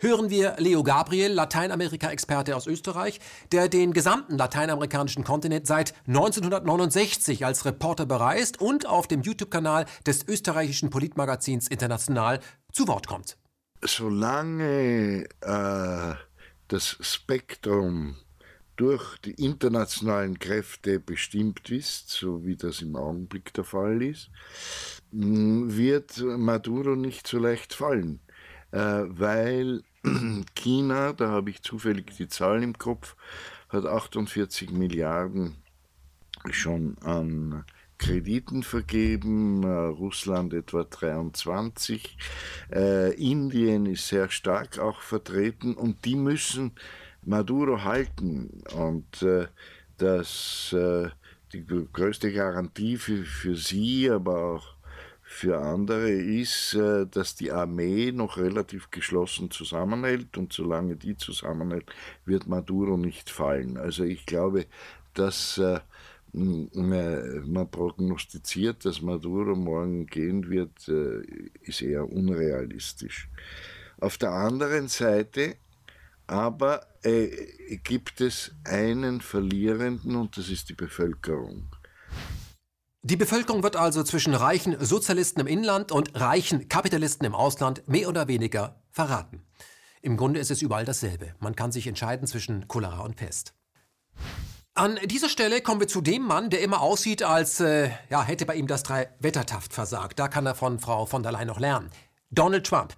Hören 0.00 0.30
wir 0.30 0.56
Leo 0.58 0.82
Gabriel, 0.82 1.32
Lateinamerika-Experte 1.32 2.56
aus 2.56 2.66
Österreich, 2.66 3.20
der 3.52 3.68
den 3.68 3.92
gesamten 3.92 4.38
lateinamerikanischen 4.38 5.22
Kontinent 5.22 5.66
seit 5.66 5.94
1969 6.06 7.44
als 7.44 7.66
Reporter 7.66 8.06
bereist 8.06 8.60
und 8.60 8.86
auf 8.86 9.06
dem 9.06 9.20
YouTube-Kanal 9.20 9.84
des 10.06 10.26
österreichischen 10.26 10.88
Politmagazins 10.88 11.68
International 11.68 12.40
zu 12.72 12.88
Wort 12.88 13.06
kommt. 13.06 13.36
Solange 13.84 15.26
äh, 15.40 16.14
das 16.68 16.96
Spektrum 17.00 18.16
durch 18.82 19.16
die 19.18 19.34
internationalen 19.34 20.40
Kräfte 20.40 20.98
bestimmt 20.98 21.70
ist, 21.70 22.10
so 22.10 22.44
wie 22.44 22.56
das 22.56 22.82
im 22.82 22.96
Augenblick 22.96 23.54
der 23.54 23.62
Fall 23.62 24.02
ist, 24.02 24.28
wird 25.12 26.18
Maduro 26.18 26.96
nicht 26.96 27.28
so 27.28 27.38
leicht 27.38 27.74
fallen, 27.74 28.18
äh, 28.72 29.04
weil 29.06 29.84
China, 30.56 31.12
da 31.12 31.28
habe 31.28 31.50
ich 31.50 31.62
zufällig 31.62 32.16
die 32.16 32.26
Zahlen 32.26 32.64
im 32.64 32.76
Kopf, 32.76 33.14
hat 33.68 33.86
48 33.86 34.72
Milliarden 34.72 35.54
schon 36.50 36.96
an 37.02 37.64
Krediten 37.98 38.64
vergeben, 38.64 39.62
äh, 39.62 39.68
Russland 39.68 40.54
etwa 40.54 40.82
23, 40.82 42.18
äh, 42.72 43.14
Indien 43.14 43.86
ist 43.86 44.08
sehr 44.08 44.28
stark 44.28 44.80
auch 44.80 45.02
vertreten 45.02 45.74
und 45.74 46.04
die 46.04 46.16
müssen 46.16 46.72
Maduro 47.24 47.84
halten 47.84 48.62
und 48.74 49.22
äh, 49.22 49.46
das 49.98 50.72
äh, 50.72 51.08
die 51.52 51.64
größte 51.64 52.32
Garantie 52.32 52.96
für, 52.96 53.24
für 53.24 53.56
sie, 53.56 54.10
aber 54.10 54.54
auch 54.54 54.74
für 55.22 55.58
andere 55.58 56.10
ist, 56.10 56.74
äh, 56.74 57.06
dass 57.06 57.34
die 57.34 57.52
Armee 57.52 58.12
noch 58.12 58.36
relativ 58.36 58.90
geschlossen 58.90 59.50
zusammenhält 59.50 60.36
und 60.36 60.52
solange 60.52 60.96
die 60.96 61.16
zusammenhält, 61.16 61.86
wird 62.26 62.46
Maduro 62.46 62.96
nicht 62.96 63.30
fallen. 63.30 63.76
Also 63.76 64.04
ich 64.04 64.26
glaube, 64.26 64.66
dass 65.14 65.58
äh, 65.58 65.80
man 66.32 67.70
prognostiziert, 67.70 68.84
dass 68.84 69.02
Maduro 69.02 69.54
morgen 69.54 70.06
gehen 70.06 70.48
wird, 70.50 70.88
äh, 70.88 71.22
ist 71.62 71.82
eher 71.82 72.10
unrealistisch. 72.10 73.28
Auf 74.00 74.18
der 74.18 74.32
anderen 74.32 74.88
Seite 74.88 75.56
aber 76.32 76.86
äh, 77.02 77.76
gibt 77.84 78.20
es 78.20 78.52
einen 78.64 79.20
Verlierenden 79.20 80.16
und 80.16 80.36
das 80.36 80.48
ist 80.48 80.70
die 80.70 80.74
Bevölkerung. 80.74 81.68
Die 83.02 83.16
Bevölkerung 83.16 83.62
wird 83.62 83.76
also 83.76 84.02
zwischen 84.02 84.34
reichen 84.34 84.82
Sozialisten 84.82 85.40
im 85.40 85.46
Inland 85.46 85.92
und 85.92 86.18
reichen 86.18 86.68
Kapitalisten 86.68 87.26
im 87.26 87.34
Ausland 87.34 87.86
mehr 87.86 88.08
oder 88.08 88.28
weniger 88.28 88.80
verraten. 88.90 89.42
Im 90.00 90.16
Grunde 90.16 90.40
ist 90.40 90.50
es 90.50 90.62
überall 90.62 90.84
dasselbe. 90.84 91.34
Man 91.38 91.54
kann 91.54 91.70
sich 91.70 91.86
entscheiden 91.86 92.26
zwischen 92.26 92.66
Cholera 92.66 93.00
und 93.00 93.16
Pest. 93.16 93.54
An 94.74 94.98
dieser 95.04 95.28
Stelle 95.28 95.60
kommen 95.60 95.80
wir 95.80 95.88
zu 95.88 96.00
dem 96.00 96.22
Mann, 96.22 96.48
der 96.48 96.62
immer 96.62 96.80
aussieht, 96.80 97.22
als 97.22 97.60
äh, 97.60 97.90
ja, 98.08 98.22
hätte 98.22 98.46
bei 98.46 98.54
ihm 98.54 98.66
das 98.66 98.84
Drei-Wettertaft 98.84 99.74
versagt. 99.74 100.18
Da 100.18 100.28
kann 100.28 100.46
er 100.46 100.54
von 100.54 100.78
Frau 100.78 101.04
von 101.04 101.22
der 101.22 101.32
Leyen 101.32 101.48
noch 101.48 101.60
lernen. 101.60 101.90
Donald 102.30 102.66
Trump. 102.66 102.96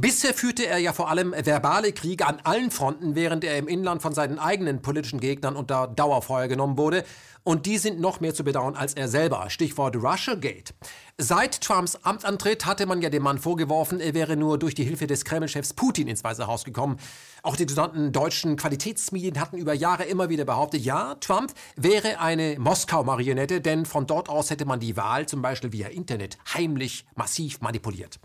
Bisher 0.00 0.32
führte 0.32 0.64
er 0.64 0.78
ja 0.78 0.92
vor 0.92 1.10
allem 1.10 1.34
verbale 1.36 1.92
Kriege 1.92 2.24
an 2.24 2.38
allen 2.44 2.70
Fronten, 2.70 3.16
während 3.16 3.42
er 3.42 3.58
im 3.58 3.66
Inland 3.66 4.00
von 4.00 4.14
seinen 4.14 4.38
eigenen 4.38 4.80
politischen 4.80 5.18
Gegnern 5.18 5.56
unter 5.56 5.88
Dauerfeuer 5.88 6.46
genommen 6.46 6.78
wurde. 6.78 7.02
Und 7.42 7.66
die 7.66 7.78
sind 7.78 7.98
noch 7.98 8.20
mehr 8.20 8.32
zu 8.32 8.44
bedauern 8.44 8.76
als 8.76 8.94
er 8.94 9.08
selber. 9.08 9.50
Stichwort 9.50 9.96
Russiagate. 9.96 10.72
Seit 11.16 11.62
Trumps 11.62 11.96
Amtsantritt 11.96 12.64
hatte 12.64 12.86
man 12.86 13.02
ja 13.02 13.10
dem 13.10 13.24
Mann 13.24 13.38
vorgeworfen, 13.38 13.98
er 13.98 14.14
wäre 14.14 14.36
nur 14.36 14.56
durch 14.56 14.76
die 14.76 14.84
Hilfe 14.84 15.08
des 15.08 15.24
Kreml-Chefs 15.24 15.72
Putin 15.74 16.06
ins 16.06 16.22
Weiße 16.22 16.46
Haus 16.46 16.62
gekommen. 16.62 16.98
Auch 17.42 17.56
die 17.56 17.66
sogenannten 17.68 18.12
deutschen 18.12 18.54
Qualitätsmedien 18.54 19.40
hatten 19.40 19.58
über 19.58 19.74
Jahre 19.74 20.04
immer 20.04 20.28
wieder 20.28 20.44
behauptet, 20.44 20.82
ja, 20.82 21.16
Trump 21.16 21.52
wäre 21.74 22.20
eine 22.20 22.56
Moskau-Marionette, 22.60 23.60
denn 23.60 23.84
von 23.84 24.06
dort 24.06 24.28
aus 24.28 24.50
hätte 24.50 24.64
man 24.64 24.78
die 24.78 24.96
Wahl 24.96 25.26
zum 25.26 25.42
Beispiel 25.42 25.72
via 25.72 25.88
Internet 25.88 26.38
heimlich 26.54 27.04
massiv 27.16 27.60
manipuliert. 27.62 28.20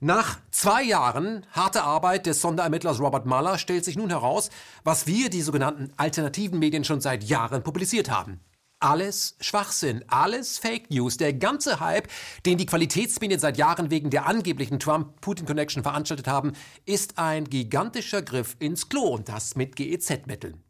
Nach 0.00 0.38
zwei 0.50 0.82
Jahren 0.82 1.46
harter 1.52 1.84
Arbeit 1.84 2.26
des 2.26 2.42
Sonderermittlers 2.42 3.00
Robert 3.00 3.24
Mueller 3.24 3.56
stellt 3.56 3.82
sich 3.82 3.96
nun 3.96 4.10
heraus, 4.10 4.50
was 4.84 5.06
wir, 5.06 5.30
die 5.30 5.40
sogenannten 5.40 5.90
alternativen 5.96 6.58
Medien, 6.58 6.84
schon 6.84 7.00
seit 7.00 7.24
Jahren 7.24 7.62
publiziert 7.62 8.10
haben. 8.10 8.40
Alles 8.78 9.36
Schwachsinn, 9.40 10.04
alles 10.06 10.58
Fake 10.58 10.90
News. 10.90 11.16
Der 11.16 11.32
ganze 11.32 11.80
Hype, 11.80 12.08
den 12.44 12.58
die 12.58 12.66
Qualitätsmedien 12.66 13.40
seit 13.40 13.56
Jahren 13.56 13.90
wegen 13.90 14.10
der 14.10 14.26
angeblichen 14.26 14.78
Trump-Putin-Connection 14.78 15.82
veranstaltet 15.82 16.28
haben, 16.28 16.52
ist 16.84 17.16
ein 17.16 17.44
gigantischer 17.44 18.20
Griff 18.20 18.54
ins 18.58 18.90
Klo 18.90 19.14
und 19.14 19.30
das 19.30 19.56
mit 19.56 19.76
GEZ-Mitteln. 19.76 20.62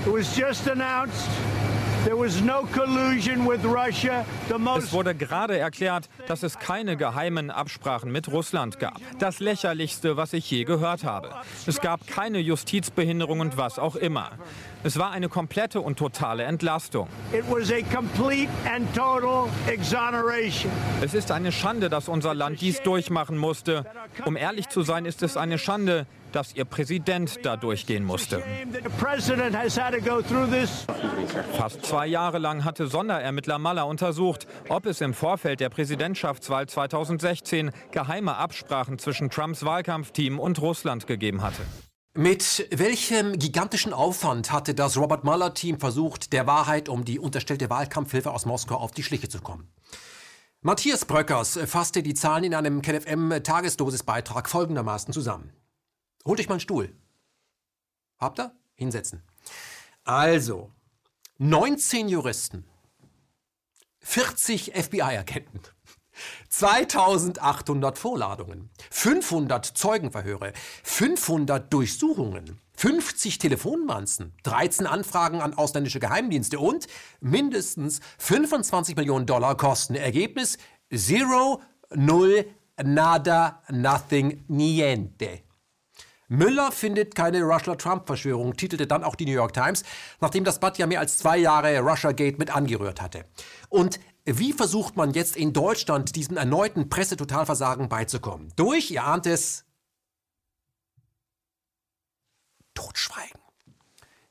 es 4.78 4.94
wurde 4.94 5.14
gerade 5.14 5.58
erklärt, 5.58 6.08
dass 6.28 6.44
es 6.44 6.58
keine 6.58 6.96
geheimen 6.96 7.52
Absprachen 7.52 8.12
mit 8.12 8.32
Russland 8.32 8.80
gab. 8.80 9.02
Das 9.20 9.42
lächerlichste, 9.42 10.16
was 10.16 10.32
ich 10.32 10.50
je 10.50 10.64
gehört 10.64 11.04
habe. 11.04 11.32
Es 11.66 11.82
gab 11.82 12.08
keine 12.08 12.40
Justizbehinderung 12.40 13.42
und 13.42 13.58
was 13.58 13.78
auch 13.78 13.98
immer. 13.98 14.32
Es 14.86 14.98
war 14.98 15.12
eine 15.12 15.28
komplette 15.28 15.82
und 15.82 16.00
totale 16.00 16.44
Entlastung. 16.44 17.10
Es 21.02 21.14
ist 21.14 21.32
eine 21.32 21.52
Schande, 21.52 21.90
dass 21.90 22.08
unser 22.08 22.34
Land 22.34 22.62
dies 22.62 22.82
durchmachen 22.84 23.38
musste. 23.38 23.86
Um 24.24 24.38
ehrlich 24.38 24.70
zu 24.70 24.82
sein, 24.82 25.06
ist 25.06 25.24
es 25.24 25.36
eine 25.36 25.58
Schande, 25.58 26.06
dass 26.32 26.54
Ihr 26.56 26.66
Präsident 26.66 27.40
da 27.44 27.58
durchgehen 27.58 28.04
musste. 28.04 28.44
Fast 31.54 31.86
zwei 31.86 32.08
Jahre 32.08 32.38
lang 32.38 32.64
hatte 32.64 32.88
Sonderermittler 32.88 33.60
Maller 33.60 33.88
untersucht, 33.88 34.48
ob 34.70 34.86
es 34.86 35.02
im 35.02 35.14
Vorfeld 35.14 35.60
der 35.60 35.70
Präsidentschaftswahl 35.70 36.68
2016 36.68 37.72
geheime 37.92 38.38
Absprachen 38.38 39.00
zwischen 39.00 39.30
Trumps 39.30 39.64
Wahlkampfteam 39.64 40.40
und 40.40 40.62
Russland 40.62 41.08
gegeben 41.08 41.42
hatte. 41.42 41.62
Mit 42.14 42.68
welchem 42.72 43.38
gigantischen 43.38 43.94
Aufwand 43.94 44.52
hatte 44.52 44.74
das 44.74 44.98
Robert 44.98 45.24
Mueller-Team 45.24 45.80
versucht, 45.80 46.34
der 46.34 46.48
Wahrheit 46.48 46.90
um 46.90 47.06
die 47.06 47.20
unterstellte 47.20 47.70
Wahlkampfhilfe 47.70 48.32
aus 48.32 48.48
Moskau 48.48 48.76
auf 48.76 48.92
die 48.92 49.04
Schliche 49.04 49.30
zu 49.30 49.40
kommen? 49.40 49.70
Matthias 50.62 51.06
Bröckers 51.06 51.60
fasste 51.68 52.02
die 52.02 52.16
Zahlen 52.16 52.46
in 52.46 52.56
einem 52.56 52.82
KenFM-Tagesdosisbeitrag 52.82 54.50
folgendermaßen 54.50 55.14
zusammen. 55.14 55.54
Holt 56.28 56.42
euch 56.42 56.50
mal 56.50 56.56
einen 56.56 56.60
Stuhl. 56.60 56.94
Habt 58.20 58.40
ihr? 58.40 58.52
Hinsetzen. 58.76 59.24
Also, 60.04 60.72
19 61.38 62.10
Juristen, 62.10 62.66
40 64.02 64.74
FBI-Agenten, 64.74 65.62
2800 66.50 67.98
Vorladungen, 67.98 68.70
500 68.92 69.66
Zeugenverhöre, 69.66 70.52
500 70.84 71.72
Durchsuchungen, 71.72 72.60
50 72.74 73.38
Telefonmanzen, 73.38 74.34
13 74.44 74.86
Anfragen 74.86 75.40
an 75.42 75.54
ausländische 75.54 76.02
Geheimdienste 76.02 76.60
und 76.60 76.88
mindestens 77.22 78.02
25 78.18 78.98
Millionen 78.98 79.26
Dollar 79.26 79.56
Kosten. 79.56 79.96
Ergebnis 79.96 80.58
Zero, 80.94 81.62
Null, 81.96 82.46
Nada, 82.84 83.64
Nothing, 83.70 84.44
Niente. 84.50 85.47
Müller 86.28 86.72
findet 86.72 87.16
keine 87.16 87.44
Russia-Trump-Verschwörung, 87.44 88.56
titelte 88.58 88.86
dann 88.86 89.04
auch 89.04 89.16
die 89.16 89.26
New 89.26 89.32
York 89.32 89.54
Times, 89.54 89.84
nachdem 90.20 90.44
das 90.44 90.60
Blatt 90.60 90.78
ja 90.78 90.86
mehr 90.86 91.00
als 91.00 91.18
zwei 91.18 91.38
Jahre 91.38 91.80
Russia-Gate 91.80 92.38
mit 92.38 92.56
angerührt 92.56 93.02
hatte. 93.02 93.26
Und 93.70 94.00
wie 94.26 94.52
versucht 94.52 94.98
man 94.98 95.12
jetzt 95.14 95.38
in 95.38 95.54
Deutschland 95.54 96.18
diesem 96.18 96.36
erneuten 96.36 96.90
Pressetotalversagen 96.90 97.88
beizukommen? 97.88 98.52
Durch, 98.58 98.92
ihr 98.92 99.06
ahnt 99.06 99.26
es, 99.26 99.64
Totschweigen. 102.74 103.47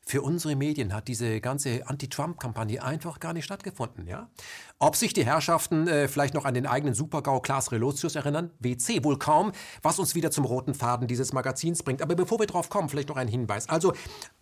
Für 0.08 0.22
unsere 0.22 0.54
Medien 0.54 0.94
hat 0.94 1.08
diese 1.08 1.40
ganze 1.40 1.84
Anti-Trump-Kampagne 1.88 2.80
einfach 2.80 3.18
gar 3.18 3.32
nicht 3.32 3.44
stattgefunden. 3.44 4.06
Ja? 4.06 4.30
Ob 4.78 4.94
sich 4.94 5.12
die 5.12 5.26
Herrschaften 5.26 5.88
äh, 5.88 6.06
vielleicht 6.06 6.32
noch 6.32 6.44
an 6.44 6.54
den 6.54 6.64
eigenen 6.64 6.94
Supergau 6.94 7.40
Klaas 7.40 7.72
Relotius 7.72 8.14
erinnern? 8.14 8.52
WC 8.60 9.02
wohl 9.02 9.18
kaum, 9.18 9.50
was 9.82 9.98
uns 9.98 10.14
wieder 10.14 10.30
zum 10.30 10.44
roten 10.44 10.74
Faden 10.74 11.08
dieses 11.08 11.32
Magazins 11.32 11.82
bringt. 11.82 12.02
Aber 12.02 12.14
bevor 12.14 12.38
wir 12.38 12.46
drauf 12.46 12.68
kommen, 12.68 12.88
vielleicht 12.88 13.08
noch 13.08 13.16
ein 13.16 13.26
Hinweis. 13.26 13.68
Also 13.68 13.94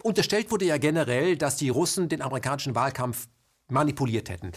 unterstellt 0.03 0.51
wurde 0.53 0.67
ja 0.67 0.77
generell, 0.77 1.39
dass 1.39 1.57
die 1.57 1.71
Russen 1.71 2.11
den 2.11 2.21
amerikanischen 2.21 2.75
Wahlkampf 2.75 3.27
manipuliert 3.71 4.29
hätten. 4.29 4.53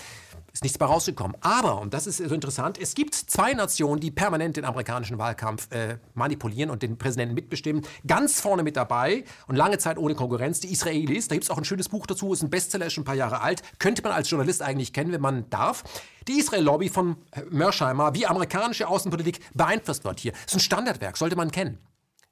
Ist 0.58 0.64
nichts 0.64 0.80
mehr 0.80 0.90
rausgekommen. 0.90 1.38
Aber, 1.42 1.80
und 1.80 1.94
das 1.94 2.08
ist 2.08 2.18
so 2.18 2.34
interessant, 2.34 2.80
es 2.82 2.96
gibt 2.96 3.14
zwei 3.14 3.54
Nationen, 3.54 4.00
die 4.00 4.10
permanent 4.10 4.58
den 4.58 4.66
amerikanischen 4.66 5.20
Wahlkampf 5.20 5.72
äh, 5.72 6.00
manipulieren 6.16 6.72
und 6.72 6.82
den 6.82 6.98
Präsidenten 6.98 7.36
mitbestimmen. 7.36 7.86
Ganz 8.08 8.42
vorne 8.42 8.64
mit 8.64 8.76
dabei 8.76 9.24
und 9.46 9.56
lange 9.56 9.78
Zeit 9.78 10.00
ohne 10.00 10.16
Konkurrenz, 10.16 10.60
die 10.60 10.72
Israelis. 10.72 11.28
Da 11.28 11.36
gibt 11.36 11.44
es 11.44 11.52
auch 11.52 11.60
ein 11.60 11.64
schönes 11.64 11.90
Buch 11.90 12.08
dazu, 12.08 12.34
ist 12.34 12.42
ein 12.42 12.50
Bestseller, 12.50 12.88
ist 12.88 12.94
schon 12.94 13.04
ein 13.04 13.06
paar 13.06 13.14
Jahre 13.14 13.42
alt. 13.42 13.62
Könnte 13.78 14.02
man 14.02 14.14
als 14.14 14.32
Journalist 14.32 14.64
eigentlich 14.64 14.94
kennen, 14.94 15.12
wenn 15.12 15.22
man 15.22 15.48
darf. 15.52 15.84
Die 16.28 16.40
Israel-Lobby 16.40 16.90
von 16.90 17.18
Mersheimer, 17.52 18.16
wie 18.16 18.26
amerikanische 18.26 18.88
Außenpolitik 18.88 19.40
beeinflusst 19.54 20.06
wird 20.06 20.20
hier. 20.20 20.32
Das 20.32 20.46
ist 20.48 20.56
ein 20.56 20.60
Standardwerk, 20.62 21.18
sollte 21.18 21.36
man 21.36 21.52
kennen. 21.52 21.78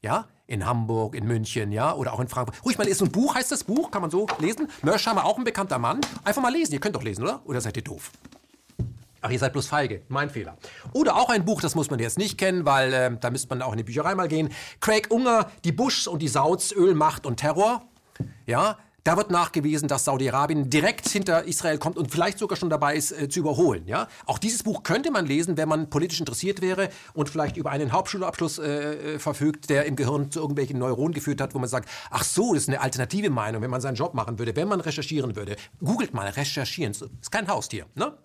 Ja, 0.06 0.28
in 0.46 0.68
Hamburg, 0.68 1.16
in 1.16 1.26
München, 1.26 1.72
ja, 1.72 1.96
oder 1.96 2.14
auch 2.14 2.20
in 2.20 2.28
Frankfurt. 2.28 2.64
Ruhig 2.64 2.78
mal 2.78 2.84
lesen. 2.84 3.08
Ein 3.08 3.12
Buch 3.12 3.34
heißt 3.34 3.52
das 3.52 3.64
Buch, 3.64 3.90
kann 3.90 4.04
man 4.04 4.12
so 4.12 4.28
lesen. 4.38 4.68
Mersheimer, 4.84 5.26
auch 5.26 5.40
ein 5.40 5.44
bekannter 5.44 5.80
Mann. 5.80 6.00
Einfach 6.24 6.44
mal 6.44 6.54
lesen. 6.54 6.74
Ihr 6.74 6.80
könnt 6.80 6.96
doch 6.96 7.02
lesen, 7.02 7.24
oder? 7.24 7.42
Oder 7.46 7.60
seid 7.60 7.76
ihr 7.76 7.84
doof? 7.84 8.12
Ach, 9.22 9.32
ihr 9.32 9.40
seid 9.40 9.54
bloß 9.54 9.66
feige. 9.66 10.04
Mein 10.08 10.30
Fehler. 10.30 10.58
Oder 10.94 11.16
auch 11.16 11.30
ein 11.30 11.44
Buch, 11.44 11.60
das 11.60 11.74
muss 11.74 11.90
man 11.90 11.98
jetzt 11.98 12.20
nicht 12.20 12.38
kennen, 12.38 12.68
weil 12.68 12.94
äh, 12.94 13.18
da 13.20 13.32
müsste 13.32 13.50
man 13.50 13.64
auch 13.64 13.72
in 13.72 13.80
die 13.80 13.84
Bücherei 13.84 14.14
mal 14.14 14.28
gehen. 14.28 14.50
Craig 14.80 15.10
Unger, 15.10 15.50
Die 15.64 15.72
Bushs 15.72 16.06
und 16.06 16.22
die 16.22 16.28
Sauds, 16.28 16.72
Öl, 16.72 16.94
Macht 16.94 17.26
und 17.26 17.38
Terror. 17.38 17.82
Ja, 18.46 18.78
da 19.06 19.18
wird 19.18 19.30
nachgewiesen, 19.30 19.88
dass 19.88 20.04
Saudi-Arabien 20.06 20.70
direkt 20.70 21.08
hinter 21.08 21.44
Israel 21.44 21.78
kommt 21.78 21.96
und 21.98 22.12
vielleicht 22.12 22.40
sogar 22.40 22.58
schon 22.58 22.72
dabei 22.72 22.96
ist, 22.96 23.12
äh, 23.12 23.30
zu 23.30 23.40
überholen. 23.40 23.88
Ja? 23.88 24.08
Auch 24.26 24.40
dieses 24.40 24.64
Buch 24.64 24.82
könnte 24.82 25.12
man 25.12 25.28
lesen, 25.28 25.58
wenn 25.58 25.70
man 25.70 25.92
politisch 25.92 26.20
interessiert 26.20 26.60
wäre 26.62 26.90
und 27.14 27.30
vielleicht 27.30 27.56
über 27.56 27.70
einen 27.70 27.92
Hauptschulabschluss 27.92 28.58
äh, 28.58 28.64
äh, 29.16 29.20
verfügt, 29.20 29.70
der 29.70 29.86
im 29.86 29.96
Gehirn 29.96 30.32
zu 30.32 30.40
irgendwelchen 30.40 30.80
Neuronen 30.80 31.14
geführt 31.14 31.40
hat, 31.40 31.54
wo 31.54 31.60
man 31.60 31.70
sagt, 31.70 31.88
ach 32.10 32.24
so, 32.24 32.56
das 32.56 32.64
ist 32.64 32.70
eine 32.70 32.82
alternative 32.82 33.30
Meinung, 33.30 33.62
wenn 33.62 33.70
man 33.70 33.80
seinen 33.80 33.96
Job 33.96 34.16
machen 34.16 34.40
würde, 34.40 34.56
wenn 34.56 34.68
man 34.68 34.82
recherchieren 34.82 35.36
würde. 35.36 35.56
Googelt 35.84 36.16
mal, 36.16 36.28
recherchieren. 36.28 36.92
Ist 36.92 37.32
kein 37.32 37.48
Haustier. 37.48 37.86
Ne? 37.94 38.18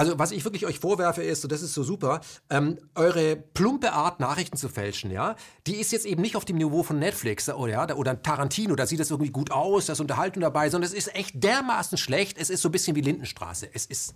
Also 0.00 0.18
was 0.18 0.30
ich 0.30 0.44
wirklich 0.44 0.64
euch 0.64 0.78
vorwerfe 0.78 1.22
ist, 1.22 1.44
und 1.44 1.52
das 1.52 1.60
ist 1.60 1.74
so 1.74 1.82
super, 1.82 2.22
ähm, 2.48 2.78
eure 2.94 3.36
plumpe 3.36 3.92
Art, 3.92 4.18
Nachrichten 4.18 4.56
zu 4.56 4.70
fälschen, 4.70 5.10
ja, 5.10 5.36
die 5.66 5.76
ist 5.76 5.92
jetzt 5.92 6.06
eben 6.06 6.22
nicht 6.22 6.36
auf 6.36 6.46
dem 6.46 6.56
Niveau 6.56 6.82
von 6.82 6.98
Netflix 6.98 7.50
oder, 7.50 7.70
ja, 7.70 7.94
oder 7.94 8.22
Tarantino, 8.22 8.76
da 8.76 8.86
sieht 8.86 8.98
das 8.98 9.10
irgendwie 9.10 9.30
gut 9.30 9.50
aus, 9.50 9.84
da 9.84 9.92
ist 9.92 10.00
Unterhaltung 10.00 10.40
dabei, 10.40 10.70
sondern 10.70 10.90
es 10.90 10.96
ist 10.96 11.14
echt 11.14 11.44
dermaßen 11.44 11.98
schlecht, 11.98 12.38
es 12.38 12.48
ist 12.48 12.62
so 12.62 12.70
ein 12.70 12.72
bisschen 12.72 12.96
wie 12.96 13.02
Lindenstraße. 13.02 13.68
Es 13.74 13.84
ist, 13.84 14.14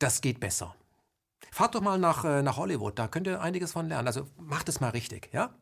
das 0.00 0.20
geht 0.20 0.40
besser. 0.40 0.74
Fahrt 1.52 1.76
doch 1.76 1.80
mal 1.80 1.96
nach, 1.96 2.24
äh, 2.24 2.42
nach 2.42 2.56
Hollywood, 2.56 2.98
da 2.98 3.06
könnt 3.06 3.28
ihr 3.28 3.40
einiges 3.40 3.70
von 3.70 3.86
lernen. 3.86 4.08
Also 4.08 4.26
macht 4.38 4.68
es 4.68 4.80
mal 4.80 4.90
richtig, 4.90 5.30
ja? 5.32 5.54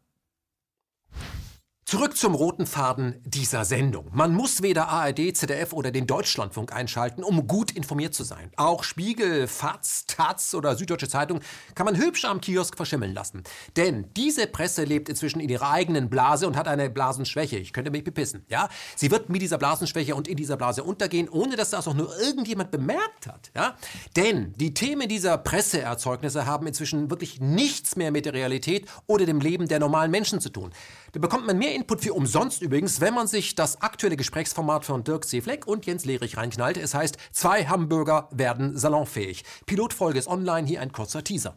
Zurück 1.93 2.17
zum 2.17 2.35
roten 2.35 2.65
Faden 2.65 3.21
dieser 3.23 3.67
Sendung. 3.67 4.07
Man 4.13 4.33
muss 4.33 4.63
weder 4.63 4.89
ARD, 4.89 5.37
ZDF 5.37 5.75
oder 5.75 5.91
den 5.91 6.07
Deutschlandfunk 6.07 6.73
einschalten, 6.73 7.23
um 7.23 7.47
gut 7.47 7.71
informiert 7.71 8.15
zu 8.15 8.25
sein. 8.25 8.51
Auch 8.57 8.83
Spiegel, 8.83 9.47
FAZ, 9.47 10.07
Taz 10.07 10.55
oder 10.55 10.75
Süddeutsche 10.75 11.07
Zeitung 11.07 11.41
kann 11.75 11.85
man 11.85 11.99
hübsch 11.99 12.25
am 12.25 12.41
Kiosk 12.41 12.79
verschimmeln 12.79 13.13
lassen. 13.13 13.43
Denn 13.77 14.07
diese 14.17 14.47
Presse 14.47 14.85
lebt 14.85 15.11
inzwischen 15.11 15.39
in 15.41 15.51
ihrer 15.51 15.71
eigenen 15.71 16.09
Blase 16.09 16.47
und 16.47 16.57
hat 16.57 16.67
eine 16.67 16.89
Blasenschwäche. 16.89 17.59
Ich 17.59 17.75
könnte 17.75 17.91
mich 17.91 18.05
bepissen, 18.05 18.47
ja? 18.49 18.71
Sie 18.97 19.11
wird 19.11 19.29
mit 19.29 19.43
dieser 19.43 19.59
Blasenschwäche 19.59 20.15
und 20.15 20.29
in 20.29 20.39
dieser 20.39 20.57
Blase 20.57 20.85
untergehen, 20.85 21.29
ohne 21.29 21.57
dass 21.57 21.69
das 21.69 21.87
auch 21.87 21.93
nur 21.93 22.19
irgendjemand 22.19 22.71
bemerkt 22.71 23.27
hat, 23.27 23.51
ja? 23.55 23.77
Denn 24.17 24.55
die 24.55 24.73
Themen 24.73 25.11
dieser 25.11 25.37
Presseerzeugnisse 25.37 26.47
haben 26.47 26.67
inzwischen 26.67 27.11
wirklich 27.11 27.39
nichts 27.43 27.97
mehr 27.97 28.11
mit 28.11 28.25
der 28.25 28.33
Realität 28.33 28.89
oder 29.07 29.27
dem 29.27 29.41
Leben 29.41 29.69
der 29.69 29.79
normalen 29.79 30.11
Menschen 30.11 30.41
zu 30.41 30.49
tun. 30.49 30.73
Da 31.13 31.21
bekommt 31.21 31.47
man 31.47 31.59
mehr 31.59 31.75
Input 31.75 32.01
für 32.01 32.15
umsonst 32.15 32.63
übrigens, 32.63 33.03
wenn 33.03 33.13
man 33.13 33.27
sich 33.27 33.55
das 33.55 33.83
aktuelle 33.83 34.17
Gesprächsformat 34.17 34.87
von 34.87 35.05
Dirk 35.05 35.27
Seefleck 35.27 35.67
und 35.67 35.85
Jens 35.85 36.07
Lehrich 36.07 36.39
reinknallt. 36.39 36.79
Es 36.79 36.95
heißt, 36.95 37.19
zwei 37.33 37.67
Hamburger 37.67 38.31
werden 38.31 38.79
salonfähig. 38.79 39.45
Pilotfolge 39.67 40.19
ist 40.19 40.27
online, 40.27 40.67
hier 40.67 40.81
ein 40.81 40.91
kurzer 40.91 41.23
Teaser. 41.23 41.55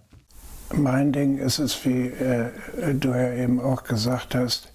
Mein 0.74 1.14
Ding 1.14 1.38
ist 1.38 1.60
es, 1.60 1.86
wie 1.86 2.08
äh, 2.08 2.52
du 2.96 3.10
ja 3.12 3.34
eben 3.34 3.62
auch 3.62 3.84
gesagt 3.86 4.36
hast, 4.36 4.74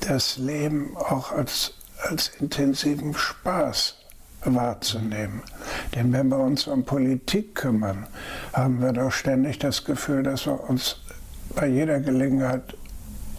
das 0.00 0.36
Leben 0.36 0.96
auch 0.96 1.30
als, 1.30 1.74
als 2.02 2.32
intensiven 2.40 3.14
Spaß 3.14 3.94
wahrzunehmen. 4.44 5.42
Denn 5.94 6.12
wenn 6.12 6.28
wir 6.28 6.38
uns 6.38 6.66
um 6.66 6.84
Politik 6.84 7.54
kümmern, 7.54 8.08
haben 8.52 8.80
wir 8.80 8.92
doch 8.92 9.12
ständig 9.12 9.60
das 9.60 9.84
Gefühl, 9.84 10.24
dass 10.24 10.46
wir 10.46 10.68
uns 10.68 11.03
bei 11.54 11.66
jeder 11.66 12.00
Gelegenheit 12.00 12.76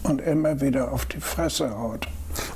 und 0.02 0.20
immer 0.20 0.60
wieder 0.60 0.92
auf 0.92 1.06
die 1.06 1.20
Fresse 1.20 1.78
haut. 1.78 2.06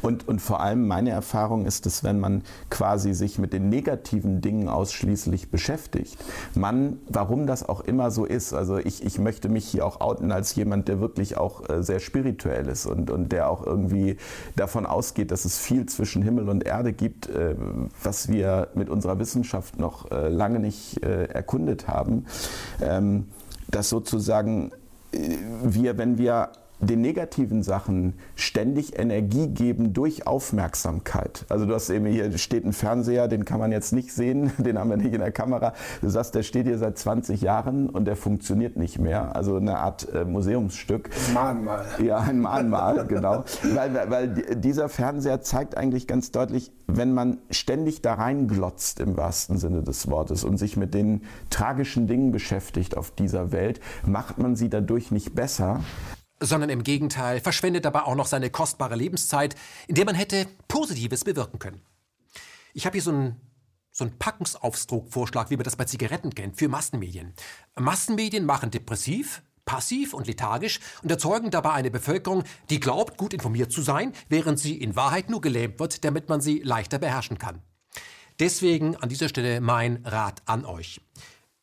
Und, 0.03 0.29
und 0.29 0.41
vor 0.41 0.61
allem 0.61 0.87
meine 0.87 1.11
Erfahrung 1.11 1.67
ist 1.67 1.87
es, 1.87 2.05
wenn 2.05 2.21
man 2.21 2.43
quasi 2.69 3.15
sich 3.15 3.39
mit 3.39 3.53
den 3.53 3.69
negativen 3.69 4.41
Dingen 4.41 4.69
ausschließlich 4.69 5.51
beschäftigt, 5.51 6.17
man, 6.55 6.99
warum 7.09 7.47
das 7.47 7.67
auch 7.69 7.81
immer 7.81 8.11
so 8.11 8.25
ist, 8.25 8.53
also 8.53 8.79
ich, 8.79 9.05
ich 9.05 9.19
möchte 9.19 9.49
mich 9.49 9.67
hier 9.67 9.87
auch 9.87 10.01
outen 10.01 10.33
als 10.33 10.55
jemand, 10.55 10.89
der 10.89 11.01
wirklich 11.01 11.37
auch 11.37 11.69
äh, 11.69 11.83
sehr 11.83 12.01
spirituell 12.01 12.67
ist 12.69 12.87
und, 12.87 13.11
und 13.11 13.33
der 13.33 13.51
auch 13.51 13.67
irgendwie 13.67 14.17
davon 14.57 14.87
ausgeht, 14.87 15.31
dass 15.31 15.45
es 15.45 15.59
viel 15.59 15.87
zwischen 15.87 16.23
Himmel 16.23 16.49
und 16.49 16.65
Erde 16.65 16.93
gibt, 16.93 17.29
äh, 17.29 17.55
was 18.03 18.29
wir 18.29 18.69
mit 18.75 18.89
unserer 18.91 19.19
Wissenschaft 19.19 19.79
noch 19.79 20.11
äh, 20.11 20.29
lange 20.29 20.61
nicht 20.61 21.03
erkundet 21.03 21.89
haben, 21.89 22.27
ähm, 22.81 23.29
dass 23.71 23.89
sozusagen 23.89 24.73
wir, 25.13 25.99
wenn 25.99 26.19
wir 26.19 26.51
den 26.81 27.01
negativen 27.01 27.63
Sachen 27.63 28.15
ständig 28.35 28.99
Energie 28.99 29.49
geben 29.49 29.93
durch 29.93 30.27
Aufmerksamkeit. 30.27 31.45
Also 31.49 31.67
du 31.67 31.75
hast 31.75 31.91
eben 31.91 32.07
hier 32.07 32.37
steht 32.39 32.65
ein 32.65 32.73
Fernseher, 32.73 33.29
den 33.29 33.45
kann 33.45 33.61
man 33.61 33.71
jetzt 33.73 33.93
nicht 33.93 34.13
sehen, 34.13 34.53
den 34.59 34.79
haben 34.79 34.91
wir 34.91 34.97
nicht 34.97 35.13
in 35.13 35.21
der 35.21 35.33
Kamera. 35.33 35.75
Du 36.01 36.09
sagst, 36.09 36.35
der 36.35 36.43
steht 36.43 36.67
hier 36.67 36.79
seit 36.79 36.99
20 36.99 37.41
Jahren 37.43 37.91
und 37.91 38.07
der 38.07 38.17
funktioniert 38.17 38.77
nicht 38.77 38.99
mehr. 38.99 39.37
Also 39.37 39.57
eine 39.57 39.79
Art 39.79 40.09
äh, 40.15 40.25
Museumsstück. 40.25 41.11
Mahnmal. 41.35 41.85
Ja, 42.03 42.19
ein 42.19 42.41
Mahnmal, 42.41 43.07
genau. 43.09 43.45
Weil, 43.75 44.11
weil 44.11 44.29
dieser 44.57 44.89
Fernseher 44.89 45.43
zeigt 45.43 45.77
eigentlich 45.77 46.07
ganz 46.07 46.31
deutlich, 46.31 46.73
wenn 46.87 47.13
man 47.13 47.39
ständig 47.51 48.03
da 48.03 48.15
reinglotzt 48.15 49.01
im 49.01 49.17
wahrsten 49.17 49.59
Sinne 49.59 49.83
des 49.83 50.11
Wortes 50.11 50.45
und 50.45 50.57
sich 50.57 50.77
mit 50.77 50.95
den 50.95 51.23
tragischen 51.51 52.07
Dingen 52.07 52.33
beschäftigt 52.33 52.97
auf 52.97 53.11
dieser 53.11 53.53
Welt, 53.53 53.81
macht 54.07 54.39
man 54.39 54.57
sie 54.57 54.69
dadurch 54.69 55.11
nicht 55.11 55.35
besser, 55.35 55.81
sondern 56.41 56.71
im 56.71 56.83
Gegenteil 56.83 57.41
verschwendet 57.41 57.85
dabei 57.85 58.03
auch 58.03 58.15
noch 58.15 58.27
seine 58.27 58.51
kostbare 58.51 58.97
Lebenszeit, 58.97 59.55
in 59.87 59.95
der 59.95 60.07
man 60.07 60.15
hätte 60.15 60.47
Positives 60.69 61.25
bewirken 61.25 61.59
können. 61.59 61.83
Ich 62.73 62.87
habe 62.87 62.95
hier 62.95 63.03
so 63.03 63.11
einen 63.11 63.41
so 63.93 64.05
einen 64.05 64.19
Packungsaufdruckvorschlag, 64.19 65.51
wie 65.51 65.57
man 65.57 65.65
das 65.65 65.77
bei 65.77 65.85
Zigaretten 65.85 66.35
kennt, 66.35 66.57
für 66.57 66.69
Massenmedien. 66.69 67.35
Massenmedien 67.77 68.47
machen 68.47 68.71
depressiv, 68.71 69.43
passiv 69.65 70.15
und 70.15 70.27
lethargisch 70.27 70.81
und 71.03 71.11
erzeugen 71.11 71.51
dabei 71.51 71.73
eine 71.73 71.91
Bevölkerung, 71.91 72.45
die 72.71 72.81
glaubt, 72.81 73.19
gut 73.19 73.35
informiert 73.35 73.73
zu 73.73 73.83
sein, 73.83 74.13
während 74.29 74.59
sie 74.59 74.77
in 74.77 74.97
Wahrheit 74.97 75.29
nur 75.31 75.41
gelähmt 75.41 75.79
wird, 75.81 76.05
damit 76.05 76.29
man 76.29 76.41
sie 76.41 76.61
leichter 76.61 76.99
beherrschen 76.99 77.39
kann. 77.39 77.63
Deswegen 78.39 78.97
an 78.97 79.09
dieser 79.09 79.29
Stelle 79.29 79.61
mein 79.61 80.05
Rat 80.07 80.43
an 80.47 80.65
euch. 80.65 81.01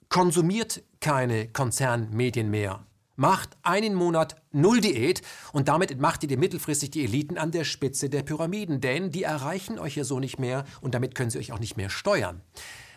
Konsumiert 0.10 0.84
keine 0.99 1.48
Konzernmedien 1.48 2.49
mehr, 2.49 2.86
macht 3.18 3.57
einen 3.64 3.94
Monat 3.94 4.41
null 4.52 4.80
Diät 4.80 5.22
und 5.52 5.68
damit 5.68 5.91
entmacht 5.91 6.23
ihr 6.23 6.38
mittelfristig 6.38 6.91
die 6.91 7.03
Eliten 7.03 7.38
an 7.38 7.52
der 7.52 7.65
Spitze 7.65 8.10
der 8.10 8.23
Pyramiden, 8.23 8.80
denn 8.80 9.11
die 9.11 9.23
erreichen 9.23 9.80
euch 9.80 9.98
ja 9.98 10.06
so 10.06 10.19
nicht 10.19 10.39
mehr 10.39 10.64
und 10.80 10.95
damit 10.95 11.15
können 11.15 11.30
sie 11.30 11.39
euch 11.39 11.52
auch 11.52 11.60
nicht 11.60 11.76
mehr 11.76 11.89
steuern. 11.89 12.41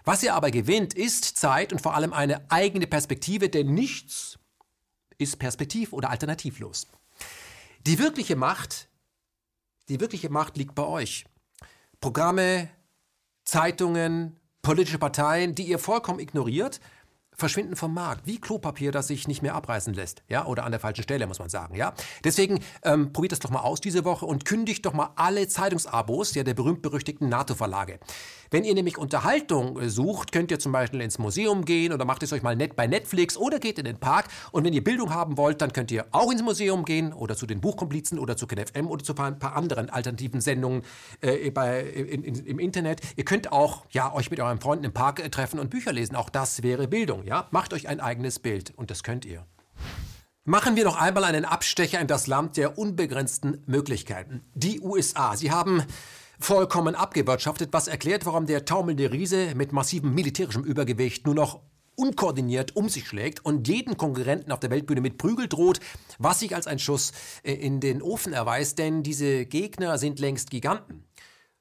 Was 0.04 0.22
ihr 0.22 0.34
aber 0.34 0.50
gewinnt, 0.50 0.94
ist 0.94 1.24
Zeit 1.24 1.72
und 1.72 1.80
vor 1.80 1.94
allem 1.94 2.12
eine 2.12 2.50
eigene 2.50 2.86
Perspektive, 2.86 3.48
denn 3.48 3.74
nichts 3.74 4.38
ist 5.18 5.38
perspektiv- 5.38 5.92
oder 5.92 6.10
alternativlos. 6.10 6.86
Die 7.86 7.98
wirkliche 7.98 8.36
Macht, 8.36 8.88
die 9.88 10.00
wirkliche 10.00 10.30
Macht 10.30 10.56
liegt 10.56 10.74
bei 10.74 10.84
euch. 10.84 11.24
Programme, 12.00 12.70
Zeitungen, 13.44 14.38
politische 14.62 14.98
Parteien, 14.98 15.54
die 15.54 15.64
ihr 15.64 15.78
vollkommen 15.78 16.20
ignoriert, 16.20 16.80
verschwinden 17.40 17.74
vom 17.74 17.92
Markt, 17.92 18.26
wie 18.26 18.40
Klopapier, 18.40 18.92
das 18.92 19.08
sich 19.08 19.26
nicht 19.26 19.42
mehr 19.42 19.54
abreißen 19.54 19.92
lässt, 19.94 20.22
ja, 20.28 20.46
oder 20.46 20.64
an 20.64 20.70
der 20.70 20.80
falschen 20.80 21.02
Stelle, 21.02 21.26
muss 21.26 21.40
man 21.40 21.48
sagen, 21.48 21.74
ja. 21.74 21.92
Deswegen 22.22 22.60
ähm, 22.84 23.12
probiert 23.12 23.32
das 23.32 23.40
doch 23.40 23.50
mal 23.50 23.60
aus 23.60 23.80
diese 23.80 24.04
Woche 24.04 24.26
und 24.26 24.44
kündigt 24.44 24.86
doch 24.86 24.92
mal 24.92 25.10
alle 25.16 25.48
Zeitungsabos, 25.48 26.34
ja, 26.34 26.44
der 26.44 26.54
berühmt-berüchtigten 26.54 27.28
NATO-Verlage. 27.28 27.98
Wenn 28.50 28.64
ihr 28.64 28.74
nämlich 28.74 28.98
Unterhaltung 28.98 29.78
äh, 29.80 29.88
sucht, 29.88 30.32
könnt 30.32 30.50
ihr 30.50 30.58
zum 30.58 30.72
Beispiel 30.72 31.00
ins 31.00 31.18
Museum 31.18 31.64
gehen 31.64 31.92
oder 31.92 32.04
macht 32.04 32.22
es 32.24 32.32
euch 32.32 32.42
mal 32.42 32.56
nett 32.56 32.74
bei 32.74 32.88
Netflix 32.88 33.36
oder 33.36 33.60
geht 33.60 33.78
in 33.78 33.84
den 33.84 33.98
Park. 33.98 34.26
Und 34.50 34.64
wenn 34.64 34.72
ihr 34.72 34.82
Bildung 34.82 35.14
haben 35.14 35.36
wollt, 35.36 35.60
dann 35.60 35.72
könnt 35.72 35.92
ihr 35.92 36.06
auch 36.10 36.32
ins 36.32 36.42
Museum 36.42 36.84
gehen 36.84 37.12
oder 37.12 37.36
zu 37.36 37.46
den 37.46 37.60
Buchkomplizen 37.60 38.18
oder 38.18 38.36
zu 38.36 38.48
KenFM 38.48 38.88
oder 38.88 39.04
zu 39.04 39.14
ein 39.16 39.38
paar 39.38 39.54
anderen 39.54 39.88
alternativen 39.88 40.40
Sendungen 40.40 40.82
äh, 41.20 41.50
bei, 41.50 41.80
in, 41.80 42.24
in, 42.24 42.34
im 42.46 42.58
Internet. 42.58 43.00
Ihr 43.16 43.24
könnt 43.24 43.52
auch 43.52 43.84
ja, 43.90 44.12
euch 44.12 44.30
mit 44.30 44.40
euren 44.40 44.60
Freunden 44.60 44.84
im 44.84 44.92
Park 44.92 45.20
äh, 45.20 45.30
treffen 45.30 45.60
und 45.60 45.70
Bücher 45.70 45.92
lesen. 45.92 46.16
Auch 46.16 46.30
das 46.30 46.62
wäre 46.64 46.88
Bildung. 46.88 47.24
Ja? 47.24 47.46
Macht 47.52 47.72
euch 47.72 47.86
ein 47.86 48.00
eigenes 48.00 48.40
Bild 48.40 48.72
und 48.76 48.90
das 48.90 49.04
könnt 49.04 49.24
ihr. 49.24 49.46
Machen 50.44 50.74
wir 50.74 50.84
noch 50.84 50.96
einmal 50.96 51.24
einen 51.24 51.44
Abstecher 51.44 52.00
in 52.00 52.08
das 52.08 52.26
Land 52.26 52.56
der 52.56 52.78
unbegrenzten 52.78 53.62
Möglichkeiten. 53.66 54.42
Die 54.54 54.80
USA. 54.80 55.36
Sie 55.36 55.52
haben 55.52 55.84
vollkommen 56.40 56.94
abgewirtschaftet, 56.94 57.72
was 57.72 57.86
erklärt, 57.86 58.26
warum 58.26 58.46
der 58.46 58.64
taumelnde 58.64 59.12
Riese 59.12 59.54
mit 59.54 59.72
massivem 59.72 60.14
militärischem 60.14 60.64
Übergewicht 60.64 61.26
nur 61.26 61.34
noch 61.34 61.60
unkoordiniert 61.96 62.76
um 62.76 62.88
sich 62.88 63.06
schlägt 63.06 63.44
und 63.44 63.68
jeden 63.68 63.96
Konkurrenten 63.96 64.52
auf 64.52 64.60
der 64.60 64.70
Weltbühne 64.70 65.02
mit 65.02 65.18
Prügel 65.18 65.48
droht, 65.48 65.80
was 66.18 66.40
sich 66.40 66.54
als 66.54 66.66
ein 66.66 66.78
Schuss 66.78 67.12
äh, 67.42 67.52
in 67.52 67.80
den 67.80 68.02
Ofen 68.02 68.32
erweist, 68.32 68.78
denn 68.78 69.02
diese 69.02 69.44
Gegner 69.44 69.98
sind 69.98 70.18
längst 70.18 70.50
Giganten. 70.50 71.04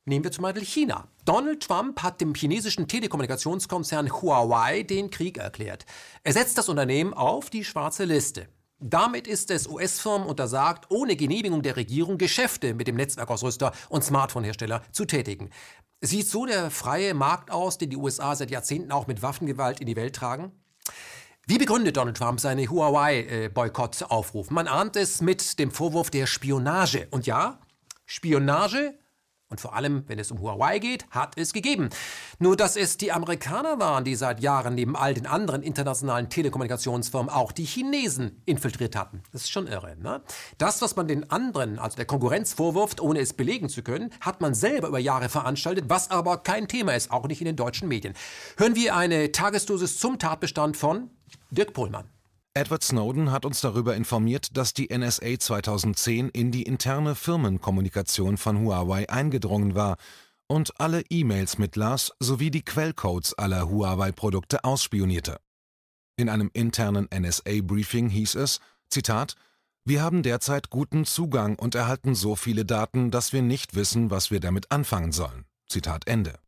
Nehmen 0.05 0.23
wir 0.23 0.31
zum 0.31 0.43
Beispiel 0.43 0.65
China. 0.65 1.07
Donald 1.25 1.61
Trump 1.61 2.01
hat 2.01 2.21
dem 2.21 2.33
chinesischen 2.33 2.87
Telekommunikationskonzern 2.87 4.11
Huawei 4.11 4.83
den 4.83 5.11
Krieg 5.11 5.37
erklärt. 5.37 5.85
Er 6.23 6.33
setzt 6.33 6.57
das 6.57 6.69
Unternehmen 6.69 7.13
auf 7.13 7.49
die 7.49 7.63
schwarze 7.63 8.05
Liste. 8.05 8.47
Damit 8.81 9.27
ist 9.27 9.51
es 9.51 9.67
US-Firmen 9.67 10.27
untersagt, 10.27 10.85
ohne 10.89 11.17
Genehmigung 11.17 11.61
der 11.61 11.75
Regierung 11.75 12.17
Geschäfte 12.17 12.73
mit 12.73 12.87
dem 12.87 12.95
Netzwerkausrüster 12.95 13.73
und 13.89 14.05
Smartphone-Hersteller 14.05 14.83
zu 14.91 15.03
tätigen. 15.03 15.49
Sieht 16.01 16.27
so 16.27 16.45
der 16.45 16.71
freie 16.71 17.13
Markt 17.13 17.51
aus, 17.51 17.77
den 17.77 17.89
die 17.89 17.97
USA 17.97 18.33
seit 18.35 18.51
Jahrzehnten 18.51 18.93
auch 18.93 19.05
mit 19.07 19.21
Waffengewalt 19.21 19.81
in 19.81 19.87
die 19.87 19.97
Welt 19.97 20.15
tragen? 20.15 20.53
Wie 21.45 21.57
begründet 21.57 21.97
Donald 21.97 22.15
Trump 22.15 22.39
seine 22.39 22.69
Huawei-Boykottaufruf? 22.69 24.49
Man 24.49 24.67
ahnt 24.67 24.95
es 24.95 25.19
mit 25.19 25.59
dem 25.59 25.71
Vorwurf 25.71 26.09
der 26.09 26.25
Spionage. 26.25 27.07
Und 27.11 27.27
ja, 27.27 27.59
Spionage 28.05 28.97
und 29.49 29.59
vor 29.59 29.75
allem, 29.75 30.03
wenn 30.07 30.19
es 30.19 30.29
um 30.29 30.39
Huawei 30.39 30.77
geht, 30.77 31.07
hat 31.09 31.35
es 31.35 31.53
gegeben. 31.53 31.89
Nur, 32.37 32.55
dass 32.55 32.75
es 32.75 32.97
die 32.97 33.11
Amerikaner 33.11 33.79
waren, 33.79 34.03
die 34.03 34.13
seit 34.15 34.41
Jahren 34.41 34.75
neben 34.75 34.95
all 34.95 35.15
den 35.15 35.25
anderen 35.25 35.63
internationalen 35.63 36.29
Telekommunikationsfirmen 36.29 37.29
auch 37.31 37.51
die 37.51 37.65
Chinesen 37.65 38.43
infiltriert 38.45 38.95
hatten. 38.95 39.23
Das 39.31 39.41
ist 39.41 39.51
schon 39.51 39.65
irre. 39.65 39.97
Ne? 39.97 40.21
Das, 40.59 40.83
was 40.83 40.95
man 40.95 41.07
den 41.07 41.31
anderen, 41.31 41.79
also 41.79 41.95
der 41.95 42.05
Konkurrenz 42.05 42.53
vorwirft, 42.53 43.01
ohne 43.01 43.21
es 43.21 43.33
belegen 43.33 43.69
zu 43.69 43.81
können, 43.81 44.11
hat 44.21 44.39
man 44.39 44.53
selber 44.53 44.87
über 44.87 44.99
Jahre 44.99 45.29
veranstaltet, 45.29 45.85
was 45.87 46.11
aber 46.11 46.37
kein 46.37 46.67
Thema 46.67 46.93
ist, 46.93 47.11
auch 47.11 47.27
nicht 47.27 47.41
in 47.41 47.45
den 47.45 47.55
deutschen 47.55 47.87
Medien. 47.87 48.13
Hören 48.57 48.75
wir 48.75 48.95
eine 48.95 49.31
Tagesdosis 49.31 49.97
zum 49.97 50.19
Tatbestand 50.19 50.77
von 50.77 51.09
Dirk 51.49 51.73
Pohlmann. 51.73 52.05
Edward 52.55 52.83
Snowden 52.83 53.31
hat 53.31 53.45
uns 53.45 53.61
darüber 53.61 53.95
informiert, 53.95 54.57
dass 54.57 54.73
die 54.73 54.89
NSA 54.95 55.39
2010 55.39 56.29
in 56.29 56.51
die 56.51 56.63
interne 56.63 57.13
Firmenkommunikation 57.13 58.37
von 58.37 58.59
Huawei 58.59 59.07
eingedrungen 59.07 59.75
war 59.75 59.97
und 60.47 60.79
alle 60.79 61.03
E-Mails 61.09 61.59
mitlas 61.59 62.11
sowie 62.19 62.49
die 62.49 62.63
Quellcodes 62.63 63.35
aller 63.35 63.69
Huawei-Produkte 63.69 64.63
ausspionierte. 64.63 65.39
In 66.17 66.27
einem 66.27 66.49
internen 66.51 67.07
NSA-Briefing 67.13 68.09
hieß 68.09 68.35
es, 68.35 68.59
Zitat, 68.89 69.35
wir 69.85 70.01
haben 70.01 70.23
derzeit 70.23 70.69
guten 70.69 71.05
Zugang 71.05 71.57
und 71.57 71.75
erhalten 71.75 72.15
so 72.15 72.35
viele 72.35 72.65
Daten, 72.65 73.11
dass 73.11 73.31
wir 73.31 73.43
nicht 73.43 73.75
wissen, 73.75 74.09
was 74.09 74.31
wir 74.31 74.39
damit 74.39 74.71
anfangen 74.71 75.11
sollen. 75.11 75.45
Zitat 75.67 76.07
Ende. 76.07 76.39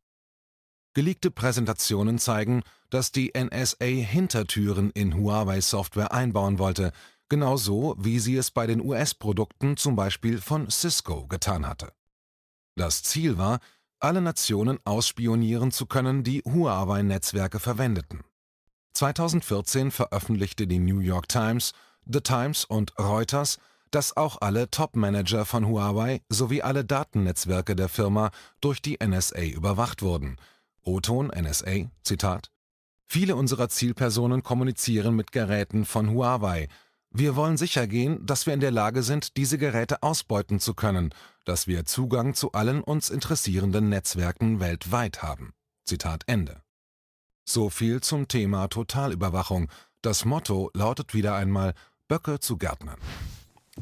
Geleakte 0.94 1.32
Präsentationen 1.32 2.20
zeigen, 2.20 2.64
dass 2.90 3.14
die 3.14 3.32
NSA 3.34 3.86
Hintertüren 3.86 4.92
in 4.92 5.16
Huawei-Software 5.16 6.12
einbauen 6.12 6.60
wollte, 6.60 6.92
genauso 7.30 7.96
wie 7.98 8.20
sie 8.20 8.36
es 8.36 8.52
bei 8.52 8.68
den 8.68 8.82
US-Produkten 8.82 9.78
zum 9.78 9.96
Beispiel 9.96 10.42
von 10.42 10.70
Cisco 10.70 11.28
getan 11.28 11.66
hatte. 11.66 11.94
Das 12.76 13.04
Ziel 13.04 13.38
war, 13.38 13.60
alle 14.02 14.22
Nationen 14.22 14.80
ausspionieren 14.84 15.72
zu 15.72 15.86
können, 15.86 16.26
die 16.26 16.42
Huawei-Netzwerke 16.42 17.60
verwendeten. 17.60 18.26
2014 18.94 19.92
veröffentlichte 19.92 20.68
die 20.68 20.80
New 20.80 21.00
York 21.00 21.30
Times, 21.30 21.72
The 22.06 22.20
Times 22.20 22.66
und 22.66 23.00
Reuters, 23.00 23.60
dass 23.92 24.18
auch 24.18 24.42
alle 24.42 24.70
Top-Manager 24.70 25.46
von 25.46 25.68
Huawei 25.68 26.22
sowie 26.28 26.62
alle 26.62 26.84
Datennetzwerke 26.84 27.78
der 27.78 27.88
Firma 27.88 28.32
durch 28.60 28.82
die 28.82 28.98
NSA 29.02 29.44
überwacht 29.44 30.02
wurden– 30.02 30.36
O-Ton 30.84 31.28
NSA, 31.28 31.90
Zitat: 32.04 32.52
Viele 33.08 33.36
unserer 33.36 33.70
Zielpersonen 33.70 34.44
kommunizieren 34.44 35.16
mit 35.16 35.32
Geräten 35.32 35.86
von 35.86 36.12
Huawei. 36.12 36.68
Wir 37.10 37.36
wollen 37.36 37.58
sichergehen, 37.58 38.26
dass 38.26 38.46
wir 38.46 38.54
in 38.54 38.62
der 38.62 38.72
Lage 38.72 39.04
sind, 39.04 39.36
diese 39.36 39.58
Geräte 39.58 40.02
ausbeuten 40.02 40.60
zu 40.60 40.74
können, 40.74 41.14
dass 41.46 41.68
wir 41.68 41.86
Zugang 41.86 42.36
zu 42.36 42.54
allen 42.54 42.82
uns 42.82 43.10
interessierenden 43.10 43.90
Netzwerken 43.90 44.60
weltweit 44.60 45.22
haben. 45.22 45.54
Zitat 45.84 46.24
Ende. 46.28 46.62
So 47.44 47.70
viel 47.70 48.02
zum 48.02 48.28
Thema 48.28 48.68
Totalüberwachung. 48.70 49.70
Das 50.02 50.24
Motto 50.24 50.72
lautet 50.74 51.14
wieder 51.14 51.36
einmal 51.36 51.74
Böcke 52.08 52.40
zu 52.40 52.58
Gärtnern. 52.58 53.00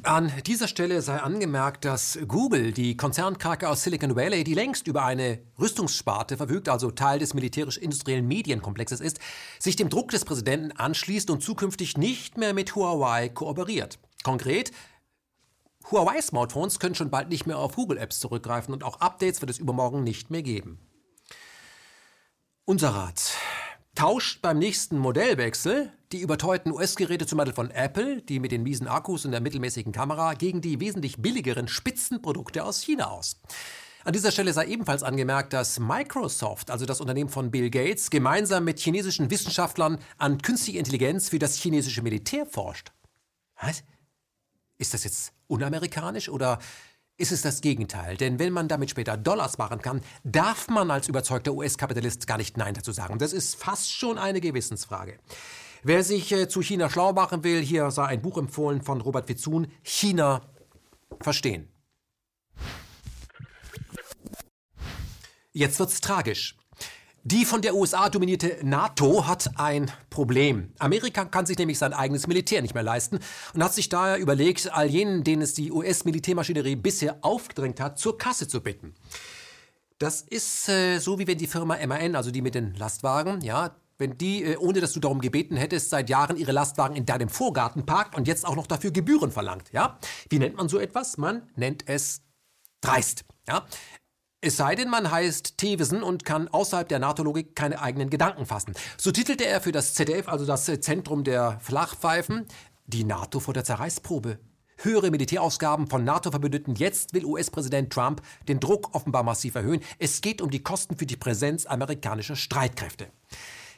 An 0.03 0.32
dieser 0.45 0.68
Stelle 0.68 1.02
sei 1.02 1.18
angemerkt, 1.18 1.84
dass 1.84 2.20
Google, 2.28 2.74
die 2.74 2.95
Konzernkrake 2.95 3.68
aus 3.68 3.84
Silicon 3.84 4.16
Valley, 4.16 4.44
die 4.44 4.53
längst 4.53 4.86
über 4.88 5.03
eine 5.03 5.40
Rüstungssparte 5.60 6.38
verfügt, 6.38 6.70
also 6.70 6.91
Teil 6.91 7.18
des 7.18 7.34
militärisch-industriellen 7.34 8.28
Medienkomplexes 8.28 9.02
ist, 9.02 9.20
sich 9.57 9.76
dem 9.76 9.90
Druck 9.90 10.11
des 10.11 10.26
Präsidenten 10.26 10.72
anschließt 10.74 11.32
und 11.32 11.41
zukünftig 11.41 11.98
nicht 11.98 12.38
mehr 12.38 12.53
mit 12.53 12.76
Huawei 12.76 13.30
kooperiert. 13.30 13.98
Konkret, 14.24 14.72
Huawei-Smartphones 15.90 16.80
können 16.80 16.94
schon 16.95 17.10
bald 17.10 17.30
nicht 17.30 17.48
mehr 17.48 17.57
auf 17.57 17.76
Google-Apps 17.76 18.20
zurückgreifen 18.20 18.76
und 18.76 18.84
auch 18.84 19.02
Updates 19.02 19.41
wird 19.41 19.49
es 19.49 19.57
übermorgen 19.57 20.03
nicht 20.03 20.30
mehr 20.30 20.44
geben. 20.44 20.80
Unser 22.66 22.90
Rat 22.90 23.32
tauscht 23.95 24.44
beim 24.44 24.60
nächsten 24.60 24.99
Modellwechsel 24.99 25.91
die 26.11 26.22
überteuerten 26.22 26.72
US-Geräte 26.72 27.27
zum 27.27 27.38
Beispiel 27.38 27.53
von 27.53 27.72
Apple, 27.72 28.22
die 28.22 28.40
mit 28.40 28.52
den 28.52 28.64
miesen 28.64 28.88
Akkus 28.88 29.26
und 29.26 29.31
der 29.31 29.41
mittelmäßigen 29.41 29.91
Kamera, 29.91 30.34
gegen 30.34 30.61
die 30.61 30.80
wesentlich 30.80 31.22
billigeren 31.22 31.68
Spitzenprodukte 31.68 32.64
aus 32.64 32.81
China 32.81 33.11
aus. 33.11 33.40
An 34.06 34.14
dieser 34.14 34.31
Stelle 34.31 34.53
sei 34.53 34.68
ebenfalls 34.68 35.03
angemerkt, 35.03 35.53
dass 35.53 35.80
Microsoft, 35.80 36.72
also 36.72 36.86
das 36.86 37.02
Unternehmen 37.02 37.30
von 37.30 37.52
Bill 37.52 37.69
Gates, 37.69 38.10
gemeinsam 38.10 38.64
mit 38.64 38.80
chinesischen 38.80 39.30
Wissenschaftlern 39.30 39.99
an 40.18 40.41
künstlicher 40.41 40.80
Intelligenz 40.80 41.30
für 41.30 41.38
das 41.38 41.56
chinesische 41.57 42.02
Militär 42.02 42.45
forscht. 42.45 42.91
Was? 43.61 43.84
Ist 44.77 44.94
das 44.94 45.03
jetzt 45.03 45.34
unamerikanisch 45.48 46.30
oder 46.30 46.60
ist 47.18 47.34
es 47.34 47.41
das 47.41 47.60
Gegenteil. 47.60 48.15
Denn 48.15 48.40
wenn 48.40 48.53
man 48.53 48.69
damit 48.69 48.90
später 48.90 49.18
Dollars 49.18 49.57
machen 49.57 49.81
kann, 49.81 50.02
darf 50.23 50.69
man 50.69 50.90
als 50.90 51.10
überzeugter 51.10 51.53
US-Kapitalist 51.53 52.26
gar 52.26 52.38
nicht 52.38 52.56
Nein 52.56 52.73
dazu 52.73 52.94
sagen. 52.94 53.19
Das 53.19 53.34
ist 53.34 53.56
fast 53.56 53.91
schon 53.91 54.18
eine 54.18 54.40
Gewissensfrage. 54.40 55.19
Wer 55.84 56.03
sich 56.03 56.31
äh, 56.31 56.47
zu 56.47 56.61
China 56.61 56.89
schlau 56.89 57.14
machen 57.14 57.43
will, 57.43 57.61
hier 57.61 57.89
sei 57.91 58.06
ein 58.06 58.22
Buch 58.22 58.38
empfohlen 58.38 58.81
von 58.81 58.99
Robert 59.01 59.30
Witzun, 59.30 59.68
China 59.81 60.41
verstehen. 61.22 61.69
Jetzt 65.51 65.80
wird's 65.80 66.01
tragisch. 66.01 66.57
Die 67.23 67.45
von 67.45 67.61
der 67.61 67.76
USA 67.76 68.10
dominierte 68.10 68.57
NATO 68.64 69.27
hat 69.27 69.51
ein 69.56 69.91
Problem. 70.10 70.73
Amerika 70.80 71.26
kann 71.26 71.45
sich 71.45 71.57
nämlich 71.57 71.77
sein 71.77 71.93
eigenes 71.93 72.27
Militär 72.27 72.61
nicht 72.61 72.73
mehr 72.73 72.84
leisten 72.84 73.19
und 73.53 73.64
hat 73.64 73.73
sich 73.73 73.89
daher 73.89 74.18
überlegt, 74.18 74.72
all 74.72 74.88
jenen, 74.88 75.23
denen 75.23 75.41
es 75.41 75.53
die 75.53 75.72
US-Militärmaschinerie 75.72 76.76
bisher 76.76 77.18
aufgedrängt 77.22 77.80
hat, 77.80 77.99
zur 77.99 78.18
Kasse 78.18 78.47
zu 78.47 78.61
bitten. 78.61 78.95
Das 79.97 80.22
ist 80.22 80.69
äh, 80.69 80.99
so, 80.99 81.19
wie 81.19 81.27
wenn 81.27 81.38
die 81.38 81.47
Firma 81.47 81.77
MAN, 81.85 82.15
also 82.15 82.31
die 82.31 82.41
mit 82.41 82.56
den 82.56 82.73
Lastwagen, 82.76 83.41
ja, 83.41 83.76
wenn 84.00 84.18
die, 84.18 84.44
äh, 84.44 84.58
ohne 84.58 84.82
dass 84.82 84.94
du 84.94 85.00
darum 85.00 85.22
gebeten 85.22 85.56
hättest, 85.56 85.92
seit 85.92 86.10
Jahren 86.10 86.38
ihre 86.38 86.52
Lastwagen 86.52 86.96
in 86.96 87.06
deinem 87.06 87.30
Vorgarten 87.30 87.86
parkt 87.86 88.16
und 88.16 88.28
jetzt 88.28 88.48
auch 88.48 88.56
noch 88.56 88.66
dafür 88.66 88.90
Gebühren 88.92 89.32
verlangt, 89.32 89.72
ja? 89.72 90.00
Wie 90.30 90.40
nennt 90.40 90.56
man 90.58 90.70
so 90.70 90.80
etwas? 90.80 91.18
Man 91.18 91.44
nennt 91.56 91.88
es 91.88 92.22
dreist, 92.82 93.26
ja? 93.48 93.66
Es 94.42 94.56
sei 94.56 94.74
denn, 94.76 94.90
man 94.90 95.12
heißt 95.12 95.58
Thewesen 95.58 96.02
und 96.02 96.24
kann 96.24 96.48
außerhalb 96.48 96.88
der 96.88 97.00
NATO-Logik 97.00 97.58
keine 97.58 97.82
eigenen 97.82 98.10
Gedanken 98.10 98.46
fassen. 98.46 98.74
So 98.98 99.12
titelte 99.12 99.46
er 99.46 99.60
für 99.60 99.74
das 99.74 99.96
ZDF, 99.96 100.30
also 100.30 100.46
das 100.46 100.64
Zentrum 100.64 101.26
der 101.26 101.60
Flachpfeifen, 101.60 102.46
die 102.88 103.04
NATO 103.04 103.42
vor 103.42 103.54
der 103.54 103.66
Zerreißprobe. 103.66 104.40
Höhere 104.78 105.12
Militärausgaben 105.12 105.88
von 105.88 106.06
NATO-Verbündeten. 106.06 106.76
Jetzt 106.76 107.14
will 107.14 107.26
US-Präsident 107.26 107.92
Trump 107.92 108.22
den 108.48 108.62
Druck 108.62 108.96
offenbar 108.96 109.24
massiv 109.24 109.56
erhöhen. 109.56 109.82
Es 109.98 110.22
geht 110.22 110.42
um 110.42 110.50
die 110.50 110.64
Kosten 110.64 110.96
für 110.96 111.06
die 111.06 111.18
Präsenz 111.18 111.66
amerikanischer 111.66 112.38
Streitkräfte. 112.38 113.08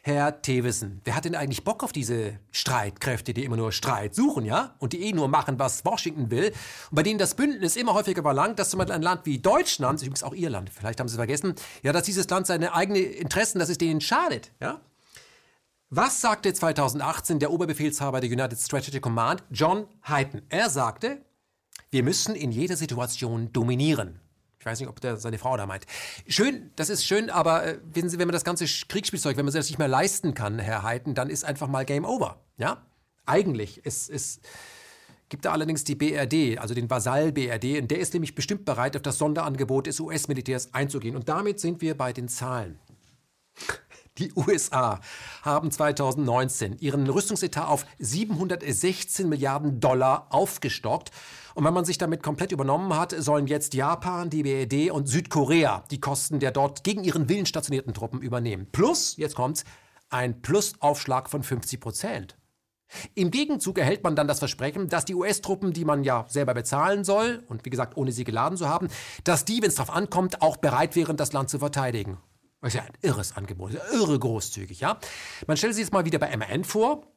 Herr 0.04 0.42
Thewissen, 0.42 1.00
wer 1.04 1.16
hat 1.16 1.26
denn 1.26 1.36
eigentlich 1.36 1.64
Bock 1.64 1.84
auf 1.84 1.92
diese 1.92 2.40
Streitkräfte, 2.50 3.36
die 3.36 3.44
immer 3.44 3.58
nur 3.58 3.72
Streit 3.72 4.16
suchen, 4.16 4.46
ja? 4.46 4.74
Und 4.80 4.94
die 4.94 5.04
eh 5.04 5.14
nur 5.14 5.28
machen, 5.28 5.60
was 5.60 5.86
Washington 5.86 6.32
will? 6.32 6.48
Und 6.90 6.96
bei 6.96 7.04
denen 7.04 7.20
das 7.20 7.36
Bündnis 7.36 7.76
immer 7.76 7.94
häufiger 7.94 8.24
verlangt, 8.24 8.58
dass 8.58 8.72
zum 8.72 8.80
Beispiel 8.80 8.96
ein 8.96 9.04
Land 9.04 9.28
wie 9.28 9.38
Deutschland, 9.38 10.02
übrigens 10.02 10.24
auch 10.24 10.34
Irland, 10.34 10.72
vielleicht 10.72 11.00
haben 11.00 11.08
Sie 11.08 11.14
es 11.14 11.18
vergessen, 11.18 11.54
ja, 11.84 11.94
dass 11.94 12.04
dieses 12.04 12.28
Land 12.28 12.48
seine 12.48 12.74
eigenen 12.74 13.04
Interessen, 13.04 13.60
dass 13.60 13.70
es 13.70 13.78
denen 13.78 14.02
schadet, 14.02 14.52
ja? 14.60 14.82
Was 15.92 16.22
sagte 16.22 16.54
2018 16.54 17.40
der 17.40 17.52
Oberbefehlshaber 17.52 18.22
der 18.22 18.30
United 18.30 18.58
Strategic 18.58 19.02
Command, 19.04 19.44
John 19.52 19.88
Hyten? 20.04 20.42
Er 20.48 20.70
sagte, 20.70 21.22
wir 21.90 22.02
müssen 22.02 22.34
in 22.34 22.54
jeder 22.54 22.78
Situation 22.78 23.52
dominieren. 23.52 24.21
Ich 24.62 24.66
weiß 24.68 24.80
nicht, 24.80 24.90
ob 24.90 25.02
der 25.02 25.18
seine 25.18 25.40
Frau 25.40 25.58
da 25.58 25.66
meint. 25.66 25.88
Schön, 26.28 26.70
das 26.76 26.92
ist 26.92 27.04
schön, 27.04 27.32
aber 27.32 27.66
äh, 27.66 27.80
wissen 27.96 28.10
Sie, 28.10 28.20
wenn 28.20 28.28
man 28.28 28.34
das 28.34 28.44
ganze 28.44 28.66
Kriegsspielzeug, 28.66 29.36
wenn 29.36 29.44
man 29.44 29.52
sich 29.52 29.58
das 29.58 29.70
nicht 29.70 29.80
mehr 29.80 29.88
leisten 29.88 30.36
kann, 30.36 30.60
Herr 30.60 30.84
Heiten, 30.84 31.16
dann 31.16 31.32
ist 31.32 31.44
einfach 31.44 31.68
mal 31.68 31.84
Game 31.84 32.06
Over. 32.06 32.40
Ja? 32.58 32.86
Eigentlich. 33.26 33.82
Es, 33.86 34.08
es 34.08 34.40
gibt 35.30 35.46
da 35.46 35.52
allerdings 35.52 35.84
die 35.84 35.96
BRD, 35.96 36.60
also 36.60 36.76
den 36.76 36.92
Vasall 36.92 37.32
BRD, 37.32 37.82
und 37.82 37.90
der 37.90 37.98
ist 37.98 38.14
nämlich 38.14 38.36
bestimmt 38.36 38.64
bereit, 38.64 38.96
auf 38.96 39.02
das 39.02 39.18
Sonderangebot 39.18 39.88
des 39.88 40.00
US-Militärs 40.00 40.76
einzugehen. 40.76 41.16
Und 41.16 41.28
damit 41.28 41.60
sind 41.60 41.82
wir 41.82 41.98
bei 41.98 42.14
den 42.14 42.28
Zahlen. 42.28 42.78
Die 44.20 44.32
USA 44.36 45.00
haben 45.42 45.72
2019 45.72 46.78
ihren 46.78 47.10
Rüstungsetat 47.10 47.68
auf 47.68 47.88
716 47.98 49.28
Milliarden 49.28 49.80
Dollar 49.80 50.28
aufgestockt. 50.30 51.10
Und 51.56 51.64
wenn 51.64 51.74
man 51.74 51.86
sich 51.86 51.98
damit 51.98 52.24
komplett 52.24 52.52
übernommen 52.52 52.96
hat, 52.96 53.14
sollen 53.18 53.48
jetzt 53.48 53.74
Japan, 53.74 54.30
die 54.30 54.44
BRD 54.44 54.92
und 54.92 55.08
Südkorea 55.08 55.84
die 55.92 56.00
Kosten 56.00 56.40
der 56.40 56.52
dort 56.52 56.84
gegen 56.84 57.04
ihren 57.04 57.30
Willen 57.30 57.46
stationierten 57.46 57.94
Truppen 57.94 58.22
übernehmen. 58.22 58.68
Plus, 58.72 59.18
jetzt 59.18 59.36
kommt's, 59.36 59.64
ein 60.10 60.42
Plusaufschlag 60.42 61.30
von 61.30 61.44
50 61.44 61.80
Prozent. 61.80 62.38
Im 63.16 63.32
Gegenzug 63.32 63.78
erhält 63.78 64.04
man 64.04 64.16
dann 64.16 64.28
das 64.28 64.40
Versprechen, 64.40 64.90
dass 64.90 65.06
die 65.06 65.16
US-Truppen, 65.16 65.72
die 65.72 65.86
man 65.86 66.04
ja 66.04 66.26
selber 66.28 66.54
bezahlen 66.54 67.04
soll, 67.04 67.44
und 67.48 67.64
wie 67.66 67.70
gesagt, 67.70 67.96
ohne 67.96 68.12
sie 68.12 68.26
geladen 68.26 68.58
zu 68.58 68.68
haben, 68.68 68.90
dass 69.24 69.46
die, 69.46 69.62
wenn 69.62 69.70
es 69.70 69.76
darauf 69.76 69.96
ankommt, 69.96 70.42
auch 70.42 70.58
bereit 70.58 70.96
wären, 70.96 71.16
das 71.16 71.32
Land 71.32 71.50
zu 71.50 71.60
verteidigen. 71.60 72.18
Das 72.62 72.74
ist 72.74 72.80
ja 72.80 72.84
ein 72.84 72.98
irres 73.02 73.36
Angebot, 73.36 73.72
irre 73.92 74.20
großzügig, 74.20 74.82
ja. 74.82 75.00
Man 75.48 75.58
stellt 75.58 75.74
sich 75.74 75.84
jetzt 75.84 75.94
mal 75.94 76.06
wieder 76.06 76.20
bei 76.20 76.36
MAN 76.36 76.64
vor. 76.64 77.08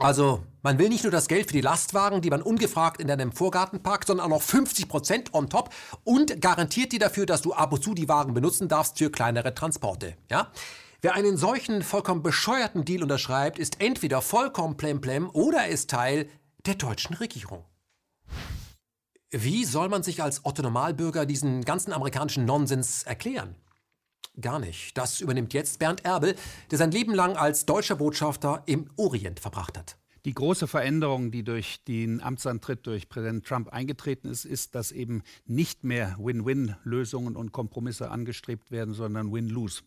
Also, 0.00 0.42
man 0.62 0.78
will 0.78 0.88
nicht 0.88 1.04
nur 1.04 1.12
das 1.12 1.28
Geld 1.28 1.48
für 1.48 1.52
die 1.52 1.60
Lastwagen, 1.60 2.22
die 2.22 2.30
man 2.30 2.40
ungefragt 2.40 3.02
in 3.02 3.08
deinem 3.08 3.32
Vorgarten 3.32 3.82
parkt, 3.82 4.06
sondern 4.06 4.24
auch 4.24 4.30
noch 4.30 4.42
50 4.42 4.88
Prozent 4.88 5.34
on 5.34 5.50
top 5.50 5.74
und 6.04 6.40
garantiert 6.40 6.92
dir 6.92 6.98
dafür, 6.98 7.26
dass 7.26 7.42
du 7.42 7.52
ab 7.52 7.70
und 7.74 7.84
zu 7.84 7.92
die 7.92 8.08
Wagen 8.08 8.32
benutzen 8.32 8.66
darfst 8.66 8.96
für 8.96 9.10
kleinere 9.10 9.54
Transporte, 9.54 10.16
ja. 10.30 10.50
Wer 11.02 11.14
einen 11.14 11.36
solchen 11.36 11.82
vollkommen 11.82 12.22
bescheuerten 12.22 12.86
Deal 12.86 13.02
unterschreibt, 13.02 13.58
ist 13.58 13.82
entweder 13.82 14.22
vollkommen 14.22 14.78
plemplem 14.78 15.28
oder 15.30 15.68
ist 15.68 15.90
Teil 15.90 16.28
der 16.64 16.76
deutschen 16.76 17.16
Regierung. 17.16 17.64
Wie 19.30 19.66
soll 19.66 19.90
man 19.90 20.02
sich 20.02 20.22
als 20.22 20.46
Otto 20.46 20.62
Normalbürger 20.62 21.26
diesen 21.26 21.62
ganzen 21.62 21.92
amerikanischen 21.92 22.46
Nonsens 22.46 23.02
erklären? 23.02 23.54
Gar 24.38 24.60
nicht. 24.60 24.96
Das 24.96 25.20
übernimmt 25.20 25.54
jetzt 25.54 25.78
Bernd 25.78 26.04
Erbel, 26.04 26.34
der 26.70 26.78
sein 26.78 26.90
Leben 26.90 27.14
lang 27.14 27.36
als 27.36 27.66
deutscher 27.66 27.96
Botschafter 27.96 28.62
im 28.66 28.90
Orient 28.96 29.40
verbracht 29.40 29.76
hat. 29.76 29.96
Die 30.26 30.34
große 30.34 30.66
Veränderung, 30.66 31.30
die 31.30 31.42
durch 31.42 31.82
den 31.84 32.22
Amtsantritt 32.22 32.86
durch 32.86 33.08
Präsident 33.08 33.46
Trump 33.46 33.70
eingetreten 33.70 34.28
ist, 34.28 34.44
ist, 34.44 34.74
dass 34.74 34.92
eben 34.92 35.22
nicht 35.46 35.82
mehr 35.82 36.16
Win-Win-Lösungen 36.18 37.36
und 37.36 37.52
Kompromisse 37.52 38.10
angestrebt 38.10 38.70
werden, 38.70 38.92
sondern 38.92 39.32
Win-Lose. 39.32 39.82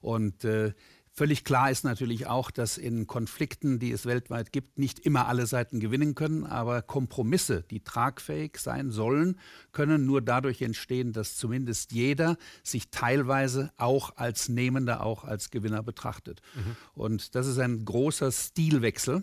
Und 0.00 0.44
äh, 0.44 0.72
völlig 1.12 1.44
klar 1.44 1.70
ist 1.70 1.84
natürlich 1.84 2.26
auch, 2.26 2.50
dass 2.50 2.78
in 2.78 3.06
Konflikten, 3.06 3.78
die 3.78 3.92
es 3.92 4.06
weltweit 4.06 4.52
gibt, 4.52 4.78
nicht 4.78 5.00
immer 5.00 5.26
alle 5.28 5.46
Seiten 5.46 5.80
gewinnen 5.80 6.14
können, 6.14 6.44
aber 6.44 6.82
Kompromisse, 6.82 7.62
die 7.70 7.80
tragfähig 7.80 8.58
sein 8.58 8.90
sollen, 8.90 9.38
können 9.72 10.06
nur 10.06 10.22
dadurch 10.22 10.62
entstehen, 10.62 11.12
dass 11.12 11.36
zumindest 11.36 11.92
jeder 11.92 12.36
sich 12.62 12.90
teilweise 12.90 13.72
auch 13.76 14.16
als 14.16 14.48
Nehmender, 14.48 15.04
auch 15.04 15.24
als 15.24 15.50
Gewinner 15.50 15.82
betrachtet. 15.82 16.40
Mhm. 16.54 16.76
Und 16.94 17.34
das 17.34 17.46
ist 17.46 17.58
ein 17.58 17.84
großer 17.84 18.30
Stilwechsel 18.32 19.22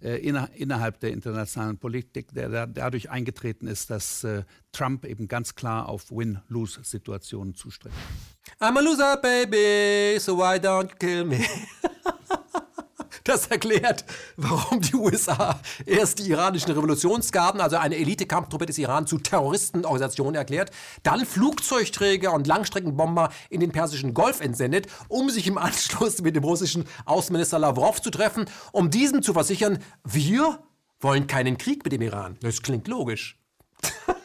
inner, 0.00 0.48
innerhalb 0.54 1.00
der 1.00 1.12
internationalen 1.12 1.78
Politik, 1.78 2.32
der 2.32 2.48
da, 2.48 2.66
dadurch 2.66 3.10
eingetreten 3.10 3.66
ist, 3.66 3.90
dass 3.90 4.22
äh, 4.24 4.44
Trump 4.72 5.04
eben 5.04 5.26
ganz 5.26 5.54
klar 5.54 5.88
auf 5.88 6.10
Win-Lose-Situationen 6.10 7.54
zustrebt. 7.54 7.94
I'm 8.60 8.76
a 8.76 8.80
loser, 8.80 9.16
baby, 9.16 10.18
so 10.20 10.36
why 10.36 10.58
don't 10.58 10.90
you 10.90 10.96
kill 10.98 11.24
me? 11.24 11.44
Das 13.28 13.46
erklärt, 13.48 14.06
warum 14.38 14.80
die 14.80 14.94
USA 14.94 15.60
erst 15.84 16.18
die 16.18 16.30
iranischen 16.30 16.72
Revolutionsgarden, 16.72 17.60
also 17.60 17.76
eine 17.76 17.96
Elite-Kampftruppe 17.96 18.64
des 18.64 18.78
Iran, 18.78 19.06
zu 19.06 19.18
Terroristenorganisationen 19.18 20.34
erklärt, 20.34 20.70
dann 21.02 21.26
Flugzeugträger 21.26 22.32
und 22.32 22.46
Langstreckenbomber 22.46 23.30
in 23.50 23.60
den 23.60 23.70
Persischen 23.70 24.14
Golf 24.14 24.40
entsendet, 24.40 24.86
um 25.08 25.28
sich 25.28 25.46
im 25.46 25.58
Anschluss 25.58 26.22
mit 26.22 26.36
dem 26.36 26.44
russischen 26.44 26.86
Außenminister 27.04 27.58
Lavrov 27.58 28.00
zu 28.00 28.10
treffen, 28.10 28.46
um 28.72 28.88
diesem 28.88 29.20
zu 29.20 29.34
versichern, 29.34 29.78
wir 30.04 30.60
wollen 31.00 31.26
keinen 31.26 31.58
Krieg 31.58 31.84
mit 31.84 31.92
dem 31.92 32.00
Iran. 32.00 32.38
Das 32.40 32.62
klingt 32.62 32.88
logisch. 32.88 33.38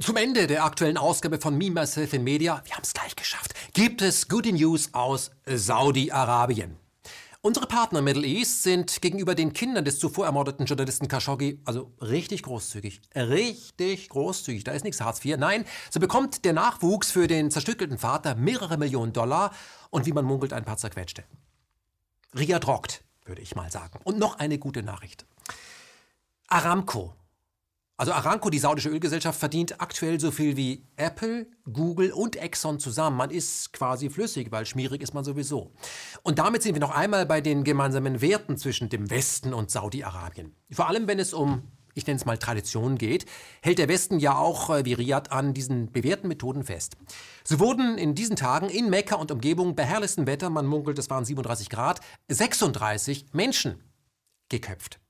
Zum 0.00 0.16
Ende 0.16 0.46
der 0.46 0.64
aktuellen 0.64 0.96
Ausgabe 0.96 1.38
von 1.38 1.58
Me, 1.58 1.70
Myself 1.70 2.14
in 2.14 2.24
Media, 2.24 2.62
wir 2.64 2.72
haben 2.74 2.84
es 2.84 2.94
gleich 2.94 3.14
geschafft, 3.16 3.52
gibt 3.74 4.00
es 4.00 4.28
Goody 4.28 4.52
News 4.52 4.88
aus 4.94 5.30
Saudi-Arabien. 5.44 6.81
Unsere 7.44 7.66
Partner 7.66 8.02
Middle 8.02 8.24
East 8.24 8.62
sind 8.62 9.02
gegenüber 9.02 9.34
den 9.34 9.52
Kindern 9.52 9.84
des 9.84 9.98
zuvor 9.98 10.26
ermordeten 10.26 10.64
Journalisten 10.64 11.08
Khashoggi 11.08 11.60
also 11.64 11.90
richtig 12.00 12.44
großzügig. 12.44 13.00
Richtig 13.16 14.10
großzügig. 14.10 14.62
Da 14.62 14.70
ist 14.70 14.84
nichts 14.84 15.00
Hartz 15.00 15.24
IV. 15.24 15.38
Nein, 15.38 15.64
so 15.90 15.98
bekommt 15.98 16.44
der 16.44 16.52
Nachwuchs 16.52 17.10
für 17.10 17.26
den 17.26 17.50
zerstückelten 17.50 17.98
Vater 17.98 18.36
mehrere 18.36 18.78
Millionen 18.78 19.12
Dollar 19.12 19.52
und 19.90 20.06
wie 20.06 20.12
man 20.12 20.24
munkelt, 20.24 20.52
ein 20.52 20.64
paar 20.64 20.76
zerquetschte. 20.76 21.24
Riyadh 22.32 22.68
rockt, 22.68 23.02
würde 23.24 23.42
ich 23.42 23.56
mal 23.56 23.72
sagen. 23.72 23.98
Und 24.04 24.20
noch 24.20 24.38
eine 24.38 24.58
gute 24.60 24.84
Nachricht. 24.84 25.26
Aramco 26.46 27.12
also 28.02 28.14
Aramco, 28.14 28.50
die 28.50 28.58
saudische 28.58 28.88
Ölgesellschaft, 28.88 29.38
verdient 29.38 29.80
aktuell 29.80 30.18
so 30.18 30.32
viel 30.32 30.56
wie 30.56 30.84
Apple, 30.96 31.46
Google 31.72 32.10
und 32.10 32.34
Exxon 32.34 32.80
zusammen. 32.80 33.16
Man 33.16 33.30
ist 33.30 33.72
quasi 33.72 34.10
flüssig, 34.10 34.50
weil 34.50 34.66
schmierig 34.66 35.02
ist 35.02 35.14
man 35.14 35.22
sowieso. 35.22 35.70
Und 36.24 36.40
damit 36.40 36.64
sind 36.64 36.74
wir 36.74 36.80
noch 36.80 36.90
einmal 36.90 37.26
bei 37.26 37.40
den 37.40 37.62
gemeinsamen 37.62 38.20
Werten 38.20 38.56
zwischen 38.56 38.88
dem 38.88 39.08
Westen 39.08 39.54
und 39.54 39.70
Saudi-Arabien. 39.70 40.52
Vor 40.72 40.88
allem, 40.88 41.06
wenn 41.06 41.20
es 41.20 41.32
um 41.32 41.62
ich 41.94 42.06
nenne 42.06 42.16
es 42.16 42.24
mal 42.24 42.38
Tradition 42.38 42.98
geht, 42.98 43.26
hält 43.60 43.78
der 43.78 43.86
Westen 43.86 44.18
ja 44.18 44.34
auch 44.34 44.70
äh, 44.70 44.86
wie 44.86 44.94
Riyadh 44.94 45.30
an 45.30 45.52
diesen 45.52 45.92
bewährten 45.92 46.26
Methoden 46.26 46.64
fest. 46.64 46.96
So 47.44 47.60
wurden 47.60 47.98
in 47.98 48.14
diesen 48.14 48.34
Tagen 48.34 48.70
in 48.70 48.88
Mekka 48.88 49.16
und 49.16 49.30
Umgebung 49.30 49.76
bei 49.76 49.84
herrlichstem 49.84 50.26
Wetter, 50.26 50.48
man 50.48 50.66
munkelt, 50.66 50.98
es 50.98 51.10
waren 51.10 51.26
37 51.26 51.68
Grad, 51.68 52.00
36 52.28 53.26
Menschen 53.34 53.84
geköpft. 54.48 55.01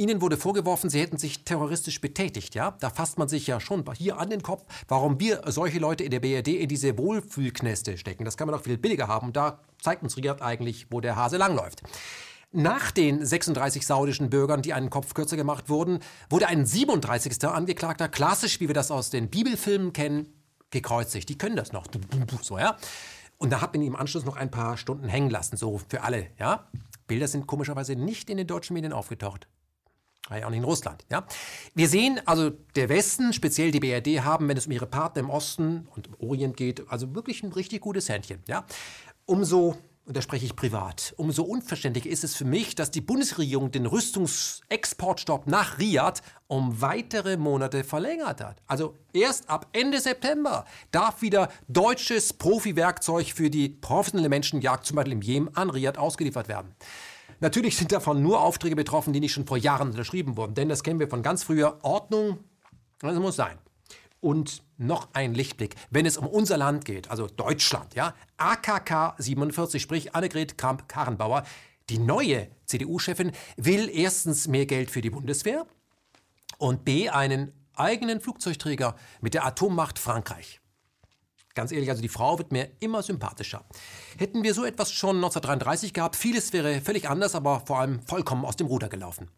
Ihnen 0.00 0.22
wurde 0.22 0.38
vorgeworfen, 0.38 0.88
Sie 0.88 0.98
hätten 0.98 1.18
sich 1.18 1.44
terroristisch 1.44 2.00
betätigt. 2.00 2.54
Ja? 2.54 2.74
Da 2.80 2.88
fasst 2.88 3.18
man 3.18 3.28
sich 3.28 3.46
ja 3.46 3.60
schon 3.60 3.84
hier 3.98 4.18
an 4.18 4.30
den 4.30 4.42
Kopf, 4.42 4.64
warum 4.88 5.20
wir 5.20 5.42
solche 5.48 5.78
Leute 5.78 6.04
in 6.04 6.10
der 6.10 6.20
BRD 6.20 6.48
in 6.48 6.68
diese 6.68 6.96
Wohlfühlknäste 6.96 7.98
stecken. 7.98 8.24
Das 8.24 8.38
kann 8.38 8.48
man 8.48 8.56
doch 8.56 8.64
viel 8.64 8.78
billiger 8.78 9.08
haben. 9.08 9.34
Da 9.34 9.60
zeigt 9.78 10.02
uns 10.02 10.16
Riyadh 10.16 10.42
eigentlich, 10.42 10.86
wo 10.90 11.02
der 11.02 11.16
Hase 11.16 11.36
langläuft. 11.36 11.82
Nach 12.50 12.90
den 12.92 13.24
36 13.24 13.86
saudischen 13.86 14.30
Bürgern, 14.30 14.62
die 14.62 14.72
einen 14.72 14.88
Kopf 14.88 15.12
kürzer 15.12 15.36
gemacht 15.36 15.68
wurden, 15.68 15.98
wurde 16.30 16.48
ein 16.48 16.64
37. 16.64 17.44
Angeklagter, 17.44 18.08
klassisch 18.08 18.58
wie 18.58 18.68
wir 18.68 18.74
das 18.74 18.90
aus 18.90 19.10
den 19.10 19.28
Bibelfilmen 19.28 19.92
kennen, 19.92 20.32
gekreuzigt. 20.70 21.28
Die 21.28 21.36
können 21.36 21.56
das 21.56 21.72
noch. 21.72 21.84
So, 22.40 22.58
ja? 22.58 22.78
Und 23.36 23.50
da 23.50 23.60
hat 23.60 23.74
man 23.74 23.82
ihn 23.82 23.88
im 23.88 23.96
Anschluss 23.96 24.24
noch 24.24 24.36
ein 24.36 24.50
paar 24.50 24.78
Stunden 24.78 25.08
hängen 25.10 25.28
lassen, 25.28 25.58
so 25.58 25.78
für 25.90 26.02
alle. 26.04 26.28
Ja? 26.38 26.70
Bilder 27.06 27.28
sind 27.28 27.46
komischerweise 27.46 27.96
nicht 27.96 28.30
in 28.30 28.38
den 28.38 28.46
deutschen 28.46 28.72
Medien 28.72 28.94
aufgetaucht. 28.94 29.46
War 30.28 30.38
ja 30.38 30.46
auch 30.46 30.50
nicht 30.50 30.58
in 30.58 30.64
Russland. 30.64 31.04
Ja? 31.10 31.26
Wir 31.74 31.88
sehen 31.88 32.20
also, 32.26 32.50
der 32.50 32.88
Westen, 32.88 33.32
speziell 33.32 33.70
die 33.70 33.80
BRD, 33.80 34.22
haben, 34.22 34.48
wenn 34.48 34.56
es 34.56 34.66
um 34.66 34.72
ihre 34.72 34.86
Partner 34.86 35.20
im 35.20 35.30
Osten 35.30 35.88
und 35.94 36.06
im 36.06 36.14
Orient 36.20 36.56
geht, 36.56 36.88
also 36.88 37.14
wirklich 37.14 37.42
ein 37.42 37.52
richtig 37.52 37.80
gutes 37.80 38.08
Händchen. 38.08 38.40
Ja? 38.46 38.64
Umso, 39.26 39.76
und 40.04 40.16
da 40.16 40.22
spreche 40.22 40.44
ich 40.44 40.54
privat, 40.54 41.14
umso 41.16 41.42
unverständlicher 41.42 42.08
ist 42.08 42.22
es 42.22 42.36
für 42.36 42.44
mich, 42.44 42.74
dass 42.74 42.90
die 42.90 43.00
Bundesregierung 43.00 43.70
den 43.72 43.86
Rüstungsexportstopp 43.86 45.46
nach 45.46 45.78
Riyadh 45.78 46.22
um 46.46 46.80
weitere 46.80 47.36
Monate 47.36 47.82
verlängert 47.82 48.40
hat. 48.40 48.62
Also 48.66 48.96
erst 49.12 49.48
ab 49.48 49.66
Ende 49.72 50.00
September 50.00 50.64
darf 50.92 51.22
wieder 51.22 51.48
deutsches 51.68 52.32
Profi-Werkzeug 52.32 53.32
für 53.32 53.50
die 53.50 53.68
professionelle 53.68 54.28
Menschenjagd, 54.28 54.86
zum 54.86 54.96
Beispiel 54.96 55.14
im 55.14 55.22
Jemen, 55.22 55.56
an 55.56 55.70
Riyadh 55.70 55.98
ausgeliefert 55.98 56.46
werden. 56.46 56.74
Natürlich 57.40 57.76
sind 57.76 57.90
davon 57.90 58.22
nur 58.22 58.40
Aufträge 58.42 58.76
betroffen, 58.76 59.12
die 59.12 59.20
nicht 59.20 59.32
schon 59.32 59.46
vor 59.46 59.56
Jahren 59.56 59.88
unterschrieben 59.88 60.36
wurden. 60.36 60.54
Denn 60.54 60.68
das 60.68 60.82
kennen 60.82 61.00
wir 61.00 61.08
von 61.08 61.22
ganz 61.22 61.42
früher. 61.42 61.78
Ordnung, 61.82 62.38
das 63.00 63.18
muss 63.18 63.36
sein. 63.36 63.58
Und 64.20 64.62
noch 64.76 65.08
ein 65.14 65.32
Lichtblick, 65.32 65.76
wenn 65.90 66.04
es 66.04 66.18
um 66.18 66.26
unser 66.26 66.58
Land 66.58 66.84
geht, 66.84 67.10
also 67.10 67.26
Deutschland, 67.26 67.94
ja, 67.94 68.14
AKK 68.36 69.14
47, 69.16 69.80
sprich 69.80 70.14
Annegret 70.14 70.58
Kramp-Karrenbauer, 70.58 71.44
die 71.88 71.98
neue 71.98 72.48
CDU-Chefin 72.66 73.32
will 73.56 73.88
erstens 73.88 74.46
mehr 74.46 74.66
Geld 74.66 74.90
für 74.90 75.00
die 75.00 75.10
Bundeswehr 75.10 75.66
und 76.58 76.84
B 76.84 77.08
einen 77.08 77.52
eigenen 77.74 78.20
Flugzeugträger 78.20 78.94
mit 79.22 79.32
der 79.32 79.46
Atommacht 79.46 79.98
Frankreich. 79.98 80.59
Ganz 81.54 81.72
ehrlich, 81.72 81.90
also 81.90 82.00
die 82.00 82.08
Frau 82.08 82.38
wird 82.38 82.52
mir 82.52 82.68
immer 82.78 83.02
sympathischer. 83.02 83.64
Hätten 84.18 84.44
wir 84.44 84.54
so 84.54 84.64
etwas 84.64 84.92
schon 84.92 85.16
1933 85.16 85.92
gehabt, 85.92 86.16
vieles 86.16 86.52
wäre 86.52 86.80
völlig 86.80 87.08
anders, 87.08 87.34
aber 87.34 87.60
vor 87.66 87.80
allem 87.80 88.00
vollkommen 88.02 88.44
aus 88.44 88.56
dem 88.56 88.68
Ruder 88.68 88.88
gelaufen. 88.88 89.28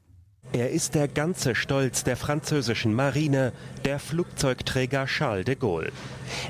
Er 0.53 0.71
ist 0.71 0.95
der 0.95 1.09
ganze 1.09 1.55
Stolz 1.55 2.05
der 2.05 2.17
französischen 2.17 2.93
Marine, 2.93 3.53
der 3.87 3.99
Flugzeugträger 3.99 5.07
Charles 5.07 5.47
de 5.47 5.55
Gaulle. 5.55 5.93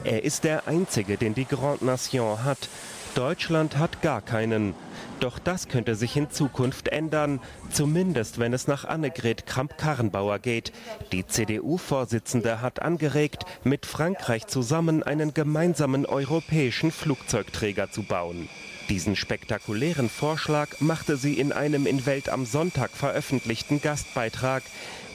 Er 0.02 0.24
ist 0.24 0.43
der 0.43 0.66
einzige, 0.66 1.16
den 1.16 1.34
die 1.34 1.44
Grande 1.44 1.84
Nation 1.84 2.43
hat. 2.43 2.68
Deutschland 3.14 3.76
hat 3.76 4.01
gar 4.01 4.22
keinen. 4.22 4.74
Doch 5.20 5.39
das 5.39 5.68
könnte 5.68 5.94
sich 5.94 6.16
in 6.16 6.30
Zukunft 6.30 6.89
ändern, 6.89 7.40
zumindest 7.70 8.39
wenn 8.39 8.52
es 8.52 8.66
nach 8.66 8.84
Annegret 8.84 9.47
Kramp-Karrenbauer 9.47 10.39
geht. 10.39 10.72
Die 11.12 11.26
CDU-Vorsitzende 11.26 12.60
hat 12.62 12.80
angeregt, 12.80 13.44
mit 13.64 13.86
Frankreich 13.86 14.47
zusammen 14.47 15.02
einen 15.02 15.34
gemeinsamen 15.34 16.06
europäischen 16.06 16.90
Flugzeugträger 16.90 17.90
zu 17.90 18.02
bauen. 18.02 18.48
Diesen 18.89 19.14
spektakulären 19.14 20.09
Vorschlag 20.09 20.80
machte 20.80 21.16
sie 21.16 21.39
in 21.39 21.52
einem 21.52 21.86
in 21.86 22.05
Welt 22.06 22.28
am 22.28 22.47
Sonntag 22.47 22.90
veröffentlichten 22.90 23.80
Gastbeitrag. 23.80 24.62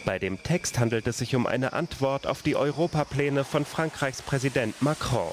Bei 0.06 0.20
dem 0.20 0.42
Text 0.42 0.80
handelt 0.80 1.06
es 1.08 1.18
sich 1.18 1.36
um 1.36 1.46
eine 1.48 1.74
Antwort 1.74 2.28
auf 2.28 2.42
die 2.42 2.56
Europapläne 2.56 3.44
von 3.44 3.66
Frankreichs 3.66 4.22
Präsident 4.22 4.82
Macron. 4.82 5.32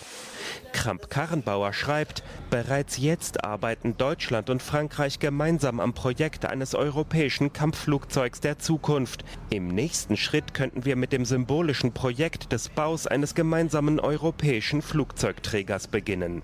Kramp-Karrenbauer 0.73 1.73
schreibt, 1.73 2.23
bereits 2.51 2.99
jetzt 2.99 3.45
arbeiten 3.45 3.97
Deutschland 3.97 4.51
und 4.51 4.63
Frankreich 4.63 5.19
gemeinsam 5.19 5.81
am 5.81 5.95
Projekt 5.95 6.45
eines 6.45 6.75
europäischen 6.75 7.53
Kampfflugzeugs 7.53 8.41
der 8.41 8.59
Zukunft. 8.59 9.25
Im 9.51 9.69
nächsten 9.69 10.17
Schritt 10.17 10.55
könnten 10.55 10.85
wir 10.85 10.97
mit 10.97 11.13
dem 11.13 11.25
symbolischen 11.25 11.93
Projekt 11.93 12.53
des 12.53 12.69
Baus 12.69 13.07
eines 13.07 13.35
gemeinsamen 13.35 14.01
europäischen 14.01 14.83
Flugzeugträgers 14.83 15.89
beginnen. 15.89 16.43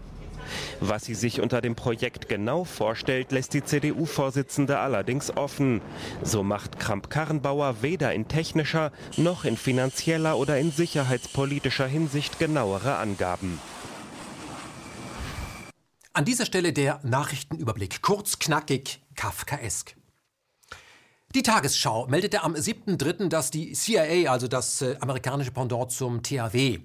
Was 0.81 1.05
sie 1.05 1.15
sich 1.15 1.41
unter 1.41 1.61
dem 1.61 1.75
Projekt 1.75 2.29
genau 2.29 2.65
vorstellt, 2.65 3.33
lässt 3.33 3.55
die 3.55 3.65
CDU-Vorsitzende 3.65 4.79
allerdings 4.79 5.37
offen. 5.37 5.81
So 6.23 6.43
macht 6.43 6.79
Kramp-Karrenbauer 6.79 7.83
weder 7.83 8.13
in 8.13 8.29
technischer 8.29 8.93
noch 9.17 9.45
in 9.45 9.57
finanzieller 9.57 10.37
oder 10.37 10.59
in 10.59 10.71
sicherheitspolitischer 10.71 11.87
Hinsicht 11.87 12.39
genauere 12.39 12.97
Angaben. 12.97 13.59
An 16.13 16.25
dieser 16.25 16.45
Stelle 16.45 16.73
der 16.73 16.99
Nachrichtenüberblick, 17.05 18.03
kurz, 18.03 18.41
knackig, 18.41 19.01
kafkaesk. 19.15 19.95
Die 21.37 21.43
Tagesschau 21.43 22.09
meldete 22.09 22.43
am 22.43 22.55
7.3., 22.55 23.29
dass 23.29 23.53
die 23.53 23.73
CIA, 23.75 24.29
also 24.29 24.49
das 24.49 24.83
äh, 24.83 24.97
amerikanische 24.99 25.53
Pendant 25.53 25.93
zum 25.93 26.25
THW, 26.25 26.81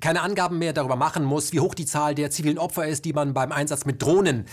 keine 0.00 0.22
Angaben 0.22 0.58
mehr 0.58 0.72
darüber 0.72 0.94
machen 0.94 1.24
muss, 1.24 1.52
wie 1.52 1.58
hoch 1.58 1.74
die 1.74 1.84
Zahl 1.84 2.14
der 2.14 2.30
zivilen 2.30 2.58
Opfer 2.58 2.86
ist, 2.86 3.04
die 3.04 3.12
man 3.12 3.34
beim 3.34 3.50
Einsatz 3.50 3.86
mit 3.86 4.00
Drohnen 4.00 4.46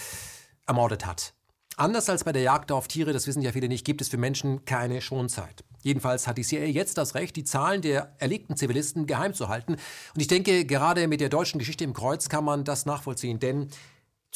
ermordet 0.66 1.06
hat. 1.06 1.36
Anders 1.76 2.10
als 2.10 2.24
bei 2.24 2.32
der 2.32 2.42
Jagd 2.42 2.72
auf 2.72 2.88
Tiere, 2.88 3.14
das 3.14 3.28
wissen 3.28 3.44
ja 3.44 3.52
viele 3.52 3.68
nicht, 3.68 3.86
gibt 3.86 4.02
es 4.02 4.10
für 4.10 4.18
Menschen 4.18 4.66
keine 4.66 5.00
Schonzeit. 5.00 5.64
Jedenfalls 5.84 6.26
hat 6.26 6.40
die 6.40 6.44
CIA 6.44 6.66
jetzt 6.66 6.98
das 6.98 7.14
Recht, 7.14 7.36
die 7.36 7.44
Zahlen 7.44 7.84
der 7.84 8.16
erlegten 8.18 8.58
Zivilisten 8.58 9.06
geheim 9.06 9.36
zu 9.36 9.48
halten. 9.48 9.74
Und 9.74 10.20
ich 10.20 10.28
denke, 10.28 10.66
gerade 10.66 11.08
mit 11.08 11.22
der 11.22 11.30
deutschen 11.30 11.60
Geschichte 11.60 11.84
im 11.84 11.94
Kreuz 11.94 12.30
kann 12.30 12.44
man 12.44 12.64
das 12.64 12.88
nachvollziehen, 12.88 13.38
denn 13.40 13.70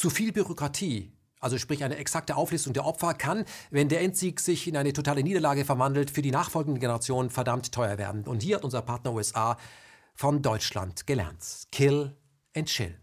zu 0.02 0.10
viel 0.10 0.32
Bürokratie, 0.32 1.12
also 1.38 1.58
sprich 1.58 1.84
eine 1.84 1.96
exakte 1.96 2.34
Auflistung 2.34 2.72
der 2.72 2.84
Opfer, 2.84 3.14
kann, 3.14 3.44
wenn 3.70 3.88
der 3.88 4.00
Endsieg 4.00 4.40
sich 4.40 4.66
in 4.66 4.76
eine 4.76 4.92
totale 4.92 5.22
Niederlage 5.22 5.64
verwandelt, 5.64 6.10
für 6.10 6.22
die 6.22 6.32
nachfolgenden 6.32 6.80
Generationen 6.80 7.30
verdammt 7.30 7.70
teuer 7.70 7.98
werden. 7.98 8.24
Und 8.26 8.42
hier 8.42 8.56
hat 8.56 8.64
unser 8.64 8.82
Partner 8.82 9.12
USA 9.12 9.56
von 10.16 10.42
Deutschland 10.42 11.06
gelernt. 11.06 11.68
Kill 11.70 12.16
and 12.56 12.66
Chill. 12.66 12.98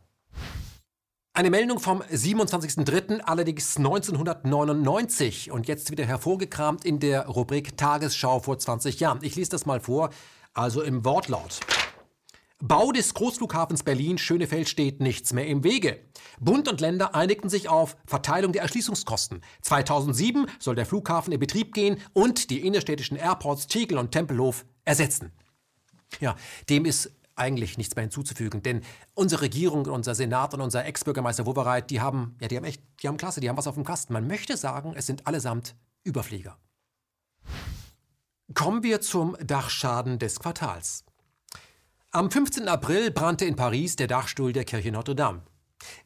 Eine 1.31 1.49
Meldung 1.49 1.79
vom 1.79 2.01
27.03., 2.01 3.21
allerdings 3.21 3.77
1999 3.77 5.51
und 5.51 5.69
jetzt 5.69 5.91
wieder 5.91 6.03
hervorgekramt 6.03 6.83
in 6.83 6.99
der 6.99 7.27
Rubrik 7.27 7.77
Tagesschau 7.77 8.41
vor 8.41 8.59
20 8.59 8.99
Jahren. 8.99 9.19
Ich 9.21 9.37
lese 9.37 9.51
das 9.51 9.65
mal 9.65 9.79
vor, 9.79 10.09
also 10.53 10.81
im 10.81 11.05
Wortlaut. 11.05 11.61
Bau 12.61 12.91
des 12.91 13.13
Großflughafens 13.13 13.83
Berlin 13.83 14.17
Schönefeld 14.17 14.67
steht 14.67 14.99
nichts 14.99 15.31
mehr 15.31 15.47
im 15.47 15.63
Wege. 15.63 16.01
Bund 16.41 16.67
und 16.67 16.81
Länder 16.81 17.15
einigten 17.15 17.49
sich 17.49 17.69
auf 17.69 17.95
Verteilung 18.05 18.51
der 18.51 18.63
Erschließungskosten. 18.63 19.41
2007 19.61 20.45
soll 20.59 20.75
der 20.75 20.85
Flughafen 20.85 21.31
in 21.31 21.39
Betrieb 21.39 21.73
gehen 21.73 22.01
und 22.11 22.49
die 22.49 22.67
innerstädtischen 22.67 23.15
Airports 23.15 23.67
Tegel 23.67 23.97
und 23.97 24.11
Tempelhof 24.11 24.65
ersetzen. 24.83 25.31
Ja, 26.19 26.35
dem 26.69 26.83
ist 26.83 27.11
eigentlich 27.35 27.77
nichts 27.77 27.95
mehr 27.95 28.03
hinzuzufügen, 28.03 28.61
denn 28.61 28.81
unsere 29.13 29.43
Regierung, 29.43 29.85
unser 29.85 30.13
Senat 30.13 30.53
und 30.53 30.59
unser 30.59 30.85
Ex-Bürgermeister 30.85 31.45
Wowereit, 31.45 31.89
die 31.89 32.01
haben, 32.01 32.35
ja, 32.41 32.49
die 32.49 32.57
haben 32.57 32.65
echt, 32.65 32.83
die 33.01 33.07
haben 33.07 33.15
klasse, 33.15 33.39
die 33.39 33.47
haben 33.47 33.55
was 33.55 33.67
auf 33.67 33.75
dem 33.75 33.85
Kasten. 33.85 34.11
Man 34.11 34.27
möchte 34.27 34.57
sagen, 34.57 34.93
es 34.97 35.05
sind 35.05 35.25
allesamt 35.25 35.77
Überflieger. 36.03 36.57
Kommen 38.53 38.83
wir 38.83 38.99
zum 38.99 39.37
Dachschaden 39.39 40.19
des 40.19 40.41
Quartals. 40.41 41.05
Am 42.11 42.31
15. 42.31 42.67
April 42.67 43.11
brannte 43.11 43.45
in 43.45 43.55
Paris 43.55 43.95
der 43.95 44.07
Dachstuhl 44.07 44.51
der 44.51 44.65
Kirche 44.65 44.91
Notre 44.91 45.13
Dame. 45.13 45.43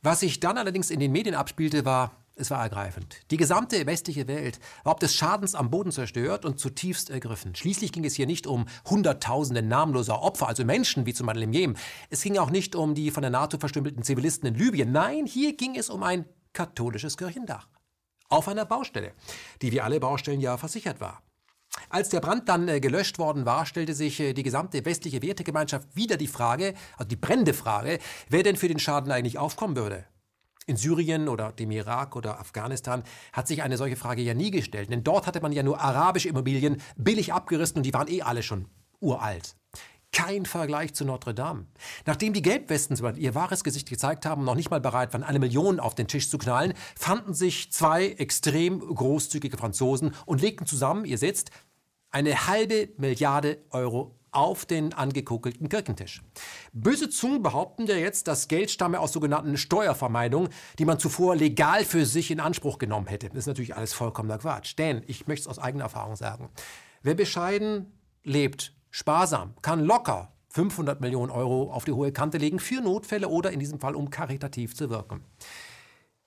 Was 0.02 0.20
sich 0.20 0.42
dann 0.42 0.58
allerdings 0.58 0.90
in 0.90 1.00
den 1.00 1.14
Medien 1.14 1.34
abspielte, 1.34 1.86
war 1.86 2.12
es 2.36 2.52
war 2.52 2.62
ergreifend. 2.62 3.22
Die 3.32 3.38
gesamte 3.38 3.86
westliche 3.86 4.28
Welt 4.28 4.60
war 4.84 4.92
ob 4.92 5.00
des 5.00 5.16
Schadens 5.16 5.56
am 5.56 5.70
Boden 5.70 5.94
zerstört 5.94 6.44
und 6.44 6.60
zutiefst 6.60 7.10
ergriffen. 7.10 7.56
Schließlich 7.56 7.94
ging 7.94 8.04
es 8.04 8.16
hier 8.16 8.26
nicht 8.26 8.48
um 8.48 8.66
Hunderttausende 8.90 9.62
namenloser 9.62 10.22
Opfer, 10.22 10.50
also 10.50 10.66
Menschen 10.66 11.06
wie 11.06 11.14
zum 11.14 11.28
Beispiel 11.28 11.44
im 11.44 11.54
Jemen. 11.54 11.78
Es 12.10 12.22
ging 12.22 12.38
auch 12.38 12.50
nicht 12.50 12.76
um 12.76 12.96
die 12.96 13.10
von 13.10 13.22
der 13.22 13.32
NATO 13.32 13.58
verstümmelten 13.58 14.04
Zivilisten 14.04 14.50
in 14.50 14.56
Libyen. 14.56 14.92
Nein, 14.92 15.26
hier 15.26 15.56
ging 15.56 15.78
es 15.78 15.90
um 15.90 16.04
ein 16.04 16.26
katholisches 16.52 17.16
Kirchendach. 17.16 17.70
Auf 18.28 18.50
einer 18.50 18.66
Baustelle, 18.66 19.14
die 19.62 19.72
wie 19.72 19.80
alle 19.80 20.02
Baustellen 20.02 20.42
ja 20.42 20.58
versichert 20.58 21.00
war. 21.00 21.23
Als 21.90 22.10
der 22.10 22.22
Brand 22.22 22.50
dann 22.50 22.68
äh, 22.68 22.80
gelöscht 22.80 23.20
worden 23.20 23.46
war, 23.46 23.66
stellte 23.66 23.94
sich 23.94 24.20
äh, 24.20 24.34
die 24.34 24.44
gesamte 24.44 24.84
westliche 24.86 25.22
Wertegemeinschaft 25.22 25.96
wieder 25.96 26.18
die 26.18 26.28
Frage, 26.28 26.74
also 26.98 27.08
die 27.08 27.16
brennende 27.16 27.54
Frage, 27.54 28.00
wer 28.30 28.44
denn 28.44 28.56
für 28.56 28.68
den 28.68 28.80
Schaden 28.80 29.12
eigentlich 29.12 29.38
aufkommen 29.38 29.76
würde. 29.76 30.06
In 30.66 30.78
Syrien 30.78 31.28
oder 31.28 31.52
dem 31.52 31.72
Irak 31.72 32.16
oder 32.16 32.40
Afghanistan 32.40 33.04
hat 33.34 33.48
sich 33.48 33.64
eine 33.64 33.78
solche 33.78 33.98
Frage 33.98 34.22
ja 34.22 34.34
nie 34.34 34.50
gestellt, 34.50 34.92
denn 34.92 35.04
dort 35.04 35.28
hatte 35.28 35.42
man 35.42 35.52
ja 35.52 35.62
nur 35.62 35.82
arabische 35.82 36.30
Immobilien 36.30 36.82
billig 36.96 37.34
abgerissen 37.34 37.78
und 37.78 37.84
die 37.84 37.94
waren 37.94 38.08
eh 38.08 38.22
alle 38.22 38.44
schon 38.44 38.68
uralt. 39.02 39.56
Kein 40.14 40.46
Vergleich 40.46 40.94
zu 40.94 41.04
Notre 41.04 41.34
Dame. 41.34 41.66
Nachdem 42.06 42.34
die 42.34 42.42
Gelbwesten 42.42 42.96
ihr 43.18 43.36
wahres 43.36 43.64
Gesicht 43.64 43.90
gezeigt 43.90 44.26
haben, 44.26 44.46
noch 44.46 44.56
nicht 44.56 44.70
mal 44.70 44.80
bereit 44.80 45.12
waren, 45.12 45.24
eine 45.24 45.40
Million 45.40 45.80
auf 45.80 45.96
den 45.96 46.08
Tisch 46.08 46.30
zu 46.30 46.38
knallen, 46.38 46.74
fanden 46.96 47.34
sich 47.34 47.72
zwei 47.72 48.08
extrem 48.08 48.80
großzügige 48.80 49.58
Franzosen 49.58 50.14
und 50.26 50.42
legten 50.42 50.68
zusammen, 50.68 51.04
ihr 51.04 51.18
seht, 51.18 51.50
eine 52.12 52.48
halbe 52.48 52.90
Milliarde 52.98 53.58
Euro 53.72 54.16
auf 54.34 54.66
den 54.66 54.94
angekuckelten 54.94 55.70
Kirchentisch. 55.70 56.22
Böse 56.74 57.10
Zungen 57.10 57.42
behaupten 57.44 57.86
ja 57.86 57.96
jetzt, 57.96 58.28
das 58.28 58.48
Geld 58.48 58.72
stamme 58.72 59.00
aus 59.00 59.14
sogenannten 59.14 59.58
Steuervermeidungen, 59.58 60.50
die 60.80 60.86
man 60.86 61.00
zuvor 61.00 61.36
legal 61.36 61.86
für 61.86 62.06
sich 62.06 62.32
in 62.32 62.40
Anspruch 62.40 62.78
genommen 62.78 63.08
hätte. 63.08 63.30
Das 63.30 63.40
ist 63.40 63.48
natürlich 63.48 63.76
alles 63.76 63.94
vollkommener 63.94 64.40
Quatsch. 64.40 64.76
Denn, 64.78 65.04
ich 65.08 65.28
möchte 65.28 65.44
es 65.44 65.48
aus 65.48 65.64
eigener 65.64 65.86
Erfahrung 65.86 66.16
sagen, 66.16 66.50
wer 67.04 67.16
bescheiden 67.16 67.92
lebt, 68.24 68.74
sparsam, 68.94 69.56
kann 69.62 69.84
locker 69.84 70.32
500 70.50 71.02
Millionen 71.02 71.32
Euro 71.32 71.74
auf 71.74 71.84
die 71.84 71.92
hohe 71.92 72.14
Kante 72.14 72.38
legen 72.38 72.60
für 72.60 72.80
Notfälle 72.80 73.28
oder 73.28 73.52
in 73.52 73.60
diesem 73.60 73.80
Fall 73.80 73.96
um 73.96 74.12
karitativ 74.12 74.76
zu 74.76 74.90
wirken. 74.90 75.26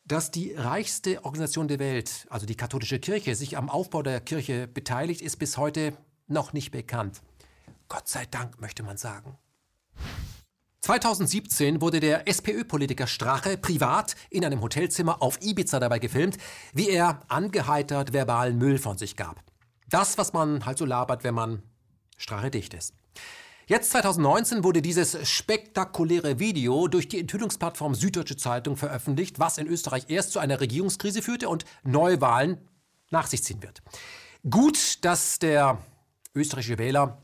Dass 0.05 0.32
die 0.32 0.52
reichste 0.52 1.24
Organisation 1.24 1.68
der 1.68 1.78
Welt, 1.78 2.26
also 2.28 2.44
die 2.44 2.56
katholische 2.56 2.98
Kirche, 2.98 3.34
sich 3.36 3.56
am 3.56 3.70
Aufbau 3.70 4.02
der 4.02 4.20
Kirche 4.20 4.66
beteiligt, 4.66 5.20
ist 5.20 5.36
bis 5.36 5.56
heute 5.56 5.97
noch 6.26 6.52
nicht 6.52 6.72
bekannt. 6.72 7.22
Gott 7.88 8.09
sei 8.09 8.26
Dank, 8.26 8.60
möchte 8.60 8.82
man 8.82 8.97
sagen. 8.97 9.38
2017 10.80 11.80
wurde 11.80 12.01
der 12.01 12.28
SPÖ-Politiker 12.28 13.06
Strache 13.06 13.56
privat 13.56 14.16
in 14.28 14.44
einem 14.44 14.60
Hotelzimmer 14.60 15.22
auf 15.22 15.40
Ibiza 15.40 15.78
dabei 15.80 16.01
gefilmt, 16.01 16.36
wie 16.72 16.90
er 16.90 17.20
angeheitert 17.28 18.12
verbalen 18.12 18.59
Müll 18.59 18.78
von 18.78 18.98
sich 18.98 19.16
gab. 19.16 19.43
Das, 19.88 20.18
was 20.18 20.32
man 20.32 20.66
halt 20.66 20.78
so 20.78 20.84
labert, 20.84 21.22
wenn 21.22 21.34
man 21.34 21.62
Strache 22.16 22.51
dicht 22.51 22.74
ist. 22.74 22.94
Jetzt 23.68 23.90
2019 23.90 24.62
wurde 24.62 24.80
dieses 24.80 25.28
spektakuläre 25.28 26.38
Video 26.38 26.86
durch 26.86 27.09
die 27.09 27.18
Enthüllungsplattform 27.18 27.97
Süddeutsche 27.97 28.36
Zeitung 28.36 28.76
veröffentlicht, 28.76 29.40
was 29.40 29.59
in 29.59 29.66
Österreich 29.66 30.05
erst 30.09 30.30
zu 30.30 30.38
einer 30.38 30.60
Regierungskrise 30.60 31.20
führte 31.20 31.48
und 31.48 31.64
Neuwahlen 31.82 32.59
nach 33.10 33.26
sich 33.26 33.43
ziehen 33.43 33.62
wird. 33.62 33.82
Gut, 34.48 35.05
dass 35.05 35.40
der 35.40 35.78
österreichische 36.34 36.78
Wähler 36.78 37.20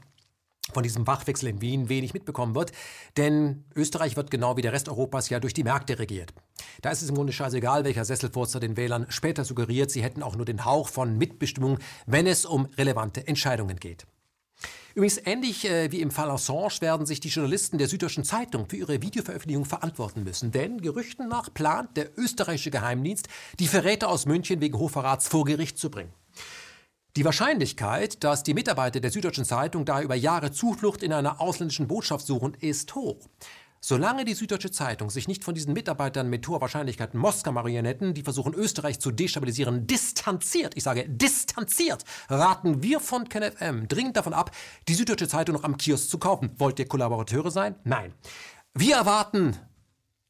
von 0.73 0.83
diesem 0.83 1.07
Wachwechsel 1.07 1.49
in 1.49 1.61
Wien 1.61 1.89
wenig 1.89 2.13
mitbekommen 2.13 2.57
wird, 2.57 2.73
denn 3.17 3.65
Österreich 3.77 4.17
wird 4.17 4.31
genau 4.31 4.57
wie 4.57 4.63
der 4.63 4.73
Rest 4.73 4.89
Europas 4.89 5.29
ja 5.29 5.39
durch 5.39 5.55
die 5.55 5.65
Märkte 5.65 5.99
regiert. 5.99 6.33
Da 6.81 6.91
ist 6.91 7.03
es 7.03 7.09
im 7.09 7.15
Grunde 7.15 7.33
scheißegal, 7.33 7.85
welcher 7.85 8.05
Sesselfurzer 8.05 8.59
den 8.59 8.77
Wählern 8.77 9.07
später 9.11 9.45
suggeriert, 9.45 9.91
sie 9.91 10.03
hätten 10.03 10.23
auch 10.23 10.35
nur 10.35 10.47
den 10.47 10.65
Hauch 10.65 10.89
von 10.89 11.19
Mitbestimmung, 11.19 11.79
wenn 12.07 12.27
es 12.27 12.45
um 12.45 12.67
relevante 12.77 13.27
Entscheidungen 13.27 13.79
geht. 13.79 14.07
Übrigens 14.95 15.21
ähnlich 15.25 15.65
äh, 15.65 15.91
wie 15.91 16.01
im 16.01 16.11
Fall 16.11 16.31
Assange 16.31 16.81
werden 16.81 17.07
sich 17.07 17.21
die 17.21 17.29
Journalisten 17.29 17.79
der 17.79 17.89
Süddeutschen 17.89 18.25
Zeitung 18.25 18.69
für 18.69 18.77
ihre 18.77 19.01
Videoveröffentlichung 19.01 19.65
verantworten 19.65 20.25
müssen. 20.25 20.53
Denn 20.53 20.81
Gerüchten 20.81 21.29
nach 21.29 21.53
plant 21.53 21.97
der 21.97 22.19
österreichische 22.19 22.71
Geheimdienst, 22.71 23.29
die 23.59 23.69
Verräter 23.69 24.09
aus 24.09 24.27
München 24.27 24.61
wegen 24.61 24.79
Hochverrats 24.79 25.29
vor 25.29 25.45
Gericht 25.45 25.79
zu 25.79 25.91
bringen. 25.91 26.13
Die 27.17 27.27
Wahrscheinlichkeit, 27.27 28.25
dass 28.25 28.43
die 28.43 28.55
Mitarbeiter 28.55 28.99
der 28.99 29.11
Süddeutschen 29.11 29.45
Zeitung 29.45 29.85
da 29.85 30.01
über 30.01 30.15
Jahre 30.15 30.51
Zuflucht 30.51 31.03
in 31.03 31.13
einer 31.13 31.43
ausländischen 31.43 31.87
Botschaft 31.87 32.27
suchen, 32.27 32.55
ist 32.55 32.95
hoch. 32.95 33.19
Solange 33.85 34.25
die 34.25 34.35
Süddeutsche 34.35 34.71
Zeitung 34.71 35.11
sich 35.11 35.27
nicht 35.27 35.43
von 35.43 35.57
diesen 35.57 35.73
Mitarbeitern 35.73 36.31
mit 36.31 36.47
hoher 36.47 36.61
Wahrscheinlichkeit 36.61 37.15
Moskau-Marionetten, 37.15 38.15
die 38.15 38.23
versuchen, 38.23 38.55
Österreich 38.55 39.01
zu 39.01 39.11
destabilisieren, 39.11 39.89
distanziert, 39.89 40.77
ich 40.77 40.85
sage 40.85 41.09
distanziert, 41.09 42.05
raten 42.29 42.85
wir 42.85 43.01
von 43.01 43.29
KenFM 43.29 43.89
dringend 43.89 44.17
davon 44.17 44.35
ab, 44.35 44.53
die 44.87 44.95
Süddeutsche 44.95 45.27
Zeitung 45.27 45.57
noch 45.57 45.65
am 45.65 45.79
Kiosk 45.79 46.09
zu 46.09 46.19
kaufen. 46.19 46.53
Wollt 46.59 46.79
ihr 46.79 46.87
Kollaborateure 46.87 47.51
sein? 47.51 47.75
Nein. 47.83 48.15
Wir 48.73 48.95
erwarten 48.95 49.59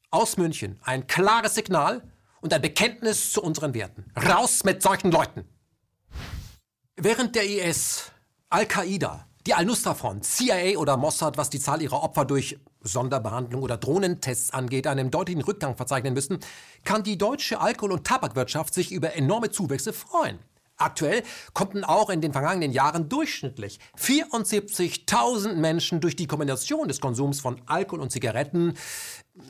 aus 0.09 0.37
München 0.37 0.79
ein 0.81 1.05
klares 1.05 1.53
Signal 1.53 2.01
und 2.41 2.53
ein 2.53 2.61
Bekenntnis 2.61 3.33
zu 3.33 3.43
unseren 3.43 3.75
Werten. 3.75 4.11
Raus 4.15 4.63
mit 4.63 4.81
solchen 4.81 5.11
Leuten! 5.11 5.47
Während 6.95 7.35
der 7.35 7.47
IS, 7.47 8.11
Al-Qaida, 8.49 9.27
die 9.45 9.53
Al-Nusra-Front, 9.53 10.25
CIA 10.25 10.77
oder 10.77 10.97
Mossad, 10.97 11.37
was 11.37 11.51
die 11.51 11.59
Zahl 11.59 11.83
ihrer 11.83 12.01
Opfer 12.01 12.25
durch 12.25 12.57
Sonderbehandlung 12.83 13.61
oder 13.61 13.77
Drohnentests 13.77 14.51
angeht, 14.51 14.87
einen 14.87 15.09
deutlichen 15.09 15.41
Rückgang 15.41 15.75
verzeichnen 15.75 16.13
müssen, 16.13 16.39
kann 16.83 17.03
die 17.03 17.17
deutsche 17.17 17.59
Alkohol- 17.59 17.93
und 17.93 18.05
Tabakwirtschaft 18.05 18.73
sich 18.73 18.91
über 18.91 19.15
enorme 19.15 19.49
Zuwächse 19.49 19.93
freuen. 19.93 20.39
Aktuell 20.77 21.23
konnten 21.53 21.83
auch 21.83 22.09
in 22.09 22.21
den 22.21 22.33
vergangenen 22.33 22.71
Jahren 22.71 23.07
durchschnittlich 23.07 23.79
74.000 23.97 25.53
Menschen 25.53 26.01
durch 26.01 26.15
die 26.15 26.27
Kombination 26.27 26.87
des 26.87 26.99
Konsums 26.99 27.39
von 27.39 27.61
Alkohol 27.67 28.01
und 28.01 28.11
Zigaretten 28.11 28.73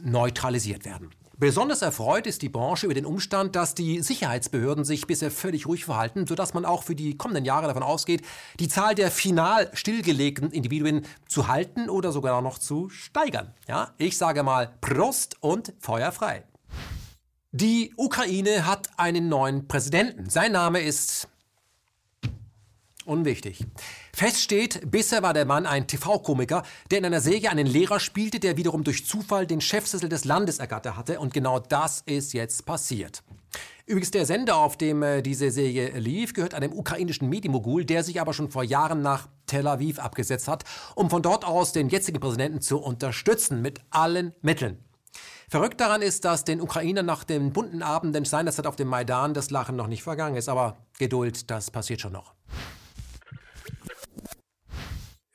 neutralisiert 0.04 0.86
werden. 0.86 1.10
Besonders 1.44 1.82
erfreut 1.82 2.26
ist 2.26 2.42
die 2.42 2.48
Branche 2.48 2.86
über 2.86 2.94
den 2.94 3.06
Umstand, 3.06 3.58
dass 3.58 3.76
die 3.76 4.02
Sicherheitsbehörden 4.02 4.86
sich 4.86 5.08
bisher 5.08 5.30
völlig 5.30 5.68
ruhig 5.68 5.84
verhalten, 5.84 6.26
sodass 6.26 6.54
man 6.54 6.64
auch 6.64 6.84
für 6.84 6.96
die 6.96 7.18
kommenden 7.18 7.44
Jahre 7.44 7.68
davon 7.68 7.84
ausgeht, 7.84 8.22
die 8.62 8.70
Zahl 8.70 8.96
der 8.96 9.12
final 9.12 9.70
stillgelegten 9.74 10.52
Individuen 10.52 11.06
zu 11.28 11.50
halten 11.50 11.90
oder 11.90 12.14
sogar 12.14 12.42
noch 12.42 12.60
zu 12.60 12.88
steigern. 12.88 13.54
Ja, 13.68 13.94
ich 13.98 14.18
sage 14.18 14.42
mal 14.42 14.72
Prost 14.80 15.36
und 15.42 15.74
Feuer 15.80 16.14
frei. 16.14 16.46
Die 17.52 17.94
Ukraine 17.98 18.66
hat 18.66 18.92
einen 18.96 19.28
neuen 19.28 19.68
Präsidenten. 19.68 20.30
Sein 20.30 20.54
Name 20.54 20.80
ist 20.80 21.28
unwichtig. 23.04 23.66
Fest 24.16 24.42
steht, 24.42 24.92
bisher 24.92 25.24
war 25.24 25.34
der 25.34 25.46
Mann 25.46 25.66
ein 25.66 25.88
TV-Komiker, 25.88 26.62
der 26.92 27.00
in 27.00 27.06
einer 27.06 27.20
Serie 27.20 27.50
einen 27.50 27.66
Lehrer 27.66 28.00
spielte, 28.00 28.40
der 28.40 28.58
wiederum 28.58 28.84
durch 28.84 29.08
Zufall 29.08 29.48
den 29.48 29.60
Chefsessel 29.60 30.08
des 30.08 30.24
Landes 30.24 30.60
ergattert 30.60 30.96
hatte. 30.96 31.20
Und 31.20 31.34
genau 31.34 31.58
das 31.58 32.02
ist 32.06 32.34
jetzt 32.34 32.64
passiert. 32.68 33.24
Übrigens, 33.88 34.12
der 34.12 34.28
Sender, 34.28 34.58
auf 34.58 34.78
dem 34.78 35.02
äh, 35.02 35.24
diese 35.24 35.50
Serie 35.50 35.98
lief, 35.98 36.34
gehört 36.34 36.54
einem 36.54 36.74
ukrainischen 36.74 37.28
Medienmogul, 37.28 37.86
der 37.86 38.04
sich 38.04 38.22
aber 38.22 38.34
schon 38.34 38.52
vor 38.52 38.64
Jahren 38.64 39.02
nach 39.02 39.28
Tel 39.48 39.68
Aviv 39.68 39.98
abgesetzt 39.98 40.48
hat, 40.48 40.64
um 40.94 41.10
von 41.10 41.24
dort 41.24 41.44
aus 41.44 41.74
den 41.74 41.90
jetzigen 41.90 42.20
Präsidenten 42.20 42.62
zu 42.62 42.78
unterstützen 42.78 43.64
mit 43.64 43.82
allen 43.90 44.34
Mitteln. 44.42 44.78
Verrückt 45.50 45.82
daran 45.82 46.04
ist, 46.04 46.24
dass 46.24 46.46
den 46.46 46.62
Ukrainern 46.62 47.06
nach 47.06 47.24
den 47.24 47.52
bunten 47.52 47.82
Abenden 47.82 48.26
seinerzeit 48.26 48.68
auf 48.68 48.76
dem 48.76 48.88
Maidan 48.90 49.34
das 49.34 49.50
Lachen 49.50 49.76
noch 49.76 49.88
nicht 49.88 50.04
vergangen 50.04 50.36
ist. 50.36 50.50
Aber 50.50 50.78
Geduld, 51.00 51.50
das 51.50 51.72
passiert 51.72 52.00
schon 52.00 52.14
noch. 52.14 52.34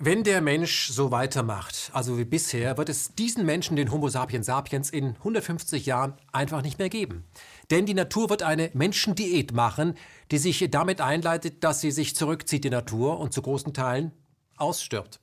Wenn 0.01 0.23
der 0.23 0.41
Mensch 0.41 0.93
so 0.93 1.11
weitermacht, 1.11 1.91
also 1.93 2.19
wie 2.19 2.25
bisher, 2.25 2.79
wird 2.79 2.89
es 2.89 3.17
diesen 3.17 3.45
Menschen, 3.45 3.75
den 3.75 3.91
Homo 3.91 4.09
sapiens 4.09 4.47
sapiens, 4.47 4.91
in 4.91 5.17
150 5.17 5.87
Jahren 5.87 6.15
einfach 6.31 6.63
nicht 6.63 6.79
mehr 6.79 6.89
geben. 6.89 7.25
Denn 7.73 7.85
die 7.85 7.95
Natur 7.95 8.31
wird 8.31 8.45
eine 8.45 8.71
Menschendiät 8.75 9.53
machen, 9.53 9.95
die 10.31 10.39
sich 10.39 10.65
damit 10.71 11.01
einleitet, 11.01 11.65
dass 11.65 11.81
sie 11.81 11.91
sich 11.91 12.15
zurückzieht, 12.15 12.63
die 12.63 12.71
Natur, 12.71 13.19
und 13.19 13.33
zu 13.33 13.43
großen 13.43 13.75
Teilen 13.75 14.13
ausstirbt. 14.57 15.19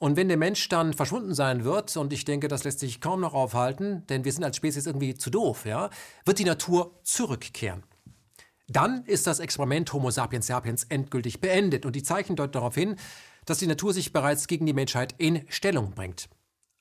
Und 0.00 0.16
wenn 0.16 0.26
der 0.26 0.38
Mensch 0.38 0.68
dann 0.68 0.92
verschwunden 0.92 1.32
sein 1.32 1.62
wird, 1.62 1.96
und 1.96 2.12
ich 2.12 2.24
denke, 2.24 2.48
das 2.48 2.64
lässt 2.64 2.80
sich 2.80 3.00
kaum 3.00 3.20
noch 3.20 3.32
aufhalten, 3.32 4.04
denn 4.08 4.24
wir 4.24 4.32
sind 4.32 4.42
als 4.42 4.56
Spezies 4.56 4.86
irgendwie 4.86 5.14
zu 5.14 5.30
doof, 5.30 5.66
ja, 5.66 5.88
wird 6.24 6.40
die 6.40 6.44
Natur 6.44 6.98
zurückkehren. 7.04 7.84
Dann 8.66 9.04
ist 9.04 9.26
das 9.28 9.38
Experiment 9.40 9.92
Homo 9.92 10.10
sapiens 10.10 10.48
sapiens 10.48 10.84
endgültig 10.84 11.40
beendet 11.40 11.86
und 11.86 11.94
die 11.94 12.02
Zeichen 12.02 12.34
deuten 12.34 12.52
darauf 12.52 12.74
hin, 12.74 12.96
dass 13.46 13.58
die 13.58 13.66
Natur 13.66 13.92
sich 13.92 14.12
bereits 14.12 14.46
gegen 14.46 14.66
die 14.66 14.72
Menschheit 14.72 15.14
in 15.18 15.44
Stellung 15.48 15.92
bringt. 15.92 16.28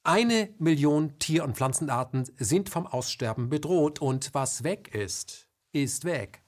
Eine 0.04 0.50
Million 0.60 1.18
Tier- 1.20 1.46
und 1.46 1.56
Pflanzenarten 1.56 2.26
sind 2.38 2.70
vom 2.70 2.88
Aussterben 2.88 3.50
bedroht 3.50 4.02
und 4.02 4.34
was 4.34 4.64
weg 4.64 4.94
ist, 4.94 5.48
ist 5.72 6.04
weg. 6.04 6.42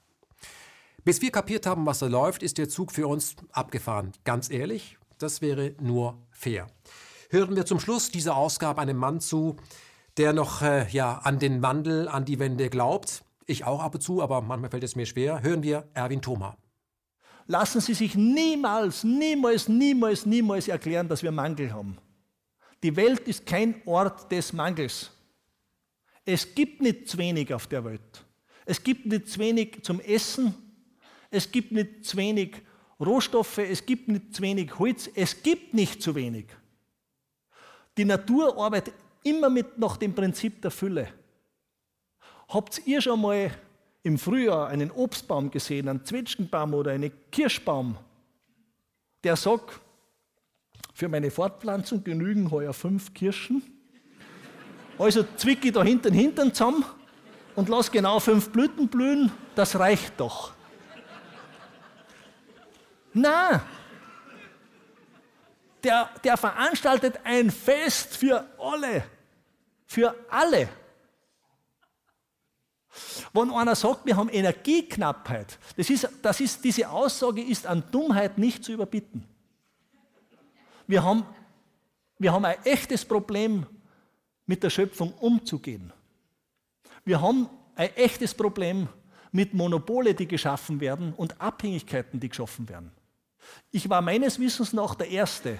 Bis 1.04 1.22
wir 1.22 1.30
kapiert 1.30 1.66
haben, 1.66 1.86
was 1.86 2.00
da 2.00 2.06
läuft, 2.06 2.42
ist 2.42 2.58
der 2.58 2.68
Zug 2.68 2.92
für 2.92 3.06
uns 3.06 3.36
abgefahren. 3.52 4.12
Ganz 4.24 4.50
ehrlich, 4.50 4.98
das 5.18 5.40
wäre 5.40 5.74
nur 5.80 6.18
fair. 6.30 6.66
Hören 7.30 7.56
wir 7.56 7.64
zum 7.64 7.80
Schluss 7.80 8.10
dieser 8.10 8.36
Ausgabe 8.36 8.82
einem 8.82 8.96
Mann 8.96 9.20
zu, 9.20 9.56
der 10.16 10.32
noch 10.32 10.62
äh, 10.62 10.88
ja, 10.90 11.18
an 11.18 11.38
den 11.38 11.62
Wandel, 11.62 12.08
an 12.08 12.24
die 12.24 12.38
Wende 12.38 12.68
glaubt. 12.68 13.24
Ich 13.46 13.64
auch 13.64 13.82
ab 13.82 13.94
und 13.94 14.00
zu, 14.00 14.22
aber 14.22 14.42
manchmal 14.42 14.70
fällt 14.70 14.84
es 14.84 14.96
mir 14.96 15.06
schwer. 15.06 15.42
Hören 15.42 15.62
wir 15.62 15.88
Erwin 15.94 16.20
Thoma. 16.20 16.56
Lassen 17.46 17.80
Sie 17.80 17.94
sich 17.94 18.14
niemals, 18.14 19.04
niemals, 19.04 19.68
niemals, 19.68 20.26
niemals 20.26 20.68
erklären, 20.68 21.08
dass 21.08 21.22
wir 21.22 21.30
Mangel 21.30 21.72
haben. 21.72 21.96
Die 22.82 22.94
Welt 22.96 23.26
ist 23.28 23.46
kein 23.46 23.80
Ort 23.86 24.30
des 24.30 24.52
Mangels. 24.52 25.10
Es 26.24 26.54
gibt 26.54 26.82
nicht 26.82 27.08
zu 27.08 27.18
wenig 27.18 27.54
auf 27.54 27.66
der 27.68 27.84
Welt. 27.84 28.24
Es 28.64 28.82
gibt 28.82 29.06
nicht 29.06 29.28
zu 29.28 29.38
wenig 29.38 29.82
zum 29.82 30.00
Essen. 30.00 30.54
Es 31.30 31.50
gibt 31.50 31.70
nicht 31.70 32.04
zu 32.04 32.16
wenig 32.16 32.62
Rohstoffe, 32.98 33.58
es 33.58 33.84
gibt 33.84 34.08
nicht 34.08 34.34
zu 34.34 34.42
wenig 34.42 34.78
Holz, 34.78 35.10
es 35.14 35.42
gibt 35.42 35.74
nicht 35.74 36.02
zu 36.02 36.14
wenig. 36.14 36.46
Die 37.96 38.04
Natur 38.04 38.58
arbeitet 38.58 38.94
immer 39.22 39.50
mit 39.50 39.78
nach 39.78 39.96
dem 39.96 40.14
Prinzip 40.14 40.62
der 40.62 40.70
Fülle. 40.70 41.08
Habt 42.48 42.86
ihr 42.86 43.00
schon 43.00 43.20
mal 43.20 43.50
im 44.06 44.18
Frühjahr 44.18 44.68
einen 44.68 44.92
Obstbaum 44.92 45.50
gesehen, 45.50 45.88
einen 45.88 46.04
Zwetschgenbaum 46.04 46.74
oder 46.74 46.92
einen 46.92 47.10
Kirschbaum, 47.32 47.98
der 49.24 49.34
sagt, 49.34 49.80
für 50.94 51.08
meine 51.08 51.28
Fortpflanzung 51.28 52.04
genügen 52.04 52.52
heuer 52.52 52.72
fünf 52.72 53.12
Kirschen. 53.14 53.64
Also 54.96 55.24
zwicke 55.36 55.66
ich 55.66 55.74
da 55.74 55.82
hinten 55.82 56.14
Hintern 56.14 56.54
zusammen 56.54 56.84
und 57.56 57.68
lass 57.68 57.90
genau 57.90 58.20
fünf 58.20 58.50
Blüten 58.50 58.86
blühen, 58.86 59.32
das 59.56 59.76
reicht 59.76 60.20
doch. 60.20 60.52
Na, 63.12 63.60
der, 65.82 66.10
der 66.22 66.36
veranstaltet 66.36 67.18
ein 67.24 67.50
Fest 67.50 68.16
für 68.16 68.46
alle. 68.56 69.02
Für 69.84 70.14
alle. 70.30 70.68
Wenn 73.32 73.50
einer 73.50 73.74
sagt, 73.74 74.06
wir 74.06 74.16
haben 74.16 74.28
Energieknappheit, 74.28 75.58
das 75.76 75.90
ist, 75.90 76.08
das 76.22 76.40
ist, 76.40 76.64
diese 76.64 76.88
Aussage 76.88 77.42
ist 77.42 77.66
an 77.66 77.84
Dummheit 77.90 78.38
nicht 78.38 78.64
zu 78.64 78.72
überbieten. 78.72 79.24
Wir 80.86 81.02
haben, 81.02 81.24
wir 82.18 82.32
haben 82.32 82.44
ein 82.44 82.56
echtes 82.64 83.04
Problem, 83.04 83.66
mit 84.46 84.62
der 84.62 84.70
Schöpfung 84.70 85.12
umzugehen. 85.14 85.92
Wir 87.04 87.20
haben 87.20 87.48
ein 87.74 87.90
echtes 87.96 88.32
Problem 88.32 88.88
mit 89.32 89.52
Monopole, 89.52 90.14
die 90.14 90.26
geschaffen 90.26 90.80
werden 90.80 91.12
und 91.14 91.40
Abhängigkeiten, 91.40 92.20
die 92.20 92.28
geschaffen 92.28 92.68
werden. 92.68 92.92
Ich 93.70 93.88
war 93.88 94.00
meines 94.00 94.38
Wissens 94.40 94.72
nach 94.72 94.94
der 94.94 95.08
Erste, 95.08 95.58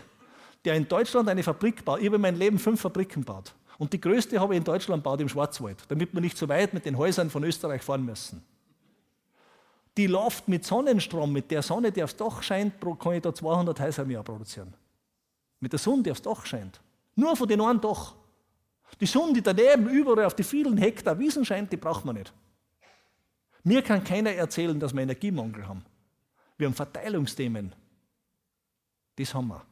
der 0.64 0.74
in 0.74 0.88
Deutschland 0.88 1.28
eine 1.28 1.42
Fabrik 1.42 1.84
baut. 1.84 2.00
Ich 2.00 2.06
habe 2.06 2.16
in 2.16 2.22
meinem 2.22 2.38
Leben 2.38 2.58
fünf 2.58 2.80
Fabriken 2.80 3.22
gebaut. 3.22 3.54
Und 3.78 3.92
die 3.92 4.00
größte 4.00 4.40
habe 4.40 4.54
ich 4.54 4.58
in 4.58 4.64
Deutschland 4.64 5.02
gebaut, 5.02 5.20
im 5.20 5.28
Schwarzwald, 5.28 5.78
damit 5.88 6.14
wir 6.14 6.20
nicht 6.20 6.38
so 6.38 6.48
weit 6.48 6.72
mit 6.72 6.84
den 6.86 6.96
Häusern 6.96 7.28
von 7.28 7.44
Österreich 7.44 7.82
fahren 7.82 8.04
müssen. 8.04 8.42
Die 9.96 10.06
läuft 10.06 10.48
mit 10.48 10.64
Sonnenstrom, 10.64 11.32
mit 11.32 11.50
der 11.50 11.62
Sonne, 11.62 11.90
die 11.90 12.02
aufs 12.02 12.16
Dach 12.16 12.42
scheint, 12.42 12.74
kann 12.98 13.12
ich 13.12 13.22
da 13.22 13.34
200 13.34 13.80
Häuser 13.80 14.02
im 14.02 14.10
Jahr 14.10 14.24
produzieren. 14.24 14.74
Mit 15.60 15.72
der 15.72 15.78
Sonne, 15.78 16.02
die 16.02 16.10
aufs 16.10 16.22
Dach 16.22 16.44
scheint. 16.44 16.80
Nur 17.14 17.34
von 17.36 17.48
den 17.48 17.60
einen 17.60 17.80
Dach. 17.80 18.14
Die 19.00 19.06
Sonne, 19.06 19.32
die 19.32 19.42
daneben 19.42 19.88
überall 19.88 20.26
auf 20.26 20.34
die 20.34 20.44
vielen 20.44 20.76
Hektar 20.76 21.18
Wiesen 21.18 21.44
scheint, 21.44 21.72
die 21.72 21.76
braucht 21.76 22.04
man 22.04 22.16
nicht. 22.16 22.32
Mir 23.64 23.82
kann 23.82 24.04
keiner 24.04 24.30
erzählen, 24.32 24.78
dass 24.78 24.94
wir 24.94 25.02
Energiemangel 25.02 25.66
haben. 25.66 25.84
Wir 26.56 26.66
haben 26.66 26.74
Verteilungsthemen. 26.74 27.74
Das 29.16 29.34
haben 29.34 29.48
wir. 29.48 29.62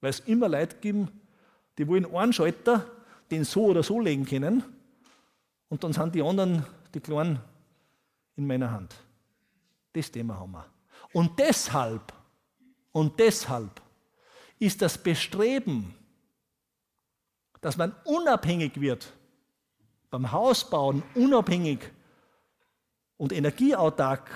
Weil 0.00 0.10
es 0.10 0.20
immer 0.20 0.48
Leute 0.48 0.76
geben, 0.76 1.08
die 1.76 1.86
wollen 1.86 2.06
einen 2.14 2.32
Schalter, 2.32 2.90
den 3.30 3.44
so 3.44 3.66
oder 3.66 3.82
so 3.82 4.00
legen 4.00 4.24
können, 4.24 4.62
und 5.68 5.82
dann 5.82 5.92
sind 5.92 6.14
die 6.14 6.22
anderen, 6.22 6.64
die 6.94 7.00
Kleinen, 7.00 7.40
in 8.36 8.46
meiner 8.46 8.70
Hand. 8.70 8.94
Das 9.92 10.10
Thema 10.10 10.38
haben 10.38 10.52
wir. 10.52 10.66
Und 11.12 11.38
deshalb, 11.38 12.12
und 12.92 13.18
deshalb 13.18 13.80
ist 14.58 14.82
das 14.82 14.98
Bestreben, 14.98 15.94
dass 17.60 17.76
man 17.76 17.94
unabhängig 18.04 18.80
wird, 18.80 19.12
beim 20.10 20.30
Hausbauen 20.30 21.02
unabhängig 21.14 21.80
und 23.16 23.32
energieautark 23.32 24.30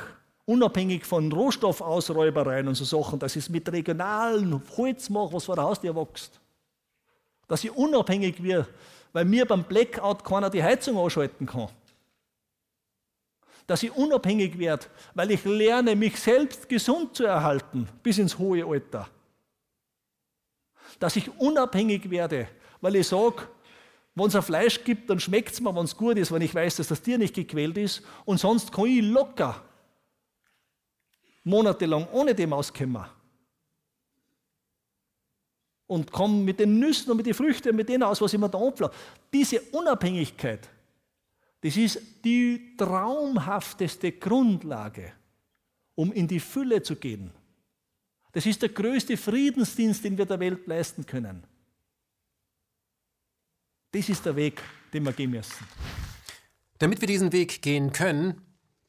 unabhängig 0.47 1.05
von 1.05 1.31
Rohstoffausräubereien 1.31 2.67
und 2.67 2.75
so 2.75 2.85
Sachen, 2.85 3.19
dass 3.19 3.37
ich 3.37 3.45
es 3.45 3.49
mit 3.49 3.71
regionalen 3.71 4.61
Holz 4.77 5.09
mache, 5.09 5.35
was 5.35 5.45
vor 5.45 5.55
der 5.55 5.65
Haustür 5.65 5.95
wächst. 5.95 6.41
Dass 7.51 7.65
ich 7.65 7.73
unabhängig 7.73 8.41
werde, 8.45 8.69
weil 9.13 9.25
mir 9.25 9.45
beim 9.45 9.65
Blackout 9.65 10.25
keiner 10.25 10.51
die 10.51 10.63
Heizung 10.63 10.97
ausschalten 10.97 11.47
kann. 11.47 11.69
Dass 13.67 13.83
ich 13.83 13.91
unabhängig 13.91 14.57
werde, 14.57 14.87
weil 15.15 15.33
ich 15.33 15.45
lerne, 15.45 15.97
mich 15.97 16.21
selbst 16.21 16.69
gesund 16.69 17.17
zu 17.17 17.25
erhalten 17.25 17.89
bis 18.05 18.19
ins 18.19 18.39
hohe 18.39 18.65
Alter. 18.65 19.09
Dass 21.01 21.17
ich 21.17 21.29
unabhängig 21.41 22.09
werde, 22.09 22.47
weil 22.81 22.95
ich 22.95 23.09
sage, 23.09 23.49
wenn 24.15 24.27
es 24.27 24.37
ein 24.37 24.43
Fleisch 24.43 24.85
gibt, 24.85 25.11
dann 25.11 25.19
schmeckt 25.19 25.53
es 25.53 25.61
mir, 25.61 25.75
wenn 25.75 25.85
es 25.85 25.97
gut 25.97 26.19
ist, 26.19 26.31
wenn 26.31 26.43
ich 26.43 26.55
weiß, 26.55 26.77
dass 26.77 26.87
das 26.87 27.03
Tier 27.03 27.19
nicht 27.19 27.35
gequält 27.35 27.77
ist. 27.79 28.03
Und 28.27 28.39
sonst 28.39 28.71
kann 28.71 28.87
ich 28.87 29.03
locker 29.03 29.61
monatelang 31.43 32.07
ohne 32.13 32.33
dem 32.33 32.53
auskommen. 32.53 33.07
Und 35.91 36.13
komme 36.13 36.45
mit 36.45 36.61
den 36.61 36.79
Nüssen 36.79 37.11
und 37.11 37.17
mit 37.17 37.27
den 37.27 37.35
Früchten 37.35 37.71
und 37.71 37.77
mit 37.77 37.89
denen 37.89 38.05
aus, 38.05 38.21
was 38.21 38.33
ich 38.33 38.39
mir 38.39 38.49
da 38.49 38.59
anpflanze. 38.59 38.97
Diese 39.33 39.61
Unabhängigkeit, 39.73 40.69
das 41.61 41.77
ist 41.77 42.01
die 42.25 42.77
traumhafteste 42.77 44.13
Grundlage, 44.13 45.13
um 45.97 46.13
in 46.13 46.29
die 46.29 46.39
Fülle 46.39 46.81
zu 46.81 46.95
gehen. 46.95 47.33
Das 48.31 48.47
ist 48.47 48.63
der 48.63 48.69
größte 48.69 49.17
Friedensdienst, 49.17 50.05
den 50.05 50.17
wir 50.17 50.27
der 50.27 50.39
Welt 50.39 50.65
leisten 50.69 51.05
können. 51.05 51.43
Das 53.91 54.09
ist 54.09 54.25
der 54.25 54.37
Weg, 54.37 54.63
den 54.93 55.03
wir 55.03 55.13
gehen 55.13 55.33
müssen. 55.33 55.67
Damit 56.79 57.01
wir 57.01 57.09
diesen 57.09 57.33
Weg 57.33 57.61
gehen 57.63 57.93
können, 57.93 58.41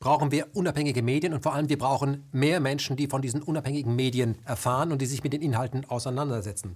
brauchen 0.01 0.31
wir 0.31 0.47
unabhängige 0.53 1.01
Medien 1.01 1.33
und 1.33 1.43
vor 1.43 1.53
allem 1.53 1.69
wir 1.69 1.77
brauchen 1.77 2.27
mehr 2.33 2.59
Menschen, 2.59 2.97
die 2.97 3.07
von 3.07 3.21
diesen 3.21 3.41
unabhängigen 3.41 3.95
Medien 3.95 4.37
erfahren 4.43 4.91
und 4.91 5.01
die 5.01 5.05
sich 5.05 5.23
mit 5.23 5.31
den 5.31 5.41
Inhalten 5.41 5.85
auseinandersetzen. 5.85 6.75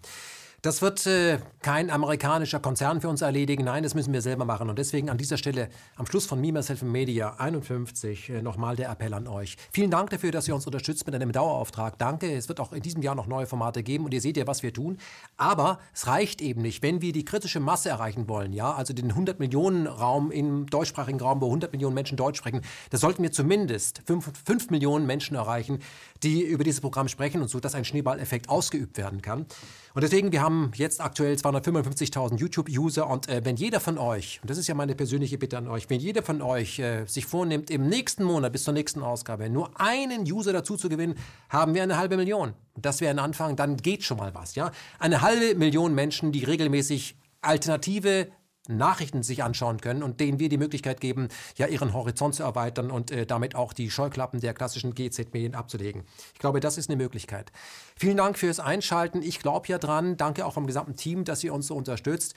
Das 0.65 0.81
wird 0.81 1.05
äh, 1.05 1.37
kein 1.61 1.91
amerikanischer 1.91 2.59
Konzern 2.59 2.99
für 2.99 3.07
uns 3.07 3.21
erledigen. 3.21 3.65
Nein, 3.65 3.83
das 3.83 3.93
müssen 3.93 4.13
wir 4.13 4.23
selber 4.23 4.45
machen. 4.45 4.67
Und 4.67 4.79
deswegen 4.79 5.11
an 5.11 5.17
dieser 5.19 5.37
Stelle 5.37 5.69
am 5.95 6.07
Schluss 6.07 6.25
von 6.25 6.41
Me, 6.41 6.51
Myself 6.51 6.81
Media 6.81 7.35
51 7.37 8.31
äh, 8.31 8.41
nochmal 8.41 8.75
der 8.75 8.89
Appell 8.89 9.13
an 9.13 9.27
euch. 9.27 9.57
Vielen 9.71 9.91
Dank 9.91 10.09
dafür, 10.09 10.31
dass 10.31 10.47
ihr 10.47 10.55
uns 10.55 10.65
unterstützt 10.65 11.05
mit 11.05 11.13
einem 11.13 11.31
Dauerauftrag. 11.31 11.99
Danke. 11.99 12.33
Es 12.33 12.49
wird 12.49 12.59
auch 12.59 12.73
in 12.73 12.81
diesem 12.81 13.03
Jahr 13.03 13.13
noch 13.13 13.27
neue 13.27 13.45
Formate 13.45 13.83
geben 13.83 14.05
und 14.05 14.13
ihr 14.15 14.21
seht 14.21 14.37
ja, 14.37 14.47
was 14.47 14.63
wir 14.63 14.73
tun. 14.73 14.97
Aber 15.37 15.77
es 15.93 16.07
reicht 16.07 16.41
eben 16.41 16.63
nicht, 16.63 16.81
wenn 16.81 16.99
wir 16.99 17.13
die 17.13 17.25
kritische 17.25 17.59
Masse 17.59 17.89
erreichen 17.89 18.27
wollen. 18.27 18.51
Ja, 18.51 18.73
also 18.73 18.91
den 18.91 19.11
100 19.11 19.39
Millionen 19.39 19.85
Raum 19.85 20.31
im 20.31 20.65
deutschsprachigen 20.65 21.19
Raum, 21.19 21.41
wo 21.41 21.45
100 21.45 21.73
Millionen 21.73 21.93
Menschen 21.93 22.17
Deutsch 22.17 22.39
sprechen. 22.39 22.61
Da 22.89 22.97
sollten 22.97 23.21
wir 23.21 23.31
zumindest 23.31 24.01
5, 24.07 24.31
5 24.43 24.71
Millionen 24.71 25.05
Menschen 25.05 25.35
erreichen, 25.35 25.77
die 26.23 26.43
über 26.43 26.63
dieses 26.63 26.81
Programm 26.81 27.07
sprechen 27.07 27.41
und 27.41 27.49
so, 27.49 27.59
dass 27.59 27.75
ein 27.75 27.85
Schneeballeffekt 27.85 28.49
ausgeübt 28.49 28.97
werden 28.97 29.21
kann. 29.21 29.45
Und 29.93 30.03
deswegen, 30.03 30.31
wir 30.31 30.41
haben 30.41 30.71
jetzt 30.75 31.01
aktuell 31.01 31.35
255.000 31.35 32.37
YouTube-User 32.37 33.09
und 33.09 33.29
äh, 33.29 33.43
wenn 33.43 33.55
jeder 33.55 33.79
von 33.79 33.97
euch, 33.97 34.39
und 34.41 34.49
das 34.49 34.57
ist 34.57 34.67
ja 34.67 34.75
meine 34.75 34.95
persönliche 34.95 35.37
Bitte 35.37 35.57
an 35.57 35.67
euch, 35.67 35.89
wenn 35.89 35.99
jeder 35.99 36.23
von 36.23 36.41
euch 36.41 36.79
äh, 36.79 37.05
sich 37.05 37.25
vornimmt, 37.25 37.69
im 37.69 37.87
nächsten 37.87 38.23
Monat 38.23 38.51
bis 38.51 38.63
zur 38.63 38.73
nächsten 38.73 39.01
Ausgabe 39.01 39.49
nur 39.49 39.79
einen 39.79 40.21
User 40.23 40.53
dazu 40.53 40.77
zu 40.77 40.89
gewinnen, 40.89 41.15
haben 41.49 41.73
wir 41.75 41.83
eine 41.83 41.97
halbe 41.97 42.17
Million. 42.17 42.53
Das 42.75 43.01
wäre 43.01 43.11
ein 43.11 43.19
Anfang, 43.19 43.55
dann 43.55 43.77
geht 43.77 44.03
schon 44.03 44.17
mal 44.17 44.33
was. 44.33 44.55
Ja? 44.55 44.71
Eine 44.99 45.21
halbe 45.21 45.55
Million 45.55 45.93
Menschen, 45.93 46.31
die 46.31 46.43
regelmäßig 46.43 47.15
alternative 47.41 48.27
Nachrichten 48.67 49.23
sich 49.23 49.43
anschauen 49.43 49.81
können 49.81 50.03
und 50.03 50.19
denen 50.19 50.39
wir 50.39 50.49
die 50.49 50.57
Möglichkeit 50.57 51.01
geben, 51.01 51.29
ja 51.57 51.67
ihren 51.67 51.93
Horizont 51.93 52.35
zu 52.35 52.43
erweitern 52.43 52.91
und 52.91 53.11
äh, 53.11 53.25
damit 53.25 53.55
auch 53.55 53.73
die 53.73 53.89
Scheuklappen 53.89 54.39
der 54.39 54.53
klassischen 54.53 54.93
GZ-Medien 54.93 55.55
abzulegen. 55.55 56.03
Ich 56.33 56.39
glaube, 56.39 56.59
das 56.59 56.77
ist 56.77 56.89
eine 56.89 56.97
Möglichkeit. 56.97 57.51
Vielen 57.95 58.17
Dank 58.17 58.37
fürs 58.37 58.59
Einschalten. 58.59 59.21
Ich 59.21 59.39
glaube 59.39 59.67
ja 59.67 59.77
dran. 59.77 60.17
Danke 60.17 60.45
auch 60.45 60.53
vom 60.53 60.67
gesamten 60.67 60.95
Team, 60.95 61.23
dass 61.23 61.43
ihr 61.43 61.53
uns 61.53 61.67
so 61.67 61.75
unterstützt. 61.75 62.35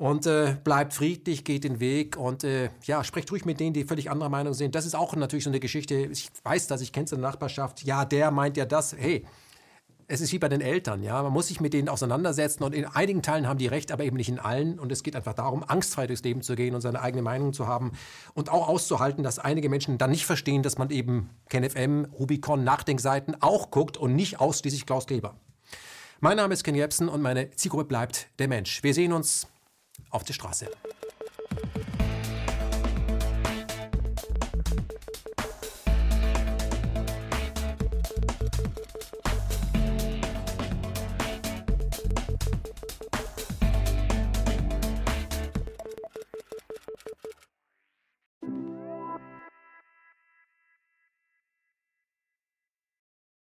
Und 0.00 0.24
äh, 0.24 0.56
bleibt 0.64 0.94
friedlich, 0.94 1.44
geht 1.44 1.62
den 1.62 1.78
Weg 1.78 2.16
und 2.16 2.42
äh, 2.42 2.70
ja, 2.84 3.04
sprecht 3.04 3.30
ruhig 3.32 3.44
mit 3.44 3.60
denen, 3.60 3.74
die 3.74 3.84
völlig 3.84 4.10
anderer 4.10 4.30
Meinung 4.30 4.54
sind. 4.54 4.74
Das 4.74 4.86
ist 4.86 4.94
auch 4.94 5.14
natürlich 5.14 5.44
so 5.44 5.50
eine 5.50 5.60
Geschichte. 5.60 5.94
Ich 5.94 6.30
weiß 6.42 6.68
das, 6.68 6.80
ich 6.80 6.94
kenne 6.94 7.04
es 7.04 7.12
in 7.12 7.20
der 7.20 7.28
Nachbarschaft. 7.28 7.82
Ja, 7.82 8.06
der 8.06 8.30
meint 8.30 8.56
ja 8.56 8.64
das. 8.64 8.96
Hey, 8.96 9.26
es 10.10 10.20
ist 10.20 10.32
wie 10.32 10.40
bei 10.40 10.48
den 10.48 10.60
Eltern, 10.60 11.04
ja. 11.04 11.22
Man 11.22 11.32
muss 11.32 11.46
sich 11.46 11.60
mit 11.60 11.72
denen 11.72 11.88
auseinandersetzen 11.88 12.64
und 12.64 12.74
in 12.74 12.84
einigen 12.84 13.22
Teilen 13.22 13.46
haben 13.46 13.58
die 13.58 13.68
recht, 13.68 13.92
aber 13.92 14.02
eben 14.02 14.16
nicht 14.16 14.28
in 14.28 14.40
allen. 14.40 14.80
Und 14.80 14.90
es 14.90 15.04
geht 15.04 15.14
einfach 15.14 15.34
darum, 15.34 15.62
angstfrei 15.62 16.08
durchs 16.08 16.24
Leben 16.24 16.42
zu 16.42 16.56
gehen 16.56 16.74
und 16.74 16.80
seine 16.80 17.00
eigene 17.00 17.22
Meinung 17.22 17.52
zu 17.52 17.68
haben 17.68 17.92
und 18.34 18.50
auch 18.50 18.68
auszuhalten, 18.68 19.22
dass 19.22 19.38
einige 19.38 19.68
Menschen 19.68 19.98
dann 19.98 20.10
nicht 20.10 20.26
verstehen, 20.26 20.64
dass 20.64 20.78
man 20.78 20.90
eben 20.90 21.30
KenFM, 21.48 22.06
Rubicon, 22.18 22.64
Nachdenkseiten 22.64 23.40
auch 23.40 23.70
guckt 23.70 23.96
und 23.96 24.16
nicht 24.16 24.40
ausschließlich 24.40 24.84
Klaus 24.84 25.06
Kleber. 25.06 25.36
Mein 26.18 26.36
Name 26.36 26.54
ist 26.54 26.64
Ken 26.64 26.74
Jebsen 26.74 27.08
und 27.08 27.22
meine 27.22 27.52
Zielgruppe 27.52 27.84
bleibt 27.84 28.28
der 28.40 28.48
Mensch. 28.48 28.82
Wir 28.82 28.94
sehen 28.94 29.12
uns 29.12 29.46
auf 30.10 30.24
der 30.24 30.34
Straße. 30.34 30.66